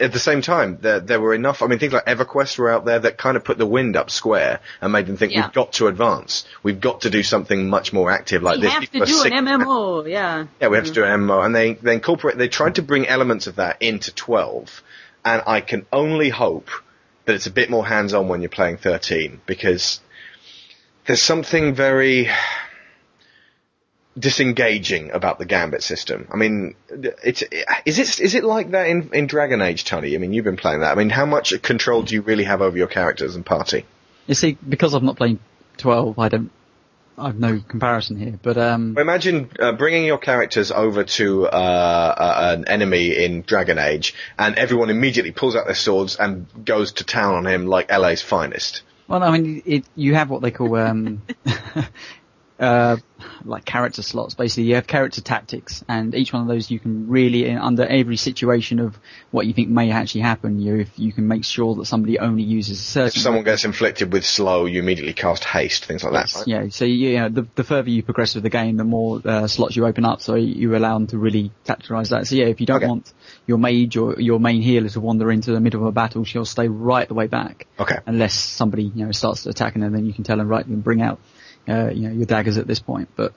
at 0.03 0.13
the 0.13 0.19
same 0.19 0.43
time, 0.43 0.79
there, 0.81 0.99
there 0.99 1.21
were 1.21 1.33
enough, 1.33 1.63
I 1.63 1.67
mean, 1.69 1.79
things 1.79 1.93
like 1.93 2.07
EverQuest 2.07 2.59
were 2.59 2.71
out 2.71 2.85
there 2.85 2.99
that 2.99 3.19
kind 3.19 3.37
of 3.37 3.45
put 3.45 3.57
the 3.57 3.67
wind 3.67 3.97
up 3.97 4.11
square 4.11 4.59
and 4.81 4.93
made 4.93 5.07
them 5.07 5.17
think, 5.17 5.33
Yeah. 5.33 5.47
we've 5.47 5.53
got 5.53 5.75
to 5.75 5.87
advance. 5.87 6.45
We've 6.63 6.81
got 6.81 7.03
to 7.03 7.11
do 7.11 7.23
something 7.23 7.71
much 7.71 7.93
more 7.93 8.11
active 8.11 8.43
like 8.43 8.57
we 8.57 8.63
this. 8.63 8.69
We 8.69 8.73
have 8.73 8.83
to 8.83 8.91
People 8.91 9.03
are 9.03 9.29
do 9.29 9.35
an 9.37 9.45
MMO 9.47 10.11
yeah 10.11 10.47
Yeah, 10.61 10.69
we 10.69 10.77
have 10.77 10.87
to 10.87 10.93
do 10.93 11.05
an 11.05 11.21
mm-hmm. 11.21 11.31
MMO. 11.31 11.47
And 11.47 11.55
they, 11.55 11.75
they 11.75 11.95
incorporate, 11.95 12.37
they 12.37 12.49
tried 12.49 12.75
to 12.77 12.83
bring 12.83 13.07
elements 13.07 13.47
of 13.47 13.57
that 13.57 13.81
into 13.81 14.13
12. 14.13 14.83
And 15.25 15.43
I 15.47 15.61
can 15.61 15.87
only 15.93 16.31
hope 16.31 16.69
that 17.27 17.37
it's 17.37 17.47
a 17.47 17.53
bit 17.53 17.71
more 17.71 17.87
hands-on 17.87 18.27
when 18.27 18.41
you're 18.41 18.51
playing 18.51 18.79
13 18.79 19.41
because 19.47 20.01
there's 21.07 21.23
something 21.23 21.75
very, 21.77 22.29
disengaging 24.19 25.11
about 25.11 25.39
the 25.39 25.45
gambit 25.45 25.83
system. 25.83 26.29
I 26.31 26.37
mean, 26.37 26.75
it's 26.91 27.43
is 27.87 27.99
it 27.99 28.21
is 28.21 28.35
it 28.35 28.45
like 28.45 28.71
that 28.73 28.89
in 28.89 29.11
in 29.13 29.27
Dragon 29.27 29.63
Age, 29.63 29.85
Tony? 29.85 30.15
I 30.15 30.19
mean, 30.19 30.33
you've 30.33 30.45
been 30.45 30.57
playing 30.57 30.81
that. 30.81 30.93
I 30.93 30.95
mean, 30.95 31.11
how 31.11 31.27
much 31.27 31.61
control 31.63 32.03
do 32.03 32.15
you 32.15 32.23
really 32.23 32.45
have 32.45 32.61
over 32.63 32.77
your 32.77 32.89
characters 32.89 33.37
and 33.37 33.45
party? 33.45 33.87
You 34.27 34.35
see, 34.35 34.57
because 34.67 34.95
I've 34.95 35.03
not 35.03 35.17
played 35.17 35.39
12, 35.79 36.19
I 36.19 36.29
don't, 36.29 36.51
I've 37.19 37.39
no 37.39 37.61
comparison 37.61 38.17
here, 38.17 38.39
but 38.41 38.57
um, 38.57 38.95
Well, 38.95 39.03
Imagine 39.03 39.51
uh, 39.59 39.73
bringing 39.73 40.05
your 40.05 40.19
characters 40.19 40.71
over 40.71 41.05
to 41.05 41.47
uh, 41.47 41.49
uh, 41.49 42.55
an 42.57 42.69
enemy 42.69 43.25
in 43.25 43.43
Dragon 43.43 43.79
Age, 43.79 44.15
and 44.39 44.57
everyone 44.57 44.91
immediately 44.91 45.33
pulls 45.33 45.57
out 45.57 45.67
their 45.67 45.75
swords 45.75 46.17
and 46.17 46.47
goes 46.65 46.93
to 46.93 47.05
town 47.05 47.35
on 47.35 47.47
him 47.47 47.67
like 47.67 47.91
LA's 47.91 48.23
finest. 48.23 48.83
Well, 49.09 49.23
I 49.23 49.37
mean, 49.37 49.63
it, 49.67 49.85
you 49.97 50.15
have 50.15 50.31
what 50.31 50.41
they 50.41 50.53
call 50.53 50.75
um, 50.77 51.23
uh, 52.59 52.97
like 53.45 53.65
character 53.65 54.03
slots. 54.03 54.35
Basically, 54.35 54.65
you 54.65 54.75
have 54.75 54.87
character 54.87 55.21
tactics, 55.21 55.85
and 55.89 56.15
each 56.15 56.33
one 56.33 56.43
of 56.43 56.49
those 56.49 56.71
you 56.71 56.79
can 56.79 57.09
really, 57.09 57.47
in, 57.47 57.59
under 57.59 57.85
every 57.85 58.17
situation 58.17 58.79
of 58.79 58.99
what 59.31 59.47
you 59.47 59.53
think 59.53 59.69
may 59.69 59.91
actually 59.91 60.23
happen, 60.23 60.61
you 60.61 60.77
if 60.77 60.99
you 60.99 61.13
can 61.13 61.29
make 61.29 61.45
sure 61.45 61.75
that 61.77 61.87
somebody 61.87 62.19
only 62.19 62.43
uses 62.43 62.81
a 62.81 62.83
certain. 62.83 63.09
If 63.09 63.23
someone 63.23 63.45
gets 63.45 63.65
inflicted 63.65 64.13
with 64.13 64.25
slow, 64.25 64.67
you 64.67 64.81
immediately 64.81 65.13
cast 65.15 65.45
haste, 65.45 65.85
things 65.85 66.05
like 66.05 66.13
that. 66.13 66.35
Right? 66.35 66.47
Yeah, 66.47 66.69
so 66.71 66.85
you, 66.85 67.19
know, 67.19 67.29
the, 67.29 67.47
the 67.55 67.65
further 67.65 67.91
you 67.91 68.03
progress 68.03 68.35
with 68.35 68.45
the 68.45 68.51
game, 68.51 68.77
the 68.77 68.85
more 68.85 69.21
uh, 69.25 69.47
slots 69.47 69.77
you 69.77 69.87
open 69.87 70.05
up, 70.05 70.21
so 70.21 70.35
you 70.35 70.77
allow 70.77 70.95
them 70.95 71.07
to 71.09 71.19
really 71.19 71.53
tacticalize 71.65 72.11
that. 72.11 72.27
So 72.27 72.37
yeah, 72.37 72.47
if 72.47 72.61
you 72.61 72.67
don't 72.67 72.73
Okay. 72.73 72.87
want 72.87 73.13
your 73.47 73.59
mage 73.59 73.97
or 73.97 74.19
your 74.19 74.41
main 74.41 74.63
healer 74.63 74.89
to 74.89 75.01
wander 75.01 75.31
into 75.31 75.53
the 75.53 75.61
middle 75.61 75.83
of 75.83 75.87
a 75.87 75.93
battle, 75.93 76.25
she'll 76.25 76.45
stay 76.45 76.69
right 76.69 77.07
the 77.07 77.15
way 77.15 77.27
back. 77.27 77.67
Okay. 77.79 77.97
Unless 78.07 78.35
somebody, 78.35 78.85
you 78.85 79.05
know, 79.05 79.13
starts 79.13 79.47
attacking 79.47 79.83
her, 79.83 79.91
then 79.91 80.07
you 80.07 80.13
can 80.13 80.25
tell 80.25 80.39
them, 80.39 80.49
right, 80.49 80.65
and 80.65 80.83
bring 80.83 81.03
out, 81.03 81.21
uh, 81.69 81.91
you 81.93 82.09
know, 82.09 82.15
your 82.15 82.27
daggers 82.27 82.59
at 82.59 82.67
this 82.67 82.81
point. 82.81 83.09
But 83.17 83.33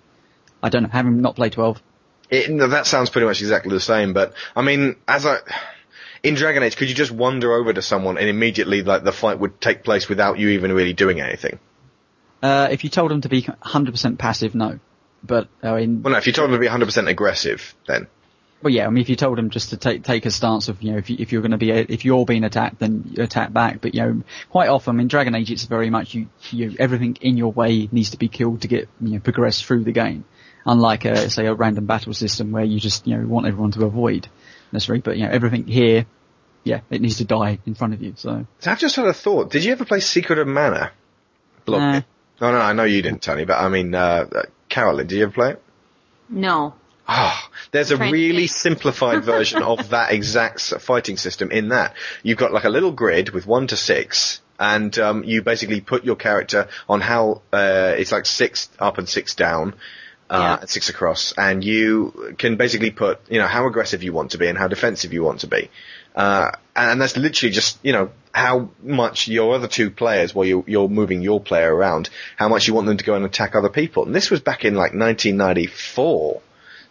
I 0.61 0.69
don't 0.69 0.83
know, 0.83 0.89
having 0.89 1.21
not 1.21 1.35
played 1.35 1.53
12, 1.53 1.81
It, 2.29 2.49
no, 2.49 2.67
that 2.67 2.87
sounds 2.87 3.09
pretty 3.09 3.27
much 3.27 3.41
exactly 3.41 3.71
the 3.71 3.79
same, 3.79 4.13
but 4.13 4.33
I 4.55 4.61
mean, 4.61 4.95
as 5.07 5.25
I, 5.25 5.37
in 6.23 6.35
Dragon 6.35 6.63
Age, 6.63 6.75
could 6.75 6.89
you 6.89 6.95
just 6.95 7.11
wander 7.11 7.53
over 7.53 7.71
to 7.71 7.81
someone 7.81 8.17
and 8.17 8.27
immediately, 8.27 8.81
like, 8.81 9.03
the 9.03 9.11
fight 9.11 9.39
would 9.39 9.61
take 9.61 9.83
place 9.83 10.09
without 10.09 10.39
you 10.39 10.49
even 10.49 10.71
really 10.71 10.93
doing 10.93 11.21
anything? 11.21 11.59
uh, 12.41 12.67
if 12.69 12.83
you 12.83 12.89
told 12.89 13.11
them 13.11 13.21
to 13.21 13.29
be 13.29 13.41
100% 13.41 14.17
passive, 14.17 14.55
no. 14.55 14.79
But, 15.23 15.47
uh, 15.63 15.75
in, 15.75 16.03
Well, 16.03 16.11
no, 16.11 16.17
if 16.17 16.27
you 16.27 16.33
told 16.33 16.51
them 16.51 16.59
to 16.59 16.59
be 16.59 16.67
100% 16.67 17.09
aggressive, 17.09 17.73
then. 17.87 18.07
Well, 18.65 18.73
yeah. 18.73 18.87
I 18.87 18.89
mean, 18.89 19.03
if 19.03 19.09
you 19.09 19.15
told 19.15 19.37
them 19.37 19.51
just 19.51 19.69
to 19.69 19.77
take 19.77 20.03
take 20.03 20.25
a 20.25 20.31
stance 20.31 20.69
of, 20.69 20.81
you 20.81 20.91
know, 20.91 20.97
if 20.97 21.11
you, 21.11 21.17
if 21.19 21.31
you're 21.31 21.43
going 21.43 21.51
to 21.51 21.57
be 21.57 21.69
if 21.69 22.03
you're 22.03 22.25
being 22.25 22.43
attacked, 22.43 22.79
then 22.79 23.03
you 23.15 23.21
attack 23.23 23.53
back. 23.53 23.79
But 23.79 23.93
you 23.93 24.01
know, 24.01 24.23
quite 24.49 24.69
often 24.69 24.99
in 24.99 25.07
Dragon 25.07 25.35
Age, 25.35 25.51
it's 25.51 25.65
very 25.65 25.91
much 25.91 26.15
you, 26.15 26.29
you 26.49 26.75
everything 26.79 27.15
in 27.21 27.37
your 27.37 27.51
way 27.51 27.87
needs 27.91 28.09
to 28.09 28.17
be 28.17 28.27
killed 28.27 28.63
to 28.63 28.67
get 28.67 28.89
you 28.99 29.11
know 29.11 29.19
progress 29.19 29.61
through 29.61 29.83
the 29.83 29.91
game. 29.91 30.25
Unlike 30.65 31.05
a 31.05 31.29
say 31.29 31.45
a 31.45 31.53
random 31.53 31.85
battle 31.85 32.11
system 32.15 32.51
where 32.51 32.63
you 32.63 32.79
just 32.79 33.05
you 33.05 33.15
know 33.15 33.27
want 33.27 33.45
everyone 33.45 33.69
to 33.73 33.85
avoid 33.85 34.27
necessarily, 34.71 35.01
but 35.01 35.15
you 35.15 35.25
know 35.25 35.31
everything 35.31 35.67
here, 35.67 36.07
yeah, 36.63 36.79
it 36.89 37.01
needs 37.01 37.17
to 37.17 37.23
die 37.25 37.59
in 37.67 37.75
front 37.75 37.93
of 37.93 38.01
you. 38.01 38.13
So 38.17 38.47
So 38.61 38.71
I've 38.71 38.79
just 38.79 38.95
had 38.95 39.05
a 39.05 39.13
thought. 39.13 39.51
Did 39.51 39.63
you 39.63 39.73
ever 39.73 39.85
play 39.85 39.99
Secret 39.99 40.39
of 40.39 40.47
Mana? 40.47 40.91
Block 41.65 41.81
Nah. 41.81 41.97
it. 41.97 42.05
No, 42.41 42.51
no, 42.51 42.57
I 42.57 42.73
know 42.73 42.83
you 42.83 43.03
didn't, 43.03 43.21
Tony, 43.21 43.45
but 43.45 43.59
I 43.59 43.69
mean, 43.69 43.93
uh, 43.93 44.25
uh, 44.35 44.41
Carolyn, 44.69 45.05
did 45.05 45.17
you 45.17 45.23
ever 45.23 45.31
play 45.31 45.49
it? 45.51 45.61
No. 46.29 46.73
Ah, 47.07 47.49
there's 47.71 47.91
a 47.91 47.97
really 47.97 48.47
simplified 48.47 49.23
version 49.33 49.61
of 49.61 49.89
that 49.89 50.11
exact 50.11 50.61
fighting 50.79 51.17
system 51.17 51.51
in 51.51 51.69
that. 51.69 51.93
You've 52.23 52.37
got 52.37 52.51
like 52.51 52.63
a 52.63 52.69
little 52.69 52.91
grid 52.91 53.29
with 53.29 53.45
one 53.45 53.67
to 53.67 53.75
six, 53.77 54.41
and 54.59 54.97
um, 54.99 55.23
you 55.23 55.41
basically 55.41 55.81
put 55.81 56.03
your 56.03 56.15
character 56.15 56.67
on 56.89 57.01
how 57.01 57.41
uh, 57.53 57.93
it's 57.97 58.11
like 58.11 58.25
six 58.25 58.69
up 58.79 58.97
and 58.97 59.07
six 59.07 59.35
down. 59.35 59.75
Uh, 60.27 60.57
Yeah. 60.59 60.65
six 60.65 60.89
across, 60.89 61.33
and 61.37 61.63
you 61.63 62.33
can 62.39 62.55
basically 62.55 62.89
put, 62.89 63.19
you 63.29 63.37
know, 63.37 63.45
how 63.45 63.67
aggressive 63.67 64.01
you 64.01 64.11
want 64.11 64.31
to 64.31 64.39
be 64.39 64.47
and 64.47 64.57
how 64.57 64.67
defensive 64.67 65.13
you 65.13 65.21
want 65.21 65.41
to 65.41 65.47
be. 65.47 65.69
Uh, 66.15 66.49
and 66.75 66.99
that's 66.99 67.15
literally 67.15 67.53
just, 67.53 67.77
you 67.83 67.93
know, 67.93 68.09
how 68.31 68.69
much 68.81 69.27
your 69.27 69.53
other 69.53 69.67
two 69.67 69.91
players, 69.91 70.33
while 70.33 70.47
you're, 70.47 70.63
you're 70.65 70.89
moving 70.89 71.21
your 71.21 71.39
player 71.39 71.71
around, 71.71 72.09
how 72.37 72.49
much 72.49 72.67
you 72.67 72.73
want 72.73 72.87
them 72.87 72.97
to 72.97 73.03
go 73.03 73.13
and 73.13 73.23
attack 73.23 73.53
other 73.53 73.69
people. 73.69 74.05
And 74.05 74.15
this 74.15 74.31
was 74.31 74.39
back 74.39 74.65
in 74.65 74.73
like 74.73 74.93
1994. 74.95 76.41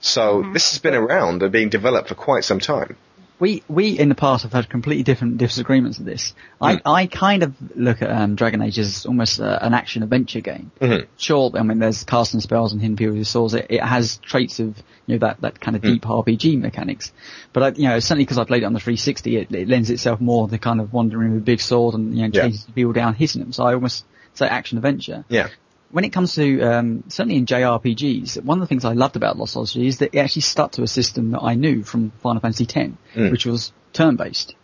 So 0.04 0.44
this 0.52 0.70
has 0.72 0.80
been 0.80 0.94
around 0.94 1.42
and 1.42 1.50
being 1.50 1.70
developed 1.70 2.08
for 2.08 2.14
quite 2.14 2.44
some 2.44 2.60
time. 2.60 2.96
we 3.40 3.62
we 3.68 3.98
in 3.98 4.08
the 4.10 4.14
past 4.14 4.42
have 4.44 4.52
had 4.52 4.68
completely 4.68 5.02
different 5.02 5.38
disagreements 5.38 5.96
with 5.98 6.06
this. 6.06 6.34
I 6.60 6.80
I 6.84 7.06
kind 7.06 7.42
of 7.42 7.54
look 7.74 8.02
at 8.02 8.10
um, 8.10 8.34
Dragon 8.36 8.60
Age 8.62 8.78
as 8.78 9.06
almost 9.06 9.40
uh, 9.40 9.58
an 9.62 9.72
action 9.74 10.02
adventure 10.02 10.40
game. 10.42 10.70
Mhm. 10.80 11.06
Sure, 11.16 11.50
I 11.54 11.62
mean 11.62 11.78
there's 11.78 12.04
casting 12.04 12.40
spells 12.40 12.72
and 12.72 12.80
hidden 12.82 12.96
people 12.96 13.16
with 13.16 13.26
swords. 13.26 13.54
It, 13.54 13.66
it 13.70 13.82
has 13.82 14.18
traits 14.18 14.60
of 14.60 14.76
you 15.06 15.14
know 15.14 15.26
that 15.26 15.40
that 15.40 15.58
kind 15.58 15.74
of 15.74 15.82
deep 15.82 16.02
RPG 16.02 16.60
mechanics. 16.60 17.10
But 17.54 17.62
I, 17.62 17.68
you 17.80 17.88
know 17.88 17.98
certainly 17.98 18.24
because 18.24 18.38
I 18.38 18.44
played 18.44 18.62
it 18.62 18.66
on 18.66 18.74
the 18.74 18.80
360, 18.80 19.36
it, 19.36 19.52
it 19.54 19.68
lends 19.68 19.88
itself 19.90 20.20
more 20.20 20.46
to 20.48 20.58
kind 20.58 20.80
of 20.82 20.92
wandering 20.92 21.32
with 21.32 21.42
a 21.42 21.44
big 21.44 21.60
sword 21.62 21.94
and 21.94 22.14
you 22.14 22.22
know 22.28 22.30
Yeah. 22.32 22.48
chasing 22.48 22.74
people 22.74 22.92
down, 22.92 23.14
hitting 23.14 23.40
them. 23.40 23.52
So 23.52 23.64
I 23.64 23.72
almost 23.74 24.04
say 24.34 24.46
action 24.46 24.76
adventure 24.78 25.24
Yeah. 25.28 25.48
When 25.94 26.02
it 26.02 26.12
comes 26.12 26.34
to 26.34 26.60
um, 26.60 27.04
certainly 27.06 27.36
in 27.36 27.46
JRPGs, 27.46 28.42
one 28.42 28.58
of 28.58 28.62
the 28.62 28.66
things 28.66 28.84
I 28.84 28.94
loved 28.94 29.14
about 29.14 29.38
Lost 29.38 29.56
Odyssey 29.56 29.86
is 29.86 29.98
that 29.98 30.12
it 30.12 30.18
actually 30.18 30.42
stuck 30.42 30.72
to 30.72 30.82
a 30.82 30.88
system 30.88 31.30
that 31.30 31.40
I 31.40 31.54
knew 31.54 31.84
from 31.84 32.10
Final 32.20 32.40
Fantasy 32.40 32.64
X, 32.64 32.90
Mm. 33.14 33.30
which 33.30 33.46
was 33.46 33.72
turn-based. 33.92 34.56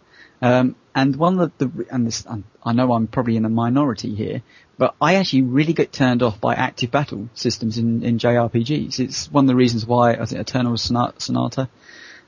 Um, 0.42 0.74
and 0.92 1.14
one 1.14 1.38
of 1.38 1.52
the, 1.58 1.86
and 1.88 2.04
this, 2.04 2.26
I 2.64 2.72
know 2.72 2.92
I'm 2.92 3.06
probably 3.06 3.36
in 3.36 3.44
a 3.44 3.48
minority 3.48 4.12
here, 4.12 4.42
but 4.76 4.96
I 5.00 5.14
actually 5.14 5.42
really 5.42 5.72
get 5.72 5.92
turned 5.92 6.24
off 6.24 6.40
by 6.40 6.56
active 6.56 6.90
battle 6.90 7.28
systems 7.34 7.78
in, 7.78 8.02
in 8.02 8.18
JRPGs. 8.18 8.98
It's 8.98 9.30
one 9.30 9.44
of 9.44 9.48
the 9.48 9.54
reasons 9.54 9.86
why 9.86 10.14
I 10.14 10.24
think 10.24 10.40
Eternal 10.40 10.76
Sonata 10.76 11.68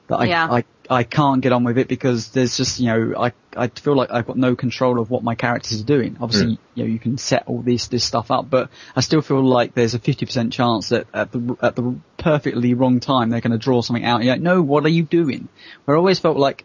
that 0.09 0.17
I, 0.17 0.25
Yeah. 0.25 0.49
I 0.51 0.65
I 0.91 1.05
can't 1.05 1.41
get 1.41 1.53
on 1.53 1.65
with 1.65 1.79
it 1.79 1.89
because 1.89 2.31
there's 2.31 2.57
just 2.57 2.81
you 2.81 2.87
know 2.87 3.15
I 3.19 3.33
I 3.57 3.69
feel 3.69 3.97
like 3.97 4.11
I've 4.11 4.27
got 4.27 4.37
no 4.37 4.57
control 4.57 4.99
of 4.99 5.11
what 5.11 5.23
my 5.23 5.35
characters 5.35 5.81
are 5.81 5.85
doing. 5.85 6.17
Obviously, 6.21 6.55
mm. 6.55 6.59
you 6.75 6.85
know 6.85 6.91
you 6.91 6.99
can 6.99 7.19
set 7.19 7.45
all 7.47 7.63
this 7.63 7.89
this 7.89 8.05
stuff 8.05 8.31
up, 8.31 8.51
but 8.51 8.69
I 8.95 9.01
still 9.01 9.23
feel 9.23 9.43
like 9.43 9.75
there's 9.75 9.95
a 9.95 9.99
50% 9.99 10.53
chance 10.53 10.91
that 10.91 11.07
at 11.15 11.33
the 11.33 11.57
at 11.63 11.77
the 11.77 11.95
perfectly 12.19 12.75
wrong 12.75 13.01
time 13.01 13.31
they're 13.31 13.41
going 13.41 13.53
to 13.53 13.59
draw 13.59 13.81
something 13.81 14.05
out. 14.05 14.17
And 14.17 14.25
you're 14.25 14.35
like, 14.35 14.43
no, 14.43 14.61
what 14.61 14.85
are 14.85 14.91
you 14.91 15.03
doing? 15.03 15.49
Where 15.85 15.97
I 15.97 15.99
always 15.99 16.19
felt 16.19 16.37
like 16.37 16.65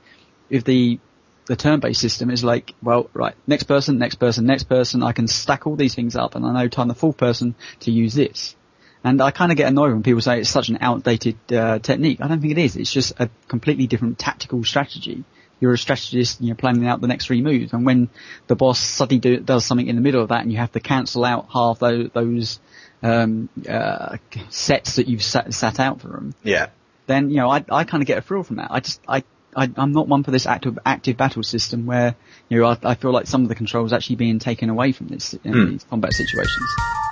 if 0.49 0.63
the 0.63 0.99
the 1.45 1.55
turn-based 1.55 2.01
system 2.01 2.29
is 2.29 2.43
like, 2.43 2.73
well, 2.83 3.09
right, 3.13 3.33
next 3.47 3.63
person, 3.63 3.97
next 3.97 4.15
person, 4.15 4.45
next 4.45 4.63
person, 4.63 5.01
I 5.01 5.13
can 5.13 5.27
stack 5.27 5.65
all 5.65 5.77
these 5.77 5.95
things 5.95 6.17
up 6.17 6.35
and 6.35 6.45
I 6.45 6.51
know 6.51 6.67
time 6.67 6.89
the 6.89 6.93
fourth 6.93 7.15
person 7.15 7.55
to 7.81 7.91
use 7.91 8.13
this. 8.13 8.56
And 9.03 9.21
I 9.21 9.31
kind 9.31 9.51
of 9.51 9.57
get 9.57 9.67
annoyed 9.67 9.91
when 9.93 10.03
people 10.03 10.21
say 10.21 10.39
it's 10.39 10.49
such 10.49 10.69
an 10.69 10.79
outdated 10.81 11.37
uh, 11.51 11.79
technique. 11.79 12.19
I 12.21 12.27
don't 12.27 12.41
think 12.41 12.51
it 12.51 12.57
is. 12.57 12.75
It's 12.75 12.91
just 12.91 13.13
a 13.19 13.29
completely 13.47 13.87
different 13.87 14.17
tactical 14.19 14.63
strategy. 14.63 15.23
You're 15.59 15.73
a 15.73 15.77
strategist 15.77 16.39
and 16.39 16.47
you're 16.47 16.55
planning 16.55 16.87
out 16.87 17.01
the 17.01 17.07
next 17.07 17.25
three 17.27 17.41
moves. 17.41 17.73
And 17.73 17.85
when 17.85 18.09
the 18.47 18.55
boss 18.55 18.79
suddenly 18.79 19.19
do, 19.19 19.37
does 19.39 19.65
something 19.65 19.87
in 19.87 19.95
the 19.95 20.01
middle 20.01 20.21
of 20.21 20.29
that 20.29 20.41
and 20.41 20.51
you 20.51 20.57
have 20.59 20.71
to 20.73 20.79
cancel 20.79 21.25
out 21.25 21.47
half 21.53 21.79
those, 21.79 22.09
those 22.13 22.59
um, 23.03 23.49
uh, 23.67 24.17
sets 24.49 24.97
that 24.97 25.07
you've 25.07 25.23
sat, 25.23 25.53
sat 25.53 25.79
out 25.79 26.01
for 26.01 26.09
them, 26.09 26.33
Yeah. 26.43 26.67
then 27.07 27.29
you 27.29 27.37
know 27.37 27.49
I 27.49 27.63
I 27.71 27.83
kind 27.85 28.01
of 28.03 28.07
get 28.07 28.17
a 28.17 28.21
thrill 28.21 28.43
from 28.43 28.57
that. 28.57 28.69
I 28.71 28.79
just 28.81 29.01
I. 29.07 29.23
I, 29.55 29.71
I'm 29.75 29.91
not 29.91 30.07
one 30.07 30.23
for 30.23 30.29
this 30.29 30.45
active 30.45 30.77
active 30.85 31.17
battle 31.17 31.41
system 31.41 31.87
where 31.87 32.15
you 32.47 32.59
know 32.59 32.67
I, 32.67 32.77
I 32.83 32.93
feel 32.93 33.11
like 33.11 33.25
some 33.25 33.41
of 33.41 33.49
the 33.49 33.55
controls 33.55 33.91
actually 33.91 34.17
being 34.17 34.37
taken 34.37 34.69
away 34.69 34.91
from 34.91 35.07
this 35.07 35.33
in 35.33 35.51
Hmm. 35.53 35.69
these 35.71 35.83
combat 35.85 36.13
situations. 36.13 37.06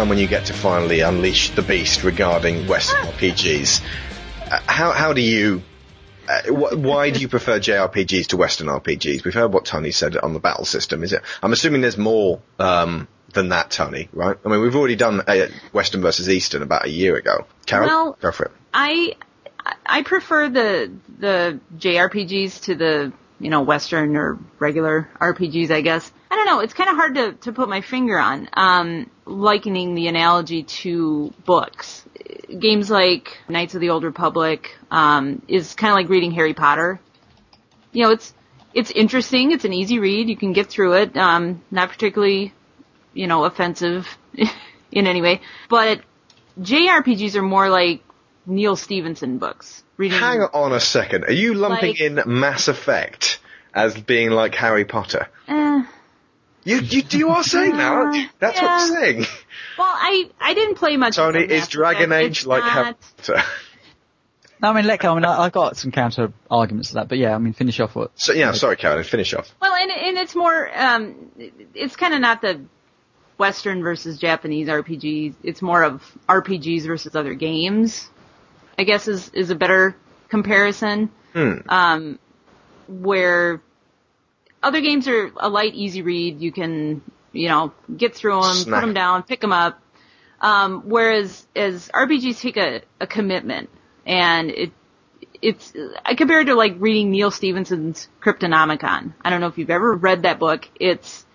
Time 0.00 0.08
when 0.08 0.16
you 0.18 0.26
get 0.26 0.46
to 0.46 0.54
finally 0.54 1.00
unleash 1.00 1.50
the 1.50 1.60
beast 1.60 2.04
regarding 2.04 2.66
Western 2.66 3.00
RPGs. 3.04 3.82
Uh, 4.50 4.58
how 4.66 4.92
how 4.92 5.12
do 5.12 5.20
you? 5.20 5.62
Uh, 6.26 6.42
wh- 6.44 6.78
why 6.78 7.10
do 7.10 7.20
you 7.20 7.28
prefer 7.28 7.60
JRPGs 7.60 8.28
to 8.28 8.38
Western 8.38 8.68
RPGs? 8.68 9.24
We've 9.24 9.34
heard 9.34 9.52
what 9.52 9.66
Tony 9.66 9.90
said 9.90 10.16
on 10.16 10.32
the 10.32 10.40
battle 10.40 10.64
system. 10.64 11.02
Is 11.02 11.12
it? 11.12 11.20
I'm 11.42 11.52
assuming 11.52 11.82
there's 11.82 11.98
more 11.98 12.40
um, 12.58 13.08
than 13.34 13.50
that, 13.50 13.70
Tony. 13.70 14.08
Right? 14.14 14.38
I 14.42 14.48
mean, 14.48 14.62
we've 14.62 14.74
already 14.74 14.96
done 14.96 15.20
uh, 15.20 15.48
Western 15.72 16.00
versus 16.00 16.30
Eastern 16.30 16.62
about 16.62 16.86
a 16.86 16.90
year 16.90 17.16
ago. 17.16 17.46
Carol, 17.66 17.86
Well- 17.86 18.18
go 18.22 18.32
for 18.32 18.46
it. 18.46 18.52
I 18.72 19.16
I 19.84 20.02
prefer 20.02 20.48
the 20.48 20.90
the 21.18 21.60
JRPGs 21.76 22.62
to 22.62 22.74
the 22.74 23.12
you 23.38 23.50
know 23.50 23.60
Western 23.60 24.16
or 24.16 24.38
regular 24.58 25.10
RPGs. 25.20 25.70
I 25.70 25.82
guess 25.82 26.10
I 26.30 26.36
don't 26.36 26.46
know. 26.46 26.60
It's 26.60 26.72
kind 26.72 26.88
of 26.88 26.96
hard 26.96 27.14
to 27.16 27.32
to 27.44 27.52
put 27.52 27.68
my 27.68 27.82
finger 27.82 28.18
on. 28.18 28.48
Um, 28.54 29.10
likening 29.30 29.94
the 29.94 30.08
analogy 30.08 30.64
to 30.64 31.32
books, 31.44 32.04
games 32.58 32.90
like 32.90 33.38
Knights 33.48 33.74
of 33.74 33.80
the 33.80 33.90
Old 33.90 34.04
Republic 34.04 34.76
um, 34.90 35.42
is 35.48 35.74
kind 35.74 35.92
of 35.92 35.94
like 35.94 36.08
reading 36.08 36.32
Harry 36.32 36.54
Potter. 36.54 37.00
You 37.92 38.04
know, 38.04 38.10
it's 38.10 38.34
it's 38.74 38.90
interesting. 38.90 39.52
It's 39.52 39.64
an 39.64 39.72
easy 39.72 39.98
read. 39.98 40.28
You 40.28 40.36
can 40.36 40.52
get 40.52 40.68
through 40.68 40.94
it. 40.94 41.16
Um, 41.16 41.62
not 41.70 41.88
particularly, 41.88 42.52
you 43.14 43.26
know, 43.26 43.44
offensive 43.44 44.06
in 44.92 45.06
any 45.06 45.22
way, 45.22 45.40
but 45.68 46.00
JRPGs 46.60 47.34
are 47.36 47.42
more 47.42 47.68
like 47.68 48.02
Neal 48.46 48.76
Stephenson 48.76 49.38
books. 49.38 49.82
Reading 49.96 50.18
Hang 50.18 50.40
on 50.40 50.72
a 50.72 50.80
second. 50.80 51.24
Are 51.24 51.32
you 51.32 51.54
lumping 51.54 51.90
Like- 51.90 52.00
in 52.00 52.20
Mass 52.26 52.68
Effect 52.68 53.38
as 53.74 54.00
being 54.00 54.30
like 54.30 54.54
Harry 54.54 54.84
Potter? 54.84 55.28
Eh, 55.46 55.82
You 56.64 56.78
you 56.80 57.02
you 57.10 57.28
are 57.30 57.42
saying 57.42 57.72
that? 57.76 57.92
aren't 57.92 58.16
you? 58.16 58.28
That's 58.38 58.60
what 58.60 58.70
I'm 58.70 58.88
saying. 58.88 59.18
well, 59.78 59.88
I 59.88 60.30
I 60.40 60.54
didn't 60.54 60.74
play 60.76 60.96
much. 60.96 61.16
Tony, 61.16 61.40
is 61.40 61.68
Dragon 61.68 62.12
Age 62.12 62.46
like 62.46 62.62
Harry 62.62 62.84
not- 62.86 63.00
Potter? 63.16 63.42
No, 64.62 64.68
I 64.68 64.72
mean, 64.74 64.86
let 64.86 65.00
go. 65.00 65.12
I 65.12 65.14
mean, 65.14 65.24
I, 65.24 65.44
I've 65.44 65.52
got 65.52 65.78
some 65.78 65.90
counter 65.90 66.34
arguments 66.50 66.90
to 66.90 66.96
that, 66.96 67.08
but 67.08 67.16
yeah, 67.16 67.34
I 67.34 67.38
mean, 67.38 67.54
finish 67.54 67.80
off 67.80 67.96
what. 67.96 68.10
So 68.20 68.34
yeah, 68.34 68.52
sorry, 68.52 68.76
Carolyn. 68.76 69.04
Finish 69.04 69.32
off. 69.32 69.50
Well, 69.60 69.72
and 69.72 69.90
and 69.90 70.18
it's 70.18 70.34
more 70.34 70.70
um, 70.78 71.30
it's 71.74 71.96
kind 71.96 72.12
of 72.12 72.20
not 72.20 72.42
the 72.42 72.60
Western 73.38 73.82
versus 73.82 74.18
Japanese 74.18 74.68
RPGs. 74.68 75.34
It's 75.42 75.62
more 75.62 75.82
of 75.82 76.02
RPGs 76.28 76.82
versus 76.86 77.16
other 77.16 77.32
games. 77.32 78.10
I 78.78 78.84
guess 78.84 79.08
is 79.08 79.30
is 79.30 79.48
a 79.48 79.54
better 79.54 79.96
comparison. 80.28 81.10
Hmm. 81.32 81.54
Um, 81.68 82.18
where 82.86 83.62
other 84.62 84.80
games 84.80 85.08
are 85.08 85.32
a 85.36 85.48
light, 85.48 85.74
easy 85.74 86.02
read. 86.02 86.40
You 86.40 86.52
can 86.52 87.02
you 87.32 87.48
know 87.48 87.72
get 87.96 88.14
through 88.14 88.40
them, 88.42 88.54
Snack. 88.54 88.80
put 88.80 88.86
them 88.86 88.94
down, 88.94 89.22
pick 89.22 89.40
them 89.40 89.52
up. 89.52 89.80
Um, 90.40 90.82
whereas 90.86 91.46
as 91.54 91.88
RPGs 91.92 92.40
take 92.40 92.56
a, 92.56 92.80
a 92.98 93.06
commitment 93.06 93.68
and 94.06 94.50
it 94.50 94.72
it's 95.42 95.72
I 96.04 96.14
compare 96.14 96.40
it 96.40 96.46
to 96.46 96.54
like 96.54 96.76
reading 96.78 97.10
Neal 97.10 97.30
Stephenson's 97.30 98.08
Cryptonomicon. 98.22 99.12
I 99.22 99.30
don't 99.30 99.40
know 99.40 99.48
if 99.48 99.58
you've 99.58 99.70
ever 99.70 99.94
read 99.94 100.22
that 100.22 100.38
book. 100.38 100.66
It's 100.78 101.26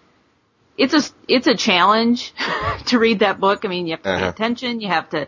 it's 0.78 0.94
a 0.94 1.02
it's 1.28 1.48
a 1.48 1.56
challenge 1.56 2.34
to 2.88 3.00
read 3.00 3.20
that 3.20 3.40
book. 3.40 3.64
I 3.64 3.68
mean, 3.68 3.86
you 3.88 3.92
have 3.94 4.02
to 4.04 4.10
pay 4.10 4.16
Uh-huh. 4.16 4.30
attention. 4.30 4.82
You 4.82 4.88
have 4.90 5.10
to 5.12 5.28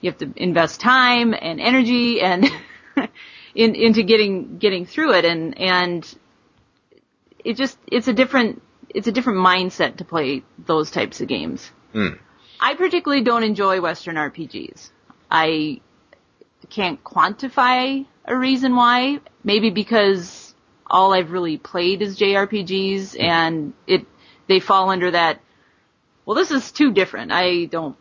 you 0.00 0.10
have 0.10 0.18
to 0.18 0.32
invest 0.36 0.80
time 0.80 1.34
and 1.34 1.60
energy 1.60 2.20
and 2.20 2.48
in, 3.54 3.74
into 3.74 4.02
getting 4.04 4.58
getting 4.58 4.86
through 4.86 5.14
it. 5.14 5.24
And 5.24 5.58
and 5.60 6.18
it 7.46 7.56
just 7.56 7.78
it's 7.86 8.08
a 8.08 8.12
different 8.12 8.60
it's 8.90 9.06
a 9.06 9.12
different 9.12 9.38
mindset 9.38 9.96
to 9.98 10.04
play 10.04 10.42
those 10.58 10.90
types 10.90 11.20
of 11.20 11.28
games. 11.28 11.70
Hmm. 11.92 12.14
I 12.60 12.74
particularly 12.74 13.22
don't 13.22 13.44
enjoy 13.44 13.80
Western 13.80 14.16
RPGs. 14.16 14.90
I 15.30 15.80
can't 16.70 17.02
quantify 17.04 18.06
a 18.24 18.36
reason 18.36 18.74
why. 18.74 19.20
Maybe 19.44 19.70
because 19.70 20.54
all 20.86 21.12
I've 21.12 21.30
really 21.30 21.56
played 21.56 22.02
is 22.02 22.18
JRPGs 22.18 23.16
hmm. 23.16 23.24
and 23.24 23.74
it, 23.86 24.06
they 24.48 24.58
fall 24.58 24.90
under 24.90 25.12
that, 25.12 25.40
well 26.24 26.34
this 26.34 26.50
is 26.50 26.72
too 26.72 26.92
different. 26.92 27.30
I 27.30 27.66
don't, 27.66 27.96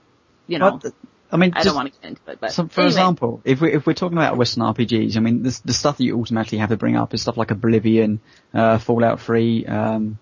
you 0.48 0.58
know, 0.58 0.80
But, 0.82 0.94
I 1.36 1.38
mean, 1.38 1.52
I 1.54 1.58
just- 1.58 1.66
don't 1.68 1.76
want 1.76 1.94
to 1.94 2.00
get 2.02 2.08
into 2.10 2.22
it, 2.32 2.38
but 2.42 2.52
So, 2.52 2.68
for 2.68 2.82
anyway. 2.82 2.92
example, 2.92 3.42
if 3.46 3.62
we 3.62 3.74
if 3.74 3.86
we're 3.86 3.94
talking 3.94 4.18
about 4.18 4.38
Western 4.38 4.64
RPGs, 4.64 5.18
I 5.18 5.20
mean, 5.20 5.44
the, 5.44 5.60
the 5.66 5.74
stuff 5.74 5.98
that 5.98 6.04
you 6.04 6.20
automatically 6.20 6.58
have 6.60 6.70
to 6.70 6.78
bring 6.78 6.96
up 6.96 7.14
is 7.14 7.22
stuff 7.22 7.38
like 7.38 7.52
Oblivion, 7.52 8.20
uh, 8.54 8.78
Fallout 8.80 9.20
3, 9.22 9.66
um, 9.68 10.18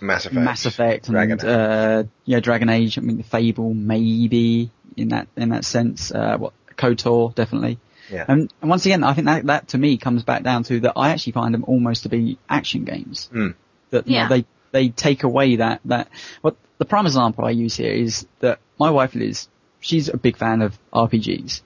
Mass 0.00 0.26
Effect. 0.26 0.34
Mass 0.44 0.66
Effect, 0.66 1.06
and 1.08 1.14
Dragon 1.14 1.38
Age. 1.38 1.44
uh, 1.44 2.04
yeah, 2.24 2.40
Dragon 2.40 2.68
Age. 2.68 2.98
I 2.98 3.02
mean, 3.02 3.18
the 3.18 3.22
Fable, 3.22 3.72
maybe 3.74 4.70
in 4.96 5.08
that 5.08 5.28
in 5.36 5.50
that 5.50 5.64
sense. 5.64 6.10
Uh, 6.12 6.36
what 6.38 6.52
Kotor, 6.76 7.34
definitely. 7.34 7.78
Yeah. 8.10 8.24
And, 8.28 8.52
and 8.60 8.68
once 8.68 8.84
again, 8.84 9.04
I 9.04 9.14
think 9.14 9.26
that 9.26 9.46
that 9.46 9.68
to 9.68 9.78
me 9.78 9.96
comes 9.96 10.22
back 10.24 10.42
down 10.42 10.64
to 10.64 10.80
that 10.80 10.94
I 10.96 11.10
actually 11.10 11.32
find 11.34 11.54
them 11.54 11.64
almost 11.66 12.02
to 12.02 12.08
be 12.08 12.38
action 12.48 12.84
games. 12.84 13.30
Mm. 13.32 13.54
That 13.90 14.06
you 14.08 14.14
know, 14.14 14.18
Yeah. 14.22 14.28
they 14.28 14.44
they 14.72 14.88
take 14.88 15.22
away 15.22 15.56
that 15.56 15.80
that. 15.84 16.08
What 16.40 16.56
the 16.78 16.84
prime 16.84 17.06
example 17.06 17.44
I 17.44 17.50
use 17.50 17.76
here 17.76 17.92
is 17.92 18.26
that 18.40 18.58
my 18.78 18.90
wife 18.90 19.14
Liz, 19.14 19.48
she's 19.82 20.08
a 20.08 20.16
big 20.16 20.38
fan 20.38 20.62
of 20.62 20.78
RPGs. 20.92 21.60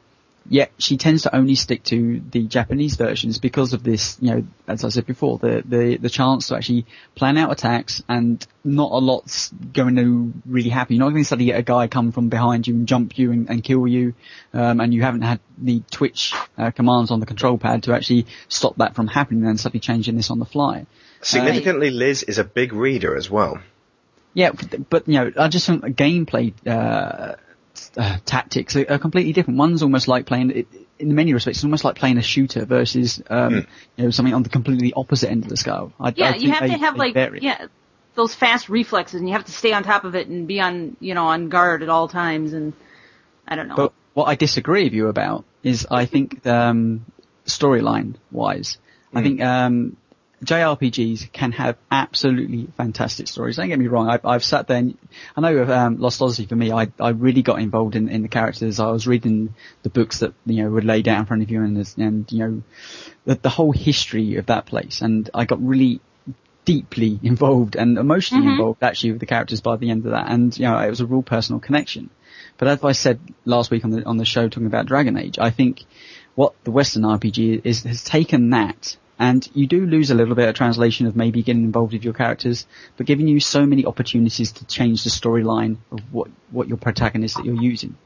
Yet 0.49 0.71
she 0.79 0.97
tends 0.97 1.23
to 1.23 1.35
only 1.35 1.57
stick 1.57 1.83
to 1.85 2.23
the 2.31 2.47
Japanese 2.47 2.95
versions 2.95 3.39
because 3.39 3.73
of 3.73 3.83
this, 3.83 4.17
you 4.21 4.31
know, 4.31 4.47
as 4.69 4.85
I 4.85 4.91
said 4.91 5.05
before, 5.05 5.39
the, 5.39 5.63
the, 5.65 5.97
the 5.97 6.09
chance 6.09 6.49
to 6.49 6.57
actually 6.57 6.87
plan 7.17 7.37
out 7.37 7.51
attacks 7.51 8.03
and 8.09 8.47
not 8.63 8.93
a 8.93 8.99
lot's 8.99 9.49
going 9.49 9.97
to 9.97 10.33
really 10.47 10.69
happen. 10.71 10.95
You're 10.95 11.05
not 11.05 11.11
going 11.11 11.25
to 11.25 11.29
suddenly 11.29 11.47
get 11.47 11.59
a 11.59 11.65
guy 11.65 11.89
come 11.89 12.13
from 12.13 12.29
behind 12.29 12.69
you 12.69 12.75
and 12.75 12.87
jump 12.87 13.19
you 13.19 13.33
and, 13.33 13.51
and 13.51 13.65
kill 13.65 13.89
you, 13.89 14.15
um, 14.53 14.79
and 14.79 14.95
you 14.95 15.03
haven't 15.03 15.23
had 15.23 15.41
the 15.59 15.83
twitch 15.91 16.33
uh, 16.57 16.71
commands 16.71 17.11
on 17.11 17.19
the 17.19 17.27
control 17.27 17.59
pad 17.59 17.83
to 17.85 17.93
actually 17.93 18.27
stop 18.49 18.77
that 18.77 18.95
from 18.95 19.09
happening 19.09 19.47
and 19.47 19.59
suddenly 19.59 19.81
changing 19.81 20.15
this 20.15 20.31
on 20.31 20.39
the 20.39 20.45
fly. 20.45 20.87
Significantly, 21.23 21.91
Liz 21.91 22.23
is 22.23 22.39
a 22.39 22.45
big 22.45 22.73
reader 22.73 23.17
as 23.17 23.29
well. 23.29 23.59
Yeah, 24.33 24.53
but, 24.53 24.91
but 24.91 25.09
you 25.09 25.15
know, 25.15 25.33
I 25.37 25.49
just 25.49 25.67
think 25.67 25.83
the 25.83 25.91
gameplay 25.91 26.53
uh, 26.69 27.37
uh, 27.97 28.19
tactics 28.25 28.77
are, 28.77 28.87
are 28.89 28.99
completely 28.99 29.33
different. 29.33 29.59
One's 29.59 29.83
almost 29.83 30.09
like 30.09 30.27
playing, 30.27 30.51
it, 30.51 30.69
in 30.99 31.15
many 31.15 31.33
respects, 31.35 31.59
it's 31.59 31.65
almost 31.65 31.85
like 31.85 31.97
playing 31.97 32.19
a 32.19 32.23
shooter 32.23 32.65
versus 32.65 33.23
um, 33.29 33.53
Hmm. 33.53 33.59
you 33.97 34.05
know 34.05 34.11
something 34.11 34.35
on 34.35 34.43
the 34.43 34.49
completely 34.49 34.93
opposite 34.95 35.31
end 35.31 35.45
of 35.45 35.49
the 35.49 35.57
scale. 35.57 35.93
I, 36.01 36.13
yeah, 36.17 36.31
I 36.31 36.35
you 36.35 36.41
think 36.41 36.55
have 36.55 36.71
to 36.71 36.79
have 36.79 36.97
like, 36.97 37.15
vary. 37.15 37.41
yeah, 37.43 37.67
those 38.15 38.35
fast 38.35 38.69
reflexes 38.69 39.21
and 39.21 39.29
you 39.29 39.35
have 39.35 39.45
to 39.45 39.53
stay 39.53 39.73
on 39.73 39.83
top 39.83 40.05
of 40.05 40.15
it 40.15 40.29
and 40.29 40.47
be 40.47 40.61
on, 40.61 40.97
you 41.01 41.15
know, 41.15 41.27
on 41.27 41.49
guard 41.49 41.83
at 41.83 41.89
all 41.89 42.09
times 42.09 42.53
and 42.53 42.73
I 43.47 43.57
don't 43.57 43.69
know. 43.69 43.77
But 43.77 43.93
what 44.15 44.25
I 44.25 44.35
disagree 44.35 44.85
with 44.85 44.95
you 44.95 45.09
about 45.09 45.45
is 45.63 45.87
I 45.91 46.07
think 46.07 46.47
um, 46.47 47.05
storyline 47.45 48.15
wise, 48.31 48.79
I 49.15 49.23
think 49.23 49.41
um, 49.43 49.97
JRPGs 50.45 51.33
can 51.33 51.53
have 51.53 51.77
absolutely 51.91 52.69
fantastic 52.77 53.27
stories. 53.27 53.57
Don't 53.57 53.69
get 53.69 53.79
me 53.79 53.87
wrong. 53.87 54.09
I've, 54.09 54.25
I've 54.25 54.45
sat 54.45 54.67
there. 54.67 54.77
And, 54.77 54.99
I 55.35 55.41
know 55.41 55.61
with 55.61 55.71
um, 55.71 55.99
Lost 55.99 56.21
Odyssey 56.21 56.45
for 56.45 56.57
me, 56.57 56.73
I, 56.73 56.89
I 57.01 57.11
really 57.11 57.41
got 57.43 57.59
involved 57.59 57.97
in, 57.97 58.09
in 58.09 58.21
the 58.21 58.29
characters. 58.29 58.79
I 58.79 58.91
was 58.91 59.07
reading 59.07 59.55
the 59.83 59.89
books 59.89 60.21
that 60.21 60.35
you 60.45 60.63
know 60.63 60.71
were 60.71 60.83
laid 60.83 61.09
out 61.09 61.21
in 61.21 61.27
front 61.27 61.43
of 61.43 61.51
you, 61.51 61.63
and, 61.63 61.95
and 61.97 62.31
you 62.31 62.39
know 62.39 62.63
the, 63.25 63.37
the 63.37 63.49
whole 63.49 63.73
history 63.73 64.37
of 64.37 64.47
that 64.47 64.67
place, 64.67 65.01
and 65.01 65.29
I 65.33 65.47
got 65.47 65.63
really 65.63 66.01
deeply 66.67 67.19
involved 67.23 67.77
and 67.77 67.97
emotionally 67.97 68.47
involved 68.47 68.83
actually 68.83 69.13
with 69.13 69.21
the 69.21 69.27
characters 69.27 69.63
by 69.63 69.77
the 69.77 69.89
end 69.89 70.05
of 70.05 70.13
that, 70.13 70.27
and 70.29 70.57
you 70.59 70.67
know 70.67 70.79
it 70.79 70.91
was 70.91 71.01
a 71.01 71.07
real 71.07 71.23
personal 71.23 71.61
connection. 71.61 72.11
But 72.59 72.69
as 72.69 72.85
I 72.85 72.93
said 72.93 73.21
last 73.47 73.71
week 73.71 73.85
on 73.85 73.91
the 73.91 74.05
on 74.05 74.19
the 74.19 74.27
show 74.27 74.49
talking 74.49 74.67
about 74.67 74.85
Dragon 74.85 75.17
Age, 75.17 75.39
I 75.39 75.51
think 75.51 75.85
what 76.35 76.53
the 76.65 76.71
Western 76.71 77.03
RPG 77.03 77.63
is 77.65 77.85
has 77.85 78.05
taken 78.05 78.51
that, 78.51 78.99
and 79.19 79.49
you 79.55 79.67
do 79.67 79.87
lose 79.87 80.11
a 80.11 80.15
little 80.15 80.35
bit 80.35 80.49
of 80.49 80.55
translation 80.55 81.07
of 81.07 81.17
maybe 81.17 81.43
getting 81.43 81.65
involved 81.65 81.93
with 81.93 82.05
your 82.05 82.15
characters, 82.15 82.67
but 82.97 83.07
giving 83.07 83.29
you 83.29 83.41
so 83.41 83.65
many 83.65 83.87
opportunities 83.87 84.53
to 84.53 84.67
change 84.67 85.05
the 85.05 85.11
storyline 85.11 85.79
of 85.91 86.01
what 86.13 86.29
what 86.51 86.69
your 86.69 86.77
protagonist 86.77 87.37
that 87.37 87.45
you're 87.45 87.63
using. 87.63 87.97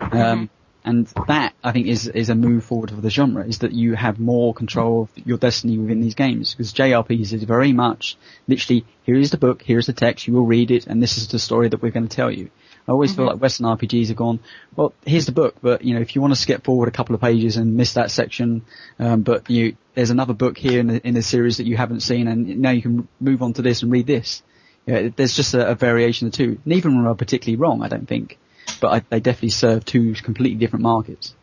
Um, 0.00 0.50
and 0.84 1.06
that 1.26 1.54
I 1.62 1.72
think 1.72 1.86
is 1.86 2.06
is 2.06 2.30
a 2.30 2.34
move 2.34 2.64
forward 2.64 2.90
for 2.90 3.00
the 3.00 3.10
genre 3.10 3.44
is 3.46 3.58
that 3.58 3.72
you 3.72 3.94
have 3.94 4.18
more 4.18 4.54
control 4.54 5.02
of 5.02 5.26
your 5.26 5.36
destiny 5.36 5.76
within 5.76 6.00
these 6.00 6.14
games 6.14 6.54
because 6.54 6.72
JRPGs 6.72 7.32
is 7.32 7.42
very 7.42 7.72
much 7.72 8.16
literally 8.46 8.84
here 9.02 9.16
is 9.16 9.30
the 9.30 9.38
book, 9.38 9.62
here 9.62 9.78
is 9.78 9.86
the 9.86 9.92
text, 9.92 10.26
you 10.26 10.34
will 10.34 10.46
read 10.46 10.70
it, 10.70 10.86
and 10.86 11.02
this 11.02 11.18
is 11.18 11.28
the 11.28 11.38
story 11.38 11.68
that 11.68 11.82
we're 11.82 11.92
going 11.92 12.08
to 12.08 12.16
tell 12.16 12.30
you. 12.30 12.50
I 12.88 12.92
always 12.92 13.14
feel 13.14 13.26
like 13.26 13.38
Western 13.38 13.66
RPGs 13.66 14.08
have 14.08 14.16
gone, 14.16 14.40
well, 14.74 14.94
here's 15.04 15.26
the 15.26 15.32
book, 15.32 15.56
but 15.60 15.84
you 15.84 15.94
know, 15.94 16.00
if 16.00 16.14
you 16.14 16.22
want 16.22 16.32
to 16.32 16.40
skip 16.40 16.64
forward 16.64 16.88
a 16.88 16.90
couple 16.90 17.14
of 17.14 17.20
pages 17.20 17.58
and 17.58 17.76
miss 17.76 17.92
that 17.92 18.10
section, 18.10 18.62
um, 18.98 19.20
but 19.20 19.50
you, 19.50 19.76
there's 19.94 20.08
another 20.08 20.32
book 20.32 20.56
here 20.56 20.80
in 20.80 20.86
the, 20.86 21.06
in 21.06 21.12
the 21.12 21.22
series 21.22 21.58
that 21.58 21.66
you 21.66 21.76
haven't 21.76 22.00
seen 22.00 22.26
and 22.28 22.60
now 22.60 22.70
you 22.70 22.80
can 22.80 23.06
move 23.20 23.42
on 23.42 23.52
to 23.52 23.62
this 23.62 23.82
and 23.82 23.92
read 23.92 24.06
this. 24.06 24.42
Yeah, 24.86 25.10
there's 25.14 25.36
just 25.36 25.52
a, 25.52 25.68
a 25.68 25.74
variation 25.74 26.28
of 26.28 26.32
the 26.32 26.36
two. 26.38 26.60
Neither 26.64 26.88
of 26.88 26.94
them 26.94 27.06
are 27.06 27.14
particularly 27.14 27.56
wrong, 27.56 27.82
I 27.82 27.88
don't 27.88 28.08
think, 28.08 28.38
but 28.80 28.88
I, 28.88 29.04
they 29.10 29.20
definitely 29.20 29.50
serve 29.50 29.84
two 29.84 30.14
completely 30.14 30.56
different 30.56 30.82
markets. 30.82 31.34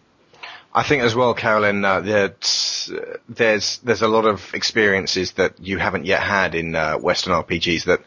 I 0.73 0.83
think 0.83 1.03
as 1.03 1.15
well, 1.15 1.33
Carolyn, 1.35 1.85
uh, 1.85 2.01
that 2.01 2.89
uh, 2.91 3.17
there's 3.29 3.77
there's 3.77 4.01
a 4.01 4.09
lot 4.09 4.25
of 4.25 4.53
experiences 4.53 5.31
that 5.33 5.59
you 5.61 5.77
haven't 5.77 6.05
yet 6.05 6.21
had 6.21 6.53
in 6.53 6.75
uh, 6.75 6.97
Western 6.97 7.33
RPGs 7.33 7.85
that 7.85 8.01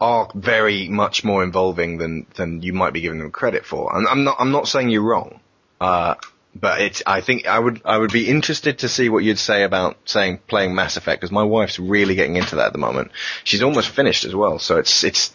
are 0.00 0.30
very 0.34 0.88
much 0.88 1.24
more 1.24 1.42
involving 1.42 1.98
than 1.98 2.26
than 2.36 2.62
you 2.62 2.72
might 2.72 2.92
be 2.92 3.00
giving 3.00 3.18
them 3.18 3.30
credit 3.30 3.64
for. 3.64 3.96
And 3.96 4.06
I'm 4.06 4.24
not 4.24 4.36
I'm 4.38 4.52
not 4.52 4.68
saying 4.68 4.90
you're 4.90 5.02
wrong, 5.02 5.40
uh, 5.80 6.14
but 6.54 6.80
it's 6.80 7.02
I 7.06 7.20
think 7.20 7.46
I 7.46 7.58
would 7.58 7.82
I 7.84 7.98
would 7.98 8.12
be 8.12 8.28
interested 8.28 8.80
to 8.80 8.88
see 8.88 9.08
what 9.08 9.24
you'd 9.24 9.38
say 9.38 9.64
about 9.64 9.96
saying 10.04 10.40
playing 10.46 10.74
Mass 10.74 10.96
Effect 10.96 11.20
because 11.20 11.32
my 11.32 11.42
wife's 11.42 11.78
really 11.78 12.14
getting 12.14 12.36
into 12.36 12.56
that 12.56 12.66
at 12.66 12.72
the 12.72 12.78
moment. 12.78 13.10
She's 13.44 13.62
almost 13.62 13.88
finished 13.88 14.24
as 14.24 14.34
well, 14.34 14.58
so 14.58 14.76
it's 14.76 15.02
it's 15.04 15.34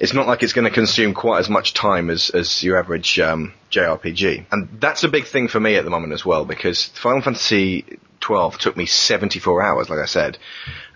it's 0.00 0.12
not 0.12 0.26
like 0.26 0.42
it's 0.42 0.52
going 0.52 0.66
to 0.66 0.74
consume 0.74 1.14
quite 1.14 1.38
as 1.38 1.48
much 1.48 1.74
time 1.74 2.10
as, 2.10 2.30
as 2.30 2.62
your 2.62 2.78
average 2.78 3.18
um, 3.20 3.52
JRPG. 3.70 4.46
And 4.50 4.80
that's 4.80 5.04
a 5.04 5.08
big 5.08 5.26
thing 5.26 5.48
for 5.48 5.60
me 5.60 5.76
at 5.76 5.84
the 5.84 5.90
moment 5.90 6.12
as 6.12 6.24
well, 6.24 6.44
because 6.44 6.86
Final 6.86 7.22
Fantasy 7.22 7.98
12 8.20 8.58
took 8.58 8.76
me 8.76 8.86
74 8.86 9.62
hours, 9.62 9.88
like 9.88 10.00
I 10.00 10.06
said. 10.06 10.38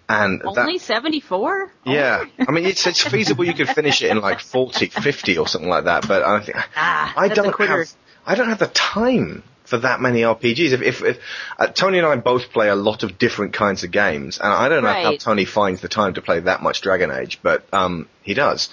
And 0.09 0.43
Only 0.45 0.79
that, 0.79 0.85
74? 0.85 1.73
yeah, 1.87 2.25
I 2.39 2.51
mean, 2.53 2.67
it's, 2.67 2.87
it's 2.87 3.03
feasible 3.03 3.45
you 3.45 3.55
could 3.55 3.69
finish 3.75 4.03
it 4.03 4.11
in 4.11 4.21
like 4.21 4.41
40, 4.41 4.89
50 4.89 5.39
or 5.39 5.49
something 5.49 5.71
like 5.71 5.85
that, 5.85 6.07
but 6.07 6.23
I 6.23 6.45
think, 6.45 6.59
Ah, 6.77 7.15
I 7.17 7.29
don't 7.29 7.57
have, 7.59 7.89
I 8.27 8.35
don't 8.35 8.49
have 8.49 8.59
the 8.59 8.67
time 8.67 9.43
for 9.65 9.79
that 9.79 10.01
many 10.01 10.21
RPGs. 10.21 10.73
If, 10.73 10.83
if, 10.83 11.03
if 11.03 11.19
uh, 11.59 11.69
Tony 11.69 11.99
and 11.99 12.07
I 12.07 12.17
both 12.17 12.51
play 12.51 12.69
a 12.69 12.75
lot 12.75 13.05
of 13.05 13.17
different 13.17 13.55
kinds 13.55 13.85
of 13.85 13.91
games, 13.91 14.39
and 14.39 14.53
I 14.53 14.69
don't 14.69 14.83
know 14.83 14.93
how 14.93 15.17
Tony 15.17 15.45
finds 15.45 15.81
the 15.81 15.89
time 15.89 16.15
to 16.15 16.23
play 16.23 16.41
that 16.41 16.63
much 16.63 16.83
Dragon 16.83 17.11
Age, 17.11 17.39
but 17.43 17.65
um, 17.73 18.09
he 18.23 18.35
does. 18.35 18.69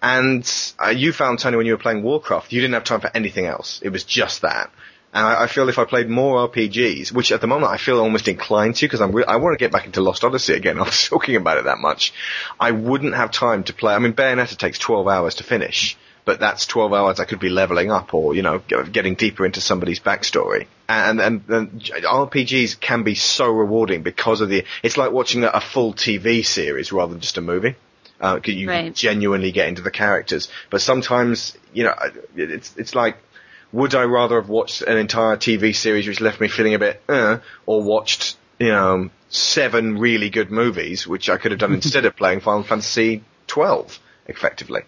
And 0.00 0.48
uh, 0.78 0.90
you 0.90 1.12
found 1.12 1.38
Tony 1.38 1.56
when 1.56 1.66
you 1.66 1.72
were 1.72 1.78
playing 1.78 2.02
Warcraft, 2.02 2.52
you 2.52 2.60
didn't 2.60 2.74
have 2.74 2.84
time 2.84 3.00
for 3.00 3.10
anything 3.14 3.46
else. 3.46 3.80
It 3.82 3.88
was 3.88 4.04
just 4.04 4.42
that. 4.42 4.70
And 5.14 5.24
I, 5.24 5.44
I 5.44 5.46
feel 5.46 5.68
if 5.68 5.78
I 5.78 5.84
played 5.84 6.08
more 6.10 6.48
RPGs, 6.48 7.12
which 7.12 7.30
at 7.30 7.40
the 7.40 7.46
moment 7.46 7.72
I 7.72 7.76
feel 7.76 8.00
almost 8.00 8.26
inclined 8.26 8.74
to, 8.76 8.86
because 8.86 9.00
I'm 9.00 9.12
re- 9.12 9.24
I 9.24 9.36
want 9.36 9.56
to 9.56 9.62
get 9.64 9.70
back 9.72 9.86
into 9.86 10.00
Lost 10.02 10.24
Odyssey 10.24 10.54
again. 10.54 10.78
I 10.80 10.82
was 10.82 11.06
talking 11.08 11.36
about 11.36 11.58
it 11.58 11.64
that 11.64 11.78
much. 11.78 12.12
I 12.58 12.72
wouldn't 12.72 13.14
have 13.14 13.30
time 13.30 13.62
to 13.64 13.72
play. 13.72 13.94
I 13.94 13.98
mean, 14.00 14.12
Bayonetta 14.12 14.56
takes 14.58 14.78
12 14.78 15.06
hours 15.06 15.36
to 15.36 15.44
finish, 15.44 15.96
but 16.24 16.40
that's 16.40 16.66
12 16.66 16.92
hours 16.92 17.20
I 17.20 17.26
could 17.26 17.38
be 17.38 17.48
leveling 17.48 17.92
up 17.92 18.12
or, 18.12 18.34
you 18.34 18.42
know, 18.42 18.58
getting 18.58 19.14
deeper 19.14 19.46
into 19.46 19.60
somebody's 19.60 20.00
backstory. 20.00 20.66
And, 20.88 21.20
and, 21.20 21.42
and 21.48 21.80
RPGs 21.80 22.80
can 22.80 23.04
be 23.04 23.14
so 23.14 23.50
rewarding 23.50 24.02
because 24.02 24.40
of 24.40 24.48
the, 24.48 24.64
it's 24.82 24.96
like 24.96 25.12
watching 25.12 25.44
a, 25.44 25.48
a 25.48 25.60
full 25.60 25.94
TV 25.94 26.44
series 26.44 26.90
rather 26.92 27.12
than 27.12 27.20
just 27.20 27.38
a 27.38 27.40
movie. 27.40 27.76
Uh, 28.20 28.40
you 28.44 28.68
Right. 28.68 28.94
genuinely 28.94 29.52
get 29.52 29.68
into 29.68 29.82
the 29.82 29.90
characters. 29.90 30.48
But 30.70 30.80
sometimes, 30.80 31.56
you 31.72 31.84
know, 31.84 31.94
it's, 32.34 32.74
it's 32.76 32.94
like, 32.94 33.18
would 33.74 33.94
I 33.96 34.04
rather 34.04 34.36
have 34.40 34.48
watched 34.48 34.82
an 34.82 34.96
entire 34.96 35.36
TV 35.36 35.74
series 35.74 36.06
which 36.06 36.20
left 36.20 36.40
me 36.40 36.46
feeling 36.46 36.74
a 36.74 36.78
bit, 36.78 37.02
uh, 37.08 37.38
or 37.66 37.82
watched, 37.82 38.36
you 38.60 38.68
know, 38.68 39.10
seven 39.30 39.98
really 39.98 40.30
good 40.30 40.52
movies, 40.52 41.08
which 41.08 41.28
I 41.28 41.38
could 41.38 41.50
have 41.50 41.58
done 41.58 41.74
instead 41.82 42.04
of 42.04 42.14
playing 42.14 42.40
Final 42.40 42.62
Fantasy 42.62 43.24
12, 43.48 43.98
effectively. 44.28 44.82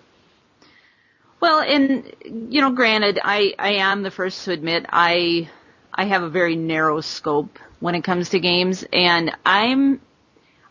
Well, 1.41 1.61
and 1.61 2.15
you 2.23 2.61
know, 2.61 2.71
granted, 2.71 3.19
I 3.23 3.55
I 3.59 3.73
am 3.75 4.05
the 4.05 4.11
first 4.11 4.45
to 4.45 4.53
admit 4.53 4.87
I 4.89 5.51
I 5.93 6.05
have 6.05 6.23
a 6.23 6.31
very 6.31 6.55
narrow 6.55 7.01
scope 7.01 7.59
when 7.81 7.97
it 7.97 8.05
comes 8.05 8.31
to 8.31 8.41
games, 8.41 8.85
and 8.93 9.33
I'm 9.45 10.01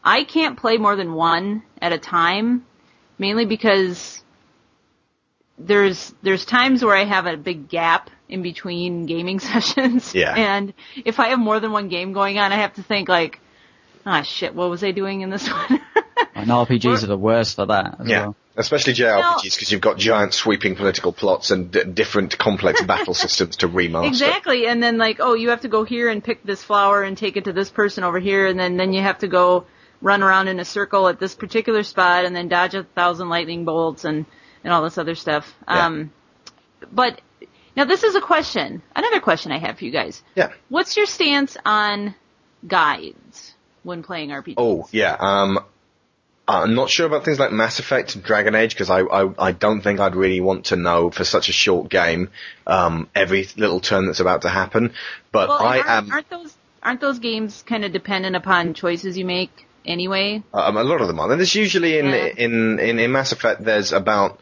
I 0.04 0.24
can't 0.24 0.58
play 0.58 0.78
more 0.78 0.96
than 0.96 1.14
one 1.14 1.64
at 1.82 1.92
a 1.92 1.98
time, 1.98 2.66
mainly 3.20 3.46
because 3.46 4.24
there's 5.58 6.14
there's 6.22 6.46
times 6.46 6.84
where 6.84 6.96
I 6.96 7.06
have 7.06 7.26
a 7.26 7.38
big 7.38 7.70
gap 7.70 8.10
in 8.28 8.42
between 8.42 9.06
gaming 9.06 9.40
sessions, 9.52 10.14
Yeah. 10.14 10.34
and 10.36 10.74
if 11.06 11.20
I 11.20 11.30
have 11.30 11.40
more 11.40 11.60
than 11.60 11.72
one 11.72 11.88
game 11.90 12.14
going 12.14 12.38
on, 12.40 12.52
I 12.52 12.58
have 12.58 12.74
to 12.74 12.84
think 12.84 13.08
like, 13.10 13.40
ah, 14.06 14.22
shit, 14.24 14.54
what 14.56 14.70
was 14.70 14.84
I 14.84 14.92
doing 14.92 15.22
in 15.22 15.30
this 15.30 15.48
one? 15.70 15.82
And 16.34 16.50
RPGs 16.50 17.04
are 17.04 17.08
the 17.08 17.18
worst 17.18 17.56
for 17.56 17.66
that 17.68 17.98
as 18.02 18.08
Yeah. 18.08 18.22
well. 18.26 18.36
Especially 18.58 18.94
JRPGs, 18.94 19.56
because 19.56 19.72
you've 19.72 19.82
got 19.82 19.98
giant 19.98 20.34
sweeping 20.34 20.78
political 20.78 21.12
plots 21.12 21.52
and 21.52 21.72
d- 21.72 21.84
different 21.84 22.38
complex 22.38 22.82
battle 22.84 23.14
systems 23.14 23.58
to 23.58 23.68
remaster. 23.68 24.08
Exactly, 24.08 24.66
and 24.66 24.82
then 24.82 24.98
like, 24.98 25.18
oh, 25.20 25.34
you 25.34 25.50
have 25.50 25.62
to 25.62 25.68
go 25.68 25.84
here 25.84 26.08
and 26.10 26.24
pick 26.24 26.42
this 26.44 26.64
flower 26.64 27.04
and 27.04 27.18
take 27.18 27.36
it 27.36 27.44
to 27.46 27.54
this 27.54 27.70
person 27.70 28.06
over 28.06 28.18
here, 28.18 28.48
and 28.48 28.58
then 28.58 28.78
then 28.78 28.94
you 28.94 29.02
have 29.02 29.18
to 29.20 29.28
go 29.28 29.66
run 30.02 30.24
around 30.24 30.48
in 30.48 30.60
a 30.62 30.66
circle 30.66 31.08
at 31.10 31.20
this 31.20 31.36
particular 31.36 31.84
spot, 31.84 32.24
and 32.24 32.34
then 32.34 32.48
dodge 32.48 32.76
a 32.76 32.84
thousand 32.84 33.28
lightning 33.28 33.66
bolts 33.66 34.06
and 34.06 34.26
and 34.66 34.74
all 34.74 34.82
this 34.84 34.98
other 34.98 35.16
stuff. 35.16 35.56
Yeah. 35.70 35.86
Um, 35.86 36.12
but 36.92 37.22
now 37.78 37.86
this 37.86 38.04
is 38.04 38.16
a 38.16 38.22
question, 38.22 38.82
another 38.96 39.22
question 39.22 39.54
I 39.54 39.60
have 39.60 39.78
for 39.78 39.86
you 39.86 39.92
guys. 39.92 40.22
Yeah. 40.36 40.52
What's 40.68 40.98
your 40.98 41.06
stance 41.06 41.56
on 41.64 42.16
guides 42.68 43.54
when 43.84 44.04
playing 44.04 44.30
RPGs? 44.32 44.56
Oh, 44.58 44.90
yeah. 44.92 45.16
Um, 45.18 45.60
I'm 46.48 46.76
not 46.76 46.90
sure 46.90 47.06
about 47.06 47.26
things 47.26 47.40
like 47.40 47.52
Mass 47.52 47.80
Effect 47.80 48.16
and 48.16 48.24
Dragon 48.24 48.56
Age 48.56 48.74
because 48.74 48.90
I, 48.90 49.02
I 49.02 49.48
I 49.48 49.52
don't 49.52 49.82
think 49.82 50.00
I'd 50.00 50.16
really 50.16 50.42
want 50.42 50.66
to 50.66 50.76
know 50.76 51.10
for 51.10 51.24
such 51.24 51.50
a 51.50 51.52
short 51.52 51.90
game 51.90 52.30
um, 52.68 53.10
every 53.16 53.48
little 53.58 53.80
turn 53.80 54.06
that's 54.06 54.20
about 54.20 54.44
to 54.44 54.50
happen. 54.50 54.94
But 55.32 55.50
well, 55.50 55.58
I 55.58 55.78
aren't, 55.80 55.90
am 55.90 56.12
aren't 56.12 56.30
those 56.30 56.56
aren't 56.84 57.02
those 57.02 57.18
games 57.18 57.64
kind 57.64 57.84
of 57.84 57.92
dependent 57.94 58.36
upon 58.36 58.76
choices 58.76 59.18
you 59.18 59.26
make 59.26 59.65
anyway? 59.88 60.44
um, 60.54 60.78
a 60.78 60.84
lot 60.84 61.02
of 61.02 61.08
them 61.08 61.20
are. 61.20 61.30
And 61.32 61.40
there's 61.40 61.56
usually 61.56 61.98
in, 61.98 62.06
Yeah. 62.08 62.26
in 62.38 62.80
in 62.80 63.00
in 63.00 63.12
Mass 63.12 63.32
Effect 63.32 63.64
there's 63.64 63.92
about 63.94 64.40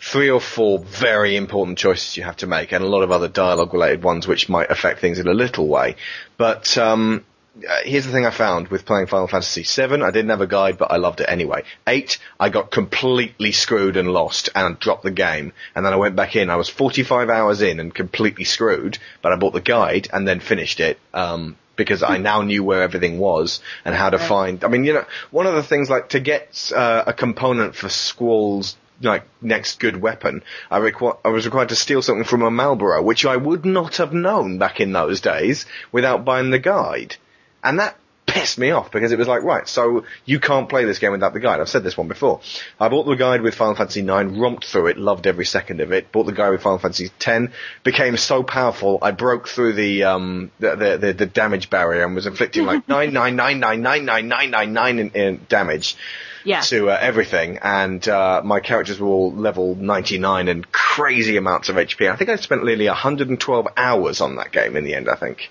three 0.00 0.30
or 0.30 0.40
four 0.40 0.80
very 0.80 1.36
important 1.36 1.78
choices 1.78 2.16
you 2.16 2.24
have 2.24 2.36
to 2.38 2.46
make, 2.46 2.72
and 2.72 2.82
a 2.84 2.88
lot 2.88 3.02
of 3.02 3.10
other 3.12 3.28
dialogue 3.28 3.72
related 3.72 4.02
ones 4.02 4.26
which 4.26 4.48
might 4.48 4.70
affect 4.70 5.00
things 5.00 5.18
in 5.18 5.28
a 5.28 5.34
little 5.34 5.68
way. 5.68 5.94
But 6.36 6.76
um, 6.76 7.24
uh, 7.56 7.76
here's 7.84 8.04
the 8.06 8.10
thing 8.12 8.26
I 8.26 8.30
found 8.30 8.66
with 8.68 8.84
playing 8.84 9.06
Final 9.06 9.28
Fantasy 9.28 9.62
VII. 9.62 10.02
I 10.02 10.10
didn't 10.10 10.30
have 10.30 10.40
a 10.40 10.46
guide, 10.46 10.76
but 10.78 10.90
I 10.90 10.96
loved 10.96 11.20
it 11.20 11.26
anyway. 11.28 11.62
Eight, 11.86 12.18
I 12.40 12.48
got 12.48 12.70
completely 12.72 13.52
screwed 13.52 13.96
and 13.96 14.08
lost 14.10 14.48
and 14.56 14.76
dropped 14.80 15.04
the 15.04 15.10
game. 15.12 15.52
And 15.76 15.84
then 15.86 15.92
I 15.92 15.96
went 15.96 16.16
back 16.16 16.34
in. 16.34 16.50
I 16.50 16.56
was 16.56 16.68
45 16.68 17.28
hours 17.28 17.60
in 17.62 17.78
and 17.78 17.94
completely 17.94 18.44
screwed, 18.44 18.98
but 19.20 19.32
I 19.32 19.36
bought 19.36 19.52
the 19.52 19.60
guide 19.60 20.08
and 20.12 20.26
then 20.26 20.40
finished 20.40 20.80
it. 20.80 20.98
Um, 21.14 21.56
because 21.82 22.02
I 22.02 22.18
now 22.18 22.42
knew 22.42 22.64
where 22.64 22.82
everything 22.82 23.18
was 23.18 23.60
and 23.84 23.94
how 23.94 24.10
to 24.10 24.18
find. 24.18 24.64
I 24.64 24.68
mean, 24.68 24.84
you 24.84 24.94
know, 24.94 25.04
one 25.30 25.46
of 25.46 25.54
the 25.54 25.62
things 25.62 25.90
like 25.90 26.10
to 26.10 26.20
get 26.20 26.72
uh, 26.74 27.04
a 27.06 27.12
component 27.12 27.74
for 27.74 27.88
Squall's 27.88 28.76
like 29.00 29.24
next 29.40 29.80
good 29.80 30.00
weapon, 30.00 30.42
I, 30.70 30.78
requ- 30.78 31.18
I 31.24 31.28
was 31.28 31.44
required 31.44 31.70
to 31.70 31.76
steal 31.76 32.02
something 32.02 32.24
from 32.24 32.42
a 32.42 32.50
Malboro, 32.50 33.02
which 33.02 33.26
I 33.26 33.36
would 33.36 33.64
not 33.64 33.96
have 33.96 34.12
known 34.12 34.58
back 34.58 34.80
in 34.80 34.92
those 34.92 35.20
days 35.20 35.66
without 35.90 36.24
buying 36.24 36.50
the 36.50 36.58
guide. 36.58 37.16
And 37.64 37.78
that 37.78 37.96
pissed 38.26 38.56
me 38.58 38.70
off 38.70 38.90
because 38.90 39.12
it 39.12 39.18
was 39.18 39.28
like, 39.28 39.42
right, 39.42 39.68
so 39.68 40.04
you 40.24 40.40
can't 40.40 40.68
play 40.68 40.84
this 40.84 40.98
game 40.98 41.12
without 41.12 41.34
the 41.34 41.40
guide. 41.40 41.60
I've 41.60 41.68
said 41.68 41.82
this 41.84 41.96
one 41.98 42.08
before. 42.08 42.40
I 42.80 42.88
bought 42.88 43.04
the 43.04 43.14
guide 43.14 43.42
with 43.42 43.54
Final 43.54 43.74
Fantasy 43.74 44.00
IX, 44.00 44.38
romped 44.38 44.64
through 44.64 44.86
it, 44.86 44.96
loved 44.96 45.26
every 45.26 45.44
second 45.44 45.80
of 45.80 45.92
it. 45.92 46.10
Bought 46.12 46.24
the 46.24 46.32
guide 46.32 46.50
with 46.50 46.62
Final 46.62 46.78
Fantasy 46.78 47.10
X, 47.26 47.52
became 47.84 48.16
so 48.16 48.42
powerful, 48.42 48.98
I 49.02 49.10
broke 49.10 49.48
through 49.48 49.74
the 49.74 50.04
um 50.04 50.50
the 50.60 50.76
the, 50.76 50.98
the, 50.98 51.12
the 51.12 51.26
damage 51.26 51.68
barrier 51.68 52.04
and 52.04 52.14
was 52.14 52.26
inflicting 52.26 52.64
like 52.64 52.88
nine 52.88 53.12
nine 53.12 53.36
nine 53.36 53.60
nine 53.60 53.82
nine 53.82 54.04
nine 54.06 54.28
nine 54.28 54.50
nine 54.50 54.72
nine 54.72 54.98
in, 54.98 55.10
in 55.10 55.40
damage 55.48 55.96
Yeah. 56.44 56.60
to 56.62 56.90
uh, 56.90 56.98
everything, 57.00 57.58
and 57.62 58.06
uh, 58.08 58.40
my 58.44 58.60
characters 58.60 58.98
were 58.98 59.08
all 59.08 59.32
level 59.32 59.74
99 59.74 60.48
and 60.48 60.72
crazy 60.72 61.36
amounts 61.36 61.68
of 61.68 61.76
HP. 61.76 62.10
I 62.10 62.16
think 62.16 62.30
I 62.30 62.36
spent 62.36 62.64
nearly 62.64 62.86
112 62.86 63.68
hours 63.76 64.20
on 64.20 64.36
that 64.36 64.52
game 64.52 64.76
in 64.76 64.84
the 64.84 64.94
end. 64.94 65.08
I 65.08 65.16
think. 65.16 65.50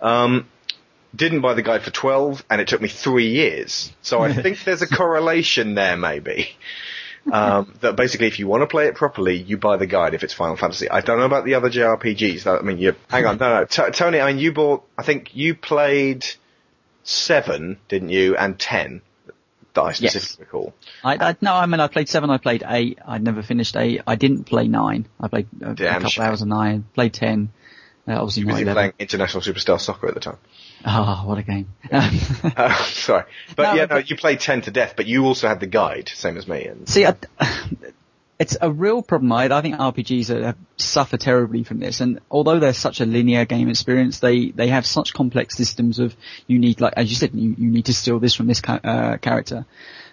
Um, 0.00 0.46
didn't 1.16 1.40
buy 1.40 1.54
the 1.54 1.62
guide 1.62 1.82
for 1.82 1.90
12, 1.90 2.44
and 2.50 2.60
it 2.60 2.68
took 2.68 2.80
me 2.80 2.88
three 2.88 3.30
years. 3.30 3.92
So 4.02 4.20
I 4.20 4.32
think 4.42 4.62
there's 4.64 4.82
a 4.82 4.86
correlation 4.86 5.74
there, 5.74 5.96
maybe. 5.96 6.50
Um, 7.30 7.74
that 7.80 7.96
basically, 7.96 8.28
if 8.28 8.38
you 8.38 8.46
want 8.46 8.62
to 8.62 8.68
play 8.68 8.86
it 8.86 8.94
properly, 8.94 9.36
you 9.36 9.58
buy 9.58 9.76
the 9.76 9.86
guide 9.86 10.14
if 10.14 10.22
it's 10.22 10.32
Final 10.32 10.56
Fantasy. 10.56 10.88
I 10.88 11.00
don't 11.00 11.18
know 11.18 11.24
about 11.24 11.44
the 11.44 11.54
other 11.54 11.68
JRPGs. 11.68 12.46
I 12.46 12.62
mean, 12.62 12.78
you 12.78 12.94
hang 13.08 13.26
on, 13.26 13.38
no, 13.38 13.60
no, 13.60 13.64
T- 13.64 13.90
Tony. 13.92 14.20
I 14.20 14.32
mean, 14.32 14.40
you 14.40 14.52
bought. 14.52 14.84
I 14.96 15.02
think 15.02 15.34
you 15.34 15.56
played 15.56 16.24
seven, 17.02 17.78
didn't 17.88 18.10
you, 18.10 18.36
and 18.36 18.58
ten. 18.58 19.02
That 19.74 19.82
I 19.82 19.92
specifically 19.92 20.44
recall. 20.44 20.74
I, 21.04 21.16
I 21.16 21.36
no, 21.40 21.52
I 21.52 21.66
mean 21.66 21.80
I 21.80 21.88
played 21.88 22.08
seven. 22.08 22.30
I 22.30 22.38
played 22.38 22.62
eight. 22.66 22.98
I'd 23.04 23.22
never 23.22 23.42
finished 23.42 23.76
eight. 23.76 24.02
I 24.06 24.14
didn't 24.14 24.44
play 24.44 24.68
nine. 24.68 25.06
I 25.20 25.28
played 25.28 25.48
uh, 25.62 25.72
a, 25.72 25.74
couple 25.74 26.08
shame. 26.08 26.24
hours 26.24 26.42
of 26.42 26.48
nine. 26.48 26.86
Played 26.94 27.12
ten. 27.12 27.50
Uh, 28.08 28.12
obviously 28.12 28.42
You 28.42 28.66
were 28.66 28.72
playing 28.72 28.92
International 28.98 29.42
Superstar 29.42 29.80
Soccer 29.80 30.06
at 30.08 30.14
the 30.14 30.20
time. 30.20 30.38
Oh, 30.84 31.22
what 31.26 31.38
a 31.38 31.42
game! 31.42 31.68
Uh, 32.56 32.74
sorry, 32.84 33.24
but 33.54 33.62
No, 33.62 33.74
yeah, 33.74 33.84
no, 33.86 33.96
you 33.96 34.16
played 34.16 34.40
ten 34.40 34.60
to 34.62 34.70
death, 34.70 34.94
but 34.96 35.06
you 35.06 35.24
also 35.24 35.48
had 35.48 35.60
the 35.60 35.66
guide, 35.66 36.08
same 36.14 36.36
as 36.36 36.46
me. 36.46 36.64
And 36.66 36.88
See, 36.88 37.04
I, 37.06 37.14
it's 38.38 38.56
a 38.60 38.70
real 38.70 39.02
problem. 39.02 39.32
I, 39.32 39.44
I 39.44 39.62
think 39.62 39.76
RPGs 39.76 40.30
are, 40.30 40.54
suffer 40.76 41.16
terribly 41.16 41.64
from 41.64 41.78
this, 41.80 42.00
and 42.00 42.20
although 42.30 42.58
they're 42.58 42.72
such 42.72 43.00
a 43.00 43.06
linear 43.06 43.44
game 43.44 43.68
experience, 43.68 44.20
they 44.20 44.50
they 44.50 44.68
have 44.68 44.86
such 44.86 45.12
complex 45.14 45.56
systems 45.56 45.98
of 45.98 46.14
you 46.46 46.58
need, 46.58 46.80
like 46.80 46.94
as 46.96 47.10
you 47.10 47.16
said, 47.16 47.34
you, 47.34 47.54
you 47.56 47.70
need 47.70 47.86
to 47.86 47.94
steal 47.94 48.18
this 48.18 48.34
from 48.34 48.46
this 48.46 48.60
ca- 48.60 48.80
uh, 48.82 49.16
character. 49.18 49.66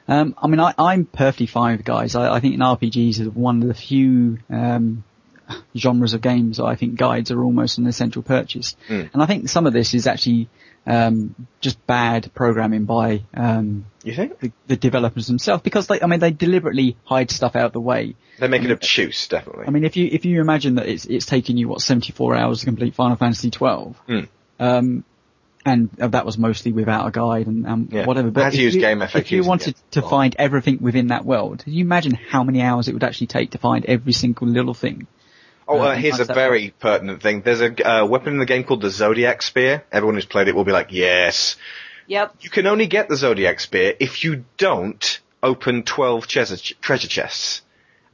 Um, 0.07 0.35
I 0.37 0.47
mean, 0.47 0.59
I, 0.59 0.73
I'm 0.77 1.05
perfectly 1.05 1.47
fine 1.47 1.77
with 1.77 1.85
guys. 1.85 2.15
I, 2.15 2.35
I 2.35 2.39
think 2.39 2.55
in 2.55 2.59
RPGs 2.59 3.25
are 3.25 3.29
one 3.29 3.61
of 3.61 3.67
the 3.67 3.73
few 3.73 4.39
um, 4.49 5.03
genres 5.75 6.13
of 6.13 6.21
games, 6.21 6.59
I 6.59 6.75
think 6.75 6.95
guides 6.95 7.31
are 7.31 7.43
almost 7.43 7.77
an 7.77 7.87
essential 7.87 8.21
purchase. 8.23 8.75
Mm. 8.89 9.09
And 9.13 9.21
I 9.23 9.25
think 9.25 9.49
some 9.49 9.65
of 9.67 9.73
this 9.73 9.93
is 9.93 10.07
actually 10.07 10.49
um, 10.85 11.33
just 11.61 11.85
bad 11.87 12.31
programming 12.33 12.85
by 12.85 13.23
um, 13.33 13.85
You 14.03 14.13
think? 14.15 14.39
the, 14.39 14.51
the 14.67 14.75
developers 14.75 15.27
themselves 15.27 15.63
because 15.63 15.87
they, 15.87 16.01
I 16.01 16.07
mean, 16.07 16.19
they 16.19 16.31
deliberately 16.31 16.97
hide 17.05 17.31
stuff 17.31 17.55
out 17.55 17.67
of 17.67 17.73
the 17.73 17.79
way. 17.81 18.15
They 18.39 18.47
make 18.47 18.63
it 18.63 18.71
obtuse, 18.71 19.27
definitely. 19.27 19.65
I 19.67 19.69
mean, 19.69 19.83
if 19.85 19.95
you 19.95 20.09
if 20.11 20.25
you 20.25 20.41
imagine 20.41 20.75
that 20.75 20.87
it's 20.87 21.05
it's 21.05 21.25
taking 21.25 21.55
you 21.55 21.67
what 21.69 21.81
74 21.81 22.35
hours 22.35 22.59
to 22.61 22.65
complete 22.65 22.95
Final 22.95 23.15
Fantasy 23.15 23.49
12, 23.51 23.95
Mm. 24.09 24.27
um, 24.59 25.03
and 25.65 25.89
uh, 26.01 26.07
that 26.09 26.25
was 26.25 26.37
mostly 26.37 26.73
without 26.73 27.07
a 27.07 27.11
guide 27.11 27.47
and, 27.47 27.65
and 27.65 27.89
Yeah. 27.93 28.05
whatever. 28.05 28.31
But 28.31 28.53
if 28.53 28.59
you, 28.59 28.67
if 28.83 29.31
you 29.31 29.43
wanted 29.45 29.75
to 29.91 30.01
find 30.01 30.35
everything 30.37 30.79
within 30.81 31.07
that 31.07 31.23
world, 31.23 31.63
can 31.63 31.71
you 31.71 31.85
imagine 31.85 32.13
how 32.15 32.43
many 32.43 32.61
hours 32.61 32.89
it 32.89 32.93
would 32.93 33.03
actually 33.05 33.27
take 33.27 33.51
to 33.51 33.57
find 33.57 33.85
every 33.85 34.11
single 34.11 34.47
little 34.47 34.73
thing? 34.73 35.07
Oh, 35.67 35.79
uh, 35.79 35.83
Uh, 35.83 35.95
here's 35.95 36.19
a 36.19 36.25
very 36.25 36.73
pertinent 36.79 37.21
thing. 37.21 37.41
There's 37.41 37.61
a 37.61 37.87
uh, 37.87 38.05
weapon 38.05 38.33
in 38.33 38.39
the 38.39 38.45
game 38.45 38.63
called 38.63 38.81
the 38.81 38.89
Zodiac 38.89 39.41
Spear. 39.41 39.83
Everyone 39.91 40.15
who's 40.15 40.25
played 40.25 40.47
it 40.47 40.55
will 40.55 40.63
be 40.63 40.71
like, 40.71 40.91
yes. 40.91 41.55
Yep. 42.07 42.35
You 42.41 42.49
can 42.49 42.67
only 42.67 42.87
get 42.87 43.07
the 43.07 43.15
Zodiac 43.15 43.59
Spear 43.59 43.95
if 43.99 44.23
you 44.23 44.43
don't 44.57 45.21
open 45.41 45.83
12 45.83 46.27
treasure, 46.27 46.57
treasure 46.81 47.07
chests. 47.07 47.61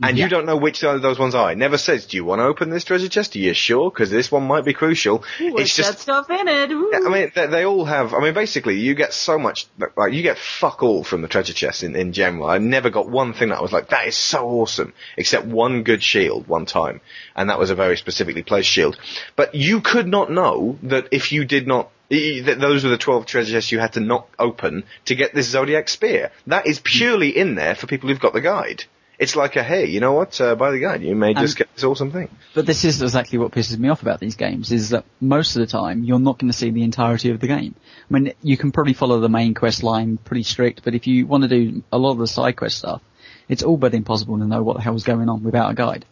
And 0.02 0.18
Yeah. 0.18 0.26
you 0.26 0.30
don't 0.30 0.46
know 0.46 0.56
which 0.56 0.84
of 0.84 1.02
those 1.02 1.20
ones 1.20 1.36
are. 1.36 1.52
It 1.52 1.58
never 1.58 1.78
says, 1.78 2.06
do 2.06 2.16
you 2.16 2.24
want 2.24 2.40
to 2.40 2.46
open 2.46 2.70
this 2.70 2.86
treasure 2.86 3.10
chest? 3.10 3.36
Are 3.36 3.40
you 3.40 3.54
sure? 3.54 3.90
Because 3.92 4.10
this 4.10 4.32
one 4.32 4.44
might 4.44 4.64
be 4.64 4.74
crucial. 4.74 5.26
With 5.40 5.60
it's 5.60 5.76
just, 5.76 5.92
that 5.92 6.00
stuff 6.00 6.30
in 6.30 6.48
it. 6.48 6.72
Ooh. 6.72 6.92
I 6.94 7.10
mean, 7.10 7.32
they, 7.36 7.48
they 7.48 7.66
all 7.66 7.84
have. 7.84 8.14
I 8.14 8.20
mean, 8.22 8.34
basically, 8.34 8.80
you 8.80 8.96
get 8.96 9.12
so 9.14 9.38
much. 9.38 9.68
Like, 9.98 10.14
you 10.14 10.22
get 10.22 10.38
fuck 10.38 10.84
all 10.84 11.04
from 11.04 11.22
the 11.22 11.28
treasure 11.28 11.52
chest 11.54 11.84
in, 11.84 11.96
in 11.98 12.14
general. 12.14 12.48
I 12.48 12.60
never 12.60 12.90
got 12.90 13.10
one 13.10 13.34
thing 13.34 13.50
that 13.50 13.58
I 13.58 13.62
was 13.62 13.74
like, 13.74 13.90
that 13.90 14.08
is 14.08 14.16
so 14.16 14.48
awesome, 14.48 14.94
except 15.18 15.46
one 15.46 15.84
good 15.84 16.02
shield 16.02 16.48
one 16.48 16.66
time, 16.66 17.02
and 17.36 17.50
that 17.50 17.60
was 17.60 17.70
a 17.70 17.76
very 17.76 17.98
specifically 17.98 18.44
placed 18.44 18.70
shield. 18.70 18.98
But 19.36 19.54
you 19.54 19.82
could 19.82 20.08
not 20.08 20.32
know 20.32 20.78
that 20.84 21.10
if 21.12 21.32
you 21.32 21.46
did 21.46 21.68
not. 21.68 21.92
That 22.12 22.58
those 22.60 22.84
were 22.84 22.90
the 22.90 22.98
12 22.98 23.28
treasure 23.28 23.52
chests 23.52 23.72
you 23.72 23.78
had 23.78 23.94
to 23.94 24.00
not 24.00 24.28
open 24.40 24.86
to 25.06 25.14
get 25.14 25.36
this 25.36 25.48
Zodiac 25.50 25.88
Spear. 25.88 26.32
That 26.48 26.66
is 26.66 26.80
purely 26.80 27.38
in 27.38 27.54
there 27.54 27.76
for 27.76 27.86
people 27.86 28.10
who've 28.10 28.20
got 28.20 28.34
the 28.34 28.42
guide. 28.42 28.86
It's 29.20 29.36
like 29.36 29.58
a, 29.58 29.64
hey, 29.64 29.88
you 29.88 30.00
know 30.00 30.14
what, 30.14 30.40
uh, 30.40 30.56
buy 30.56 30.72
the 30.72 30.80
guide, 30.80 31.04
you 31.04 31.14
may 31.14 31.34
just 31.34 31.56
Um, 31.56 31.58
get 31.58 31.76
this 31.76 31.84
awesome 31.84 32.12
thing. 32.12 32.30
But 32.54 32.66
this 32.66 32.86
is 32.86 33.02
exactly 33.02 33.38
what 33.38 33.52
pisses 33.52 33.78
me 33.78 33.90
off 33.90 34.02
about 34.02 34.22
these 34.22 34.36
games, 34.36 34.72
is 34.72 34.92
that 34.92 35.04
most 35.20 35.58
of 35.58 35.60
the 35.60 35.68
time 35.68 36.06
you're 36.06 36.20
not 36.20 36.40
going 36.40 36.50
to 36.50 36.58
see 36.58 36.70
the 36.70 36.84
entirety 36.84 37.30
of 37.30 37.42
the 37.42 37.48
game. 37.48 37.76
I 38.10 38.14
mean, 38.14 38.34
you 38.42 38.56
can 38.56 38.72
probably 38.72 38.94
follow 38.94 39.20
the 39.20 39.28
main 39.28 39.54
quest 39.54 39.84
line 39.84 40.18
pretty 40.18 40.44
strict, 40.44 40.86
but 40.86 40.96
if 40.96 41.06
you 41.06 41.28
want 41.28 41.44
to 41.44 41.50
do 41.50 41.84
a 41.92 41.98
lot 41.98 42.12
of 42.12 42.20
the 42.20 42.28
side 42.28 42.56
quest 42.56 42.78
stuff, 42.78 43.02
it's 43.50 43.62
all 43.62 43.76
but 43.76 43.94
impossible 43.94 44.38
to 44.38 44.48
know 44.48 44.64
what 44.64 44.78
the 44.78 44.84
hell's 44.84 45.04
going 45.04 45.28
on 45.28 45.44
without 45.44 45.70
a 45.70 45.74
guide. 45.74 46.06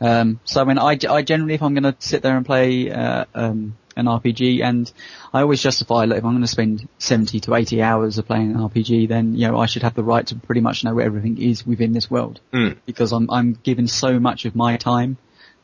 Um, 0.00 0.40
so 0.44 0.62
I 0.62 0.64
mean, 0.64 0.78
I, 0.78 0.98
I 1.10 1.22
generally, 1.22 1.54
if 1.54 1.62
I'm 1.62 1.74
going 1.74 1.82
to 1.82 1.96
sit 1.98 2.22
there 2.22 2.36
and 2.38 2.46
play 2.46 2.90
uh, 2.90 3.26
um, 3.34 3.76
an 3.96 4.06
RPG, 4.06 4.62
and 4.62 4.90
I 5.32 5.40
always 5.40 5.62
justify, 5.62 6.04
look, 6.04 6.18
if 6.18 6.24
I'm 6.24 6.32
going 6.32 6.42
to 6.42 6.46
spend 6.48 6.86
70 6.98 7.40
to 7.40 7.54
80 7.54 7.82
hours 7.82 8.18
of 8.18 8.26
playing 8.26 8.50
an 8.52 8.58
RPG, 8.58 9.08
then 9.08 9.34
you 9.34 9.48
know 9.48 9.58
I 9.58 9.66
should 9.66 9.82
have 9.82 9.94
the 9.94 10.04
right 10.04 10.26
to 10.26 10.36
pretty 10.36 10.60
much 10.60 10.84
know 10.84 10.94
where 10.94 11.06
everything 11.06 11.40
is 11.40 11.66
within 11.66 11.92
this 11.92 12.10
world, 12.10 12.40
Mm. 12.52 12.76
because 12.86 13.12
I'm 13.12 13.30
I'm 13.30 13.58
given 13.62 13.88
so 13.88 14.20
much 14.20 14.44
of 14.44 14.54
my 14.54 14.76
time 14.76 15.16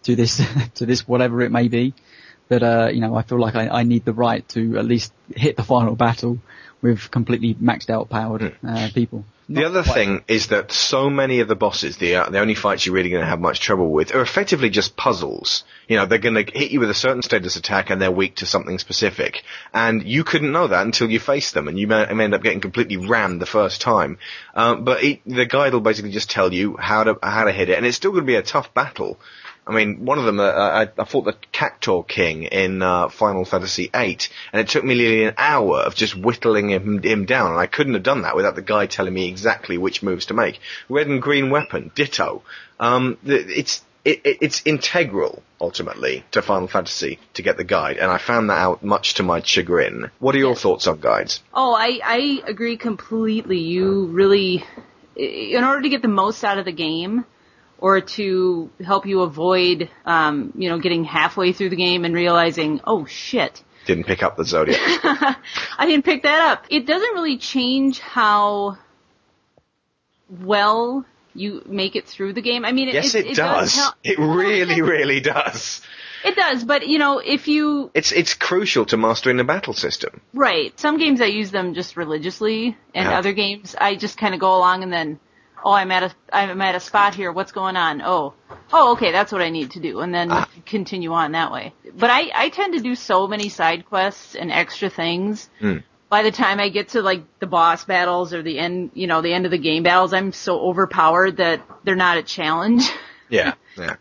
to 0.04 0.16
this 0.16 0.40
to 0.74 0.86
this 0.86 1.06
whatever 1.06 1.42
it 1.42 1.50
may 1.52 1.68
be 1.68 1.94
that 2.48 2.62
uh, 2.62 2.88
you 2.92 3.00
know 3.00 3.14
I 3.14 3.22
feel 3.22 3.38
like 3.40 3.54
I, 3.54 3.68
I 3.68 3.82
need 3.84 4.04
the 4.04 4.12
right 4.12 4.46
to 4.50 4.78
at 4.78 4.84
least 4.84 5.12
hit 5.34 5.56
the 5.56 5.62
final 5.62 5.94
battle 5.94 6.38
with 6.80 7.10
completely 7.10 7.54
maxed 7.54 7.90
out 7.90 8.08
powered 8.10 8.56
uh, 8.66 8.88
people. 8.94 9.24
The 9.54 9.64
other 9.66 9.82
quite- 9.82 9.94
thing 9.94 10.24
is 10.28 10.48
that 10.48 10.72
so 10.72 11.10
many 11.10 11.40
of 11.40 11.48
the 11.48 11.56
bosses, 11.56 11.96
the 11.96 12.16
uh, 12.16 12.30
the 12.30 12.40
only 12.40 12.54
fights 12.54 12.86
you're 12.86 12.94
really 12.94 13.10
going 13.10 13.22
to 13.22 13.28
have 13.28 13.40
much 13.40 13.60
trouble 13.60 13.90
with, 13.90 14.14
are 14.14 14.22
effectively 14.22 14.70
just 14.70 14.96
puzzles. 14.96 15.64
You 15.88 15.96
know, 15.96 16.06
they're 16.06 16.18
going 16.18 16.34
to 16.34 16.50
hit 16.52 16.70
you 16.70 16.80
with 16.80 16.90
a 16.90 16.94
certain 16.94 17.22
status 17.22 17.56
attack, 17.56 17.90
and 17.90 18.00
they're 18.00 18.10
weak 18.10 18.36
to 18.36 18.46
something 18.46 18.78
specific. 18.78 19.42
And 19.74 20.04
you 20.04 20.24
couldn't 20.24 20.52
know 20.52 20.68
that 20.68 20.86
until 20.86 21.10
you 21.10 21.20
face 21.20 21.52
them, 21.52 21.68
and 21.68 21.78
you 21.78 21.86
may, 21.86 22.04
end 22.06 22.34
up 22.34 22.42
getting 22.42 22.60
completely 22.60 22.96
rammed 22.96 23.40
the 23.40 23.46
first 23.46 23.80
time. 23.80 24.18
Um, 24.54 24.84
but 24.84 25.02
the 25.26 25.46
guide 25.46 25.72
will 25.72 25.80
basically 25.80 26.12
just 26.12 26.30
tell 26.30 26.52
you 26.52 26.76
how 26.76 27.04
to 27.04 27.18
how 27.22 27.44
to 27.44 27.52
hit 27.52 27.68
it, 27.68 27.76
and 27.76 27.86
it's 27.86 27.96
still 27.96 28.12
going 28.12 28.24
to 28.24 28.26
be 28.26 28.36
a 28.36 28.42
tough 28.42 28.72
battle. 28.74 29.18
I 29.66 29.72
mean, 29.72 30.04
one 30.04 30.18
of 30.18 30.24
them, 30.24 30.40
uh, 30.40 30.44
I, 30.44 30.88
I 30.98 31.04
fought 31.04 31.24
the 31.24 31.36
Cactuar 31.52 32.06
King 32.06 32.44
in 32.44 32.82
uh, 32.82 33.08
Final 33.08 33.44
Fantasy 33.44 33.90
VIII, 33.94 34.18
and 34.52 34.60
it 34.60 34.68
took 34.68 34.82
me 34.82 34.96
nearly 34.96 35.24
an 35.24 35.34
hour 35.38 35.78
of 35.78 35.94
just 35.94 36.16
whittling 36.16 36.70
him, 36.70 37.00
him 37.02 37.26
down, 37.26 37.52
and 37.52 37.60
I 37.60 37.66
couldn't 37.66 37.94
have 37.94 38.02
done 38.02 38.22
that 38.22 38.34
without 38.34 38.56
the 38.56 38.62
guy 38.62 38.86
telling 38.86 39.14
me 39.14 39.28
exactly 39.28 39.78
which 39.78 40.02
moves 40.02 40.26
to 40.26 40.34
make. 40.34 40.58
Red 40.88 41.06
and 41.06 41.22
green 41.22 41.50
weapon, 41.50 41.92
ditto. 41.94 42.42
Um, 42.80 43.18
it's 43.24 43.82
it, 44.04 44.22
it, 44.24 44.38
it's 44.40 44.62
integral 44.64 45.44
ultimately 45.60 46.24
to 46.32 46.42
Final 46.42 46.66
Fantasy 46.66 47.20
to 47.34 47.42
get 47.42 47.56
the 47.56 47.64
guide, 47.64 47.98
and 47.98 48.10
I 48.10 48.18
found 48.18 48.50
that 48.50 48.58
out 48.58 48.82
much 48.82 49.14
to 49.14 49.22
my 49.22 49.40
chagrin. 49.42 50.10
What 50.18 50.34
are 50.34 50.38
your 50.38 50.56
thoughts 50.56 50.88
on 50.88 50.98
guides? 50.98 51.40
Oh, 51.54 51.72
I, 51.72 52.00
I 52.02 52.42
agree 52.48 52.76
completely. 52.76 53.58
You 53.58 54.06
really, 54.06 54.64
in 55.14 55.62
order 55.62 55.82
to 55.82 55.88
get 55.88 56.02
the 56.02 56.08
most 56.08 56.42
out 56.42 56.58
of 56.58 56.64
the 56.64 56.72
game, 56.72 57.24
or 57.82 58.00
to 58.00 58.70
help 58.84 59.06
you 59.06 59.22
avoid, 59.22 59.90
um, 60.06 60.52
you 60.56 60.68
know, 60.70 60.78
getting 60.78 61.02
halfway 61.02 61.52
through 61.52 61.68
the 61.68 61.76
game 61.76 62.04
and 62.04 62.14
realizing, 62.14 62.80
oh 62.84 63.04
shit, 63.06 63.60
Didn't 63.86 64.04
pick 64.06 64.22
up 64.22 64.36
the 64.36 64.44
Zodiac. 64.44 64.78
I 65.78 65.86
didn't 65.86 66.04
pick 66.04 66.22
that 66.22 66.40
up. 66.52 66.64
It 66.70 66.86
doesn't 66.86 67.12
really 67.14 67.38
change 67.38 67.98
how 67.98 68.78
well 70.28 71.04
you 71.34 71.62
make 71.66 71.96
it 71.96 72.06
through 72.06 72.34
the 72.34 72.42
game. 72.42 72.64
I 72.64 72.72
mean, 72.72 72.88
it, 72.88 72.94
yes, 72.94 73.14
it, 73.14 73.26
it, 73.26 73.36
does. 73.36 73.74
help- 73.74 73.94
it 74.04 74.18
really, 74.42 74.80
really 74.82 75.20
does. 75.20 75.80
It 76.24 76.36
does, 76.36 76.62
but 76.62 76.86
you 76.86 76.98
know, 77.00 77.18
if 77.18 77.48
you 77.48 77.90
It's 77.94 78.12
it's 78.12 78.34
crucial 78.34 78.84
to 78.86 78.96
mastering 78.96 79.38
the 79.38 79.44
battle 79.44 79.72
system. 79.72 80.20
Right. 80.32 80.78
Some 80.78 80.98
games 80.98 81.20
I 81.20 81.24
use 81.26 81.50
them 81.50 81.74
just 81.74 81.96
religiously, 81.96 82.76
and 82.94 83.06
Yeah. 83.06 83.18
other 83.18 83.32
games 83.32 83.74
I 83.76 83.96
just 83.96 84.18
kind 84.18 84.32
of 84.34 84.38
go 84.40 84.56
along 84.56 84.84
and 84.84 84.92
then, 84.92 85.18
oh, 85.64 85.72
I'm 85.72 85.90
at 85.90 86.02
a 86.04 86.12
I'm 86.32 86.60
at 86.60 86.74
a 86.74 86.80
spot 86.80 87.14
here. 87.14 87.32
What's 87.32 87.52
going 87.52 87.76
on? 87.76 88.02
Oh, 88.02 88.34
oh, 88.72 88.92
okay, 88.92 89.12
that's 89.12 89.32
what 89.32 89.42
I 89.42 89.50
need 89.50 89.72
to 89.72 89.80
do, 89.80 90.00
and 90.00 90.14
then 90.14 90.28
Ah. 90.30 90.48
continue 90.66 91.12
on 91.12 91.32
that 91.32 91.52
way. 91.52 91.74
But 91.94 92.10
I 92.10 92.30
I 92.34 92.48
tend 92.50 92.74
to 92.74 92.80
do 92.80 92.94
so 92.94 93.26
many 93.26 93.48
side 93.48 93.86
quests 93.86 94.34
and 94.34 94.50
extra 94.52 94.90
things. 94.90 95.48
Mm. 95.60 95.82
By 96.08 96.22
the 96.22 96.30
time 96.30 96.60
I 96.60 96.68
get 96.68 96.88
to 96.90 97.00
like 97.00 97.22
the 97.38 97.46
boss 97.46 97.84
battles 97.86 98.34
or 98.34 98.42
the 98.42 98.58
end, 98.58 98.90
you 98.92 99.06
know, 99.06 99.22
the 99.22 99.32
end 99.32 99.46
of 99.46 99.50
the 99.50 99.58
game 99.58 99.82
battles, 99.82 100.12
I'm 100.12 100.32
so 100.32 100.60
overpowered 100.60 101.38
that 101.38 101.62
they're 101.84 101.96
not 101.96 102.18
a 102.18 102.22
challenge. 102.22 102.84
Yeah, 103.30 103.54
yeah. 103.78 103.96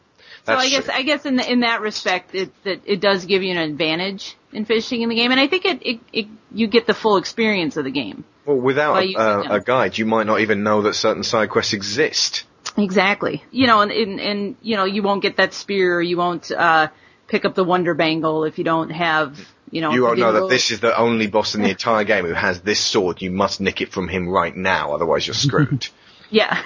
So 0.46 0.56
I 0.56 0.68
guess 0.68 0.84
true. 0.86 0.94
I 0.94 1.04
guess 1.04 1.26
in 1.26 1.38
the, 1.38 1.50
in 1.50 1.62
that 1.62 1.80
respect, 1.80 2.36
it 2.36 2.52
that 2.66 2.82
it 2.86 3.00
does 3.00 3.26
give 3.26 3.44
you 3.44 3.52
an 3.52 3.58
advantage 3.60 4.36
in 4.52 4.66
fishing 4.66 5.04
in 5.04 5.08
the 5.08 5.16
game, 5.16 5.32
and 5.32 5.40
I 5.40 5.48
think 5.48 5.64
it, 5.64 5.82
it, 5.86 6.00
it 6.12 6.28
you 6.52 6.68
get 6.68 6.86
the 6.86 6.94
full 6.94 7.16
experience 7.16 7.78
of 7.78 7.86
the 7.86 7.92
game. 7.92 8.26
Well, 8.46 8.58
without 8.58 9.04
a, 9.04 9.16
uh, 9.16 9.56
a 9.56 9.60
guide, 9.60 9.98
you 9.98 10.06
might 10.06 10.26
not 10.26 10.40
even 10.42 10.64
know 10.64 10.84
that 10.84 10.96
certain 10.96 11.24
side 11.24 11.50
quests 11.50 11.74
exist. 11.74 12.44
Exactly. 12.78 13.44
You 13.52 13.68
know, 13.68 13.82
and, 13.82 13.92
and, 13.92 14.20
and 14.20 14.56
you 14.62 14.76
know, 14.78 14.86
you 14.86 15.04
won't 15.04 15.22
get 15.22 15.38
that 15.38 15.54
spear, 15.54 15.98
or 15.98 16.02
you 16.02 16.18
won't 16.18 16.52
uh, 16.52 16.88
pick 17.28 17.46
up 17.46 17.54
the 17.56 17.64
wonder 17.64 17.94
bangle 17.94 18.44
if 18.46 18.58
you 18.58 18.64
don't 18.64 18.90
have, 18.90 19.38
you 19.70 19.82
know. 19.82 19.92
You 19.92 20.04
won't 20.04 20.20
know 20.20 20.34
that 20.34 20.50
this 20.50 20.72
is 20.72 20.80
the 20.80 20.98
only 20.98 21.28
boss 21.28 21.54
in 21.54 21.62
the 21.62 21.70
entire 21.70 22.04
game 22.04 22.26
who 22.26 22.34
has 22.34 22.62
this 22.62 22.80
sword. 22.80 23.22
You 23.22 23.30
must 23.32 23.62
nick 23.62 23.82
it 23.82 23.92
from 23.92 24.08
him 24.08 24.28
right 24.28 24.56
now, 24.56 24.94
otherwise 24.94 25.28
you're 25.28 25.34
screwed. 25.34 25.88
Yeah. 26.34 26.64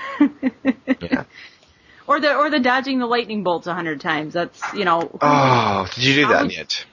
yeah. 0.86 1.24
or 2.06 2.20
the 2.20 2.36
or 2.36 2.52
the 2.52 2.60
dodging 2.60 3.00
the 3.00 3.08
lightning 3.08 3.42
bolts 3.42 3.66
a 3.66 3.74
hundred 3.74 4.00
times. 4.00 4.36
That's 4.36 4.62
you 4.76 4.86
know. 4.86 5.10
Oh, 5.20 5.90
did 5.96 6.04
you 6.04 6.14
do 6.14 6.28
that 6.28 6.42
Um, 6.44 6.50
yet? 6.52 6.86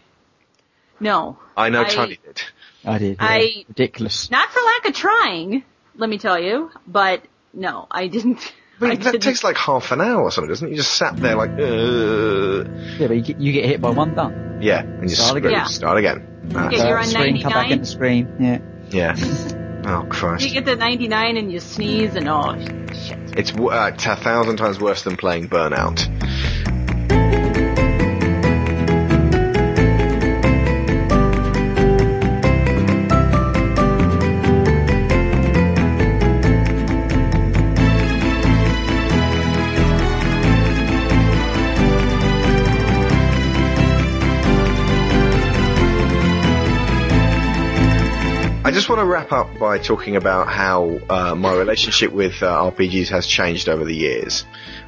No. 0.99 1.39
I 1.55 1.69
know 1.69 1.83
I- 1.83 1.89
Tony 1.89 2.19
did. 2.25 2.41
I 2.85 2.99
did. 2.99 3.17
yeah. 3.21 3.27
I- 3.27 3.65
ridiculous. 3.69 4.31
Not 4.31 4.49
for 4.51 4.61
lack 4.61 4.87
of 4.89 4.95
trying, 4.95 5.65
let 5.97 6.09
me 6.11 6.19
tell 6.19 6.39
you, 6.39 6.71
but 6.87 7.23
no, 7.53 7.87
I 7.91 8.09
didn't. 8.09 8.53
But 8.81 8.91
I 8.91 8.95
that 8.97 9.05
didn't. 9.13 9.23
takes 9.23 9.45
like 9.45 9.57
half 9.59 9.93
an 9.93 10.01
hour 10.01 10.23
or 10.23 10.33
something, 10.33 10.49
doesn't 10.49 10.67
it? 10.67 10.71
You 10.73 10.77
just 10.79 10.97
sat 10.97 11.17
there 11.17 11.37
like, 11.37 11.51
uh, 11.51 12.69
Yeah, 12.99 13.07
but 13.07 13.17
you 13.17 13.23
get, 13.23 13.41
you 13.41 13.53
get 13.53 13.65
hit 13.67 13.81
by 13.81 13.91
one 13.91 14.15
done. 14.17 14.59
yeah, 14.61 14.81
and 14.81 15.03
you 15.09 15.15
Start 15.15 15.29
screwed. 15.29 15.45
again. 15.45 15.59
Yeah. 15.59 15.65
Start 15.67 15.99
again. 15.99 16.41
That's- 16.47 16.73
Yeah, 16.81 16.89
you're 16.89 16.99
on 16.99 17.05
screen, 17.05 17.41
come 17.43 17.53
back 17.53 17.71
in 17.71 17.79
the 17.81 17.87
screen. 17.87 18.35
Yeah. 18.41 18.59
yeah. 18.91 19.15
Oh 19.85 20.07
crush. 20.09 20.45
You 20.45 20.51
get 20.51 20.65
to 20.67 20.77
99 20.77 21.37
and 21.37 21.51
you 21.53 21.59
sneeze 21.59 22.15
and 22.15 22.29
oh 22.29 22.55
shit. 22.95 23.19
It's 23.37 23.53
uh, 23.53 23.91
it's 23.93 24.07
a 24.07 24.15
thousand 24.15 24.57
times 24.57 24.79
worse 24.79 25.03
than 25.03 25.17
playing 25.17 25.49
Burnout. 25.49 25.99
Just 48.83 48.91
want 48.91 48.99
to 48.99 49.07
wrap 49.07 49.31
up 49.31 49.61
by 49.61 49.79
talking 49.79 50.17
about 50.17 50.49
how 50.49 50.99
uh, 51.09 51.37
my 51.37 51.55
relationship 51.55 52.11
with 52.11 52.43
uh, 52.43 52.69
RPGs 52.69 53.11
has 53.11 53.29
changed 53.29 53.69
over 53.69 53.85
the 53.85 53.95
years. 53.95 54.45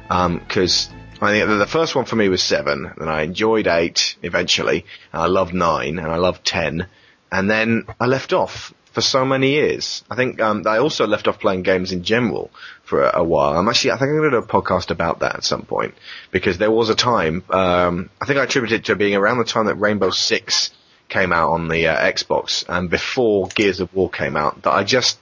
Because 0.09 0.89
I 1.21 1.31
think 1.31 1.47
the- 1.47 1.65
first 1.65 1.95
one 1.95 2.03
for 2.03 2.17
me 2.17 2.27
was 2.27 2.43
seven, 2.43 2.91
and 2.97 3.09
I 3.09 3.21
enjoyed 3.21 3.67
eight 3.67 4.17
eventually, 4.21 4.85
and 5.13 5.21
I 5.21 5.27
loved 5.27 5.53
nine, 5.53 5.97
and 5.97 6.07
I 6.07 6.17
loved 6.17 6.43
ten, 6.43 6.87
and 7.31 7.49
then 7.49 7.85
I 7.97 8.07
left 8.07 8.33
off 8.33 8.73
for 8.91 8.99
so 8.99 9.23
many 9.23 9.51
years. 9.51 10.03
I 10.11 10.17
think 10.17 10.41
um, 10.41 10.63
I 10.67 10.79
also 10.79 11.07
left 11.07 11.29
off 11.29 11.39
playing 11.39 11.63
games 11.63 11.93
in 11.93 12.03
general 12.03 12.51
for 12.83 13.01
a, 13.01 13.19
a 13.19 13.23
while. 13.23 13.57
I'm 13.57 13.69
actually, 13.69 13.91
I 13.91 13.97
think 13.97 14.09
I'm 14.09 14.17
going 14.17 14.31
to 14.31 14.41
do 14.41 14.43
a 14.43 14.61
podcast 14.61 14.91
about 14.91 15.19
that 15.19 15.35
at 15.35 15.43
some 15.45 15.61
point 15.61 15.93
because 16.31 16.57
there 16.57 16.69
was 16.69 16.89
a 16.89 16.95
time. 16.95 17.45
Um, 17.49 18.09
I 18.19 18.25
think 18.25 18.39
I 18.39 18.43
attribute 18.43 18.73
it 18.73 18.85
to 18.85 18.97
being 18.97 19.15
around 19.15 19.37
the 19.37 19.45
time 19.45 19.67
that 19.67 19.75
Rainbow 19.75 20.09
Six 20.09 20.71
came 21.09 21.31
out 21.31 21.51
on 21.51 21.67
the 21.67 21.87
uh, 21.87 22.11
Xbox 22.11 22.65
and 22.67 22.89
before 22.89 23.47
Gears 23.47 23.79
of 23.79 23.93
War 23.93 24.09
came 24.09 24.35
out 24.35 24.63
that 24.63 24.71
I 24.71 24.83
just 24.83 25.19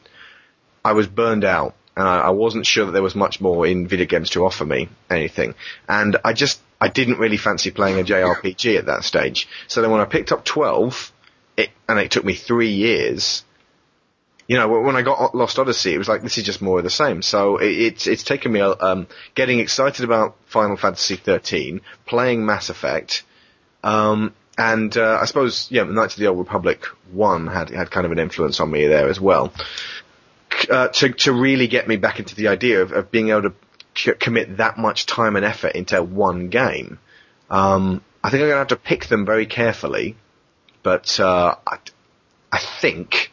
I 0.84 0.94
was 0.94 1.08
burned 1.08 1.44
out 1.44 1.76
and 1.96 2.08
I, 2.08 2.20
I 2.20 2.30
wasn't 2.32 2.66
sure 2.66 2.86
that 2.86 2.92
there 2.92 3.04
was 3.04 3.16
much 3.16 3.40
more 3.40 3.66
in 3.68 3.88
video 3.88 4.06
games 4.06 4.32
to 4.32 4.46
offer 4.46 4.66
me 4.66 4.90
anything. 5.10 5.56
And 5.88 6.18
I 6.26 6.34
just, 6.34 6.60
I 6.82 6.88
didn't 6.88 7.20
really 7.20 7.38
fancy 7.38 7.72
playing 7.72 8.00
a 8.00 8.04
JRPG 8.04 8.78
at 8.78 8.88
that 8.88 9.04
stage. 9.04 9.48
So 9.68 9.82
then 9.82 9.92
when 9.92 10.02
I 10.02 10.06
picked 10.06 10.32
up 10.32 10.44
12, 10.44 11.12
it, 11.58 11.70
and 11.88 12.00
it 12.00 12.12
took 12.12 12.26
me 12.26 12.34
three 12.34 12.72
years, 12.72 13.44
you 14.48 14.58
know, 14.58 14.68
when 14.68 14.96
I 14.96 15.04
got 15.04 15.36
Lost 15.36 15.60
Odyssey, 15.60 15.94
it 15.94 15.98
was 15.98 16.10
like, 16.10 16.22
this 16.22 16.38
is 16.38 16.44
just 16.44 16.62
more 16.62 16.80
of 16.80 16.84
the 16.84 16.90
same. 16.90 17.22
So 17.22 17.58
it, 17.58 17.72
it's, 17.72 18.08
it's 18.08 18.24
taken 18.24 18.52
me, 18.52 18.60
um, 18.60 19.08
getting 19.36 19.60
excited 19.60 20.04
about 20.04 20.36
Final 20.48 20.76
Fantasy 20.76 21.16
13, 21.16 21.82
playing 22.06 22.46
Mass 22.46 22.70
Effect, 22.70 23.24
um, 23.84 24.34
and, 24.58 24.96
uh, 24.98 25.18
I 25.22 25.26
suppose, 25.26 25.68
yeah, 25.72 25.84
Knights 25.84 26.14
of 26.16 26.20
the 26.20 26.28
Old 26.28 26.38
Republic 26.40 26.86
1 27.12 27.48
had, 27.48 27.70
had 27.70 27.90
kind 27.92 28.06
of 28.06 28.12
an 28.12 28.20
influence 28.20 28.60
on 28.60 28.70
me 28.70 28.86
there 28.88 29.08
as 29.10 29.20
well 29.20 29.52
uh, 30.70 30.88
to 30.90 31.10
to 31.14 31.34
really 31.34 31.68
get 31.68 31.88
me 31.88 31.98
back 31.98 32.20
into 32.20 32.36
the 32.36 32.48
idea 32.50 32.82
of, 32.82 32.92
of 32.92 33.12
being 33.12 33.30
able 33.30 33.42
to 33.44 33.54
c- 33.96 34.14
commit 34.20 34.58
that 34.58 34.78
much 34.78 35.06
time 35.06 35.36
and 35.36 35.44
effort 35.46 35.74
into 35.76 36.02
one 36.04 36.50
game. 36.50 37.00
Um, 37.50 38.02
I 38.24 38.30
think 38.30 38.42
I'm 38.42 38.48
going 38.50 38.54
to 38.56 38.58
have 38.60 38.68
to 38.70 38.76
pick 38.76 39.08
them 39.08 39.26
very 39.26 39.46
carefully, 39.46 40.16
but 40.84 41.20
uh, 41.20 41.56
I, 41.68 41.78
I 42.52 42.60
think 42.60 43.32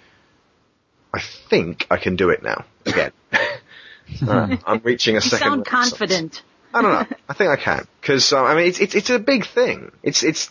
I 1.13 1.21
think 1.21 1.87
I 1.91 1.97
can 1.99 2.17
do 2.17 2.31
it 2.31 2.43
now 2.43 2.65
again. 2.87 3.13
I'm 4.29 4.81
reaching 4.85 5.15
a 5.17 5.19
You 5.19 5.21
second. 5.21 5.47
sound 5.47 5.67
confident. 5.67 6.43
I 6.73 6.83
don't 6.83 6.93
know. 6.93 7.17
I 7.29 7.33
think 7.35 7.51
I 7.51 7.57
can 7.57 7.87
because 8.01 8.33
uh, 8.33 8.43
I 8.43 8.55
mean 8.57 8.67
it's, 8.67 8.81
it's 8.81 8.95
it's 8.95 9.11
a 9.11 9.19
big 9.19 9.45
thing. 9.47 9.93
It's 10.03 10.23
it's 10.23 10.51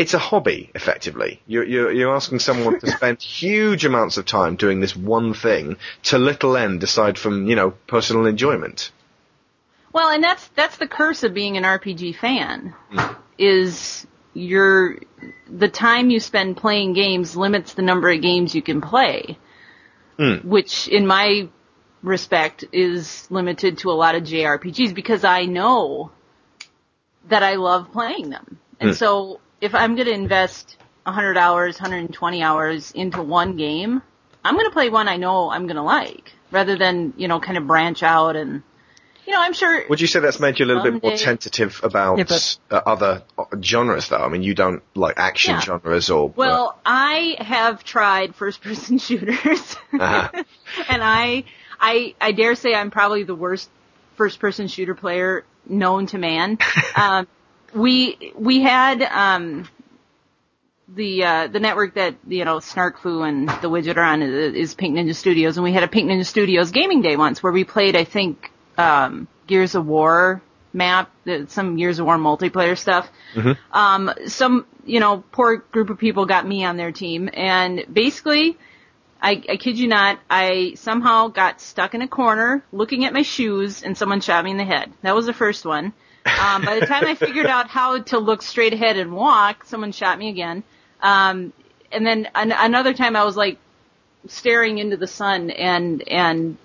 it's 0.00 0.14
a 0.14 0.18
hobby 0.18 0.70
effectively. 0.74 1.42
You're 1.46 1.64
you're, 1.64 1.92
you're 1.92 2.14
asking 2.16 2.38
someone 2.38 2.80
to 2.80 2.86
spend 2.86 3.20
huge 3.40 3.84
amounts 3.84 4.16
of 4.16 4.24
time 4.24 4.56
doing 4.56 4.80
this 4.80 4.96
one 4.96 5.34
thing 5.34 5.76
to 6.04 6.18
little 6.18 6.56
end 6.56 6.82
aside 6.82 7.18
from 7.18 7.46
you 7.46 7.54
know 7.54 7.72
personal 7.86 8.24
enjoyment. 8.24 8.92
Well, 9.92 10.08
and 10.08 10.24
that's 10.24 10.48
that's 10.56 10.78
the 10.78 10.88
curse 10.88 11.22
of 11.22 11.34
being 11.34 11.58
an 11.58 11.64
RPG 11.64 12.16
fan 12.16 12.74
hmm. 12.90 13.12
is 13.36 14.06
your 14.32 14.96
the 15.50 15.68
time 15.68 16.08
you 16.08 16.18
spend 16.18 16.56
playing 16.56 16.94
games 16.94 17.36
limits 17.36 17.74
the 17.74 17.82
number 17.82 18.08
of 18.08 18.22
games 18.22 18.54
you 18.54 18.62
can 18.62 18.80
play. 18.80 19.36
Hmm. 20.16 20.48
Which 20.48 20.88
in 20.88 21.06
my 21.06 21.48
respect 22.02 22.64
is 22.72 23.30
limited 23.30 23.78
to 23.78 23.90
a 23.90 23.92
lot 23.92 24.14
of 24.14 24.22
JRPGs 24.22 24.94
because 24.94 25.24
I 25.24 25.44
know 25.44 26.10
that 27.28 27.42
I 27.42 27.56
love 27.56 27.92
playing 27.92 28.30
them. 28.30 28.58
And 28.80 28.90
hmm. 28.90 28.94
so 28.94 29.40
if 29.60 29.74
I'm 29.74 29.94
going 29.94 30.06
to 30.06 30.12
invest 30.14 30.76
100 31.04 31.36
hours, 31.36 31.76
120 31.80 32.42
hours 32.42 32.92
into 32.92 33.22
one 33.22 33.56
game, 33.56 34.02
I'm 34.44 34.54
going 34.54 34.66
to 34.66 34.72
play 34.72 34.88
one 34.90 35.08
I 35.08 35.16
know 35.16 35.50
I'm 35.50 35.66
going 35.66 35.76
to 35.76 35.82
like 35.82 36.32
rather 36.50 36.76
than, 36.76 37.12
you 37.16 37.28
know, 37.28 37.40
kind 37.40 37.58
of 37.58 37.66
branch 37.66 38.02
out 38.02 38.36
and 38.36 38.62
you 39.26 39.34
know, 39.36 39.42
I'm 39.42 39.52
sure 39.52 39.84
Would 39.88 40.00
you 40.00 40.08
say 40.08 40.18
that's 40.18 40.40
made 40.40 40.58
you 40.58 40.64
a 40.64 40.66
little 40.66 40.82
bit 40.82 40.92
more 40.94 41.12
Someday- 41.12 41.24
tentative 41.24 41.80
about 41.84 42.18
Yeah, 42.18 42.24
but- 42.24 42.58
uh, 42.70 42.80
other 42.84 43.22
uh, 43.38 43.44
genres 43.62 44.08
though? 44.08 44.16
I 44.16 44.28
mean, 44.28 44.42
you 44.42 44.54
don't 44.54 44.82
like 44.96 45.18
action 45.18 45.54
Yeah. 45.54 45.60
genres 45.60 46.10
or 46.10 46.30
Well, 46.30 46.76
I 46.84 47.36
have 47.38 47.84
tried 47.84 48.34
first 48.34 48.60
person 48.62 48.98
shooters. 49.06 49.76
Uh-huh. 49.92 50.30
and 50.88 51.02
I, 51.02 51.44
I, 51.78 52.14
I 52.20 52.32
dare 52.32 52.56
say 52.56 52.74
I'm 52.74 52.90
probably 52.90 53.22
the 53.22 53.34
worst 53.36 53.70
first 54.16 54.40
person 54.40 54.66
shooter 54.68 54.94
player 54.96 55.44
known 55.66 56.06
to 56.06 56.18
man. 56.18 56.58
um, 56.96 57.28
we, 57.74 58.32
we 58.36 58.62
had, 58.62 59.02
um, 59.02 59.68
the, 60.88 61.24
uh, 61.24 61.46
the 61.46 61.60
network 61.60 61.94
that, 61.94 62.16
you 62.26 62.44
know, 62.44 62.56
Snarkfu 62.56 63.28
and 63.28 63.48
the 63.48 63.70
widget 63.70 63.96
are 63.96 64.02
on 64.02 64.22
is, 64.22 64.54
is 64.54 64.74
Pink 64.74 64.96
Ninja 64.96 65.14
Studios 65.14 65.56
and 65.56 65.64
we 65.64 65.72
had 65.72 65.84
a 65.84 65.88
Pink 65.88 66.10
Ninja 66.10 66.26
Studios 66.26 66.72
gaming 66.72 67.00
day 67.00 67.16
once 67.16 67.42
where 67.42 67.52
we 67.52 67.64
played, 67.64 67.94
I 67.96 68.04
think, 68.04 68.50
um, 68.76 69.28
Gears 69.46 69.74
of 69.74 69.86
War 69.86 70.42
map, 70.72 71.10
some 71.48 71.76
Gears 71.76 71.98
of 71.98 72.06
War 72.06 72.16
multiplayer 72.16 72.78
stuff 72.78 73.08
um, 73.72 74.10
some, 74.26 74.66
you 74.84 75.00
know, 75.00 75.22
poor 75.32 75.58
group 75.58 75.90
of 75.90 75.98
people 75.98 76.26
got 76.26 76.46
me 76.46 76.64
on 76.64 76.76
their 76.76 76.92
team, 76.92 77.28
and 77.32 77.84
basically, 77.92 78.56
I, 79.20 79.42
I 79.48 79.56
kid 79.56 79.78
you 79.78 79.88
not, 79.88 80.18
I 80.30 80.74
somehow 80.76 81.28
got 81.28 81.60
stuck 81.60 81.94
in 81.94 82.02
a 82.02 82.08
corner 82.08 82.64
looking 82.72 83.04
at 83.04 83.12
my 83.12 83.22
shoes, 83.22 83.82
and 83.82 83.96
someone 83.96 84.20
shot 84.20 84.44
me 84.44 84.52
in 84.52 84.56
the 84.56 84.64
head. 84.64 84.92
That 85.02 85.14
was 85.14 85.26
the 85.26 85.32
first 85.32 85.64
one. 85.64 85.92
Um, 86.26 86.64
by 86.64 86.78
the 86.80 86.86
time 86.86 87.06
I 87.06 87.14
figured 87.14 87.46
out 87.46 87.68
how 87.68 87.98
to 87.98 88.18
look 88.18 88.42
straight 88.42 88.72
ahead 88.72 88.96
and 88.96 89.12
walk, 89.12 89.64
someone 89.64 89.92
shot 89.92 90.18
me 90.18 90.28
again. 90.28 90.62
Um, 91.00 91.52
and 91.92 92.06
then 92.06 92.28
an- 92.34 92.52
another 92.52 92.94
time 92.94 93.16
I 93.16 93.24
was 93.24 93.36
like 93.36 93.58
staring 94.28 94.78
into 94.78 94.96
the 94.96 95.06
sun 95.06 95.50
and 95.50 96.06
and 96.06 96.58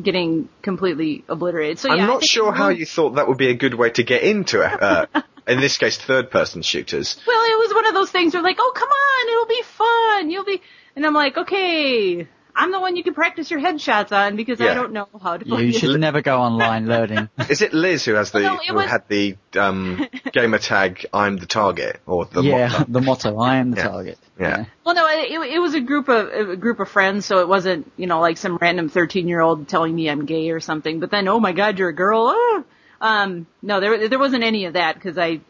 getting 0.00 0.48
completely 0.62 1.24
obliterated. 1.28 1.78
So 1.78 1.88
yeah, 1.88 2.02
I'm 2.02 2.08
not 2.08 2.24
sure 2.24 2.52
how 2.52 2.70
you 2.70 2.86
thought 2.86 3.16
that 3.16 3.28
would 3.28 3.38
be 3.38 3.48
a 3.48 3.54
good 3.54 3.74
way 3.74 3.90
to 3.90 4.02
get 4.02 4.22
into 4.22 4.62
it. 4.62 4.82
Uh, 4.82 5.06
in 5.46 5.60
this 5.60 5.76
case, 5.76 5.98
third-person 5.98 6.62
shooters. 6.62 7.20
Well, 7.26 7.44
it 7.44 7.58
was 7.58 7.74
one 7.74 7.86
of 7.86 7.94
those 7.94 8.10
things 8.10 8.32
where 8.34 8.42
like, 8.42 8.56
oh 8.58 8.72
come 8.74 8.88
on, 8.88 9.28
it'll 9.28 9.46
be 9.46 9.62
fun. 9.62 10.30
You'll 10.30 10.44
be, 10.44 10.62
and 10.96 11.04
I'm 11.04 11.14
like, 11.14 11.36
okay, 11.36 12.26
I'm 12.54 12.70
the 12.70 12.80
one 12.80 12.96
you 12.96 13.02
can 13.02 13.14
practice 13.14 13.50
your 13.50 13.60
headshots 13.60 14.12
on 14.12 14.36
because 14.36 14.60
Yeah. 14.60 14.72
I 14.72 14.74
don't 14.74 14.92
know 14.92 15.08
how 15.22 15.36
to 15.36 15.44
play. 15.44 15.64
You 15.64 15.72
should 15.72 15.98
never 15.98 16.20
go 16.20 16.38
online 16.38 16.86
learning. 16.86 17.28
Is 17.48 17.62
it 17.62 17.72
Liz 17.72 18.04
who 18.04 18.14
has 18.14 18.30
the 18.30 18.40
no, 18.40 18.56
who 18.56 18.74
was- 18.74 18.86
had 18.90 19.08
the 19.08 19.36
um, 19.58 20.06
gamer 20.32 20.58
tag 20.58 21.06
"I'm 21.14 21.38
the 21.38 21.46
target" 21.46 22.00
or 22.06 22.26
the 22.26 22.42
yeah, 22.42 22.68
motto? 22.68 22.84
the 22.88 23.00
motto, 23.00 23.38
I 23.38 23.56
am 23.56 23.70
the 23.70 23.78
Yeah. 23.78 23.88
target. 23.88 24.18
Yeah. 24.38 24.64
Well, 24.84 24.94
no, 24.94 25.06
it, 25.08 25.30
it 25.54 25.58
was 25.60 25.74
a 25.74 25.80
group 25.80 26.08
of 26.08 26.50
a 26.50 26.56
group 26.56 26.80
of 26.80 26.88
friends, 26.88 27.24
so 27.26 27.40
it 27.40 27.48
wasn't 27.48 27.90
you 27.96 28.06
know 28.06 28.20
like 28.20 28.36
some 28.36 28.56
random 28.60 28.88
13 28.88 29.28
year 29.28 29.40
old 29.40 29.68
telling 29.68 29.94
me 29.94 30.08
I'm 30.10 30.26
gay 30.26 30.50
or 30.50 30.60
something. 30.60 31.00
But 31.00 31.10
then, 31.10 31.28
oh 31.28 31.40
my 31.40 31.52
God, 31.52 31.78
you're 31.78 31.88
a 31.90 31.94
girl. 31.94 32.34
Ah. 32.36 32.64
Um, 33.00 33.46
no, 33.62 33.80
there 33.80 34.08
there 34.08 34.18
wasn't 34.18 34.44
any 34.44 34.66
of 34.66 34.74
that 34.74 34.94
because 34.94 35.18
I 35.18 35.40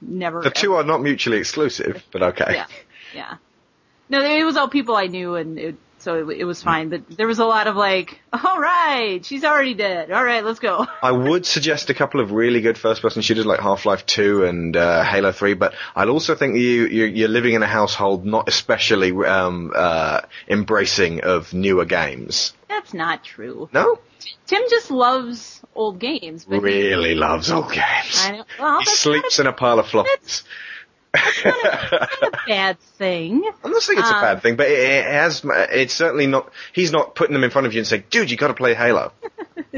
never. 0.00 0.42
The 0.42 0.50
two 0.50 0.74
are 0.74 0.84
not 0.84 1.02
mutually 1.02 1.38
exclusive, 1.38 2.02
but 2.12 2.22
okay. 2.22 2.52
Yeah, 2.54 2.66
yeah. 3.14 3.34
No, 4.08 4.22
it 4.22 4.44
was 4.44 4.56
all 4.56 4.68
people 4.68 4.94
I 4.96 5.06
knew, 5.06 5.34
and 5.36 5.58
it, 5.58 5.74
so 6.02 6.28
it, 6.28 6.38
it 6.40 6.44
was 6.44 6.62
fine. 6.62 6.88
But 6.88 7.08
there 7.16 7.26
was 7.26 7.38
a 7.38 7.44
lot 7.44 7.66
of 7.66 7.76
like, 7.76 8.20
all 8.32 8.58
right, 8.60 9.24
she's 9.24 9.44
already 9.44 9.74
dead. 9.74 10.10
All 10.10 10.22
right, 10.24 10.44
let's 10.44 10.58
go. 10.58 10.86
I 11.02 11.12
would 11.12 11.46
suggest 11.46 11.90
a 11.90 11.94
couple 11.94 12.20
of 12.20 12.32
really 12.32 12.60
good 12.60 12.76
first-person 12.76 13.22
shooters 13.22 13.46
like 13.46 13.60
Half-Life 13.60 14.04
2 14.06 14.44
and 14.44 14.76
uh, 14.76 15.02
Halo 15.04 15.32
3, 15.32 15.54
but 15.54 15.74
I'd 15.96 16.08
also 16.08 16.34
think 16.34 16.56
you 16.56 16.86
you're, 16.86 17.06
you're 17.08 17.28
living 17.28 17.54
in 17.54 17.62
a 17.62 17.66
household 17.66 18.24
not 18.26 18.48
especially 18.48 19.12
um, 19.26 19.72
uh, 19.74 20.20
embracing 20.48 21.22
of 21.22 21.52
newer 21.54 21.84
games. 21.84 22.52
That's 22.68 22.94
not 22.94 23.22
true. 23.22 23.68
No, 23.72 23.98
Tim 24.46 24.62
just 24.70 24.90
loves 24.90 25.60
old 25.74 25.98
games, 25.98 26.44
but 26.44 26.56
he- 26.56 26.60
really 26.60 27.14
loves 27.14 27.50
old 27.50 27.70
games. 27.70 28.18
I 28.18 28.32
know, 28.32 28.44
well, 28.58 28.78
He 28.80 28.86
sleeps 28.86 29.38
in 29.38 29.46
a 29.46 29.52
pile 29.52 29.78
of 29.78 29.86
floppies. 31.14 31.90
not 32.22 32.22
a 32.22 32.38
bad 32.46 32.78
thing. 32.80 33.50
I'm 33.64 33.70
not 33.70 33.82
saying 33.82 33.98
it's 33.98 34.10
a 34.10 34.14
Um, 34.16 34.22
bad 34.22 34.42
thing, 34.42 34.56
but 34.56 34.66
it, 34.68 34.78
it 34.78 35.04
has. 35.04 35.42
It's 35.44 35.94
certainly 35.94 36.26
not. 36.26 36.50
He's 36.72 36.92
not 36.92 37.14
putting 37.14 37.32
them 37.34 37.44
in 37.44 37.50
front 37.50 37.66
of 37.66 37.72
you 37.74 37.80
and 37.80 37.86
saying, 37.86 38.04
"Dude, 38.10 38.30
you 38.30 38.36
got 38.36 38.48
to 38.48 38.54
play 38.54 38.74
Halo." 38.74 39.12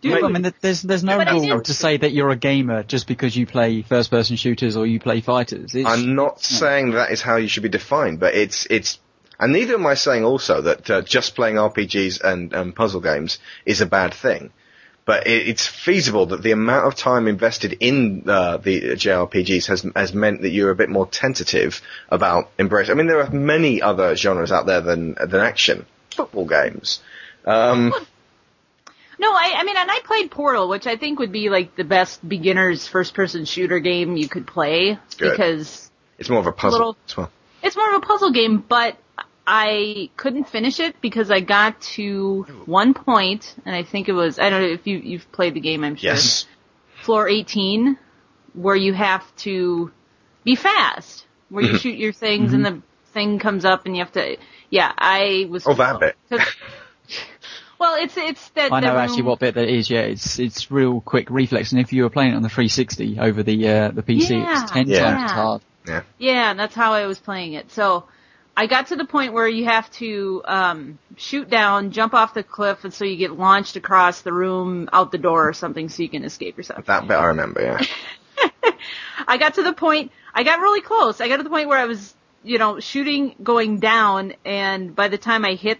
Dude, 0.00 0.24
I 0.24 0.28
mean, 0.28 0.52
there's 0.60 0.82
there's 0.82 1.04
no 1.04 1.18
But 1.18 1.32
rule 1.32 1.60
to 1.62 1.74
say 1.74 1.96
that 1.98 2.12
you're 2.12 2.30
a 2.30 2.36
gamer 2.36 2.82
just 2.82 3.06
because 3.06 3.36
you 3.36 3.46
play 3.46 3.82
first-person 3.82 4.36
shooters 4.36 4.76
or 4.76 4.86
you 4.86 4.98
play 5.00 5.20
fighters. 5.20 5.74
It's, 5.74 5.88
I'm 5.88 6.14
not 6.14 6.40
saying 6.40 6.92
that 6.92 7.10
is 7.10 7.20
how 7.20 7.36
you 7.36 7.48
should 7.48 7.62
be 7.62 7.68
defined, 7.68 8.20
but 8.20 8.34
it's 8.34 8.66
it's. 8.70 8.98
And 9.38 9.52
neither 9.54 9.74
am 9.74 9.86
I 9.86 9.94
saying 9.94 10.24
also 10.24 10.60
that 10.62 10.90
uh, 10.90 11.00
just 11.02 11.34
playing 11.34 11.56
RPGs 11.56 12.20
and, 12.22 12.52
and 12.52 12.74
puzzle 12.74 13.00
games 13.00 13.38
is 13.64 13.80
a 13.80 13.86
bad 13.86 14.12
thing. 14.12 14.52
But 15.10 15.26
it, 15.26 15.48
it's 15.48 15.66
feasible 15.66 16.26
that 16.26 16.40
the 16.42 16.52
amount 16.52 16.86
of 16.86 16.94
time 16.94 17.26
invested 17.26 17.72
in 17.80 18.22
uh, 18.28 18.58
the 18.58 18.76
JRPGs 19.02 19.66
has 19.66 19.80
has 19.96 20.14
meant 20.14 20.42
that 20.42 20.50
you're 20.50 20.70
a 20.70 20.76
bit 20.82 20.88
more 20.88 21.06
tentative 21.08 21.80
about 22.10 22.50
embracing. 22.60 22.92
I 22.92 22.96
mean, 22.98 23.08
there 23.08 23.20
are 23.20 23.30
many 23.30 23.82
other 23.82 24.14
genres 24.14 24.52
out 24.52 24.66
there 24.66 24.80
than 24.80 25.14
than 25.14 25.40
action. 25.40 25.84
Football 26.14 26.46
games. 26.46 27.00
Um, 27.44 27.92
No, 29.18 29.30
I, 29.32 29.54
I 29.56 29.64
mean, 29.64 29.76
and 29.76 29.90
I 29.90 29.98
played 30.04 30.30
Portal, 30.30 30.68
which 30.68 30.86
I 30.86 30.96
think 30.96 31.18
would 31.18 31.32
be 31.32 31.50
like 31.50 31.74
the 31.76 31.84
best 31.84 32.26
beginner's 32.26 32.86
first-person 32.86 33.44
shooter 33.46 33.78
game 33.80 34.16
you 34.16 34.28
could 34.28 34.46
play 34.46 34.96
Good. 35.18 35.30
because 35.32 35.90
it's 36.18 36.30
more 36.30 36.38
of 36.40 36.46
a 36.46 36.52
puzzle 36.52 36.78
Little- 36.78 36.96
as 37.08 37.16
well. 37.16 37.30
it's 37.62 37.76
more 37.76 37.90
of 37.94 38.02
a 38.02 38.06
puzzle 38.06 38.30
game, 38.32 38.64
but 38.66 38.96
I 39.46 40.10
couldn't 40.16 40.48
finish 40.48 40.78
it 40.80 41.00
because 41.00 41.30
I 41.30 41.40
got 41.40 41.80
to 41.96 42.42
one 42.66 42.94
point, 42.94 43.56
and 43.64 43.74
I 43.74 43.82
think 43.82 44.08
it 44.08 44.12
was, 44.12 44.38
I 44.38 44.48
don't 44.50 44.62
know 44.62 44.68
if 44.68 44.86
you, 44.86 44.98
you've 44.98 45.30
played 45.32 45.54
the 45.54 45.60
game, 45.60 45.82
I'm 45.82 45.96
sure. 45.96 46.10
Yes. 46.12 46.46
floor 47.02 47.28
18 47.28 47.98
where 48.54 48.76
you 48.76 48.92
have 48.92 49.24
to 49.36 49.90
be 50.44 50.54
fast, 50.56 51.26
where 51.48 51.64
Mm-hmm. 51.64 51.72
you 51.72 51.78
shoot 51.78 51.98
your 51.98 52.12
things 52.12 52.52
and 52.52 52.64
the 52.64 52.82
thing 53.12 53.38
comes 53.38 53.64
up 53.64 53.86
and 53.86 53.96
you 53.96 54.02
have 54.04 54.12
to. 54.12 54.36
Yeah, 54.70 54.92
I 54.96 55.46
was. 55.50 55.66
Oh, 55.66 55.74
that 55.74 55.98
bit. 56.00 56.16
well, 57.78 57.96
it's 58.02 58.16
it's 58.16 58.48
that. 58.50 58.72
I 58.72 58.80
know 58.80 58.94
the 58.94 59.00
actually 59.00 59.22
what 59.22 59.40
bit 59.40 59.54
that 59.54 59.68
is. 59.68 59.90
Yeah, 59.90 60.00
it's 60.02 60.38
it's 60.38 60.70
real 60.70 61.00
quick 61.00 61.28
reflex, 61.30 61.72
and 61.72 61.80
if 61.80 61.92
you 61.92 62.04
were 62.04 62.10
playing 62.10 62.32
it 62.32 62.36
on 62.36 62.42
the 62.42 62.48
360 62.48 63.18
over 63.18 63.42
the 63.42 63.68
uh, 63.68 63.88
the 63.90 64.02
PC, 64.02 64.30
Yeah, 64.30 64.62
it's 64.62 64.70
ten 64.70 64.86
yeah. 64.88 65.00
times 65.00 65.24
as 65.24 65.30
hard. 65.32 65.62
Yeah. 65.86 66.02
Yeah, 66.18 66.50
and 66.50 66.58
that's 66.60 66.74
how 66.74 66.92
I 66.92 67.06
was 67.06 67.18
playing 67.18 67.54
it. 67.54 67.72
So 67.72 68.04
I 68.60 68.66
got 68.66 68.88
to 68.88 68.96
the 68.96 69.06
point 69.06 69.32
where 69.32 69.48
you 69.48 69.64
have 69.64 69.90
to 69.92 70.42
um, 70.44 70.98
shoot 71.16 71.48
down, 71.48 71.92
jump 71.92 72.12
off 72.12 72.34
the 72.34 72.42
cliff, 72.42 72.84
and 72.84 72.92
so 72.92 73.06
you 73.06 73.16
get 73.16 73.32
launched 73.32 73.76
across 73.76 74.20
the 74.20 74.34
room, 74.34 74.90
out 74.92 75.12
the 75.12 75.16
door 75.16 75.48
or 75.48 75.54
something, 75.54 75.88
so 75.88 76.02
you 76.02 76.10
can 76.10 76.24
escape 76.24 76.58
yourself. 76.58 76.84
That 76.84 77.08
bit 77.08 77.14
I 77.14 77.24
remember, 77.24 77.62
yeah. 77.62 78.70
I 79.26 79.38
got 79.38 79.54
to 79.54 79.62
the 79.62 79.72
point, 79.72 80.12
I 80.34 80.42
got 80.42 80.60
really 80.60 80.82
close. 80.82 81.22
I 81.22 81.28
got 81.28 81.38
to 81.38 81.42
the 81.42 81.48
point 81.48 81.68
where 81.68 81.78
I 81.78 81.86
was, 81.86 82.14
you 82.44 82.58
know, 82.58 82.80
shooting, 82.80 83.34
going 83.42 83.78
down, 83.78 84.34
and 84.44 84.94
by 84.94 85.08
the 85.08 85.16
time 85.16 85.46
I 85.46 85.54
hit, 85.54 85.78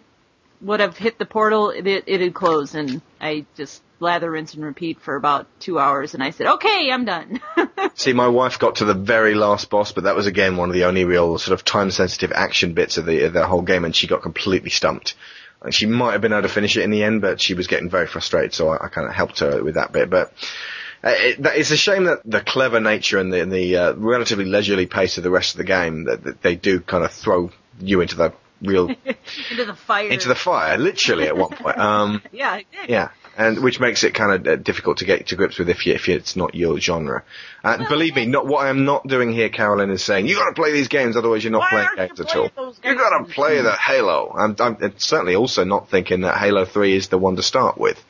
would 0.62 0.80
have 0.80 0.96
hit 0.96 1.18
the 1.18 1.26
portal, 1.26 1.68
it, 1.68 1.86
it 1.86 2.20
had 2.22 2.32
closed, 2.32 2.74
and 2.74 3.02
I 3.20 3.44
just 3.56 3.82
lather, 4.00 4.30
rinse, 4.30 4.54
and 4.54 4.64
repeat 4.64 5.00
for 5.00 5.14
about 5.14 5.46
two 5.60 5.78
hours, 5.78 6.14
and 6.14 6.22
I 6.22 6.30
said, 6.30 6.46
okay, 6.46 6.90
I'm 6.90 7.04
done. 7.04 7.40
See, 7.94 8.12
my 8.12 8.28
wife 8.28 8.58
got 8.58 8.76
to 8.76 8.84
the 8.84 8.94
very 8.94 9.34
last 9.34 9.70
boss, 9.70 9.92
but 9.92 10.04
that 10.04 10.16
was 10.16 10.26
again 10.26 10.56
one 10.56 10.68
of 10.70 10.74
the 10.74 10.84
only 10.84 11.04
real 11.04 11.38
sort 11.38 11.58
of 11.58 11.64
time-sensitive 11.64 12.32
action 12.32 12.72
bits 12.74 12.96
of 12.98 13.06
the 13.06 13.24
of 13.24 13.32
the 13.32 13.46
whole 13.46 13.62
game, 13.62 13.84
and 13.84 13.94
she 13.94 14.06
got 14.06 14.22
completely 14.22 14.70
stumped. 14.70 15.14
And 15.62 15.74
she 15.74 15.84
might 15.84 16.12
have 16.12 16.22
been 16.22 16.32
able 16.32 16.42
to 16.42 16.48
finish 16.48 16.76
it 16.78 16.84
in 16.84 16.90
the 16.90 17.04
end, 17.04 17.20
but 17.20 17.40
she 17.40 17.52
was 17.52 17.66
getting 17.66 17.90
very 17.90 18.06
frustrated, 18.06 18.54
so 18.54 18.70
I, 18.70 18.86
I 18.86 18.88
kind 18.88 19.06
of 19.06 19.12
helped 19.14 19.40
her 19.40 19.62
with 19.62 19.74
that 19.74 19.92
bit. 19.92 20.08
But 20.08 20.32
uh, 21.04 21.12
it, 21.16 21.42
that, 21.42 21.56
it's 21.56 21.70
a 21.70 21.76
shame 21.76 22.04
that 22.04 22.20
the 22.24 22.40
clever 22.40 22.80
nature 22.80 23.18
and 23.18 23.30
the, 23.30 23.42
and 23.42 23.52
the 23.52 23.76
uh, 23.76 23.92
relatively 23.94 24.46
leisurely 24.46 24.86
pace 24.86 25.18
of 25.18 25.24
the 25.24 25.30
rest 25.30 25.54
of 25.54 25.58
the 25.58 25.64
game 25.64 26.04
that, 26.04 26.24
that 26.24 26.40
they 26.42 26.54
do 26.56 26.80
kind 26.80 27.04
of 27.04 27.12
throw 27.12 27.50
you 27.78 28.00
into 28.00 28.16
the 28.16 28.32
real 28.62 28.88
Into 29.50 29.64
the 29.66 29.74
fire. 29.74 30.08
into 30.08 30.28
the 30.28 30.34
fire, 30.34 30.78
literally 30.78 31.26
at 31.26 31.36
one 31.36 31.50
point. 31.50 31.78
Um, 31.90 32.22
Yeah, 32.32 32.60
yeah, 32.88 33.10
and 33.40 33.62
which 33.62 33.80
makes 33.80 34.04
it 34.04 34.12
kind 34.12 34.32
of 34.32 34.46
uh, 34.46 34.56
difficult 34.56 34.98
to 34.98 35.06
get 35.06 35.28
to 35.28 35.34
grips 35.34 35.58
with 35.58 35.70
if 35.70 35.86
you, 35.86 35.94
if 35.94 36.10
it's 36.10 36.36
not 36.36 36.54
your 36.54 36.78
genre. 36.78 37.24
And 37.64 37.88
believe 37.88 38.14
me, 38.14 38.26
not 38.26 38.46
what 38.46 38.66
I 38.66 38.68
am 38.68 38.84
not 38.84 39.06
doing 39.06 39.32
here, 39.32 39.48
Carolyn, 39.48 39.88
is 39.90 40.04
saying 40.04 40.26
you 40.26 40.34
got 40.34 40.50
to 40.50 40.54
play 40.54 40.72
these 40.72 40.88
games, 40.88 41.16
otherwise 41.16 41.42
you're 41.42 41.50
not 41.50 41.70
playing 41.70 41.88
you 41.92 41.96
games 42.06 42.20
at 42.20 42.36
all. 42.36 42.50
You 42.84 42.94
got 42.96 43.18
to 43.18 43.32
play 43.32 43.62
the 43.62 43.72
Halo. 43.72 44.34
I'm, 44.38 44.56
I'm 44.60 44.98
certainly 44.98 45.36
also 45.36 45.64
not 45.64 45.88
thinking 45.88 46.20
that 46.20 46.36
Halo 46.36 46.66
Three 46.66 46.94
is 46.94 47.08
the 47.08 47.16
one 47.16 47.36
to 47.36 47.42
start 47.42 47.78
with. 47.78 48.04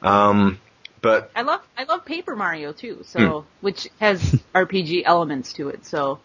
Um, 0.00 0.58
but 1.02 1.30
I 1.36 1.42
love 1.42 1.60
I 1.76 1.84
love 1.84 2.06
Paper 2.06 2.34
Mario 2.34 2.72
too, 2.72 2.96
Hmm. 2.96 3.02
so 3.04 3.44
which 3.60 3.88
has 4.00 4.18
RPG 4.54 5.02
elements 5.04 5.52
to 5.54 5.68
it. 5.68 5.84
So 5.84 6.20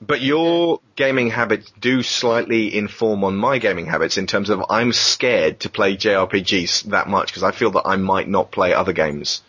But 0.00 0.20
your 0.20 0.80
gaming 0.94 1.30
habits 1.30 1.72
do 1.80 2.02
slightly 2.04 2.76
inform 2.76 3.24
on 3.24 3.36
my 3.36 3.58
gaming 3.58 3.86
habits 3.86 4.16
in 4.16 4.26
terms 4.28 4.48
of 4.48 4.62
I'm 4.70 4.92
scared 4.92 5.60
to 5.60 5.68
play 5.70 5.96
JRPGs 5.96 6.84
that 6.90 7.08
much 7.08 7.28
because 7.28 7.42
I 7.42 7.50
feel 7.50 7.72
that 7.72 7.82
I 7.84 7.96
might 7.96 8.28
not 8.28 8.52
play 8.52 8.72
other 8.72 8.92
games. 8.92 9.42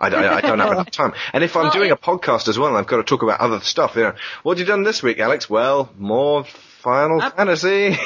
I, 0.00 0.08
don't- 0.10 0.24
I 0.24 0.40
don't 0.42 0.58
have 0.60 0.72
enough 0.72 0.90
time. 0.90 1.14
And 1.32 1.42
if 1.42 1.56
I'm 1.56 1.64
Well, 1.64 1.72
doing 1.72 1.90
a 1.90 1.96
podcast 1.96 2.48
as 2.48 2.58
well 2.58 2.68
and 2.68 2.76
I've 2.76 2.86
got 2.86 2.98
to 2.98 3.02
talk 3.02 3.22
about 3.22 3.40
other 3.40 3.60
stuff, 3.60 3.96
you 3.96 4.02
know, 4.02 4.14
what 4.42 4.58
have 4.58 4.66
you 4.66 4.70
done 4.72 4.84
this 4.84 5.02
week, 5.02 5.18
Alex? 5.18 5.50
Well, 5.50 5.90
more 5.98 6.44
Final 6.44 7.20
Up. 7.20 7.36
Fantasy. 7.36 7.96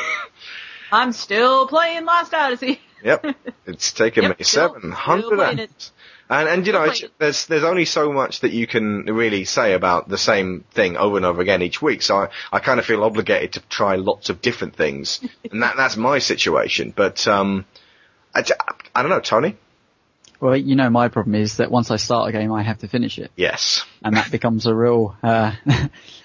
I'm 0.93 1.12
still 1.12 1.66
playing 1.66 2.05
Lost 2.06 2.32
Odyssey. 2.32 2.81
yep. 3.05 3.24
It's 3.66 3.93
taken 3.93 4.22
Yep, 4.24 4.39
me 4.39 4.44
still- 4.44 4.72
700 4.74 5.24
still 5.27 5.40
hours. 5.40 5.93
And, 6.31 6.48
and 6.48 6.66
you 6.66 6.73
know, 6.73 6.85
it's, 6.85 7.05
there's, 7.19 7.47
there's 7.47 7.65
only 7.65 7.85
so 7.85 8.12
much 8.12 8.40
that 8.40 8.52
you 8.52 8.69
can 8.69 9.05
really 9.05 9.44
say 9.44 9.73
about 9.74 10.09
the 10.09 10.16
same 10.16 10.65
thing 10.70 10.97
over 10.97 11.16
and 11.16 11.27
over 11.27 11.43
again 11.43 11.61
each 11.61 11.82
week. 11.82 12.02
So 12.02 12.16
I, 12.16 12.28
I 12.52 12.61
kind 12.61 12.78
of 12.78 12.86
feel 12.86 13.02
obligated 13.02 13.55
to 13.55 13.61
try 13.69 13.97
lots 13.97 14.31
of 14.31 14.40
different 14.40 14.77
things. 14.77 15.20
and 15.51 15.62
that, 15.62 15.77
that's 15.77 15.97
my 15.97 16.20
situation. 16.20 16.93
But, 16.94 17.27
um, 17.27 17.66
I, 18.32 18.44
I 18.94 19.02
don't 19.02 19.11
know, 19.11 19.20
Tony? 19.20 19.57
Well, 20.40 20.56
you 20.56 20.74
know, 20.74 20.88
my 20.88 21.08
problem 21.08 21.34
is 21.34 21.58
that 21.58 21.70
once 21.70 21.90
I 21.90 21.96
start 21.96 22.28
a 22.30 22.32
game, 22.32 22.50
I 22.52 22.62
have 22.62 22.78
to 22.78 22.88
finish 22.88 23.18
it, 23.18 23.30
Yes. 23.36 23.84
and 24.02 24.16
that 24.16 24.30
becomes 24.30 24.66
a 24.66 24.74
real. 24.74 25.14
Uh, 25.22 25.52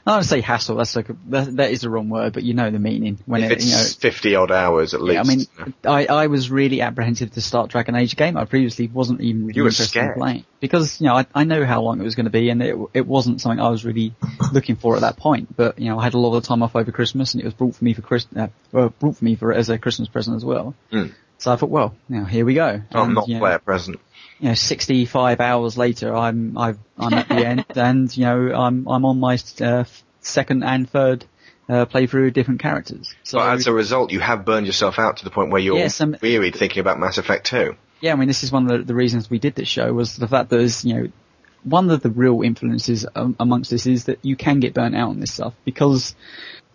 I 0.08 0.14
don't 0.14 0.24
say 0.24 0.40
hassle. 0.42 0.78
That's 0.78 0.96
like 0.96 1.10
a, 1.10 1.16
that, 1.30 1.56
that 1.58 1.72
is 1.72 1.82
the 1.82 1.90
wrong 1.90 2.10
word, 2.10 2.32
but 2.34 2.44
you 2.44 2.54
know 2.54 2.70
the 2.70 2.80
meaning 2.80 3.18
when 3.26 3.44
If 3.44 3.52
it, 3.52 3.64
you 3.66 3.72
know. 3.72 3.82
it's 3.82 3.96
50 3.96 4.36
odd 4.36 4.52
hours 4.52 4.94
at 4.94 5.02
least. 5.02 5.16
Yeah, 5.16 5.22
I 5.22 5.24
mean, 5.66 5.74
I, 5.84 6.06
I 6.06 6.28
was 6.28 6.50
really 6.52 6.82
apprehensive 6.82 7.32
to 7.32 7.42
start 7.42 7.72
Dragon 7.72 7.96
Age 7.96 8.16
game. 8.16 8.38
I 8.38 8.46
previously 8.46 8.88
wasn't 8.88 9.22
even 9.22 9.48
really 9.48 9.58
You 9.58 9.64
were 9.64 9.70
interested 9.70 9.90
scared. 9.90 10.16
in 10.16 10.22
playing 10.22 10.46
because 10.60 11.02
you 11.02 11.08
know 11.08 11.16
I, 11.16 11.26
I 11.34 11.44
know 11.44 11.66
how 11.66 11.82
long 11.82 12.00
it 12.00 12.04
was 12.04 12.16
going 12.16 12.26
to 12.26 12.30
be, 12.32 12.50
and 12.52 12.62
it 12.62 12.78
it 12.94 13.06
wasn't 13.08 13.42
something 13.42 13.60
I 13.60 13.70
was 13.70 13.84
really 13.84 14.14
looking 14.54 14.76
for 14.76 14.96
at 14.96 15.02
that 15.02 15.18
point. 15.18 15.56
But 15.58 15.80
you 15.80 15.90
know, 15.90 16.00
I 16.00 16.04
had 16.04 16.14
a 16.14 16.20
lot 16.20 16.36
of 16.38 16.44
time 16.44 16.62
off 16.64 16.76
over 16.76 16.92
Christmas, 16.92 17.34
and 17.34 17.42
it 17.42 17.46
was 17.46 17.54
brought 17.56 17.76
for 17.76 17.84
me 17.84 17.94
for 17.94 18.02
Chris, 18.04 18.28
uh, 18.36 18.48
well, 18.72 18.90
brought 19.00 19.18
for 19.18 19.26
me 19.26 19.36
for 19.36 19.52
as 19.52 19.70
a 19.70 19.78
Christmas 19.78 20.08
present 20.08 20.38
as 20.38 20.46
well. 20.46 20.74
Mm. 20.92 21.14
So 21.38 21.52
I 21.52 21.58
thought, 21.58 21.70
well, 21.70 21.94
now 22.08 22.24
here 22.24 22.46
we 22.46 22.54
go. 22.54 22.82
I'm 22.94 23.06
And, 23.08 23.14
not 23.16 23.28
you 23.28 23.34
know, 23.36 23.40
player 23.42 23.60
present. 23.60 24.00
You 24.40 24.50
know, 24.50 24.54
65 24.54 25.40
hours 25.40 25.78
later, 25.78 26.16
I'm, 26.16 26.58
I've, 26.58 26.80
I'm 26.98 27.14
at 27.14 27.30
the 27.30 27.46
end 27.46 27.66
and, 27.76 28.16
you 28.16 28.26
know, 28.26 28.54
I'm, 28.54 28.88
I'm 28.88 29.06
on 29.06 29.20
my, 29.20 29.38
uh, 29.62 29.86
second 30.22 30.64
and 30.64 30.90
third, 30.90 31.26
uh, 31.70 31.86
playthrough 31.86 32.28
of 32.28 32.34
different 32.34 32.60
characters. 32.62 33.14
So, 33.24 33.38
but 33.40 33.54
as 33.54 33.68
a 33.68 33.74
result, 33.74 34.12
you 34.12 34.20
have 34.20 34.46
burned 34.46 34.68
yourself 34.68 35.00
out 35.00 35.18
to 35.18 35.24
the 35.24 35.32
point 35.32 35.52
where 35.52 35.62
you're 35.62 35.78
Yes, 35.78 36.00
um, 36.02 36.16
wearied 36.22 36.56
thinking 36.56 36.80
about 36.82 37.00
Mass 37.00 37.18
Effect 37.18 37.48
2. 37.48 37.76
yeah, 38.02 38.14
I 38.14 38.16
mean, 38.16 38.28
this 38.28 38.44
is 38.44 38.52
one 38.52 38.70
of 38.70 38.80
the, 38.80 38.86
the 38.86 38.96
reasons 38.96 39.30
we 39.30 39.40
did 39.40 39.56
this 39.56 39.68
show 39.68 39.92
was 39.94 40.16
the 40.16 40.28
fact 40.28 40.50
that 40.50 40.58
there's, 40.58 40.84
you 40.86 40.94
know, 40.94 41.08
one 41.64 41.90
of 41.90 42.02
the 42.02 42.12
real 42.12 42.42
influences 42.44 43.08
um, 43.16 43.36
amongst 43.40 43.72
this 43.72 43.88
is 43.88 44.06
that 44.06 44.20
you 44.22 44.36
can 44.36 44.60
get 44.60 44.76
burnt 44.76 44.96
out 44.96 45.10
on 45.10 45.20
this 45.20 45.34
stuff 45.34 45.56
because, 45.66 46.14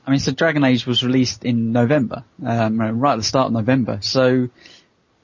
I 0.05 0.11
mean, 0.11 0.19
so 0.19 0.33
Dragon 0.33 0.65
Age 0.65 0.85
was 0.85 1.05
released 1.05 1.45
in 1.45 1.71
November, 1.71 2.25
um, 2.45 2.81
right 2.81 3.13
at 3.13 3.17
the 3.17 3.23
start 3.23 3.47
of 3.47 3.53
November. 3.53 3.99
So 4.03 4.49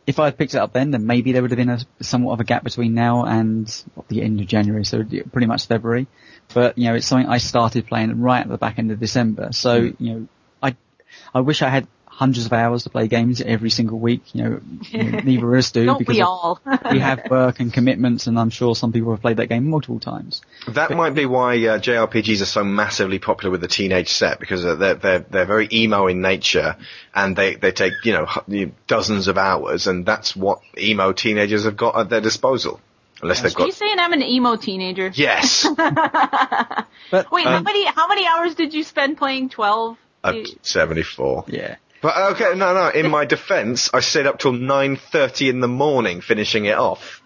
if 0.06 0.18
I 0.20 0.26
had 0.26 0.38
picked 0.38 0.54
it 0.54 0.58
up 0.58 0.72
then, 0.72 0.92
then 0.92 1.06
maybe 1.06 1.32
there 1.32 1.42
would 1.42 1.50
have 1.50 1.58
been 1.58 1.68
a 1.68 1.80
somewhat 2.00 2.34
of 2.34 2.40
a 2.40 2.44
gap 2.44 2.62
between 2.62 2.94
now 2.94 3.24
and 3.24 3.66
the 4.08 4.22
end 4.22 4.40
of 4.40 4.46
January, 4.46 4.84
so 4.84 5.02
pretty 5.32 5.46
much 5.46 5.66
February. 5.66 6.06
But 6.54 6.78
you 6.78 6.84
know, 6.84 6.94
it's 6.94 7.06
something 7.06 7.28
I 7.28 7.38
started 7.38 7.86
playing 7.86 8.20
right 8.20 8.40
at 8.40 8.48
the 8.48 8.58
back 8.58 8.78
end 8.78 8.92
of 8.92 9.00
December. 9.00 9.48
So 9.52 9.88
Hmm. 9.88 10.04
you 10.04 10.12
know, 10.12 10.28
I 10.62 10.76
I 11.34 11.40
wish 11.40 11.62
I 11.62 11.68
had 11.68 11.88
hundreds 12.16 12.46
of 12.46 12.52
hours 12.52 12.84
to 12.84 12.90
play 12.90 13.08
games 13.08 13.40
every 13.42 13.68
single 13.70 13.98
week. 13.98 14.22
You 14.34 14.42
know, 14.42 14.60
you 14.90 15.02
know 15.02 15.18
neither 15.24 15.52
of 15.52 15.58
us 15.58 15.70
do 15.70 15.84
Don't 15.84 15.98
because 15.98 16.16
we 16.16 16.22
all? 16.22 16.60
we 16.90 16.98
have 16.98 17.22
work 17.30 17.60
and 17.60 17.72
commitments, 17.72 18.26
and 18.26 18.38
I'm 18.38 18.50
sure 18.50 18.74
some 18.74 18.92
people 18.92 19.10
have 19.12 19.20
played 19.20 19.36
that 19.36 19.48
game 19.48 19.68
multiple 19.68 20.00
times. 20.00 20.40
That 20.68 20.90
might 20.92 21.14
be 21.14 21.26
why 21.26 21.56
uh, 21.66 21.78
JRPGs 21.78 22.40
are 22.42 22.46
so 22.46 22.64
massively 22.64 23.18
popular 23.18 23.50
with 23.50 23.60
the 23.60 23.68
teenage 23.68 24.08
set 24.08 24.40
because 24.40 24.64
uh, 24.64 24.74
they're 24.76 24.94
they're 24.94 25.18
they're 25.20 25.44
very 25.46 25.68
emo 25.72 26.06
in 26.06 26.20
nature 26.22 26.76
and 27.14 27.36
they 27.36 27.54
they 27.56 27.72
take 27.72 28.04
you 28.06 28.12
know 28.12 28.26
dozens 28.86 29.28
of 29.28 29.36
hours 29.38 29.86
and 29.86 30.06
that's 30.06 30.34
what 30.34 30.60
emo 30.78 31.12
teenagers 31.12 31.64
have 31.64 31.76
got 31.76 31.96
at 31.98 32.08
their 32.08 32.20
disposal 32.20 32.80
unless 33.22 33.40
they've 33.42 33.54
Are 33.56 33.60
you 33.66 33.72
got 33.72 33.74
saying 33.74 33.98
I'm 33.98 34.12
an 34.12 34.22
emo 34.22 34.56
teenager? 34.56 35.10
yes 35.14 35.66
But 37.10 37.30
Wait, 37.30 37.44
how 37.46 37.56
Um, 37.58 37.64
many 37.64 37.84
how 37.86 38.08
many 38.08 38.26
hours 38.26 38.54
did 38.54 38.74
you 38.74 38.82
spend 38.84 39.18
playing 39.18 39.50
Twelve? 39.50 39.96
I'm 40.24 40.44
74 40.62 41.44
yeah, 41.48 41.76
but 42.02 42.32
okay 42.32 42.54
no 42.56 42.74
no 42.74 42.88
in 42.88 43.10
my 43.10 43.24
defense 43.24 43.90
I 43.92 44.00
stayed 44.00 44.26
up 44.26 44.38
till 44.38 44.52
9:30 44.52 45.48
in 45.48 45.60
the 45.60 45.68
morning 45.68 46.20
finishing 46.20 46.64
it 46.64 46.76
off 46.76 47.22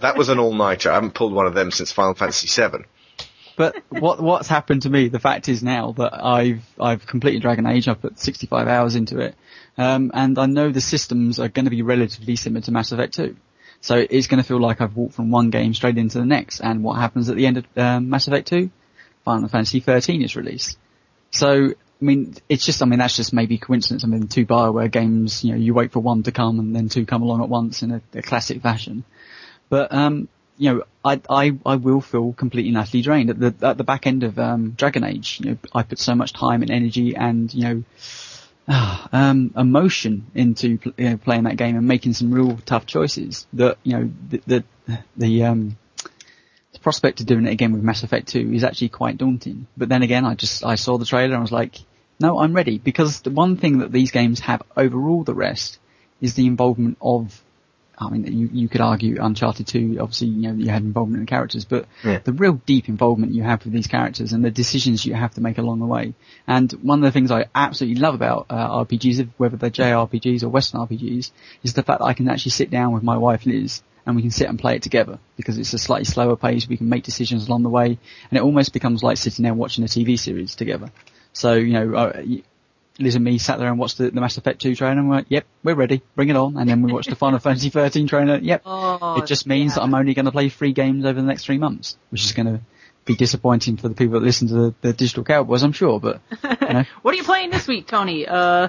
that 0.00 0.16
was 0.16 0.28
an 0.28 0.38
all 0.38 0.54
nighter 0.54 0.90
I 0.90 0.94
haven't 0.94 1.14
pulled 1.14 1.32
one 1.32 1.46
of 1.46 1.54
them 1.54 1.70
since 1.70 1.92
Final 1.92 2.14
Fantasy 2.14 2.48
VII. 2.48 2.84
but 3.56 3.76
what 3.88 4.20
what's 4.20 4.48
happened 4.48 4.82
to 4.82 4.90
me? 4.90 5.08
The 5.08 5.18
fact 5.18 5.48
is 5.48 5.62
now 5.62 5.92
that 5.92 6.24
I've 6.24 6.62
I've 6.80 7.06
completed 7.06 7.42
Dragon 7.42 7.66
Age. 7.66 7.88
I've 7.88 8.00
put 8.00 8.18
65 8.18 8.68
hours 8.68 8.94
into 8.94 9.18
it, 9.18 9.34
um, 9.76 10.12
and 10.14 10.38
I 10.38 10.46
know 10.46 10.70
the 10.70 10.80
systems 10.80 11.38
are 11.40 11.48
going 11.48 11.64
to 11.64 11.70
be 11.70 11.82
relatively 11.82 12.36
similar 12.36 12.62
to 12.62 12.72
Mass 12.72 12.92
Effect 12.92 13.14
2. 13.14 13.36
So 13.80 13.96
it's 13.96 14.26
going 14.26 14.42
to 14.42 14.46
feel 14.46 14.60
like 14.60 14.80
I've 14.80 14.94
walked 14.94 15.14
from 15.14 15.30
one 15.30 15.50
game 15.50 15.74
straight 15.74 15.96
into 15.96 16.18
the 16.18 16.26
next. 16.26 16.60
And 16.60 16.84
what 16.84 16.94
happens 16.98 17.30
at 17.30 17.36
the 17.36 17.46
end 17.46 17.56
of 17.56 17.64
um, 17.76 18.10
Mass 18.10 18.28
Effect 18.28 18.48
2? 18.48 18.70
Final 19.24 19.48
Fantasy 19.48 19.80
13 19.80 20.22
is 20.22 20.36
released. 20.36 20.78
So 21.30 21.74
I 22.00 22.04
mean, 22.04 22.34
it's 22.48 22.64
just 22.64 22.82
I 22.82 22.86
mean 22.86 22.98
that's 22.98 23.16
just 23.16 23.32
maybe 23.32 23.58
coincidence. 23.58 24.04
I 24.04 24.06
mean, 24.06 24.26
two 24.28 24.46
Bioware 24.46 24.90
games, 24.90 25.44
you 25.44 25.52
know, 25.52 25.58
you 25.58 25.74
wait 25.74 25.92
for 25.92 26.00
one 26.00 26.22
to 26.22 26.32
come 26.32 26.58
and 26.58 26.74
then 26.74 26.88
two 26.88 27.04
come 27.04 27.22
along 27.22 27.42
at 27.42 27.48
once 27.48 27.82
in 27.82 27.90
a, 27.90 28.02
a 28.14 28.22
classic 28.22 28.62
fashion. 28.62 29.04
But 29.68 29.92
um, 29.92 30.28
you 30.60 30.74
know, 30.74 30.84
I, 31.02 31.20
I, 31.30 31.58
I 31.64 31.76
will 31.76 32.02
feel 32.02 32.34
completely 32.34 32.68
and 32.68 32.76
utterly 32.76 33.02
drained 33.02 33.30
at 33.30 33.40
the, 33.40 33.54
at 33.66 33.78
the 33.78 33.84
back 33.84 34.06
end 34.06 34.24
of, 34.24 34.38
um, 34.38 34.72
Dragon 34.72 35.04
Age. 35.04 35.40
You 35.40 35.52
know, 35.52 35.58
I 35.74 35.82
put 35.84 35.98
so 35.98 36.14
much 36.14 36.34
time 36.34 36.60
and 36.60 36.70
energy 36.70 37.16
and, 37.16 37.52
you 37.54 37.62
know, 37.62 37.84
um, 39.12 39.54
emotion 39.56 40.26
into 40.34 40.78
you 40.98 41.10
know, 41.10 41.16
playing 41.16 41.44
that 41.44 41.56
game 41.56 41.76
and 41.76 41.88
making 41.88 42.12
some 42.12 42.30
real 42.30 42.58
tough 42.66 42.84
choices 42.84 43.46
that, 43.54 43.78
you 43.84 43.92
know, 43.94 44.10
the, 44.28 44.42
the, 44.46 44.64
the, 45.16 45.44
um, 45.44 45.78
the 46.74 46.78
prospect 46.80 47.20
of 47.20 47.26
doing 47.26 47.46
it 47.46 47.52
again 47.52 47.72
with 47.72 47.82
Mass 47.82 48.02
Effect 48.02 48.28
2 48.28 48.52
is 48.52 48.62
actually 48.62 48.90
quite 48.90 49.16
daunting. 49.16 49.66
But 49.78 49.88
then 49.88 50.02
again, 50.02 50.26
I 50.26 50.34
just, 50.34 50.62
I 50.62 50.74
saw 50.74 50.98
the 50.98 51.06
trailer 51.06 51.32
and 51.32 51.36
I 51.36 51.40
was 51.40 51.52
like, 51.52 51.76
no, 52.20 52.38
I'm 52.38 52.54
ready 52.54 52.78
because 52.78 53.20
the 53.22 53.30
one 53.30 53.56
thing 53.56 53.78
that 53.78 53.92
these 53.92 54.10
games 54.10 54.40
have 54.40 54.62
over 54.76 55.08
all 55.08 55.24
the 55.24 55.34
rest 55.34 55.78
is 56.20 56.34
the 56.34 56.46
involvement 56.46 56.98
of 57.00 57.42
I 58.00 58.08
mean, 58.08 58.24
you, 58.38 58.48
you 58.50 58.68
could 58.68 58.80
argue 58.80 59.18
Uncharted 59.20 59.66
2, 59.66 59.98
obviously, 60.00 60.28
you 60.28 60.48
know, 60.48 60.54
you 60.54 60.70
had 60.70 60.82
involvement 60.82 61.20
in 61.20 61.26
the 61.26 61.30
characters, 61.30 61.66
but 61.66 61.84
Yeah. 62.02 62.20
the 62.24 62.32
real 62.32 62.54
deep 62.64 62.88
involvement 62.88 63.34
you 63.34 63.42
have 63.42 63.62
with 63.62 63.74
these 63.74 63.88
characters 63.88 64.32
and 64.32 64.42
the 64.42 64.50
decisions 64.50 65.04
you 65.04 65.12
have 65.12 65.34
to 65.34 65.42
make 65.42 65.58
along 65.58 65.80
the 65.80 65.86
way. 65.86 66.14
And 66.46 66.72
one 66.82 67.00
of 67.00 67.02
the 67.02 67.12
things 67.12 67.30
I 67.30 67.44
absolutely 67.54 68.00
love 68.00 68.14
about 68.14 68.46
uh, 68.48 68.84
RPGs, 68.84 69.28
whether 69.36 69.58
they're 69.58 69.68
JRPGs 69.68 70.42
or 70.42 70.48
Western 70.48 70.80
RPGs, 70.80 71.30
is 71.62 71.74
the 71.74 71.82
fact 71.82 71.98
that 71.98 72.06
I 72.06 72.14
can 72.14 72.28
actually 72.30 72.52
sit 72.52 72.70
down 72.70 72.94
with 72.94 73.02
my 73.02 73.18
wife 73.18 73.44
Liz 73.44 73.82
and 74.06 74.16
we 74.16 74.22
can 74.22 74.30
sit 74.30 74.48
and 74.48 74.58
play 74.58 74.76
it 74.76 74.82
together 74.82 75.18
because 75.36 75.58
it's 75.58 75.74
a 75.74 75.78
slightly 75.78 76.06
slower 76.06 76.36
pace. 76.36 76.66
We 76.66 76.78
can 76.78 76.88
make 76.88 77.04
decisions 77.04 77.48
along 77.48 77.64
the 77.64 77.68
way, 77.68 77.86
and 78.30 78.38
it 78.38 78.42
almost 78.42 78.72
becomes 78.72 79.02
like 79.02 79.18
sitting 79.18 79.42
there 79.42 79.52
watching 79.52 79.84
a 79.84 79.88
TV 79.88 80.18
series 80.18 80.54
together. 80.54 80.90
So 81.32 81.54
you 81.54 81.72
know, 81.72 81.94
uh, 81.94 82.22
Liz 83.00 83.14
and 83.14 83.24
me 83.24 83.38
sat 83.38 83.58
there 83.58 83.68
and 83.68 83.78
watched 83.78 83.98
the, 83.98 84.10
the 84.10 84.20
Mass 84.20 84.36
Effect 84.36 84.60
2 84.60 84.76
trailer 84.76 84.98
and 84.98 85.08
we're 85.08 85.16
like, 85.16 85.26
yep, 85.28 85.46
we're 85.64 85.74
ready, 85.74 86.02
bring 86.14 86.28
it 86.28 86.36
on. 86.36 86.56
And 86.56 86.68
then 86.68 86.82
we 86.82 86.92
watched 86.92 87.08
the 87.08 87.16
Final 87.16 87.38
Fantasy 87.40 87.70
13 87.70 88.06
trailer, 88.06 88.36
yep. 88.36 88.62
Oh, 88.66 89.20
it 89.20 89.26
just 89.26 89.46
means 89.46 89.74
that 89.74 89.82
I'm 89.82 89.94
only 89.94 90.14
going 90.14 90.26
to 90.26 90.32
play 90.32 90.48
three 90.48 90.72
games 90.72 91.04
over 91.04 91.20
the 91.20 91.26
next 91.26 91.44
three 91.44 91.58
months, 91.58 91.96
which 92.10 92.24
is 92.24 92.32
going 92.32 92.46
to 92.46 92.60
be 93.06 93.14
disappointing 93.16 93.78
for 93.78 93.88
the 93.88 93.94
people 93.94 94.20
that 94.20 94.26
listen 94.26 94.48
to 94.48 94.54
the, 94.54 94.74
the 94.82 94.92
Digital 94.92 95.24
Cowboys, 95.24 95.62
I'm 95.62 95.72
sure, 95.72 95.98
but, 95.98 96.20
you 96.60 96.68
know. 96.68 96.84
What 97.02 97.14
are 97.14 97.16
you 97.16 97.24
playing 97.24 97.50
this 97.50 97.66
week, 97.66 97.86
Tony? 97.86 98.26
Uh, 98.26 98.68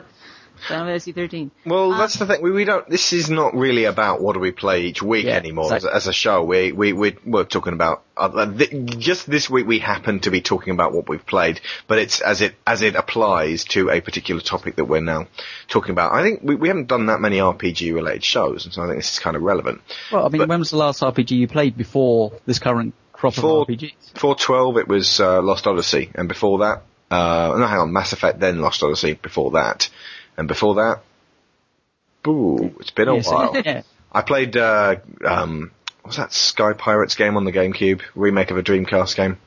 Final 0.67 0.85
Fantasy 0.87 1.11
13. 1.11 1.51
Well, 1.65 1.91
that's 1.91 2.17
the 2.19 2.25
thing. 2.25 2.41
We, 2.41 2.51
we 2.51 2.65
don't. 2.65 2.87
This 2.89 3.13
is 3.13 3.29
not 3.29 3.53
really 3.55 3.85
about 3.85 4.21
what 4.21 4.33
do 4.33 4.39
we 4.39 4.51
play 4.51 4.83
each 4.83 5.01
week 5.01 5.25
Yeah, 5.25 5.35
anymore. 5.35 5.65
exactly. 5.65 5.89
As, 5.89 5.95
as 6.03 6.07
a 6.07 6.13
show, 6.13 6.43
we 6.43 6.71
we 6.71 6.93
we 6.93 7.17
we're 7.25 7.43
talking 7.45 7.73
about. 7.73 8.03
Uh, 8.15 8.45
th- 8.51 8.97
just 8.99 9.27
this 9.29 9.49
week, 9.49 9.65
we 9.65 9.79
happen 9.79 10.19
to 10.19 10.29
be 10.29 10.41
talking 10.41 10.73
about 10.73 10.93
what 10.93 11.09
we've 11.09 11.25
played, 11.25 11.59
but 11.87 11.97
it's 11.97 12.21
as 12.21 12.41
it 12.41 12.53
as 12.67 12.81
it 12.83 12.95
applies 12.95 13.63
to 13.65 13.89
a 13.89 14.01
particular 14.01 14.41
topic 14.41 14.75
that 14.75 14.85
we're 14.85 15.01
now 15.01 15.27
talking 15.67 15.91
about. 15.91 16.13
I 16.13 16.21
think 16.21 16.41
we, 16.43 16.55
we 16.55 16.67
haven't 16.67 16.87
done 16.87 17.07
that 17.07 17.19
many 17.19 17.37
RPG 17.37 17.93
related 17.93 18.23
shows, 18.23 18.65
and 18.65 18.73
so 18.73 18.83
I 18.83 18.87
think 18.87 18.99
this 18.99 19.13
is 19.13 19.19
kind 19.19 19.35
of 19.35 19.41
relevant. 19.41 19.81
Well, 20.11 20.25
I 20.25 20.29
mean, 20.29 20.39
But- 20.41 20.49
when 20.49 20.59
was 20.59 20.69
the 20.71 20.77
last 20.77 21.01
RPG 21.01 21.31
you 21.31 21.47
played 21.47 21.75
before 21.77 22.33
this 22.45 22.59
current 22.59 22.93
crop 23.13 23.33
Before 23.35 23.61
of 23.63 23.67
RPGs? 23.67 24.13
before 24.13 24.35
twelve, 24.35 24.77
it 24.77 24.87
was 24.87 25.19
uh, 25.19 25.41
Lost 25.41 25.65
Odyssey, 25.65 26.11
and 26.13 26.27
before 26.27 26.59
that, 26.59 26.83
uh, 27.09 27.55
no, 27.57 27.65
hang 27.65 27.79
on, 27.79 27.91
Mass 27.93 28.13
Effect, 28.13 28.39
then 28.39 28.59
Lost 28.61 28.83
Odyssey. 28.83 29.13
Before 29.13 29.51
that, 29.51 29.89
and 30.37 30.47
before 30.47 30.75
that, 30.75 31.01
ooh, 32.27 32.75
it's 32.79 32.91
been 32.91 33.07
a 33.07 33.15
Yeah, 33.15 33.21
so- 33.21 33.31
while. 33.51 33.83
I 34.13 34.21
played 34.23 34.57
uh, 34.57 34.97
um, 35.25 35.71
what 36.01 36.09
was 36.09 36.17
that 36.17 36.33
Sky 36.33 36.73
Pirates 36.73 37.15
game 37.15 37.37
on 37.37 37.45
the 37.45 37.51
GameCube 37.51 38.01
remake 38.15 38.51
of 38.51 38.57
a 38.57 38.63
Dreamcast 38.63 39.15
game? 39.15 39.37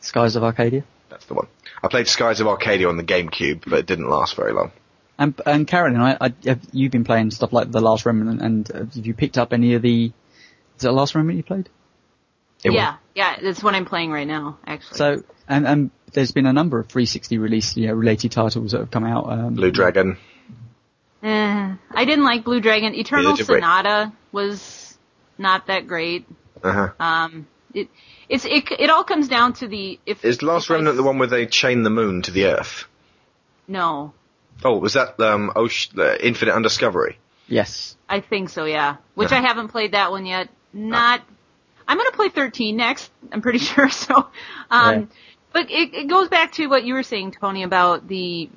Skies 0.00 0.36
of 0.36 0.44
Arcadia. 0.44 0.84
That's 1.08 1.24
the 1.26 1.34
one. 1.34 1.46
I 1.82 1.88
played 1.88 2.08
Skies 2.08 2.40
of 2.40 2.46
Arcadia 2.46 2.88
on 2.88 2.96
the 2.96 3.04
GameCube, 3.04 3.62
but 3.66 3.78
it 3.78 3.86
didn't 3.86 4.08
last 4.10 4.34
very 4.36 4.52
long. 4.52 4.72
And, 5.18 5.40
and 5.46 5.66
Karen, 5.66 5.96
I, 5.96 6.16
I, 6.20 6.32
have, 6.44 6.60
you've 6.72 6.92
been 6.92 7.04
playing 7.04 7.30
stuff 7.30 7.52
like 7.52 7.70
The 7.70 7.80
Last 7.80 8.04
Remnant, 8.04 8.42
and 8.42 8.68
have 8.68 8.96
you 8.96 9.14
picked 9.14 9.38
up 9.38 9.52
any 9.52 9.74
of 9.74 9.82
the, 9.82 10.06
is 10.06 10.12
it 10.84 10.88
The 10.88 10.92
Last 10.92 11.14
Remnant 11.14 11.36
you 11.36 11.42
played? 11.44 11.68
It 12.64 12.72
yeah, 12.72 12.96
yeah, 13.14 13.36
that's 13.42 13.62
what 13.62 13.74
I'm 13.74 13.84
playing 13.84 14.12
right 14.12 14.26
now, 14.26 14.58
actually. 14.64 14.96
So, 14.96 15.22
and, 15.48 15.66
and 15.66 15.90
there's 16.12 16.32
been 16.32 16.46
a 16.46 16.52
number 16.52 16.78
of 16.78 16.86
360 16.86 17.38
release, 17.38 17.76
you 17.76 17.88
know, 17.88 17.94
related 17.94 18.32
titles 18.32 18.72
that 18.72 18.78
have 18.78 18.90
come 18.90 19.04
out. 19.04 19.28
Um, 19.28 19.54
Blue 19.54 19.72
Dragon. 19.72 20.16
Eh, 21.22 21.74
I 21.90 22.04
didn't 22.04 22.24
like 22.24 22.44
Blue 22.44 22.60
Dragon. 22.60 22.94
Eternal 22.94 23.32
Neither 23.32 23.36
did. 23.38 23.46
Sonata 23.46 24.12
was 24.30 24.96
not 25.38 25.66
that 25.66 25.86
great. 25.86 26.26
Uh 26.62 26.72
huh. 26.72 26.88
Um, 27.00 27.46
it, 27.74 27.88
it's, 28.28 28.44
it, 28.44 28.70
it 28.78 28.90
all 28.90 29.04
comes 29.04 29.28
down 29.28 29.54
to 29.54 29.66
the, 29.66 29.98
if, 30.06 30.24
Is 30.24 30.42
Last 30.42 30.66
if 30.66 30.70
I 30.70 30.74
Remnant 30.74 30.96
the 30.96 31.02
one 31.02 31.18
where 31.18 31.28
they 31.28 31.46
chain 31.46 31.82
the 31.82 31.90
moon 31.90 32.22
to 32.22 32.30
the 32.30 32.46
Earth? 32.46 32.86
No. 33.66 34.14
Oh, 34.64 34.78
was 34.78 34.94
that 34.94 35.18
um, 35.20 35.52
Ocean, 35.56 35.98
uh, 35.98 36.14
Infinite 36.20 36.54
Undiscovery? 36.54 37.18
Yes. 37.48 37.96
I 38.08 38.20
think 38.20 38.48
so, 38.48 38.64
yeah. 38.64 38.96
Which 39.14 39.32
I 39.32 39.40
haven't 39.40 39.68
played 39.68 39.92
that 39.92 40.10
one 40.10 40.26
yet. 40.26 40.48
Not. 40.72 41.22
I'm 41.92 41.98
gonna 41.98 42.12
play 42.12 42.30
13 42.30 42.74
next. 42.74 43.12
I'm 43.30 43.42
pretty 43.42 43.58
sure. 43.70 43.90
So, 43.90 44.28
um, 44.70 45.10
Yeah. 45.10 45.16
but 45.52 45.70
it, 45.70 45.92
it 45.92 46.08
goes 46.08 46.28
back 46.28 46.52
to 46.52 46.66
what 46.68 46.84
you 46.84 46.94
were 46.94 47.02
saying, 47.02 47.32
Tony, 47.38 47.64
about 47.64 48.08
the 48.08 48.48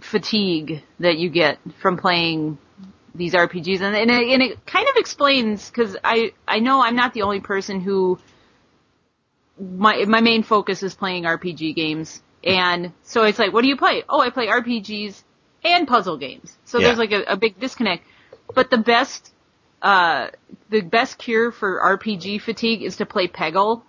fatigue 0.00 0.82
that 0.98 1.16
you 1.16 1.30
get 1.30 1.58
from 1.80 1.96
playing 1.96 2.58
these 3.14 3.34
RPGs, 3.34 3.80
and 3.82 3.94
and 3.94 4.10
it, 4.10 4.28
and 4.32 4.42
it 4.42 4.66
kind 4.66 4.88
of 4.88 4.96
explains 4.96 5.70
because 5.70 5.96
I 6.02 6.32
I 6.48 6.58
know 6.58 6.82
I'm 6.82 6.96
not 6.96 7.14
the 7.14 7.22
only 7.22 7.38
person 7.38 7.80
who 7.80 8.18
my 9.60 10.04
my 10.06 10.20
main 10.20 10.42
focus 10.42 10.82
is 10.82 10.92
playing 10.92 11.22
RPG 11.22 11.76
games, 11.76 12.20
and 12.42 12.92
so 13.04 13.22
it's 13.22 13.38
like, 13.38 13.52
what 13.52 13.62
do 13.62 13.68
you 13.68 13.76
play? 13.76 14.02
Oh, 14.08 14.20
I 14.20 14.30
play 14.30 14.48
RPGs 14.48 15.22
and 15.62 15.86
puzzle 15.86 16.16
games. 16.16 16.58
So 16.64 16.80
Yeah. 16.80 16.88
there's 16.88 16.98
like 16.98 17.12
a, 17.12 17.22
a 17.28 17.36
big 17.36 17.60
disconnect. 17.60 18.02
But 18.56 18.70
the 18.70 18.78
best 18.78 19.32
uh 19.82 20.28
the 20.70 20.80
best 20.80 21.18
cure 21.18 21.52
for 21.52 21.80
RPG 21.80 22.40
fatigue 22.40 22.82
is 22.82 22.96
to 22.96 23.06
play 23.06 23.28
Peggle 23.28 23.82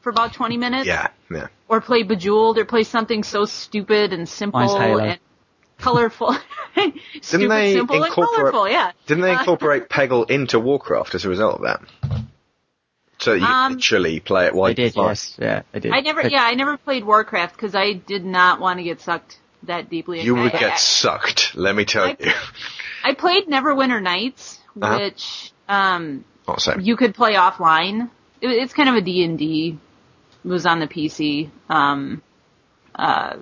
for 0.00 0.10
about 0.10 0.32
20 0.32 0.56
minutes 0.56 0.86
Yeah, 0.86 1.08
yeah. 1.30 1.48
or 1.68 1.80
play 1.80 2.02
Bejeweled 2.02 2.58
or 2.58 2.64
play 2.64 2.82
something 2.84 3.22
so 3.22 3.44
stupid 3.44 4.12
and 4.12 4.28
simple 4.28 4.60
Mine's 4.60 4.72
Halo. 4.72 4.98
and 4.98 5.18
colorful. 5.78 6.34
stupid, 7.20 7.50
they 7.50 7.72
simple, 7.74 7.96
and 7.96 8.06
incorporate- 8.06 8.36
colorful, 8.36 8.68
yeah. 8.68 8.92
Didn't 9.06 9.22
they 9.22 9.34
Uh, 9.34 9.38
incorporate 9.40 9.88
Peggle 9.88 10.28
into 10.30 10.58
Warcraft 10.58 11.14
as 11.14 11.24
a 11.24 11.28
result 11.28 11.56
of 11.56 11.62
that? 11.62 11.80
So 13.18 13.34
you 13.34 13.44
Um, 13.44 13.74
literally 13.74 14.20
play 14.20 14.46
it 14.46 14.54
while 14.54 14.74
They 14.74 14.82
you 14.84 14.90
did, 14.90 14.96
yes. 14.96 15.36
Yeah, 15.38 15.62
they 15.72 15.80
did. 15.80 15.92
I 15.92 16.00
never, 16.00 16.22
They- 16.22 16.30
yeah, 16.30 16.42
I 16.44 16.54
never 16.54 16.76
played 16.78 17.04
Warcraft 17.04 17.54
because 17.56 17.74
I 17.74 17.92
did 17.92 18.24
not 18.24 18.60
want 18.60 18.78
to 18.78 18.82
get 18.82 19.00
sucked 19.02 19.38
that 19.64 19.90
deeply. 19.90 20.22
You 20.22 20.34
would 20.36 20.54
I- 20.54 20.58
get 20.58 20.78
sucked, 20.78 21.54
let 21.54 21.74
me 21.76 21.84
tell 21.84 22.04
I- 22.04 22.16
you. 22.18 22.32
I 23.04 23.12
played 23.14 23.46
Neverwinter 23.48 24.02
Nights, 24.02 24.58
Uh-huh. 24.80 24.98
which 25.00 25.52
um 25.68 26.24
same. 26.58 26.80
you 26.80 26.96
could 26.96 27.14
play 27.14 27.34
offline. 27.34 28.10
It, 28.40 28.48
it's 28.48 28.72
kind 28.72 28.88
of 28.88 28.94
a 28.96 29.00
D 29.00 29.24
and 29.24 29.38
D. 29.38 29.78
It 30.44 30.48
was 30.48 30.66
on 30.66 30.80
the 30.80 30.86
PC. 30.86 31.50
Um, 31.68 32.22
uh, 32.94 33.36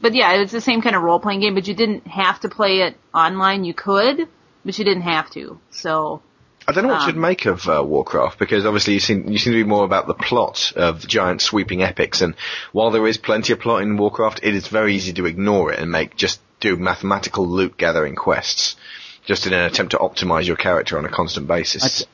but 0.00 0.14
yeah, 0.14 0.34
it's 0.34 0.52
the 0.52 0.60
same 0.60 0.82
kind 0.82 0.96
of 0.96 1.02
role 1.02 1.20
playing 1.20 1.40
game. 1.40 1.54
But 1.54 1.66
you 1.68 1.74
didn't 1.74 2.06
have 2.06 2.40
to 2.40 2.48
play 2.48 2.80
it 2.80 2.96
online. 3.14 3.64
You 3.64 3.72
could, 3.74 4.28
but 4.64 4.78
you 4.78 4.84
didn't 4.84 5.02
have 5.02 5.30
to. 5.30 5.58
So 5.70 6.22
I 6.66 6.72
don't 6.72 6.84
know 6.84 6.90
what 6.90 7.02
Um, 7.02 7.08
you'd 7.08 7.16
make 7.16 7.44
of 7.46 7.68
uh, 7.68 7.82
Warcraft 7.84 8.38
because 8.38 8.64
obviously 8.64 8.94
you 8.94 9.00
seem 9.00 9.28
you 9.28 9.38
seem 9.38 9.52
to 9.52 9.64
be 9.64 9.68
more 9.68 9.84
about 9.84 10.06
the 10.06 10.14
plot 10.14 10.72
of 10.76 11.06
giant 11.06 11.42
sweeping 11.42 11.82
epics, 11.82 12.22
and 12.22 12.34
while 12.72 12.90
there 12.90 13.06
is 13.06 13.18
plenty 13.18 13.52
of 13.52 13.60
plot 13.60 13.82
in 13.82 13.96
Warcraft, 13.96 14.40
it 14.42 14.54
is 14.54 14.68
very 14.68 14.94
easy 14.94 15.12
to 15.14 15.26
ignore 15.26 15.72
it 15.72 15.78
and 15.78 15.90
make 15.90 16.16
just 16.16 16.40
do 16.60 16.76
mathematical 16.76 17.46
loot 17.46 17.76
gathering 17.76 18.14
quests, 18.14 18.76
just 19.24 19.46
in 19.46 19.52
an 19.52 19.64
attempt 19.64 19.92
to 19.92 19.98
optimize 19.98 20.46
your 20.46 20.56
character 20.56 20.98
on 20.98 21.04
a 21.04 21.08
constant 21.08 21.46
basis. 21.46 22.04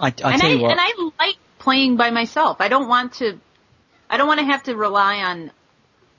I, 0.00 0.06
I 0.06 0.32
and 0.32 0.40
tell 0.40 0.50
I 0.50 0.54
you 0.54 0.60
what. 0.62 0.70
and 0.72 0.80
I 0.80 1.10
like 1.18 1.36
playing 1.58 1.96
by 1.96 2.10
myself. 2.10 2.60
I 2.60 2.68
don't 2.68 2.88
want 2.88 3.14
to. 3.14 3.38
I 4.10 4.16
don't 4.16 4.26
want 4.28 4.40
to 4.40 4.46
have 4.46 4.62
to 4.64 4.76
rely 4.76 5.16
on 5.18 5.50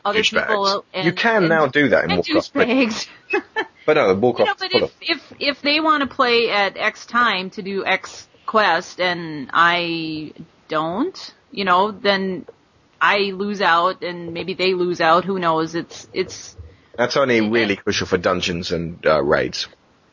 other 0.05 0.19
Douchebags. 0.19 0.47
people. 0.47 0.85
And, 0.93 1.05
You 1.05 1.13
can 1.13 1.43
and, 1.43 1.49
now 1.49 1.67
do 1.67 1.89
that 1.89 2.05
in 2.05 2.11
and 2.11 2.17
Warcraft, 2.19 2.53
but- 2.53 2.67
douchebags. 2.67 3.07
but 3.85 3.93
no, 3.93 4.07
You 4.09 4.13
know, 4.13 4.19
Warcraft. 4.19 4.59
but 4.59 4.73
if, 4.73 4.91
if 5.01 5.33
if 5.39 5.61
they 5.61 5.79
want 5.79 6.01
to 6.01 6.07
play 6.13 6.49
at 6.49 6.77
X 6.77 7.05
time 7.05 7.49
to 7.51 7.61
do 7.61 7.85
X 7.85 8.27
quest 8.45 8.99
and 8.99 9.49
I 9.53 10.33
don't, 10.67 11.33
you 11.51 11.65
know, 11.65 11.91
then 11.91 12.45
I 13.01 13.17
lose 13.31 13.61
out 13.61 14.03
and 14.03 14.33
maybe 14.33 14.53
they 14.55 14.73
lose 14.73 14.99
out. 15.01 15.23
Who 15.25 15.39
knows? 15.39 15.73
It's 15.75 16.07
it's 16.13 16.55
that's 16.97 17.15
only 17.15 17.41
really 17.49 17.75
crucial 17.77 18.07
for 18.07 18.17
dungeons 18.17 18.71
and 18.71 19.05
uh, 19.05 19.23
raids. 19.23 19.67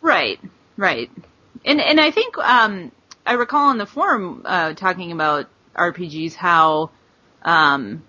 Right, 0.07 0.41
right. 0.77 1.11
And 1.65 1.81
and 1.81 2.01
I 2.01 2.11
think 2.11 2.39
um 2.39 2.93
I 3.25 3.35
recall 3.35 3.71
on 3.71 3.79
the 3.79 3.87
forum 3.87 4.43
uh 4.45 4.75
talking 4.75 5.13
about 5.13 5.49
RPGs 5.75 6.35
how 6.35 6.91
um 7.43 8.03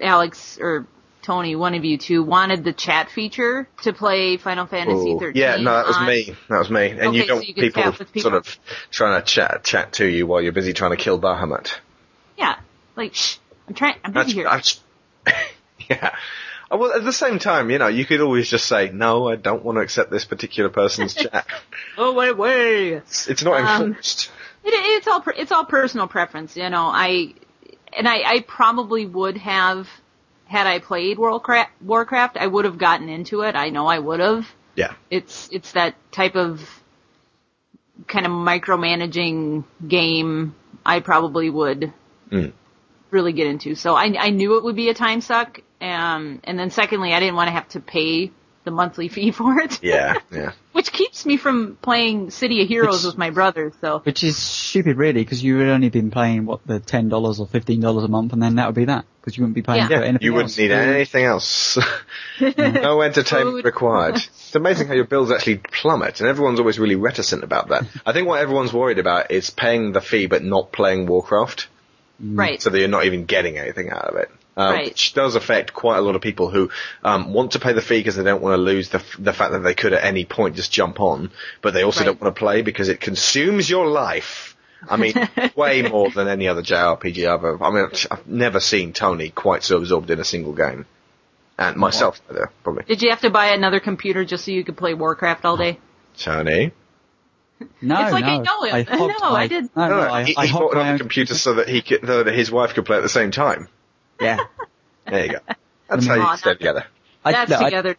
Alex 0.00 0.58
or 0.60 0.86
Tony, 1.22 1.56
one 1.56 1.74
of 1.74 1.84
you 1.84 1.98
two, 1.98 2.22
wanted 2.22 2.64
the 2.64 2.72
chat 2.72 3.10
feature 3.10 3.68
to 3.82 3.92
play 3.92 4.36
Final 4.38 4.66
Fantasy 4.66 5.12
Ooh. 5.12 5.18
13. 5.18 5.40
Yeah, 5.40 5.56
no, 5.56 5.72
that 5.74 5.86
was 5.86 5.96
on- 5.96 6.06
me. 6.06 6.34
That 6.48 6.58
was 6.58 6.70
me. 6.70 6.90
And 6.90 7.00
Okay, 7.00 7.16
you 7.18 7.26
don't 7.26 7.46
you 7.46 7.54
people, 7.54 7.92
people. 7.92 8.22
sort 8.22 8.34
of 8.34 8.58
trying 8.90 9.20
to 9.20 9.26
chat 9.26 9.62
chat 9.64 9.92
to 9.94 10.06
you 10.06 10.26
while 10.26 10.40
you're 10.40 10.52
busy 10.52 10.72
trying 10.72 10.92
to 10.92 10.96
kill 10.96 11.20
Bahamut. 11.20 11.72
Yeah, 12.38 12.58
like 12.96 13.14
shh, 13.14 13.36
I'm 13.68 13.74
trying. 13.74 13.96
I'm 14.04 14.12
busy 14.12 14.32
here. 14.32 14.44
that's 14.44 14.80
yeah. 15.90 16.14
Uh, 16.70 16.76
Well, 16.76 16.92
at 16.92 17.04
the 17.04 17.12
same 17.12 17.38
time, 17.38 17.70
you 17.70 17.78
know, 17.78 17.88
you 17.88 18.04
could 18.04 18.20
always 18.20 18.48
just 18.48 18.66
say, 18.66 18.90
"No, 18.90 19.28
I 19.28 19.36
don't 19.36 19.64
want 19.64 19.76
to 19.76 19.82
accept 19.82 20.10
this 20.10 20.24
particular 20.24 20.70
person's 20.70 21.14
chat." 21.22 21.46
oh 21.96 22.12
wait, 22.14 22.36
wait. 22.36 22.92
It's, 22.94 23.28
it's 23.28 23.42
not 23.42 23.60
Um, 23.60 23.82
enforced. 23.88 24.30
It, 24.64 24.70
it's 24.74 25.06
all 25.08 25.22
it's 25.36 25.52
all 25.52 25.64
personal 25.64 26.08
preference, 26.08 26.56
you 26.56 26.68
know. 26.68 26.86
I 26.92 27.34
and 27.96 28.06
I, 28.08 28.22
I 28.22 28.40
probably 28.46 29.06
would 29.06 29.36
have 29.38 29.88
had 30.46 30.66
I 30.66 30.78
played 30.78 31.18
Warcraft. 31.18 31.70
Warcraft, 31.82 32.36
I 32.36 32.46
would 32.46 32.64
have 32.64 32.76
gotten 32.78 33.08
into 33.08 33.42
it. 33.42 33.54
I 33.54 33.70
know 33.70 33.86
I 33.86 33.98
would 33.98 34.20
have. 34.20 34.46
yeah. 34.76 34.92
It's 35.10 35.48
it's 35.52 35.72
that 35.72 35.94
type 36.12 36.36
of 36.36 36.60
kind 38.06 38.26
of 38.26 38.32
micromanaging 38.32 39.64
game. 39.86 40.54
I 40.84 41.00
probably 41.00 41.50
would 41.50 41.92
Mm. 42.30 42.52
Really 43.10 43.32
get 43.32 43.46
into. 43.46 43.74
So 43.74 43.94
I 43.94 44.14
I 44.18 44.30
knew 44.30 44.56
it 44.58 44.64
would 44.64 44.76
be 44.76 44.88
a 44.88 44.94
time 44.94 45.20
suck. 45.20 45.60
Um, 45.80 46.40
and 46.44 46.58
then 46.58 46.70
secondly, 46.70 47.12
I 47.12 47.20
didn't 47.20 47.36
want 47.36 47.48
to 47.48 47.52
have 47.52 47.68
to 47.70 47.80
pay 47.80 48.32
the 48.64 48.70
monthly 48.72 49.08
fee 49.14 49.30
for 49.30 49.60
it. 49.60 49.82
Yeah, 49.82 50.18
yeah. 50.32 50.52
which 50.72 50.92
keeps 50.92 51.08
keeps 51.08 51.24
me 51.26 51.36
from 51.36 51.76
playing 51.80 52.30
City 52.30 52.60
of 52.62 52.68
Heroes 52.68 53.02
Which- 53.02 53.12
with 53.12 53.18
my 53.18 53.30
brother. 53.30 53.72
So 53.80 54.00
Which 54.00 54.22
is 54.24 54.36
stupid, 54.36 54.96
really, 54.96 55.22
because 55.22 55.42
you 55.42 55.56
would 55.56 55.68
only 55.68 55.88
been 55.90 56.10
playing 56.10 56.44
what 56.46 56.66
the 56.66 56.78
ten 56.80 57.08
dollars 57.08 57.38
or 57.40 57.46
fifteen 57.46 57.80
dollars 57.80 58.04
a 58.04 58.08
month, 58.08 58.32
and 58.32 58.42
then 58.42 58.56
that 58.56 58.66
would 58.66 58.74
be 58.74 58.84
that 58.86 59.04
because 59.20 59.36
you 59.36 59.42
wouldn't 59.44 59.54
be 59.54 59.62
paying 59.62 59.80
Yeah. 59.82 59.88
for 59.88 59.94
anything 60.04 60.18
You 60.24 60.32
wouldn't 60.34 60.50
else. 60.50 60.58
need 60.58 60.70
anything 60.72 61.24
else. 61.24 61.78
no 62.40 63.02
entertainment 63.02 63.56
Food. 63.58 63.64
required. 63.64 64.16
It's 64.16 64.54
amazing 64.54 64.88
how 64.88 64.94
your 64.94 65.04
bills 65.06 65.30
actually 65.30 65.58
plummet, 65.58 66.20
and 66.20 66.28
everyone's 66.28 66.58
always 66.60 66.78
really 66.78 66.96
reticent 66.96 67.42
about 67.44 67.68
that. 67.68 67.84
I 68.06 68.12
think 68.12 68.26
what 68.28 68.40
everyone's 68.40 68.72
worried 68.72 68.98
about 68.98 69.30
is 69.30 69.50
paying 69.50 69.92
the 69.92 70.00
fee 70.00 70.26
but 70.26 70.42
not 70.44 70.72
playing 70.72 71.06
Warcraft, 71.06 71.68
right. 72.20 72.60
so 72.60 72.70
that 72.70 72.78
you're 72.78 72.88
not 72.88 73.04
even 73.04 73.24
getting 73.24 73.58
anything 73.58 73.90
out 73.90 74.04
of 74.04 74.16
it. 74.16 74.30
Um, 74.56 74.74
Right. 74.74 74.88
Which 74.88 75.14
does 75.14 75.36
affect 75.36 75.72
quite 75.72 75.98
a 75.98 76.00
lot 76.00 76.16
of 76.16 76.20
people 76.22 76.50
who 76.50 76.70
um, 77.04 77.32
want 77.32 77.52
to 77.52 77.60
pay 77.60 77.72
the 77.74 77.80
fee 77.80 78.00
because 78.00 78.16
they 78.16 78.24
don't 78.24 78.42
want 78.42 78.54
to 78.54 78.62
lose 78.62 78.88
the, 78.88 78.98
f- 78.98 79.16
the 79.18 79.32
fact 79.32 79.52
that 79.52 79.60
they 79.60 79.74
could 79.74 79.92
at 79.92 80.02
any 80.04 80.24
point 80.24 80.56
just 80.56 80.72
jump 80.72 80.98
on, 81.00 81.30
but 81.62 81.74
they 81.74 81.82
also 81.84 82.00
Right. 82.00 82.06
don't 82.06 82.20
want 82.20 82.34
to 82.34 82.38
play 82.38 82.62
because 82.62 82.88
it 82.88 83.00
consumes 83.00 83.70
your 83.70 83.86
life. 83.86 84.56
I 84.88 84.96
mean, 84.96 85.14
way 85.56 85.82
more 85.82 86.10
than 86.10 86.26
any 86.28 86.48
other 86.48 86.62
JRPG 86.62 87.18
I've 87.28 87.44
ever. 87.44 87.62
I 87.62 87.70
mean, 87.70 87.88
I've 88.10 88.26
never 88.26 88.58
seen 88.60 88.92
Tony 88.92 89.30
quite 89.30 89.62
so 89.62 89.76
absorbed 89.78 90.10
in 90.10 90.18
a 90.20 90.24
single 90.24 90.52
game, 90.54 90.86
and 91.56 91.76
myself 91.76 92.20
either, 92.30 92.50
probably. 92.64 92.84
Did 92.84 93.02
you 93.02 93.10
have 93.10 93.20
to 93.22 93.30
buy 93.30 93.46
another 93.50 93.80
computer 93.80 94.24
just 94.24 94.44
so 94.44 94.50
you 94.52 94.64
could 94.64 94.76
play 94.76 94.94
Warcraft 94.94 95.44
all 95.44 95.56
day? 95.56 95.78
Tony, 96.16 96.72
No, 97.80 98.02
It's 98.02 98.12
like 98.12 98.24
no. 98.24 98.30
I 98.30 98.36
know 98.42 98.62
him. 98.64 98.86
hopped 98.86 99.20
No, 99.20 99.30
my- 99.30 99.40
I 99.40 99.46
did- 99.48 99.70
No, 99.76 99.88
no, 99.88 100.00
I, 100.00 100.24
he, 100.24 100.36
I 100.36 100.46
he 100.46 100.52
bought 100.52 100.74
my 100.74 100.80
another 100.80 100.92
own 100.92 100.98
computer 100.98 101.34
so 101.34 101.54
that 101.54 101.68
he 101.68 101.82
could, 101.82 102.06
so 102.06 102.22
that 102.24 102.34
his 102.34 102.50
wife 102.50 102.74
could 102.74 102.86
play 102.86 102.96
at 102.96 103.02
the 103.02 103.08
same 103.08 103.30
time. 103.30 103.68
Yeah. 104.20 104.38
There 105.06 105.24
you 105.26 105.32
go. 105.32 105.38
That's 105.88 106.06
how 106.06 106.20
Aw, 106.20 106.32
you 106.32 106.36
stay 106.38 106.54
together. 106.54 106.84
I, 107.24 107.32
That's 107.32 107.50
look, 107.50 107.60
I- 107.60 107.64
together. 107.70 107.96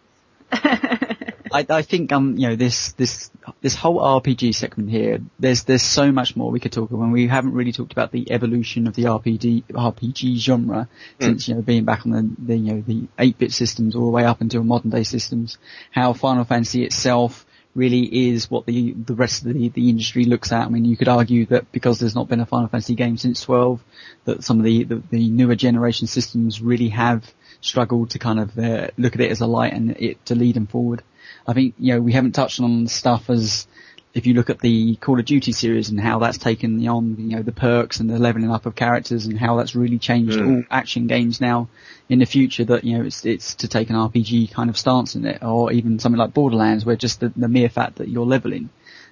I, 1.52 1.65
I 1.69 1.81
think 1.81 2.11
um 2.11 2.38
you 2.38 2.49
know 2.49 2.56
this 2.56 2.91
this 2.94 3.31
this 3.61 3.73
whole 3.76 3.99
RPG 3.99 4.53
segment 4.53 4.90
here. 4.91 5.19
There's 5.40 5.64
there's 5.64 5.81
so 5.81 6.11
much 6.11 6.36
more 6.36 6.52
we 6.52 6.60
could 6.60 6.72
talk 6.72 6.91
about. 6.91 7.11
We 7.11 7.27
haven't 7.27 7.53
really 7.53 7.72
talked 7.72 7.91
about 7.91 8.11
the 8.11 8.31
evolution 8.31 8.86
of 8.88 8.95
the 8.95 9.03
RPG 9.06 9.64
RPG 9.65 10.38
genre 10.38 10.88
since 11.19 11.48
you 11.48 11.56
know 11.56 11.61
being 11.61 11.86
back 11.86 12.06
on 12.06 12.11
the, 12.11 12.30
the 12.38 12.57
you 12.57 12.73
know 12.76 12.81
the 12.81 13.07
8-bit 13.18 13.52
systems 13.52 13.95
all 13.95 14.06
the 14.06 14.11
way 14.11 14.26
up 14.26 14.41
until 14.41 14.64
modern 14.64 14.91
day 14.91 15.03
systems. 15.03 15.57
How 15.91 16.14
Final 16.14 16.44
Fantasy 16.45 16.84
itself 16.84 17.45
really 17.76 18.30
is 18.30 18.50
what 18.50 18.66
the 18.66 18.94
the 18.94 19.14
rest 19.14 19.46
of 19.46 19.54
the 19.54 19.70
the 19.70 19.90
industry 19.90 20.26
looks 20.26 20.52
at. 20.52 20.66
I 20.66 20.70
mean, 20.70 20.86
you 20.86 20.98
could 20.98 21.08
argue 21.08 21.46
that 21.48 21.72
because 21.72 22.00
there's 22.00 22.16
not 22.16 22.28
been 22.28 22.40
a 22.40 22.46
Final 22.46 22.68
Fantasy 22.68 22.96
game 22.96 23.18
since 23.18 23.41
12, 23.41 23.84
that 24.26 24.44
some 24.44 24.60
of 24.60 24.66
the 24.66 24.84
the, 24.84 25.04
the 25.10 25.30
newer 25.30 25.56
generation 25.56 26.08
systems 26.08 26.62
really 26.62 26.90
have 26.90 27.32
struggled 27.62 28.12
to 28.12 28.20
kind 28.20 28.40
of 28.40 28.58
uh, 28.58 28.88
look 28.98 29.16
at 29.16 29.22
it 29.22 29.32
as 29.32 29.41
a 29.41 29.48
light 29.48 29.74
and 29.74 29.91
it 29.98 30.26
to 30.26 30.36
lead 30.36 30.56
them 30.56 30.68
forward. 30.68 31.04
I 31.48 31.54
think, 31.54 31.76
you 31.80 31.94
know, 31.94 32.02
we 32.02 32.14
haven't 32.14 32.34
touched 32.34 32.60
on 32.60 32.88
stuff 32.88 33.30
as 33.30 33.68
if 34.14 34.26
you 34.26 34.34
look 34.34 34.49
at 34.49 34.60
the 34.60 34.95
Call 34.95 35.19
of 35.19 35.26
Duty 35.26 35.52
series 35.52 35.90
and 35.90 35.99
how 35.99 36.19
that's 36.19 36.38
taken 36.38 36.86
on, 36.88 37.15
you 37.18 37.36
know, 37.36 37.44
the 37.44 37.52
perks 37.52 37.99
and 37.99 38.10
the 38.10 38.18
leveling 38.18 38.52
up 38.52 38.65
of 38.65 38.76
characters 38.76 39.26
and 39.26 39.38
how 39.38 39.57
that's 39.57 39.76
really 39.76 39.99
changed 39.99 40.40
all 40.40 40.64
action 40.72 41.06
games 41.06 41.40
now 41.40 41.69
in 42.10 42.19
the 42.19 42.26
future 42.26 42.65
that, 42.65 42.84
you 42.84 42.98
know, 42.98 43.03
it's, 43.06 43.23
it's 43.23 43.56
to 43.56 43.68
take 43.68 43.90
an 43.91 43.95
RPG 43.95 44.52
kind 44.52 44.69
of 44.69 44.77
stance 44.77 45.15
in 45.15 45.26
it 45.26 45.44
or 45.44 45.72
even 45.72 45.99
something 45.99 46.18
like 46.18 46.34
Borderlands 46.34 46.86
where 46.86 46.95
just 46.95 47.19
the, 47.19 47.30
the 47.36 47.48
mere 47.48 47.69
fact 47.69 47.98
that 47.98 48.10
you're 48.10 48.26
leveling, 48.26 48.69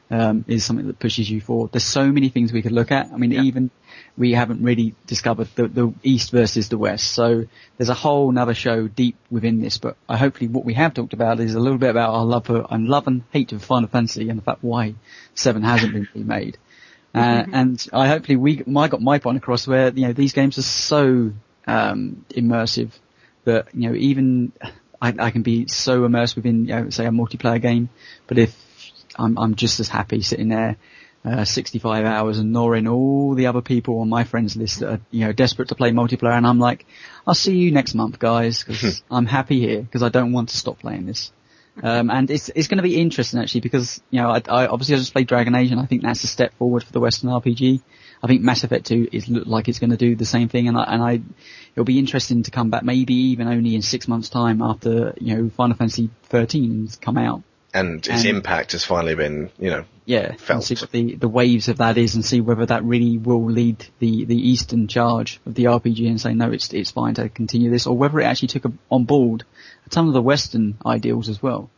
um, 0.10 0.45
is 0.48 0.65
something 0.65 0.88
that 0.88 0.99
pushes 0.99 1.30
you 1.30 1.41
forward. 1.41 1.72
There's 1.74 1.84
so 1.84 2.11
many 2.11 2.30
things 2.30 2.52
we 2.52 2.61
could 2.61 2.72
look 2.72 2.91
at. 2.91 3.11
I 3.11 3.18
mean, 3.18 3.34
even 3.34 3.69
we 4.18 4.31
haven't 4.31 4.64
really 4.64 4.95
discovered 5.06 5.48
the, 5.56 5.68
the 5.68 5.94
East 6.02 6.31
versus 6.31 6.69
the 6.69 6.77
West. 6.77 7.11
So 7.11 7.45
there's 7.77 7.89
a 7.89 7.94
whole 7.94 8.31
nother 8.31 8.56
show 8.56 8.88
deep 8.88 9.15
within 9.30 9.61
this, 9.61 9.77
but 9.77 9.95
I 10.10 10.18
hopefully 10.18 10.48
what 10.48 10.65
we 10.65 10.73
have 10.73 10.94
talked 10.95 11.14
about 11.14 11.39
is 11.39 11.53
a 11.53 11.60
little 11.60 11.77
bit 11.77 11.91
about 11.91 12.10
our 12.10 12.26
love 12.26 12.48
for, 12.48 12.65
and 12.69 12.88
love 12.88 13.07
and 13.07 13.23
hate 13.31 13.52
of 13.52 13.64
Final 13.64 13.89
Fantasy 13.89 14.30
and 14.30 14.39
the 14.39 14.44
fact 14.44 14.64
why 14.64 14.95
seven 15.35 15.64
hasn't 15.64 15.94
been 15.94 16.07
remade. 16.15 16.57
Uh, 17.14 17.45
and 17.52 17.88
I 17.94 18.07
hopefully 18.07 18.35
we, 18.35 18.64
I 18.76 18.88
got 18.88 19.02
my 19.02 19.18
point 19.19 19.38
across 19.38 19.68
where, 19.68 19.89
you 19.89 20.07
know, 20.07 20.14
these 20.14 20.34
games 20.34 20.57
are 20.57 20.64
so, 20.64 21.31
um, 21.65 22.26
immersive 22.30 22.91
that, 23.45 23.73
you 23.73 23.89
know, 23.89 23.95
even 23.95 24.52
I, 25.02 25.14
I 25.18 25.31
can 25.31 25.41
be 25.41 25.68
so 25.68 26.06
immersed 26.06 26.35
within, 26.35 26.65
you 26.65 26.76
know, 26.76 26.89
say 26.89 27.06
a 27.06 27.10
multiplayer 27.10 27.61
game, 27.61 27.89
but 28.27 28.38
if 28.38 28.56
I'm, 29.18 29.38
I'm 29.38 29.56
just 29.56 29.80
as 29.80 29.88
happy 29.89 30.22
sitting 30.22 30.49
there, 30.49 30.77
uh, 31.26 31.45
65 31.45 32.06
hours 32.06 32.38
and 32.38 32.48
ignoring 32.48 32.88
all 32.88 33.34
the 33.35 33.48
other 33.48 33.61
people 33.61 33.99
on 33.99 34.10
my 34.10 34.23
friends 34.23 34.56
list 34.56 34.80
that 34.80 34.89
are, 34.89 34.99
you 35.11 35.26
know, 35.26 35.34
desperate 35.34 35.69
to 35.69 35.76
play 35.76 35.91
multiplayer 35.91 36.38
and 36.38 36.48
I'm 36.48 36.60
like, 36.60 36.85
I'll 37.26 37.34
see 37.35 37.57
you 37.57 37.72
next 37.72 37.95
month 37.95 38.19
guys, 38.19 38.64
cause 38.64 39.02
I'm 39.11 39.26
happy 39.26 39.60
here, 39.60 39.88
cause 39.91 40.03
I 40.03 40.10
don't 40.10 40.31
want 40.31 40.49
to 40.49 40.57
stop 40.57 40.80
playing 40.80 41.06
this. 41.06 41.31
Um, 41.84 42.10
and 42.10 42.31
it's, 42.31 42.49
it's 42.49 42.68
gonna 42.68 42.81
be 42.81 42.99
interesting 42.99 43.39
actually 43.39 43.61
because, 43.61 44.02
you 44.10 44.22
know, 44.22 44.31
I, 44.31 44.41
I 44.48 44.68
obviously 44.68 44.95
I 44.95 44.98
just 44.98 45.14
played 45.14 45.27
Dragon 45.27 45.53
Age 45.53 45.72
and 45.72 45.80
I 45.80 45.85
think 45.85 46.02
that's 46.02 46.23
a 46.23 46.27
step 46.27 46.53
forward 46.56 46.84
for 46.84 46.91
the 46.91 46.99
Western 46.99 47.30
RPG. 47.30 47.81
I 48.23 48.27
think 48.27 48.41
Mass 48.41 48.64
Effect 48.64 48.88
2 48.88 49.10
is 49.11 49.30
look 49.30 49.45
like 49.45 49.68
it's 49.68 49.77
gonna 49.80 49.98
do 49.98 50.15
the 50.15 50.26
same 50.26 50.49
thing 50.49 50.68
and 50.68 50.77
I, 50.77 50.84
and 50.85 51.03
I, 51.03 51.22
it'll 51.73 51.85
be 51.85 51.99
interesting 51.99 52.44
to 52.44 52.52
come 52.52 52.72
back 52.72 52.84
maybe 52.84 53.14
even 53.14 53.48
only 53.48 53.76
in 53.76 53.81
six 53.81 54.07
months 54.07 54.30
time 54.30 54.61
after, 54.61 55.14
you 55.19 55.35
know, 55.35 55.49
Final 55.49 55.76
Fantasy 55.76 56.10
13's 56.30 56.95
come 56.95 57.18
out 57.18 57.44
And 57.80 57.98
its 57.98 58.10
And- 58.24 58.26
impact 58.26 58.72
has 58.74 58.84
finally 58.84 59.16
been, 59.16 59.49
you 59.60 59.70
know, 59.70 59.86
yeah, 60.06 60.36
felt. 60.36 60.64
see 60.64 60.76
what 60.76 60.91
the, 60.91 61.16
the 61.16 61.28
waves 61.28 61.68
of 61.68 61.78
that 61.78 61.98
is 61.98 62.16
and 62.16 62.24
see 62.24 62.40
whether 62.40 62.66
that 62.66 62.84
really 62.84 63.18
will 63.18 63.44
lead 63.52 63.86
the, 63.99 64.24
the 64.26 64.49
eastern 64.49 64.88
charge 64.88 65.40
of 65.45 65.54
the 65.54 65.66
RPG 65.66 66.08
and 66.08 66.20
say, 66.20 66.34
no, 66.34 66.49
it's, 66.52 66.72
it's 66.74 66.91
fine 66.91 67.14
to 67.16 67.28
continue 67.28 67.70
this, 67.70 67.88
or 67.88 67.98
whether 67.98 68.20
it 68.22 68.24
actually 68.24 68.48
took 68.48 68.66
a, 68.66 68.72
on 68.90 69.04
board 69.04 69.44
a 69.86 69.90
ton 69.90 70.08
of 70.08 70.14
the 70.14 70.22
western 70.22 70.78
ideals 70.86 71.28
as 71.28 71.41
well. 71.44 71.70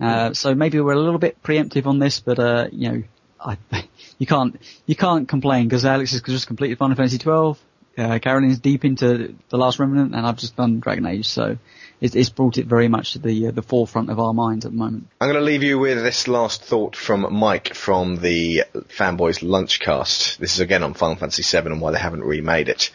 Uh, 0.00 0.32
so 0.32 0.54
maybe 0.54 0.80
we're 0.80 0.92
a 0.92 1.00
little 1.00 1.18
bit 1.18 1.42
preemptive 1.42 1.86
on 1.86 1.98
this, 1.98 2.20
but, 2.20 2.38
uh, 2.38 2.68
you 2.72 2.88
know, 2.90 3.02
I, 3.40 3.58
you 4.18 4.26
can't, 4.26 4.60
you 4.86 4.96
can't 4.96 5.28
complain 5.28 5.66
because 5.68 5.84
Alex 5.84 6.12
has 6.12 6.22
just 6.22 6.46
completed 6.46 6.78
Final 6.78 6.96
Fantasy 6.96 7.18
12, 7.18 7.58
uh, 7.98 8.18
Carolyn's 8.20 8.60
deep 8.60 8.84
into 8.84 9.34
The 9.48 9.56
Last 9.56 9.78
Remnant, 9.78 10.14
and 10.14 10.26
I've 10.26 10.36
just 10.36 10.56
done 10.56 10.80
Dragon 10.80 11.06
Age, 11.06 11.26
so 11.26 11.58
it's, 12.00 12.14
it's 12.14 12.28
brought 12.28 12.58
it 12.58 12.66
very 12.66 12.88
much 12.88 13.12
to 13.12 13.18
the, 13.18 13.48
uh, 13.48 13.50
the 13.50 13.62
forefront 13.62 14.10
of 14.10 14.20
our 14.20 14.32
minds 14.32 14.64
at 14.64 14.72
the 14.72 14.78
moment. 14.78 15.08
I'm 15.20 15.28
going 15.28 15.40
to 15.40 15.44
leave 15.44 15.62
you 15.62 15.78
with 15.78 16.02
this 16.02 16.28
last 16.28 16.62
thought 16.62 16.94
from 16.94 17.32
Mike 17.34 17.74
from 17.74 18.16
the 18.16 18.64
Fanboys 18.88 19.42
Lunchcast. 19.42 20.38
This 20.38 20.54
is 20.54 20.60
again 20.60 20.84
on 20.84 20.94
Final 20.94 21.16
Fantasy 21.16 21.42
VII 21.42 21.66
and 21.66 21.80
why 21.80 21.90
they 21.90 21.98
haven't 21.98 22.22
remade 22.22 22.68
it. 22.68 22.90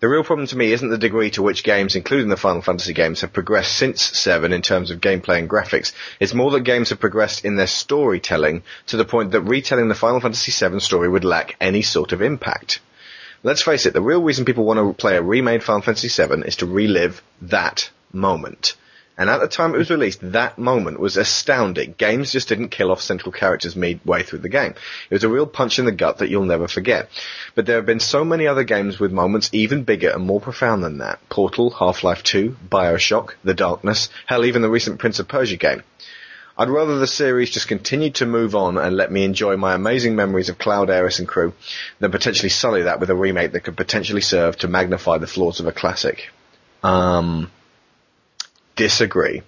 The 0.00 0.08
real 0.08 0.24
problem 0.24 0.46
to 0.46 0.56
me 0.56 0.72
isn't 0.72 0.88
the 0.88 0.96
degree 0.96 1.30
to 1.32 1.42
which 1.42 1.62
games, 1.62 1.94
including 1.94 2.30
the 2.30 2.36
Final 2.38 2.62
Fantasy 2.62 2.94
games, 2.94 3.20
have 3.20 3.34
progressed 3.34 3.76
since 3.76 4.02
7 4.02 4.50
in 4.50 4.62
terms 4.62 4.90
of 4.90 5.00
gameplay 5.00 5.38
and 5.38 5.48
graphics. 5.48 5.92
It's 6.18 6.32
more 6.32 6.50
that 6.52 6.60
games 6.60 6.88
have 6.88 7.00
progressed 7.00 7.44
in 7.44 7.56
their 7.56 7.66
storytelling 7.66 8.62
to 8.86 8.96
the 8.96 9.04
point 9.04 9.32
that 9.32 9.42
retelling 9.42 9.88
the 9.88 9.94
Final 9.94 10.20
Fantasy 10.20 10.52
VII 10.52 10.80
story 10.80 11.08
would 11.08 11.24
lack 11.24 11.54
any 11.60 11.82
sort 11.82 12.12
of 12.12 12.22
impact. 12.22 12.80
Let's 13.42 13.62
face 13.62 13.86
it, 13.86 13.94
the 13.94 14.02
real 14.02 14.22
reason 14.22 14.44
people 14.44 14.64
want 14.64 14.78
to 14.78 14.92
play 14.92 15.16
a 15.16 15.22
remade 15.22 15.62
Final 15.62 15.80
Fantasy 15.80 16.08
VII 16.08 16.42
is 16.46 16.56
to 16.56 16.66
relive 16.66 17.22
that 17.40 17.90
moment. 18.12 18.76
And 19.16 19.30
at 19.30 19.40
the 19.40 19.48
time 19.48 19.74
it 19.74 19.78
was 19.78 19.90
released, 19.90 20.20
that 20.32 20.58
moment 20.58 21.00
was 21.00 21.16
astounding. 21.16 21.94
Games 21.96 22.32
just 22.32 22.48
didn't 22.48 22.68
kill 22.68 22.90
off 22.90 23.00
central 23.00 23.32
characters 23.32 23.76
midway 23.76 24.22
through 24.22 24.40
the 24.40 24.48
game. 24.50 24.74
It 25.10 25.14
was 25.14 25.24
a 25.24 25.28
real 25.28 25.46
punch 25.46 25.78
in 25.78 25.86
the 25.86 25.92
gut 25.92 26.18
that 26.18 26.28
you'll 26.28 26.44
never 26.44 26.68
forget. 26.68 27.08
But 27.54 27.64
there 27.64 27.76
have 27.76 27.86
been 27.86 28.00
so 28.00 28.24
many 28.24 28.46
other 28.46 28.64
games 28.64 28.98
with 28.98 29.10
moments 29.10 29.48
even 29.52 29.84
bigger 29.84 30.10
and 30.10 30.26
more 30.26 30.40
profound 30.40 30.84
than 30.84 30.98
that. 30.98 31.26
Portal, 31.30 31.70
Half-Life 31.70 32.22
2, 32.22 32.56
Bioshock, 32.70 33.34
The 33.42 33.54
Darkness, 33.54 34.10
hell 34.26 34.44
even 34.44 34.62
the 34.62 34.70
recent 34.70 34.98
Prince 34.98 35.18
of 35.18 35.28
Persia 35.28 35.56
game. 35.56 35.82
I'd 36.60 36.68
rather 36.68 36.98
the 36.98 37.06
series 37.06 37.48
just 37.48 37.68
continued 37.68 38.16
to 38.16 38.26
move 38.26 38.54
on 38.54 38.76
and 38.76 38.94
let 38.94 39.10
me 39.10 39.24
enjoy 39.24 39.56
my 39.56 39.74
amazing 39.74 40.14
memories 40.14 40.50
of 40.50 40.58
Cloud 40.58 40.90
Aeris 40.90 41.18
and 41.18 41.26
crew 41.26 41.54
than 42.00 42.10
potentially 42.10 42.50
sully 42.50 42.82
that 42.82 43.00
with 43.00 43.08
a 43.08 43.14
remake 43.14 43.52
that 43.52 43.60
could 43.60 43.78
potentially 43.78 44.20
serve 44.20 44.58
to 44.58 44.68
magnify 44.68 45.16
the 45.16 45.26
flaws 45.26 45.60
of 45.60 45.66
a 45.66 45.72
classic. 45.72 46.28
Um, 46.82 47.50
disagree. 48.76 49.40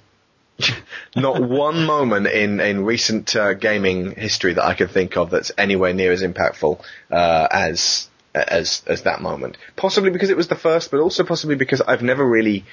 Not 1.15 1.43
one 1.43 1.85
moment 1.85 2.29
in, 2.29 2.61
in 2.61 2.87
recent 2.87 3.37
uh, 3.37 3.53
gaming 3.53 4.13
history 4.13 4.55
that 4.55 4.65
I 4.65 4.73
can 4.73 4.89
think 4.89 5.19
of 5.19 5.29
that's 5.29 5.53
anywhere 5.59 5.93
near 5.93 6.13
as 6.13 6.23
impactful 6.23 6.81
uh, 7.11 7.49
as 7.51 8.09
as 8.35 8.83
as 8.87 9.03
that 9.03 9.21
moment. 9.21 9.59
Possibly 9.77 10.09
because 10.09 10.31
it 10.31 10.37
was 10.39 10.49
the 10.49 10.57
first, 10.57 10.91
but 10.91 11.01
also 11.01 11.25
possibly 11.25 11.57
because 11.57 11.83
I've 11.83 12.03
never 12.03 12.27
really. 12.27 12.65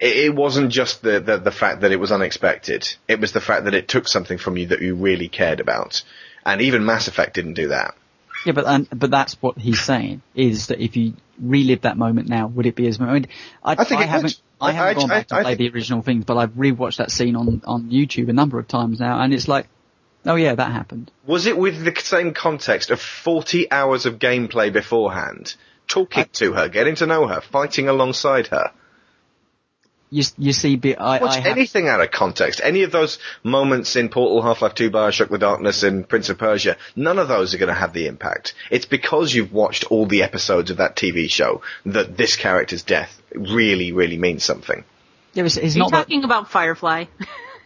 It 0.00 0.34
wasn't 0.34 0.70
just 0.70 1.02
the, 1.02 1.20
the 1.20 1.36
the 1.36 1.50
fact 1.50 1.82
that 1.82 1.92
it 1.92 2.00
was 2.00 2.10
unexpected. 2.12 2.88
It 3.06 3.20
was 3.20 3.32
the 3.32 3.40
fact 3.40 3.64
that 3.64 3.74
it 3.74 3.88
took 3.88 4.08
something 4.08 4.38
from 4.38 4.56
you 4.56 4.68
that 4.68 4.80
you 4.80 4.94
really 4.94 5.28
cared 5.28 5.60
about, 5.60 6.02
and 6.46 6.62
even 6.62 6.86
Mass 6.86 7.08
Effect 7.08 7.34
didn't 7.34 7.54
do 7.54 7.68
that. 7.68 7.94
Yeah, 8.46 8.52
but 8.52 8.64
um, 8.64 8.88
but 8.90 9.10
that's 9.10 9.34
what 9.42 9.58
he's 9.58 9.80
saying 9.82 10.22
is 10.34 10.68
that 10.68 10.80
if 10.82 10.96
you 10.96 11.12
relive 11.38 11.82
that 11.82 11.98
moment 11.98 12.28
now, 12.28 12.46
would 12.46 12.64
it 12.64 12.74
be 12.74 12.86
as? 12.86 12.98
I 12.98 13.12
mean, 13.12 13.26
I, 13.62 13.72
I 13.72 13.84
think 13.84 14.00
would. 14.00 14.08
haven't. 14.08 14.40
I 14.60 14.68
I- 14.68 14.72
haven't 14.72 14.96
I- 14.96 15.00
gone 15.00 15.08
back 15.08 15.26
to 15.28 15.34
I 15.34 15.42
play 15.42 15.54
the 15.56 15.70
original 15.70 16.00
things, 16.00 16.24
but 16.24 16.38
I've 16.38 16.52
rewatched 16.52 16.96
that 16.96 17.10
scene 17.10 17.36
on 17.36 17.60
on 17.66 17.90
YouTube 17.90 18.30
a 18.30 18.32
number 18.32 18.58
of 18.58 18.66
times 18.66 18.98
now, 18.98 19.20
and 19.20 19.34
it's 19.34 19.46
like, 19.46 19.66
oh 20.24 20.36
yeah, 20.36 20.54
that 20.54 20.72
happened. 20.72 21.10
Was 21.26 21.44
it 21.44 21.58
with 21.58 21.84
the 21.84 21.94
same 22.00 22.32
context 22.32 22.90
of 22.90 22.98
40 22.98 23.70
hours 23.70 24.06
of 24.06 24.18
gameplay 24.18 24.72
beforehand? 24.72 25.54
Talking 25.86 26.26
to 26.34 26.52
her, 26.54 26.68
getting 26.68 26.94
to 26.96 27.06
know 27.06 27.26
her, 27.26 27.40
fighting 27.42 27.88
alongside 27.88 28.46
her. 28.46 28.70
You 30.10 30.24
you 30.36 30.52
see, 30.52 30.76
bit. 30.76 30.98
I, 31.00 31.18
Watch 31.20 31.36
I 31.36 31.40
have, 31.40 31.46
anything 31.56 31.88
out 31.88 32.00
of 32.00 32.10
context. 32.10 32.60
Any 32.62 32.82
of 32.82 32.90
those 32.92 33.18
moments 33.42 33.94
in 33.96 34.08
Portal, 34.08 34.42
Half-Life 34.42 34.74
2, 34.74 34.90
Bioshock, 34.90 35.28
The 35.30 35.38
Darkness, 35.38 35.82
and 35.82 36.08
Prince 36.08 36.28
of 36.28 36.38
Persia, 36.38 36.76
none 36.96 37.18
of 37.18 37.28
those 37.28 37.54
are 37.54 37.58
going 37.58 37.68
to 37.68 37.74
have 37.74 37.92
the 37.92 38.06
impact. 38.06 38.54
It's 38.70 38.86
because 38.86 39.32
you've 39.32 39.52
watched 39.52 39.84
all 39.84 40.06
the 40.06 40.22
episodes 40.22 40.70
of 40.70 40.78
that 40.78 40.96
TV 40.96 41.30
show 41.30 41.62
that 41.86 42.16
this 42.16 42.36
character's 42.36 42.82
death 42.82 43.22
really, 43.34 43.92
really 43.92 44.18
means 44.18 44.44
something. 44.44 44.84
yeah, 45.32 45.44
it's, 45.44 45.56
it's 45.56 45.74
Are 45.74 45.78
you 45.78 45.82
not 45.84 45.90
that. 45.92 45.98
talking 46.02 46.24
about 46.24 46.50
Firefly? 46.50 47.04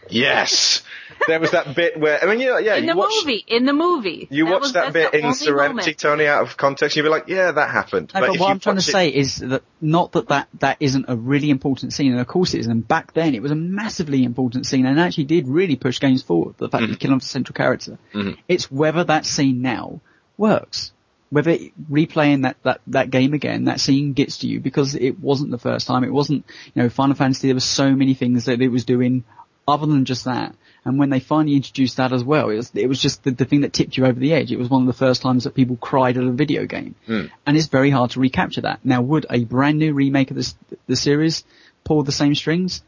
Yes! 0.09 0.83
there 1.27 1.39
was 1.39 1.51
that 1.51 1.75
bit 1.75 1.99
where, 1.99 2.21
I 2.23 2.27
mean, 2.27 2.39
yeah, 2.39 2.59
yeah, 2.59 2.75
in 2.75 2.85
you 2.85 2.91
the 2.91 2.97
watched, 2.97 3.25
movie, 3.25 3.43
in 3.47 3.65
the 3.65 3.73
movie. 3.73 4.27
you 4.29 4.45
That 4.45 4.51
watched 4.51 4.61
was- 4.61 4.73
that 4.73 4.93
bit 4.93 5.11
the 5.11 5.19
in 5.19 5.25
only 5.25 5.37
Serenity, 5.37 5.75
moment. 5.75 5.97
Tony, 5.97 6.27
out 6.27 6.43
of 6.43 6.57
context, 6.57 6.95
you'd 6.95 7.03
be 7.03 7.09
like, 7.09 7.27
yeah, 7.27 7.51
that 7.51 7.69
happened. 7.69 8.11
No, 8.13 8.21
but, 8.21 8.35
if 8.35 8.39
what 8.39 8.51
I'm 8.51 8.59
trying 8.59 8.75
to 8.77 8.79
it- 8.79 8.91
say 8.91 9.09
is 9.09 9.37
that 9.37 9.63
not 9.81 10.11
that, 10.13 10.27
that 10.29 10.47
that 10.59 10.77
isn't 10.79 11.05
a 11.07 11.15
really 11.15 11.49
important 11.49 11.93
scene, 11.93 12.11
and 12.11 12.19
of 12.19 12.27
course 12.27 12.53
it 12.53 12.59
is, 12.59 12.67
and 12.67 12.87
back 12.87 13.13
then 13.13 13.35
it 13.35 13.41
was 13.41 13.51
a 13.51 13.55
massively 13.55 14.23
important 14.23 14.65
scene, 14.65 14.85
and 14.85 14.99
actually 14.99 15.25
did 15.25 15.47
really 15.47 15.75
push 15.75 15.99
games 15.99 16.21
forward, 16.23 16.55
the 16.57 16.69
fact 16.69 16.81
that 16.81 16.87
you 16.87 16.93
mm-hmm. 16.93 16.99
kill 16.99 17.13
off 17.13 17.21
the 17.21 17.27
central 17.27 17.53
character. 17.53 17.97
Mm-hmm. 18.13 18.39
It's 18.47 18.71
whether 18.71 19.03
that 19.03 19.25
scene 19.25 19.61
now 19.61 20.01
works. 20.37 20.91
Whether 21.31 21.51
it- 21.51 21.91
replaying 21.91 22.43
that, 22.43 22.57
that, 22.63 22.81
that 22.87 23.09
game 23.09 23.33
again, 23.33 23.65
that 23.65 23.79
scene 23.79 24.13
gets 24.13 24.37
to 24.39 24.47
you, 24.47 24.59
because 24.59 24.95
it 24.95 25.19
wasn't 25.19 25.51
the 25.51 25.57
first 25.57 25.87
time, 25.87 26.03
it 26.03 26.13
wasn't, 26.13 26.45
you 26.73 26.83
know, 26.83 26.89
Final 26.89 27.15
Fantasy, 27.15 27.47
there 27.47 27.55
were 27.55 27.59
so 27.61 27.95
many 27.95 28.13
things 28.13 28.45
that 28.45 28.61
it 28.61 28.69
was 28.69 28.85
doing 28.85 29.23
other 29.67 29.87
than 29.87 30.05
just 30.05 30.25
that. 30.25 30.55
And 30.85 30.99
when 30.99 31.09
they 31.09 31.19
finally 31.19 31.55
introduced 31.55 31.97
that 31.97 32.13
as 32.13 32.23
well, 32.23 32.49
it 32.49 32.57
was, 32.57 32.71
it 32.75 32.87
was 32.87 33.01
just 33.01 33.23
the, 33.23 33.31
the 33.31 33.45
thing 33.45 33.61
that 33.61 33.73
tipped 33.73 33.97
you 33.97 34.05
over 34.05 34.19
the 34.19 34.33
edge. 34.33 34.51
It 34.51 34.59
was 34.59 34.69
one 34.69 34.83
of 34.83 34.87
the 34.87 34.93
first 34.93 35.23
times 35.23 35.43
that 35.43 35.55
people 35.55 35.77
cried 35.77 36.15
at 36.15 36.23
a 36.23 36.31
video 36.31 36.65
game. 36.65 36.93
Hmm. 37.07 37.25
And 37.45 37.57
it's 37.57 37.67
very 37.67 37.89
hard 37.89 38.11
to 38.11 38.19
recapture 38.19 38.61
that. 38.61 38.79
Now, 38.83 39.01
would 39.01 39.25
a 39.29 39.43
brand 39.45 39.79
new 39.79 39.93
remake 39.93 40.29
of 40.29 40.37
this, 40.37 40.55
the 40.85 40.95
series 40.95 41.43
pull 41.83 42.03
the 42.03 42.11
same 42.11 42.35
strings? 42.35 42.83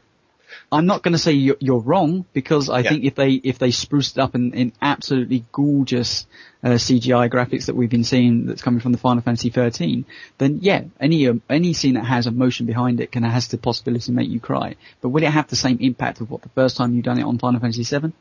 I'm 0.70 0.84
not 0.84 1.02
going 1.02 1.12
to 1.12 1.18
say 1.18 1.32
you're, 1.32 1.56
you're 1.60 1.80
wrong 1.80 2.26
because 2.34 2.68
I 2.68 2.80
Yeah. 2.80 2.90
think 2.90 3.04
if 3.04 3.14
they 3.14 3.30
if 3.32 3.58
they 3.58 3.70
spruced 3.70 4.18
it 4.18 4.20
up 4.20 4.34
in, 4.34 4.52
in 4.52 4.72
absolutely 4.82 5.44
gorgeous 5.50 6.26
uh, 6.62 6.70
CGI 6.70 7.30
graphics 7.30 7.66
that 7.66 7.74
we've 7.76 7.88
been 7.88 8.04
seeing 8.04 8.44
that's 8.46 8.60
coming 8.60 8.80
from 8.80 8.92
the 8.92 8.98
Final 8.98 9.22
Fantasy 9.22 9.48
13, 9.48 10.04
then 10.36 10.58
yeah, 10.60 10.82
any 11.00 11.26
um, 11.28 11.40
any 11.48 11.72
scene 11.72 11.94
that 11.94 12.04
has 12.04 12.26
emotion 12.26 12.66
behind 12.66 13.00
it 13.00 13.10
can 13.10 13.22
has 13.22 13.48
the 13.48 13.56
possibility 13.56 14.04
to 14.06 14.12
make 14.12 14.28
you 14.28 14.40
cry. 14.40 14.76
But 15.00 15.08
will 15.08 15.22
it 15.22 15.30
have 15.30 15.48
the 15.48 15.56
same 15.56 15.78
impact 15.80 16.20
of 16.20 16.30
what 16.30 16.42
the 16.42 16.50
first 16.50 16.76
time 16.76 16.94
you've 16.94 17.04
done 17.04 17.18
it 17.18 17.22
on 17.24 17.38
Final 17.38 17.60
Fantasy 17.60 17.84
7? 17.84 18.12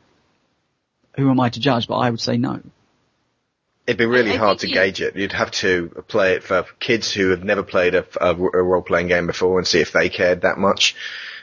Who 1.17 1.29
am 1.29 1.39
I 1.41 1.49
to 1.49 1.59
judge? 1.59 1.87
But 1.87 1.95
I 1.97 2.09
would 2.09 2.21
say 2.21 2.37
no. 2.37 2.61
It'd 3.87 3.97
be 3.97 4.05
really 4.05 4.31
I- 4.31 4.35
I 4.35 4.37
hard 4.37 4.59
to 4.59 4.67
you- 4.67 4.73
gauge 4.73 5.01
it. 5.01 5.15
You'd 5.17 5.31
have 5.33 5.51
to 5.51 5.89
play 6.07 6.33
it 6.33 6.43
for 6.43 6.65
kids 6.79 7.11
who 7.11 7.29
have 7.31 7.43
never 7.43 7.63
played 7.63 7.95
a, 7.95 8.05
a, 8.21 8.29
a 8.35 8.63
role-playing 8.63 9.07
game 9.07 9.27
before 9.27 9.57
and 9.57 9.67
see 9.67 9.79
if 9.79 9.91
they 9.91 10.09
cared 10.09 10.41
that 10.41 10.57
much. 10.57 10.95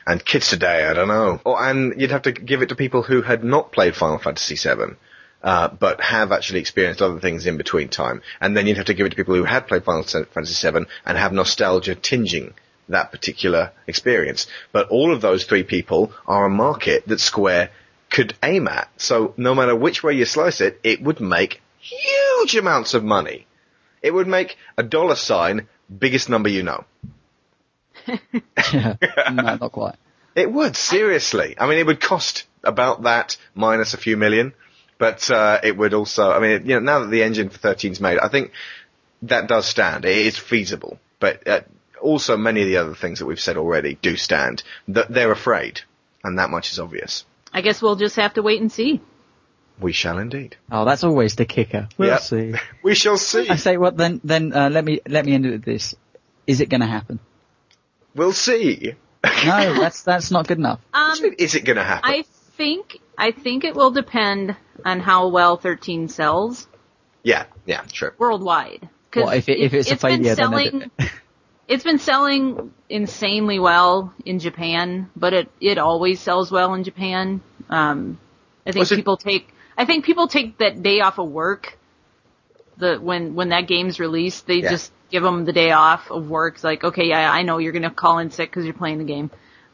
And 0.06 0.24
kids 0.24 0.48
today, 0.48 0.84
I 0.84 0.94
don't 0.94 1.08
know. 1.08 1.40
Or, 1.44 1.62
and 1.62 2.00
you'd 2.00 2.10
have 2.10 2.22
to 2.22 2.32
give 2.32 2.62
it 2.62 2.68
to 2.68 2.74
people 2.74 3.02
who 3.02 3.22
had 3.22 3.42
not 3.42 3.72
played 3.72 3.96
Final 3.96 4.18
Fantasy 4.18 4.56
VII, 4.56 4.96
uh, 5.42 5.68
but 5.68 6.00
have 6.00 6.32
actually 6.32 6.60
experienced 6.60 7.00
other 7.00 7.20
things 7.20 7.46
in 7.46 7.56
between 7.56 7.88
time. 7.88 8.22
And 8.40 8.56
then 8.56 8.66
you'd 8.66 8.76
have 8.76 8.86
to 8.86 8.94
give 8.94 9.06
it 9.06 9.10
to 9.10 9.16
people 9.16 9.34
who 9.34 9.44
had 9.44 9.66
played 9.66 9.84
Final 9.84 10.02
Fantasy 10.02 10.70
VII 10.70 10.86
and 11.06 11.18
have 11.18 11.32
nostalgia 11.32 11.94
tinging 11.94 12.54
that 12.88 13.12
particular 13.12 13.72
experience. 13.86 14.46
But 14.72 14.88
all 14.88 15.12
of 15.12 15.20
those 15.20 15.44
three 15.44 15.62
people 15.62 16.12
are 16.26 16.44
a 16.44 16.50
market 16.50 17.06
that 17.08 17.20
Square 17.20 17.70
could 18.10 18.34
aim 18.42 18.68
at. 18.68 18.88
So 18.96 19.34
no 19.36 19.54
matter 19.54 19.74
which 19.74 20.02
way 20.02 20.14
you 20.14 20.24
slice 20.24 20.60
it, 20.60 20.80
it 20.84 21.02
would 21.02 21.20
make 21.20 21.60
huge 21.78 22.56
amounts 22.56 22.94
of 22.94 23.02
money. 23.02 23.46
It 24.02 24.12
would 24.12 24.28
make 24.28 24.56
a 24.76 24.82
dollar 24.82 25.16
sign 25.16 25.68
biggest 25.98 26.28
number 26.28 26.48
you 26.48 26.62
know. 26.62 26.84
no, 28.74 28.96
not 29.32 29.72
quite. 29.72 29.96
It 30.34 30.50
would, 30.50 30.76
seriously. 30.76 31.54
I 31.58 31.68
mean, 31.68 31.78
it 31.78 31.86
would 31.86 32.00
cost 32.00 32.46
about 32.62 33.02
that 33.04 33.36
minus 33.54 33.94
a 33.94 33.98
few 33.98 34.16
million, 34.16 34.52
but 34.98 35.30
uh, 35.30 35.60
it 35.62 35.76
would 35.76 35.94
also, 35.94 36.30
I 36.30 36.40
mean, 36.40 36.66
you 36.66 36.74
know, 36.74 36.80
now 36.80 36.98
that 37.00 37.10
the 37.10 37.22
engine 37.22 37.50
for 37.50 37.58
13's 37.58 38.00
made, 38.00 38.18
I 38.18 38.28
think 38.28 38.50
that 39.22 39.46
does 39.48 39.66
stand. 39.66 40.04
It 40.04 40.26
is 40.26 40.36
feasible, 40.38 40.98
but 41.20 41.46
uh, 41.46 41.60
also 42.00 42.36
many 42.36 42.62
of 42.62 42.66
the 42.68 42.78
other 42.78 42.94
things 42.94 43.20
that 43.20 43.26
we've 43.26 43.40
said 43.40 43.56
already 43.56 43.94
do 44.00 44.16
stand. 44.16 44.62
That 44.88 45.08
they're 45.12 45.32
afraid, 45.32 45.80
and 46.24 46.38
that 46.38 46.50
much 46.50 46.72
is 46.72 46.78
obvious. 46.80 47.24
I 47.52 47.60
guess 47.60 47.80
we'll 47.80 47.96
just 47.96 48.16
have 48.16 48.34
to 48.34 48.42
wait 48.42 48.60
and 48.60 48.72
see. 48.72 49.00
We 49.80 49.92
shall 49.92 50.18
indeed. 50.18 50.56
Oh, 50.70 50.84
that's 50.84 51.04
always 51.04 51.36
the 51.36 51.44
kicker. 51.46 51.88
We'll 51.98 52.08
Yep. 52.10 52.20
see. 52.20 52.54
We 52.82 52.94
shall 52.94 53.16
see. 53.16 53.48
I 53.48 53.56
say, 53.56 53.76
well, 53.76 53.92
then, 53.92 54.20
then 54.24 54.52
uh, 54.52 54.68
let 54.70 54.84
me 54.84 55.00
let 55.08 55.24
me 55.24 55.32
end 55.34 55.46
it 55.46 55.50
with 55.50 55.64
this: 55.64 55.94
Is 56.46 56.60
it 56.60 56.68
going 56.68 56.80
to 56.80 56.86
happen? 56.86 57.18
We'll 58.14 58.32
see. 58.32 58.94
No, 59.24 59.74
that's 59.80 60.02
that's 60.02 60.30
not 60.30 60.46
good 60.46 60.58
enough. 60.58 60.80
What 60.92 61.14
do 61.16 61.22
you 61.24 61.30
mean, 61.30 61.38
is 61.38 61.54
it 61.54 61.64
going 61.64 61.76
to 61.76 61.82
happen? 61.84 62.10
I 62.10 62.24
think 62.56 62.98
I 63.16 63.30
think 63.30 63.64
it 63.64 63.74
will 63.74 63.90
depend 63.90 64.56
on 64.84 65.00
how 65.00 65.28
well 65.28 65.56
13 65.56 66.08
sells 66.08 66.68
yeah, 67.22 67.46
yeah, 67.64 67.84
sure. 67.92 68.14
worldwide. 68.18 68.88
'Cause 69.10 69.24
Well, 69.24 69.32
if 69.32 69.48
it- 69.48 69.58
if 69.60 69.72
it's 69.72 69.88
a 69.90 69.96
been 69.96 70.22
failure, 70.24 70.34
then 70.34 70.36
selling, 70.36 70.90
it- 70.98 71.10
it's 71.68 71.84
been 71.84 71.98
selling 71.98 72.72
insanely 72.90 73.58
well 73.58 74.12
in 74.26 74.38
Japan, 74.40 75.08
but 75.16 75.32
it 75.32 75.50
it 75.60 75.78
always 75.78 76.20
sells 76.20 76.50
well 76.50 76.74
in 76.74 76.84
Japan. 76.84 77.40
Um, 77.70 78.18
I 78.66 78.72
think 78.72 78.80
Was 78.80 78.92
it- 78.92 78.96
people 78.96 79.16
take 79.16 79.48
I 79.78 79.86
think 79.86 80.04
people 80.04 80.28
take 80.28 80.58
that 80.58 80.82
day 80.82 81.00
off 81.00 81.18
of 81.18 81.28
work. 81.30 81.78
The 82.76 82.96
when 82.96 83.34
when 83.34 83.48
that 83.50 83.66
game's 83.68 83.98
released, 83.98 84.46
they 84.46 84.56
Yeah. 84.56 84.70
just 84.70 84.92
give 85.14 85.22
them 85.22 85.44
the 85.44 85.52
day 85.52 85.70
off 85.70 86.10
of 86.10 86.28
work. 86.28 86.54
It's 86.56 86.64
like, 86.64 86.82
okay, 86.82 87.04
yeah, 87.04 87.30
I 87.30 87.42
know 87.42 87.58
you're 87.58 87.72
gonna 87.72 87.90
call 87.90 88.18
in 88.18 88.32
sick 88.32 88.50
because 88.50 88.64
you're 88.64 88.74
playing 88.74 88.98
the 88.98 89.04
game. 89.04 89.30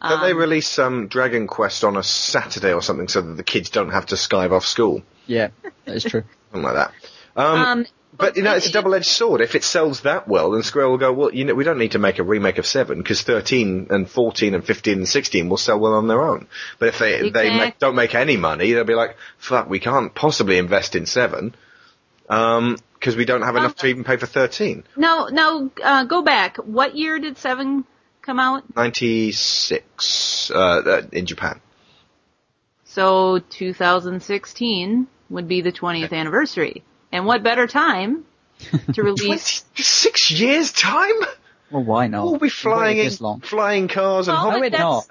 Don't 0.06 0.20
they 0.20 0.32
Um, 0.32 0.36
release 0.38 0.68
some 0.68 1.08
Dragon 1.08 1.46
Quest 1.46 1.82
on 1.82 1.96
a 1.96 2.02
Saturday 2.02 2.74
or 2.74 2.82
something 2.82 3.08
so 3.08 3.22
that 3.22 3.36
the 3.38 3.42
kids 3.42 3.70
don't 3.70 3.90
have 3.90 4.04
to 4.06 4.16
skive 4.16 4.52
off 4.52 4.66
school? 4.66 5.02
Yeah, 5.26 5.48
that 5.86 5.96
is 5.96 6.04
true. 6.04 6.24
Something 6.52 6.62
like 6.62 6.74
that. 6.74 6.92
Um, 7.36 7.58
Um, 7.62 7.86
but 8.18 8.36
you 8.36 8.42
know, 8.42 8.54
it's 8.54 8.66
a 8.66 8.72
double-edged 8.72 9.06
sword. 9.06 9.40
If 9.40 9.54
it 9.54 9.64
sells 9.64 10.02
that 10.02 10.28
well, 10.28 10.50
then 10.50 10.62
Square 10.62 10.90
will 10.90 10.98
go, 10.98 11.10
well, 11.12 11.32
you 11.32 11.44
know, 11.46 11.54
we 11.54 11.64
don't 11.64 11.78
need 11.78 11.92
to 11.92 11.98
make 11.98 12.18
a 12.18 12.22
remake 12.22 12.58
of 12.58 12.66
7 12.66 12.98
because 12.98 13.22
13 13.22 13.86
and 13.88 14.10
14 14.10 14.54
and 14.54 14.62
15 14.64 14.98
and 14.98 15.08
16 15.08 15.48
will 15.48 15.56
sell 15.56 15.78
well 15.80 15.94
on 15.94 16.06
their 16.08 16.20
own. 16.20 16.46
But 16.78 16.88
if 16.88 16.98
they, 16.98 17.30
they 17.30 17.48
make, 17.56 17.78
don't 17.78 17.94
make 17.94 18.14
any 18.14 18.36
money, 18.36 18.72
they'll 18.72 18.84
be 18.84 18.94
like, 18.94 19.16
fuck, 19.38 19.70
we 19.70 19.80
can't 19.80 20.14
possibly 20.14 20.58
invest 20.58 20.96
in 20.96 21.06
7, 21.06 21.54
um, 22.28 22.76
cause 23.00 23.16
we 23.16 23.24
don't 23.24 23.42
have 23.42 23.56
enough 23.56 23.76
to 23.76 23.86
even 23.86 24.04
pay 24.04 24.16
for 24.16 24.26
13. 24.26 24.84
No, 24.96 25.28
no, 25.28 25.70
uh, 25.82 26.04
go 26.04 26.22
back. 26.22 26.56
What 26.58 26.96
year 26.96 27.18
did 27.18 27.38
Seven 27.38 27.84
come 28.22 28.38
out? 28.38 28.64
96, 28.76 30.50
uh, 30.50 30.54
uh, 30.58 31.02
in 31.12 31.26
Japan. 31.26 31.60
So 32.84 33.38
2016 33.50 35.06
would 35.30 35.48
be 35.48 35.60
the 35.60 35.72
20th 35.72 36.12
anniversary. 36.12 36.82
And 37.12 37.26
what 37.26 37.42
better 37.42 37.66
time 37.66 38.24
to 38.94 39.02
release? 39.02 39.62
26 39.74 40.30
years 40.32 40.72
time? 40.72 41.14
Well, 41.70 41.84
why 41.84 42.08
not? 42.08 42.24
We'll 42.24 42.38
be 42.38 42.48
flying 42.48 42.98
Wait 42.98 43.12
in 43.18 43.24
long. 43.24 43.40
flying 43.40 43.86
cars 43.86 44.26
and 44.28 44.36
Well, 44.36 44.60
No, 44.60 44.68
that's- 44.68 45.08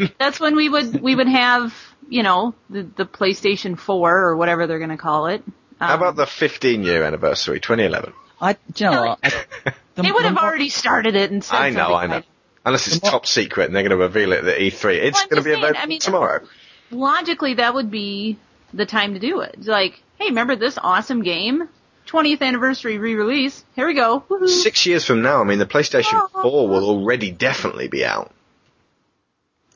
not. 0.00 0.12
That's 0.18 0.38
when 0.38 0.54
we 0.56 0.68
would 0.68 1.00
we 1.00 1.14
would 1.14 1.28
have 1.28 1.74
you 2.08 2.22
know 2.22 2.54
the 2.68 2.82
the 2.82 3.06
PlayStation 3.06 3.78
4 3.78 4.18
or 4.18 4.36
whatever 4.36 4.66
they're 4.66 4.78
going 4.78 4.90
to 4.90 4.98
call 4.98 5.26
it. 5.28 5.42
Um, 5.82 5.88
How 5.88 5.94
about 5.96 6.14
the 6.16 6.26
15 6.26 6.84
year 6.84 7.02
anniversary, 7.02 7.58
2011? 7.58 8.12
I, 8.40 8.56
do 8.72 8.84
you 8.84 8.90
know 8.90 9.02
what? 9.06 9.18
I, 9.22 9.30
the- 9.96 10.02
they 10.02 10.12
would 10.12 10.24
have 10.24 10.36
already 10.36 10.68
started 10.68 11.16
it 11.16 11.30
and 11.32 11.42
said 11.42 11.56
I 11.56 11.70
know, 11.70 11.76
something 11.88 11.94
I 11.96 12.06
know. 12.06 12.14
like- 12.16 12.24
Unless 12.64 12.86
it's 12.86 13.00
top 13.00 13.26
secret 13.26 13.66
and 13.66 13.74
they're 13.74 13.82
going 13.82 13.90
to 13.90 13.96
reveal 13.96 14.30
it 14.32 14.44
at 14.44 14.58
E3. 14.60 14.94
It's 15.02 15.18
Well, 15.18 15.26
going 15.28 15.42
to 15.42 15.48
be 15.48 15.50
saying, 15.50 15.58
available 15.58 15.80
I 15.82 15.86
mean- 15.86 15.98
tomorrow. 16.00 16.46
Logically, 16.92 17.54
that 17.54 17.74
would 17.74 17.90
be 17.90 18.38
the 18.72 18.86
time 18.86 19.14
to 19.14 19.18
do 19.18 19.40
it. 19.40 19.56
It's 19.58 19.66
like, 19.66 20.00
hey, 20.18 20.26
remember 20.26 20.54
this 20.54 20.78
awesome 20.80 21.22
game? 21.24 21.68
20th 22.06 22.40
anniversary 22.42 22.98
re-release. 22.98 23.64
Here 23.74 23.86
we 23.88 23.94
go. 23.94 24.20
Woohoo. 24.28 24.48
Six 24.48 24.86
years 24.86 25.04
from 25.04 25.22
now, 25.22 25.40
I 25.40 25.44
mean, 25.44 25.58
the 25.58 25.66
PlayStation 25.66 26.20
Oh. 26.34 26.42
4 26.42 26.68
will 26.68 26.84
already 26.90 27.32
definitely 27.32 27.88
be 27.88 28.04
out. 28.04 28.30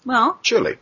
Well, 0.04 0.38
Surely. 0.42 0.76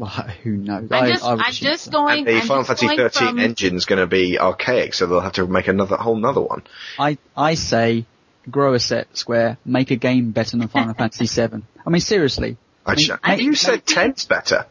Well, 0.00 0.08
who 0.42 0.56
knows? 0.56 0.90
I'm 0.90 1.10
just 1.10 1.24
I 1.24 1.34
would 1.34 1.42
I'm 1.42 1.52
just 1.52 1.92
going. 1.92 2.18
And 2.20 2.26
the 2.26 2.36
I'm 2.36 2.46
Final 2.46 2.64
Fantasy 2.64 2.86
going 2.86 2.98
13 2.98 3.28
from- 3.28 3.38
engine's 3.38 3.84
going 3.84 3.98
to 3.98 4.06
be 4.06 4.38
archaic, 4.38 4.94
so 4.94 5.06
they'll 5.06 5.20
have 5.20 5.34
to 5.34 5.46
make 5.46 5.68
another 5.68 5.96
whole 5.96 6.16
another 6.16 6.40
one. 6.40 6.62
I, 6.98 7.18
I 7.36 7.54
say, 7.54 8.06
grow 8.50 8.72
a 8.72 8.80
set, 8.80 9.14
Square, 9.14 9.58
make 9.64 9.90
a 9.90 9.96
game 9.96 10.30
better 10.30 10.56
than 10.56 10.68
Final 10.68 10.94
Fantasy 10.98 11.26
VII. 11.26 11.62
I 11.86 11.90
mean, 11.90 12.00
seriously. 12.00 12.56
I 12.86 12.94
mean, 12.94 13.04
sh- 13.04 13.10
make- 13.26 13.40
you 13.42 13.54
said 13.54 13.82
make- 13.86 14.14
10's 14.14 14.24
better. 14.24 14.66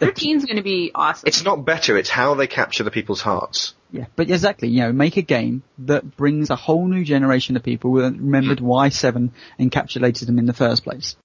13's 0.00 0.44
going 0.44 0.56
to 0.56 0.62
be 0.62 0.90
awesome. 0.94 1.28
It's 1.28 1.44
not 1.44 1.64
better, 1.64 1.96
it's 1.96 2.10
how 2.10 2.34
they 2.34 2.48
capture 2.48 2.82
the 2.82 2.90
people's 2.90 3.20
hearts. 3.20 3.74
Yeah, 3.92 4.06
but 4.16 4.28
exactly, 4.28 4.68
you 4.68 4.80
know, 4.80 4.92
make 4.92 5.16
a 5.16 5.22
game 5.22 5.62
that 5.78 6.16
brings 6.16 6.50
a 6.50 6.56
whole 6.56 6.86
new 6.88 7.04
generation 7.04 7.56
of 7.56 7.62
people 7.62 7.92
who 7.92 8.02
remembered 8.02 8.58
hmm. 8.58 8.66
why 8.66 8.88
7 8.88 9.32
encapsulated 9.58 10.26
them 10.26 10.38
in 10.38 10.46
the 10.46 10.52
first 10.52 10.82
place. 10.82 11.16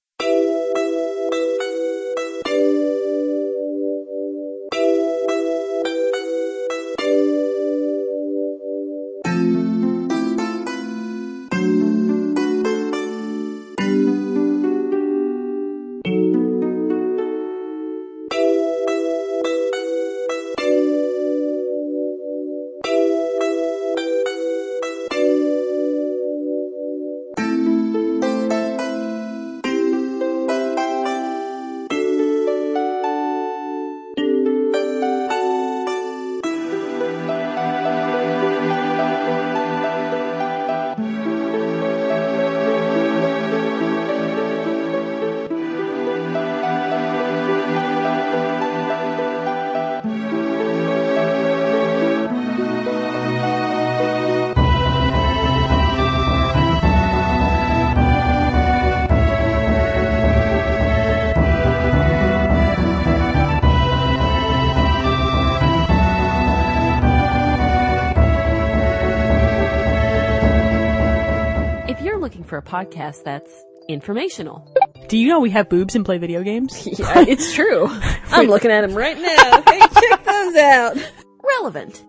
Podcast 72.94 73.24
that's 73.24 73.64
informational. 73.88 74.66
Do 75.08 75.18
you 75.18 75.28
know 75.28 75.40
we 75.40 75.50
have 75.50 75.68
boobs 75.68 75.94
and 75.94 76.04
play 76.04 76.18
video 76.18 76.42
games? 76.42 76.86
Yeah, 76.98 77.24
it's 77.26 77.52
true. 77.54 77.86
I'm 78.30 78.46
looking 78.46 78.70
at 78.70 78.82
them 78.82 78.94
right 78.94 79.18
now. 79.18 79.62
Hey, 79.70 79.80
check 79.80 80.24
those 80.24 80.54
out. 80.56 80.96
Relevant. 81.42 82.04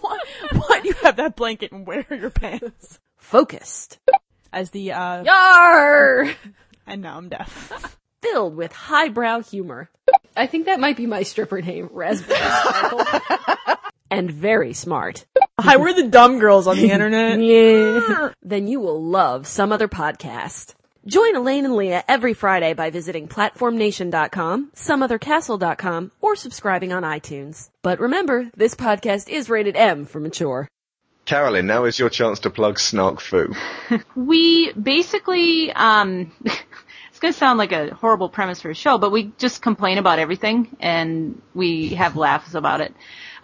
why, 0.00 0.18
why 0.52 0.80
do 0.80 0.88
you 0.88 0.94
have 1.02 1.16
that 1.16 1.34
blanket 1.36 1.72
and 1.72 1.86
wear 1.86 2.04
your 2.10 2.30
pants? 2.30 2.98
Focused. 3.16 3.98
As 4.52 4.70
the, 4.70 4.92
uh, 4.92 5.22
Yar! 5.24 6.30
and 6.86 7.02
now 7.02 7.16
I'm 7.16 7.28
deaf. 7.28 7.98
Filled 8.22 8.54
with 8.56 8.72
highbrow 8.72 9.40
humor. 9.40 9.90
I 10.36 10.46
think 10.46 10.66
that 10.66 10.78
might 10.80 10.96
be 10.96 11.06
my 11.06 11.22
stripper 11.22 11.60
name, 11.62 11.88
Raspberry 11.90 12.38
Sparkle. 12.38 13.76
And 14.14 14.30
very 14.30 14.74
smart. 14.74 15.24
Hi, 15.60 15.76
we're 15.76 15.92
the 15.92 16.06
dumb 16.08 16.38
girls 16.38 16.68
on 16.68 16.76
the 16.76 16.90
internet. 16.96 17.40
Yeah. 17.40 18.30
then 18.42 18.68
you 18.68 18.78
will 18.78 19.02
love 19.02 19.48
some 19.48 19.72
other 19.72 19.88
podcast. 19.88 20.74
Join 21.04 21.34
Elaine 21.34 21.64
and 21.64 21.74
Leah 21.74 22.04
every 22.06 22.32
Friday 22.32 22.74
by 22.74 22.90
visiting 22.90 23.26
platformnation.com, 23.26 24.70
someothercastle.com, 24.76 26.12
or 26.20 26.36
subscribing 26.36 26.92
on 26.92 27.02
iTunes. 27.02 27.70
But 27.82 27.98
remember, 27.98 28.50
this 28.56 28.76
podcast 28.76 29.28
is 29.28 29.50
rated 29.50 29.74
M 29.76 30.04
for 30.04 30.20
mature. 30.20 30.68
Carolyn, 31.24 31.66
now 31.66 31.84
is 31.84 31.98
your 31.98 32.08
chance 32.10 32.38
to 32.40 32.50
plug 32.50 32.78
Snark 32.78 33.20
Food. 33.20 33.56
We 34.14 34.72
basically, 34.74 35.72
um, 35.72 36.30
it's 36.44 37.18
going 37.18 37.32
to 37.32 37.38
sound 37.38 37.58
like 37.58 37.72
a 37.72 37.92
horrible 37.92 38.28
premise 38.28 38.60
for 38.62 38.70
a 38.70 38.74
show, 38.74 38.96
but 38.96 39.10
we 39.10 39.32
just 39.38 39.60
complain 39.60 39.98
about 39.98 40.20
everything 40.20 40.76
and 40.78 41.42
we 41.52 41.88
have 41.90 42.16
laughs 42.16 42.54
about 42.54 42.80
it. 42.80 42.94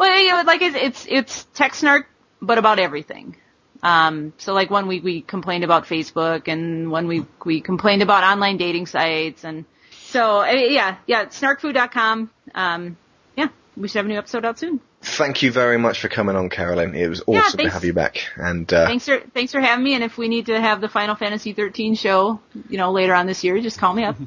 Well, 0.01 0.19
you 0.19 0.31
know, 0.31 0.43
like 0.47 0.63
it's 0.63 0.77
it's, 0.77 1.07
it's 1.11 1.45
tech 1.53 1.75
snark, 1.75 2.09
but 2.41 2.57
about 2.57 2.79
everything. 2.79 3.37
Um, 3.83 4.33
so 4.39 4.55
like 4.55 4.71
one 4.71 4.87
week 4.87 5.05
we 5.05 5.21
complained 5.21 5.63
about 5.63 5.85
Facebook, 5.85 6.49
and 6.49 6.91
one 6.91 7.07
week 7.07 7.45
we 7.45 7.61
complained 7.61 8.01
about 8.01 8.25
online 8.25 8.57
dating 8.57 8.87
sites, 8.87 9.45
and 9.45 9.67
so 9.91 10.41
uh, 10.41 10.53
yeah, 10.53 10.97
yeah, 11.07 11.27
snarkfood.com. 11.27 12.31
Um, 12.55 12.97
yeah, 13.37 13.49
we 13.77 13.89
should 13.89 13.99
have 13.99 14.07
a 14.07 14.09
new 14.09 14.17
episode 14.17 14.47
out 14.47 14.59
soon. 14.59 14.81
Thank 15.03 15.43
you 15.43 15.53
very 15.53 15.79
much 15.79 16.01
for 16.01 16.09
coming 16.09 16.35
on, 16.35 16.49
Carolyn. 16.49 16.95
It 16.95 17.09
was 17.09 17.21
awesome 17.27 17.51
to 17.51 17.57
thanks. 17.59 17.75
have 17.75 17.85
you 17.85 17.93
back. 17.93 18.23
And 18.37 18.73
uh, 18.73 18.87
Thanks 18.87 19.05
for 19.05 19.21
thanks 19.35 19.53
for 19.53 19.61
having 19.61 19.85
me, 19.85 19.93
and 19.93 20.03
if 20.03 20.17
we 20.17 20.29
need 20.29 20.47
to 20.47 20.59
have 20.59 20.81
the 20.81 20.89
Final 20.89 21.15
Fantasy 21.15 21.53
13 21.53 21.95
show, 21.95 22.41
you 22.71 22.79
know, 22.79 22.91
later 22.91 23.13
on 23.13 23.27
this 23.27 23.45
year, 23.45 23.61
just 23.61 23.79
call 23.79 23.93
me 23.93 24.05
up. 24.05 24.17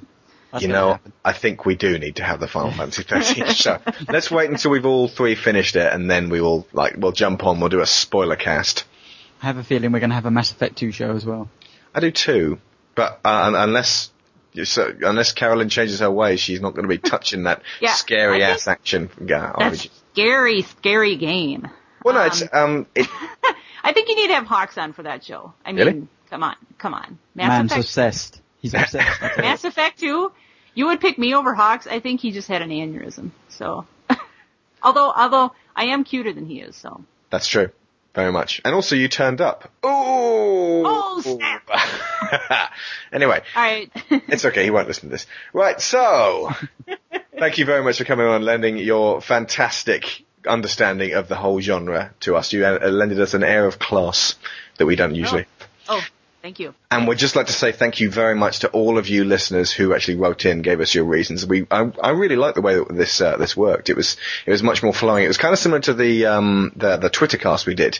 you 0.59 0.67
know, 0.67 0.99
I 1.25 1.33
think 1.33 1.65
we 1.65 1.75
do 1.75 1.97
need 1.99 2.17
to 2.17 2.23
have 2.23 2.39
the 2.39 2.47
Final 2.47 2.71
Fantasy 2.71 3.03
13 3.07 3.45
show. 3.53 3.79
Let's 4.07 4.29
wait 4.31 4.49
until 4.49 4.71
we've 4.71 4.85
all 4.85 5.07
three 5.07 5.35
finished 5.35 5.75
it, 5.75 5.91
and 5.91 6.09
then 6.09 6.29
we 6.29 6.41
will 6.41 6.67
like 6.73 6.95
we'll 6.97 7.11
jump 7.11 7.43
on. 7.45 7.59
We'll 7.59 7.69
do 7.69 7.81
a 7.81 7.85
spoiler 7.85 8.35
cast. 8.35 8.85
I 9.41 9.47
have 9.47 9.57
a 9.57 9.63
feeling 9.63 9.91
we're 9.91 9.99
going 9.99 10.09
to 10.11 10.15
have 10.15 10.25
a 10.25 10.31
Mass 10.31 10.51
Effect 10.51 10.77
2 10.77 10.91
show 10.91 11.11
as 11.11 11.25
well. 11.25 11.49
I 11.93 11.99
do 11.99 12.11
too, 12.11 12.59
but 12.95 13.19
uh, 13.25 13.29
un- 13.29 13.55
unless 13.55 14.09
so, 14.63 14.93
unless 15.01 15.31
Carolyn 15.31 15.69
changes 15.69 15.99
her 15.99 16.11
ways, 16.11 16.39
she's 16.39 16.61
not 16.61 16.75
going 16.75 16.83
to 16.83 16.89
be 16.89 16.97
touching 16.99 17.43
that 17.43 17.61
Yeah, 17.81 17.93
scary 17.93 18.43
ass 18.43 18.67
action. 18.67 19.09
That's 19.19 19.89
scary, 20.13 20.61
scary 20.61 21.15
game. 21.17 21.67
well, 22.05 22.13
no, 22.15 22.21
it's 22.25 22.43
um, 22.53 22.85
it, 22.95 23.07
I 23.83 23.91
think 23.93 24.07
you 24.09 24.15
need 24.15 24.27
to 24.27 24.35
have 24.35 24.45
Hawks 24.45 24.77
on 24.77 24.93
for 24.93 25.03
that 25.03 25.25
show. 25.25 25.53
I 25.65 25.71
mean, 25.73 25.85
Really? 25.85 26.07
come 26.29 26.43
on, 26.43 26.55
come 26.77 26.93
on. 26.93 27.17
Mass 27.35 27.47
Man's 27.49 27.71
Effect, 27.71 27.85
obsessed. 27.85 28.41
He's 28.63 28.73
obsessed. 28.73 29.21
Mass 29.37 29.65
Effect 29.65 29.99
2, 29.99 30.31
you 30.73 30.85
would 30.87 31.01
pick 31.01 31.19
me 31.19 31.35
over 31.35 31.53
Hawks. 31.53 31.85
I 31.85 31.99
think 31.99 32.21
he 32.21 32.31
just 32.31 32.47
had 32.47 32.61
an 32.61 32.69
aneurysm. 32.69 33.31
So, 33.49 33.85
although, 34.81 35.11
although 35.11 35.51
I 35.75 35.85
am 35.87 36.05
cuter 36.05 36.33
than 36.33 36.45
he 36.47 36.61
is, 36.61 36.75
so. 36.75 37.03
that's 37.29 37.47
true, 37.47 37.69
very 38.15 38.31
much. 38.31 38.61
And 38.63 38.73
also, 38.73 38.95
you 38.95 39.09
turned 39.09 39.41
up. 39.41 39.65
Ooh. 39.85 39.89
Oh, 40.85 41.21
snap. 41.21 42.71
anyway, 43.11 43.41
Alright. 43.55 43.91
it's 44.09 44.45
okay. 44.45 44.63
He 44.63 44.71
won't 44.71 44.87
listen 44.87 45.09
to 45.09 45.11
this. 45.13 45.27
Right. 45.51 45.79
So, 45.81 46.49
thank 47.37 47.57
you 47.57 47.65
very 47.65 47.83
much 47.83 47.97
for 47.97 48.05
coming 48.05 48.25
on, 48.25 48.35
and 48.35 48.45
lending 48.45 48.77
your 48.77 49.19
fantastic 49.19 50.23
understanding 50.47 51.13
of 51.15 51.27
the 51.27 51.35
whole 51.35 51.59
genre 51.59 52.13
to 52.21 52.37
us. 52.37 52.53
You 52.53 52.65
uh, 52.65 52.87
lended 52.87 53.19
us 53.19 53.33
an 53.33 53.43
air 53.43 53.65
of 53.65 53.77
class 53.77 54.35
that 54.77 54.85
we 54.85 54.95
don't 54.95 55.15
usually. 55.15 55.45
oh, 55.89 56.01
thank 56.43 56.59
you. 56.59 56.75
And 56.91 57.07
we'd 57.07 57.17
just 57.17 57.35
like 57.35 57.47
to 57.47 57.53
say 57.53 57.71
thank 57.71 57.99
you 58.01 58.11
very 58.11 58.35
much 58.35 58.59
to 58.59 58.69
all 58.69 58.99
of 58.99 59.07
you 59.07 59.23
listeners 59.23 59.71
who 59.71 59.95
actually 59.95 60.17
wrote 60.17 60.45
in, 60.45 60.61
gave 60.61 60.81
us 60.81 60.93
your 60.93 61.05
reasons. 61.05 61.45
We, 61.45 61.65
I, 61.71 61.89
I 62.03 62.09
really 62.11 62.35
like 62.35 62.53
the 62.53 62.61
way 62.61 62.75
that 62.75 62.89
this 62.89 63.19
uh, 63.21 63.37
this 63.37 63.57
worked. 63.57 63.89
It 63.89 63.95
was 63.95 64.17
it 64.45 64.51
was 64.51 64.61
much 64.61 64.83
more 64.83 64.93
flowing. 64.93 65.23
It 65.23 65.29
was 65.29 65.37
kind 65.37 65.53
of 65.53 65.59
similar 65.59 65.81
to 65.81 65.93
the 65.93 66.27
um 66.27 66.73
the 66.75 66.97
the 66.97 67.09
Twitter 67.09 67.37
cast 67.37 67.65
we 67.65 67.73
did. 67.73 67.99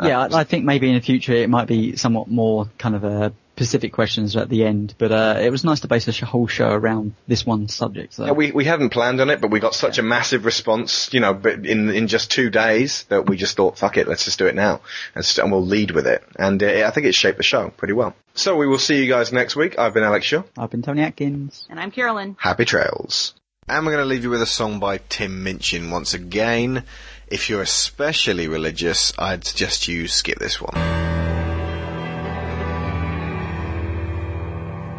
yeah, 0.00 0.20
I, 0.20 0.40
I 0.40 0.44
think 0.44 0.64
maybe 0.64 0.88
in 0.88 0.94
the 0.94 1.02
future 1.02 1.32
it 1.32 1.50
might 1.50 1.66
be 1.66 1.96
somewhat 1.96 2.28
more 2.28 2.70
kind 2.78 2.94
of 2.94 3.04
uh, 3.04 3.30
specific 3.62 3.92
questions 3.92 4.36
at 4.36 4.48
the 4.48 4.64
end, 4.64 4.92
but 4.98 5.12
uh, 5.12 5.38
it 5.40 5.50
was 5.50 5.62
nice 5.62 5.80
to 5.80 5.86
base 5.86 6.08
a 6.08 6.26
whole 6.26 6.48
show 6.48 6.70
around 6.70 7.14
this 7.28 7.46
one 7.46 7.68
subject. 7.68 8.14
So. 8.14 8.26
Yeah, 8.26 8.32
we 8.32 8.50
we 8.50 8.64
hadn't 8.64 8.90
planned 8.90 9.20
on 9.20 9.30
it, 9.30 9.40
but 9.40 9.52
we 9.52 9.60
got 9.60 9.72
such 9.74 9.98
a 9.98 10.02
massive 10.02 10.44
response, 10.44 11.08
you 11.12 11.20
know, 11.20 11.40
in 11.44 11.88
in 11.90 12.08
just 12.08 12.30
two 12.30 12.50
days 12.50 13.04
that 13.04 13.28
we 13.28 13.36
just 13.36 13.56
thought, 13.56 13.78
fuck 13.78 13.96
it, 13.96 14.08
let's 14.08 14.24
just 14.24 14.38
do 14.40 14.46
it 14.46 14.56
now, 14.56 14.80
and, 15.14 15.24
st- 15.24 15.44
and 15.44 15.52
we'll 15.52 15.64
lead 15.64 15.92
with 15.92 16.08
it. 16.08 16.24
And 16.36 16.60
uh, 16.60 16.86
I 16.86 16.90
think 16.90 17.06
it 17.06 17.14
shaped 17.14 17.36
the 17.36 17.44
show 17.44 17.70
pretty 17.70 17.94
well. 17.94 18.16
So 18.34 18.56
we 18.56 18.66
will 18.66 18.80
see 18.80 19.00
you 19.00 19.08
guys 19.08 19.32
next 19.32 19.54
week. 19.54 19.78
I've 19.78 19.94
been 19.94 20.02
Alex 20.02 20.26
Shaw. 20.26 20.42
I've 20.58 20.70
been 20.70 20.82
Tony 20.82 21.02
Atkins. 21.02 21.64
And 21.70 21.78
I'm 21.78 21.92
Carolyn. 21.92 22.36
Happy 22.40 22.64
trails. 22.64 23.34
And 23.68 23.86
we're 23.86 23.92
going 23.92 24.02
to 24.02 24.08
leave 24.08 24.24
you 24.24 24.30
with 24.30 24.42
a 24.42 24.46
song 24.46 24.80
by 24.80 24.98
Tim 25.08 25.44
Minchin 25.44 25.90
once 25.90 26.14
again. 26.14 26.84
If 27.28 27.48
you're 27.48 27.62
especially 27.62 28.48
religious, 28.48 29.12
I'd 29.18 29.44
suggest 29.44 29.86
you 29.86 30.08
skip 30.08 30.38
this 30.38 30.60
one. 30.60 31.11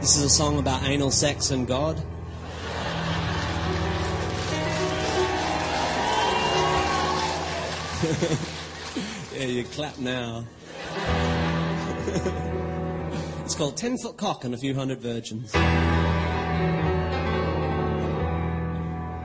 This 0.03 0.17
is 0.17 0.23
a 0.25 0.29
song 0.29 0.59
about 0.59 0.83
anal 0.83 1.11
sex 1.11 1.51
and 1.51 1.65
God. 1.65 1.95
yeah, 9.33 9.45
you 9.45 9.63
clap 9.63 9.97
now. 9.99 10.45
it's 13.45 13.55
called 13.55 13.77
Ten 13.77 13.97
Foot 13.97 14.17
Cock 14.17 14.43
and 14.43 14.53
a 14.53 14.57
Few 14.57 14.75
Hundred 14.75 14.99
Virgins. 14.99 15.53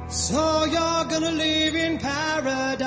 So 0.08 0.64
you're 0.64 1.04
gonna 1.06 1.32
live 1.32 1.74
in 1.74 1.98
paradise 1.98 2.78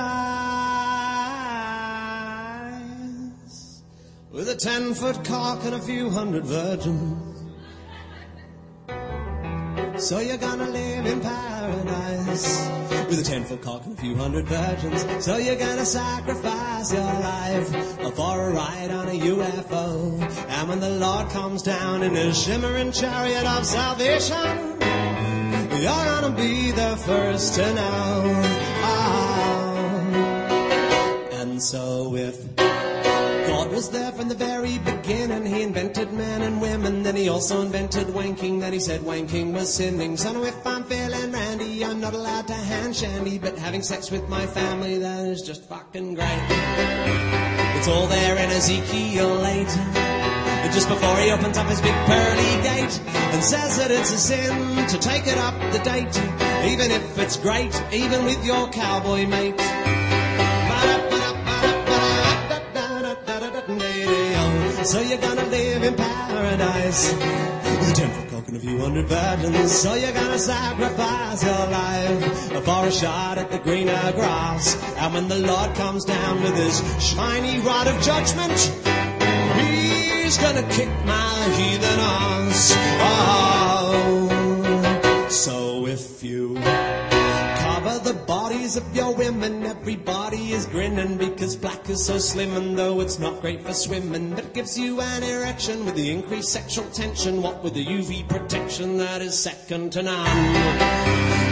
with 4.31 4.47
a 4.47 4.55
ten 4.55 4.93
foot 4.93 5.25
cock 5.25 5.65
and 5.65 5.75
a 5.75 5.81
few 5.81 6.09
hundred 6.09 6.45
virgins. 6.45 7.30
So 9.97 10.19
you're 10.19 10.37
gonna 10.37 10.69
live 10.69 11.05
in 11.05 11.21
paradise 11.21 12.67
with 13.07 13.19
a 13.19 13.23
ten 13.23 13.43
foot 13.43 13.61
cock 13.61 13.85
and 13.85 13.97
a 13.97 14.01
few 14.01 14.15
hundred 14.15 14.45
virgins. 14.45 15.23
So 15.23 15.37
you're 15.37 15.57
gonna 15.57 15.85
sacrifice 15.85 16.91
your 16.93 17.01
life 17.01 17.69
for 18.15 18.49
a 18.49 18.53
ride 18.53 18.91
on 18.91 19.07
a 19.09 19.19
UFO. 19.19 20.21
And 20.49 20.69
when 20.69 20.79
the 20.79 20.89
Lord 20.89 21.29
comes 21.29 21.61
down 21.61 22.03
in 22.03 22.15
his 22.15 22.41
shimmering 22.41 22.91
chariot 22.91 23.45
of 23.45 23.65
salvation, 23.65 24.79
you're 25.81 26.05
gonna 26.05 26.35
be 26.35 26.71
the 26.71 26.95
first 26.97 27.55
to 27.55 27.73
know. 27.73 28.23
Oh. 28.83 29.21
And 31.33 31.61
so 31.61 32.15
if 32.15 32.37
was 33.71 33.89
there 33.89 34.11
from 34.11 34.27
the 34.27 34.35
very 34.35 34.77
beginning. 34.79 35.45
He 35.45 35.61
invented 35.61 36.11
men 36.13 36.41
and 36.41 36.61
women, 36.61 37.03
then 37.03 37.15
he 37.15 37.29
also 37.29 37.61
invented 37.61 38.07
wanking. 38.07 38.59
Then 38.59 38.73
he 38.73 38.79
said 38.79 39.01
wanking 39.01 39.53
was 39.53 39.73
sinning. 39.73 40.17
So 40.17 40.33
now 40.33 40.43
if 40.43 40.65
I'm 40.67 40.83
feeling 40.83 41.31
randy, 41.31 41.83
I'm 41.83 42.01
not 42.01 42.13
allowed 42.13 42.47
to 42.47 42.53
hand 42.53 42.95
shandy, 42.95 43.37
but 43.39 43.57
having 43.57 43.81
sex 43.81 44.11
with 44.11 44.27
my 44.29 44.45
family, 44.45 44.97
that 44.97 45.25
is 45.25 45.41
just 45.41 45.63
fucking 45.69 46.15
great. 46.15 46.45
It's 47.77 47.87
all 47.87 48.07
there 48.07 48.35
in 48.37 48.49
Ezekiel 48.51 49.45
8. 49.45 50.01
Just 50.73 50.87
before 50.87 51.17
he 51.17 51.29
opens 51.31 51.57
up 51.57 51.67
his 51.67 51.81
big 51.81 51.93
pearly 52.05 52.63
gate 52.63 53.01
and 53.33 53.43
says 53.43 53.77
that 53.77 53.91
it's 53.91 54.13
a 54.13 54.17
sin 54.17 54.87
to 54.87 54.97
take 54.99 55.27
it 55.27 55.37
up 55.37 55.53
the 55.73 55.79
date, 55.79 56.15
even 56.71 56.91
if 56.91 57.19
it's 57.19 57.35
great, 57.35 57.75
even 57.91 58.23
with 58.23 58.45
your 58.45 58.69
cowboy 58.69 59.25
mate. 59.25 59.59
So 64.83 64.99
you're 64.99 65.19
gonna 65.19 65.45
live 65.45 65.83
in 65.83 65.95
paradise 65.95 67.13
with 67.13 67.99
a 67.99 68.09
foot 68.09 68.29
cock 68.29 68.47
and 68.47 68.57
a 68.57 68.59
few 68.59 68.79
hundred 68.79 69.05
virgins. 69.05 69.71
So 69.71 69.93
you're 69.93 70.11
gonna 70.11 70.39
sacrifice 70.39 71.43
your 71.43 71.67
life 71.67 72.63
for 72.65 72.87
a 72.87 72.91
shot 72.91 73.37
at 73.37 73.51
the 73.51 73.59
greener 73.59 74.11
grass. 74.13 74.75
And 74.97 75.13
when 75.13 75.27
the 75.27 75.37
Lord 75.37 75.75
comes 75.75 76.03
down 76.03 76.41
with 76.41 76.55
his 76.55 76.81
shiny 76.99 77.59
rod 77.59 77.87
of 77.87 78.01
judgment, 78.01 78.59
he's 79.59 80.37
gonna 80.39 80.63
kick 80.69 80.89
my 81.05 81.49
heathen 81.57 81.99
ass. 81.99 82.73
Oh, 83.01 84.29
so 85.29 85.85
if 85.85 86.23
you 86.23 86.55
cover 86.55 87.99
the 87.99 88.13
of 88.77 88.95
your 88.95 89.13
women. 89.15 89.65
Everybody 89.65 90.53
is 90.53 90.65
grinning 90.65 91.17
because 91.17 91.55
black 91.55 91.89
is 91.89 92.05
so 92.05 92.17
slim, 92.17 92.55
and 92.55 92.77
though 92.77 93.01
it's 93.01 93.19
not 93.19 93.41
great 93.41 93.61
for 93.63 93.73
swimming, 93.73 94.37
it 94.37 94.53
gives 94.53 94.77
you 94.77 95.01
an 95.01 95.23
erection 95.23 95.85
with 95.85 95.95
the 95.95 96.09
increased 96.09 96.49
sexual 96.49 96.85
tension. 96.91 97.41
What 97.41 97.63
with 97.63 97.73
the 97.73 97.85
UV 97.85 98.27
protection 98.29 98.97
that 98.97 99.21
is 99.21 99.37
second 99.37 99.91
to 99.93 100.03
none. 100.03 100.37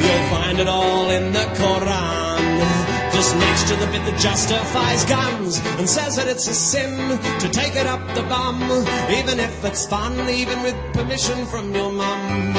You'll 0.02 0.30
find 0.30 0.60
it 0.60 0.68
all 0.68 1.10
in 1.10 1.34
the 1.34 1.46
Quran. 1.60 3.14
Just 3.14 3.36
next 3.36 3.68
to 3.70 3.76
the 3.76 3.88
bit 3.88 4.06
that 4.06 4.20
justifies 4.20 5.04
guns 5.06 5.60
and 5.78 5.90
says 5.90 6.16
that 6.16 6.28
it's 6.28 6.48
a 6.48 6.54
sin 6.54 7.20
to 7.40 7.50
take 7.50 7.76
it 7.76 7.88
up 7.88 8.06
the 8.16 8.24
bum, 8.24 8.62
even 9.12 9.40
if 9.40 9.66
it's 9.66 9.88
fun, 9.88 10.30
even 10.30 10.62
with 10.64 10.76
permission 10.94 11.46
from 11.48 11.74
your 11.74 11.91
mum. 11.91 12.56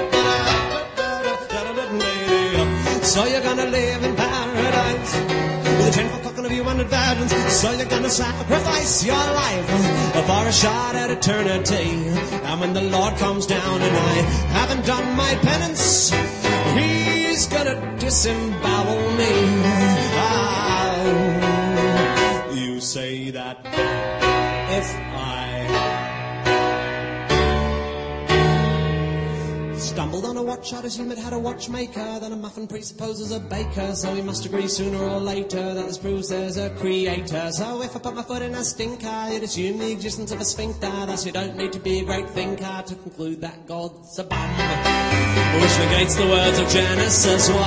So 3.10 3.24
you're 3.24 3.42
gonna 3.42 3.66
live 3.66 4.04
in 4.04 4.14
paradise 4.14 5.14
with 5.18 5.88
a 5.88 5.90
ten 5.90 6.08
foot 6.10 6.22
cock 6.22 6.36
and 6.38 6.46
a 6.46 6.48
view 6.48 6.62
on. 6.62 6.78
So 7.50 7.72
you're 7.72 7.88
gonna 7.88 8.08
sacrifice 8.08 9.04
your 9.04 9.16
life 9.16 9.66
for 10.28 10.46
a 10.46 10.52
shot 10.52 10.94
at 10.94 11.10
eternity. 11.10 12.06
And 12.46 12.60
when 12.60 12.72
the 12.72 12.82
Lord 12.82 13.16
comes 13.16 13.46
down 13.46 13.82
and 13.82 13.96
I 13.96 14.14
haven't 14.58 14.86
done 14.86 15.16
my 15.16 15.34
penance, 15.42 16.12
He's 16.78 17.48
gonna 17.48 17.98
disembowel 17.98 19.10
me. 19.18 19.32
Ah, 20.22 21.00
you 22.52 22.80
say 22.80 23.30
that 23.32 23.58
if 24.78 25.09
Stumbled 30.00 30.24
on 30.24 30.38
a 30.38 30.42
watch, 30.42 30.72
I'd 30.72 30.86
assume 30.86 31.12
it 31.12 31.18
had 31.18 31.34
a 31.34 31.38
watchmaker. 31.38 32.20
Then 32.20 32.32
a 32.32 32.36
muffin 32.36 32.66
presupposes 32.66 33.32
a 33.32 33.38
baker, 33.38 33.94
so 33.94 34.14
we 34.14 34.22
must 34.22 34.46
agree 34.46 34.66
sooner 34.66 34.96
or 34.96 35.20
later 35.20 35.74
that 35.74 35.86
this 35.86 35.98
proves 35.98 36.30
there's 36.30 36.56
a 36.56 36.70
creator. 36.70 37.50
So 37.52 37.82
if 37.82 37.94
I 37.94 37.98
put 37.98 38.14
my 38.14 38.22
foot 38.22 38.40
in 38.40 38.54
a 38.54 38.64
stinker, 38.64 39.28
you'd 39.30 39.42
assume 39.42 39.76
the 39.76 39.92
existence 39.92 40.32
of 40.32 40.40
a 40.40 40.44
sphincter. 40.46 40.88
Thus, 40.88 41.26
you 41.26 41.32
don't 41.32 41.54
need 41.54 41.74
to 41.74 41.80
be 41.80 41.98
a 41.98 42.04
great 42.06 42.30
thinker 42.30 42.82
to 42.86 42.94
conclude 42.94 43.42
that 43.42 43.66
God's 43.66 44.18
a 44.18 44.24
bum. 44.24 44.50
Which 45.60 45.78
negates 45.80 46.14
the 46.14 46.28
words 46.28 46.58
of 46.58 46.68
Genesis 46.70 47.50
1, 47.50 47.58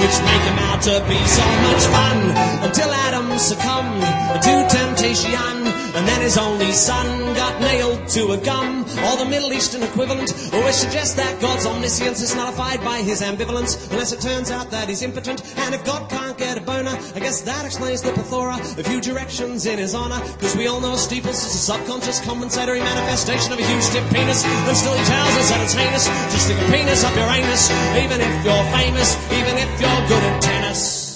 which 0.00 0.16
make 0.24 0.44
him 0.48 0.58
out 0.72 0.80
to 0.88 1.04
be 1.06 1.20
so 1.28 1.44
much 1.68 1.84
fun. 1.92 2.18
Until 2.64 2.90
Adam 2.90 3.38
succumbed 3.38 4.00
to 4.40 4.66
temptation, 4.74 5.59
and 5.94 6.06
then 6.06 6.20
his 6.20 6.38
only 6.38 6.72
son 6.72 7.34
got 7.34 7.60
nailed 7.60 8.08
to 8.08 8.32
a 8.32 8.36
gum. 8.38 8.84
Or 9.06 9.16
the 9.16 9.26
Middle 9.28 9.52
Eastern 9.52 9.82
equivalent, 9.82 10.30
which 10.30 10.74
suggests 10.74 11.14
that 11.14 11.40
God's 11.40 11.66
omniscience 11.66 12.20
is 12.20 12.34
nullified 12.34 12.80
by 12.84 12.98
his 12.98 13.22
ambivalence, 13.22 13.90
unless 13.90 14.12
it 14.12 14.20
turns 14.20 14.50
out 14.50 14.70
that 14.70 14.88
he's 14.88 15.02
impotent. 15.02 15.42
And 15.58 15.74
if 15.74 15.84
God 15.84 16.08
can't 16.10 16.36
get 16.36 16.58
a 16.58 16.60
boner, 16.60 16.96
I 17.14 17.20
guess 17.20 17.42
that 17.42 17.64
explains 17.64 18.02
the 18.02 18.12
plethora 18.12 18.56
of 18.56 18.86
huge 18.86 19.08
erections 19.08 19.66
in 19.66 19.78
his 19.78 19.94
honor. 19.94 20.20
Because 20.34 20.56
we 20.56 20.66
all 20.66 20.80
know 20.80 20.96
steeples 20.96 21.36
is 21.36 21.54
a 21.54 21.58
subconscious 21.58 22.20
compensatory 22.20 22.80
manifestation 22.80 23.52
of 23.52 23.58
a 23.58 23.64
huge 23.64 23.86
tip 23.88 24.04
penis, 24.10 24.44
and 24.44 24.76
still 24.76 24.94
he 24.94 25.04
tells 25.04 25.36
us 25.36 25.50
that 25.50 25.60
it's 25.62 25.74
heinous. 25.74 26.06
Just 26.32 26.46
stick 26.46 26.58
a 26.58 26.70
penis 26.70 27.04
up 27.04 27.14
your 27.14 27.28
anus, 27.28 27.70
even 27.96 28.20
if 28.20 28.44
you're 28.44 28.66
famous, 28.72 29.16
even 29.32 29.56
if 29.58 29.80
you're 29.80 30.08
good 30.08 30.22
at 30.22 30.42
tennis. 30.42 31.10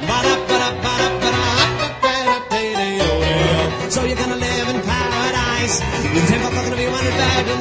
So 0.00 0.39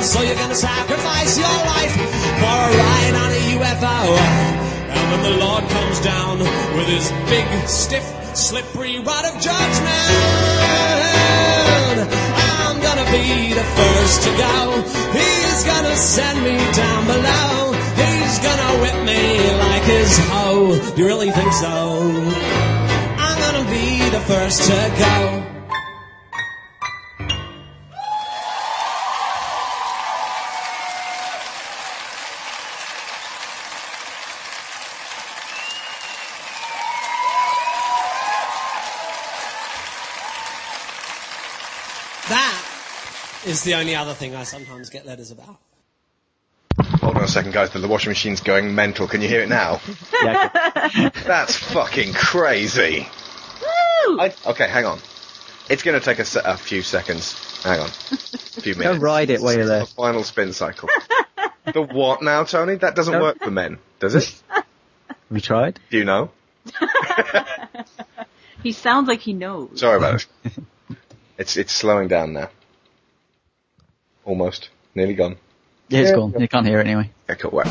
So 0.02 0.22
you're 0.22 0.36
gonna 0.36 0.56
sacrifice 0.56 1.38
your 1.38 1.48
life 1.48 1.94
for 2.42 2.58
a 2.68 2.72
ride 2.84 3.16
on 3.24 3.32
a 3.32 3.42
UFO. 3.58 4.18
And 4.96 5.12
when 5.12 5.22
the 5.24 5.36
Lord 5.46 5.64
comes 5.70 6.00
down 6.00 6.40
with 6.40 6.88
his 6.88 7.12
big, 7.30 7.46
stiff, 7.68 8.04
slippery 8.34 9.00
rod 9.00 9.26
of 9.26 9.36
judgment, 9.42 10.10
I'm 12.34 12.82
gonna 12.82 13.06
be 13.12 13.54
the 13.54 13.64
first 13.80 14.24
to 14.24 14.30
go. 14.38 14.82
He's 15.12 15.64
gonna 15.66 15.96
send 15.96 16.44
me 16.44 16.58
down 16.74 17.06
below. 17.06 17.74
He's 18.00 18.40
gonna 18.40 18.82
whip 18.82 19.04
me 19.06 19.52
like 19.60 19.84
his 19.84 20.18
hoe. 20.30 20.80
You 20.96 21.06
really 21.06 21.32
think 21.32 21.52
so? 21.54 22.00
I'm 23.18 23.38
gonna 23.38 23.70
be 23.70 24.10
the 24.10 24.22
first 24.22 24.64
to 24.64 24.78
go. 24.98 25.59
Is 43.50 43.64
the 43.64 43.74
only 43.76 43.96
other 43.96 44.14
thing 44.14 44.36
I 44.36 44.44
sometimes 44.44 44.90
get 44.90 45.06
letters 45.06 45.32
about. 45.32 45.58
Hold 47.02 47.18
on 47.18 47.24
a 47.24 47.28
second, 47.28 47.52
guys. 47.54 47.72
The 47.72 47.88
washing 47.88 48.12
machine's 48.12 48.42
going 48.42 48.74
mental. 48.76 49.08
Can 49.08 49.22
you 49.22 49.28
hear 49.28 49.42
it 49.42 49.50
now? 49.50 49.82
Yeah, 50.24 51.10
That's 51.26 51.56
fucking 51.56 52.14
crazy. 52.14 53.08
I, 54.08 54.34
okay, 54.48 54.68
hang 54.68 54.86
on. 54.86 55.00
It's 55.70 55.84
going 55.84 55.98
to 56.00 56.04
take 56.04 56.20
us 56.20 56.36
a, 56.36 56.42
a 56.42 56.58
few 56.58 56.82
seconds. 56.82 57.62
Hang 57.64 57.80
on. 57.80 57.88
A 57.88 58.18
few 58.62 58.74
Go 58.76 58.80
minutes. 58.80 59.00
ride 59.00 59.30
it 59.30 59.42
while 59.42 59.54
you're 59.56 59.66
there. 59.66 59.82
The 59.82 59.86
final 59.86 60.24
spin 60.24 60.52
cycle. 60.54 60.90
the 61.66 61.82
what 61.82 62.22
now, 62.22 62.44
Tony? 62.44 62.76
That 62.76 62.96
doesn't 62.96 63.14
No. 63.14 63.22
work 63.22 63.40
for 63.40 63.52
men, 63.52 63.78
does 64.00 64.16
it? 64.16 64.42
Have 64.50 64.66
you 65.32 65.40
tried? 65.42 65.80
Do 65.90 65.98
you 65.98 66.06
know? 66.06 66.32
He 68.62 68.74
sounds 68.74 69.08
like 69.08 69.22
he 69.22 69.32
knows. 69.32 69.80
Sorry 69.80 69.96
about 69.98 70.16
it. 70.44 70.52
It's 71.38 71.56
it's 71.56 71.72
slowing 71.72 72.10
down 72.10 72.34
now. 72.34 72.50
Almost. 74.30 74.70
Nearly 74.94 75.16
gone. 75.16 75.38
Yeah, 75.88 76.02
it's 76.02 76.10
Yeah. 76.12 76.16
gone. 76.18 76.36
You 76.38 76.48
can't 76.48 76.68
hear 76.68 76.80
it 76.80 76.86
anyway. 76.86 77.10
Okay, 77.28 77.42
cool. 77.42 77.50
Well, 77.52 77.66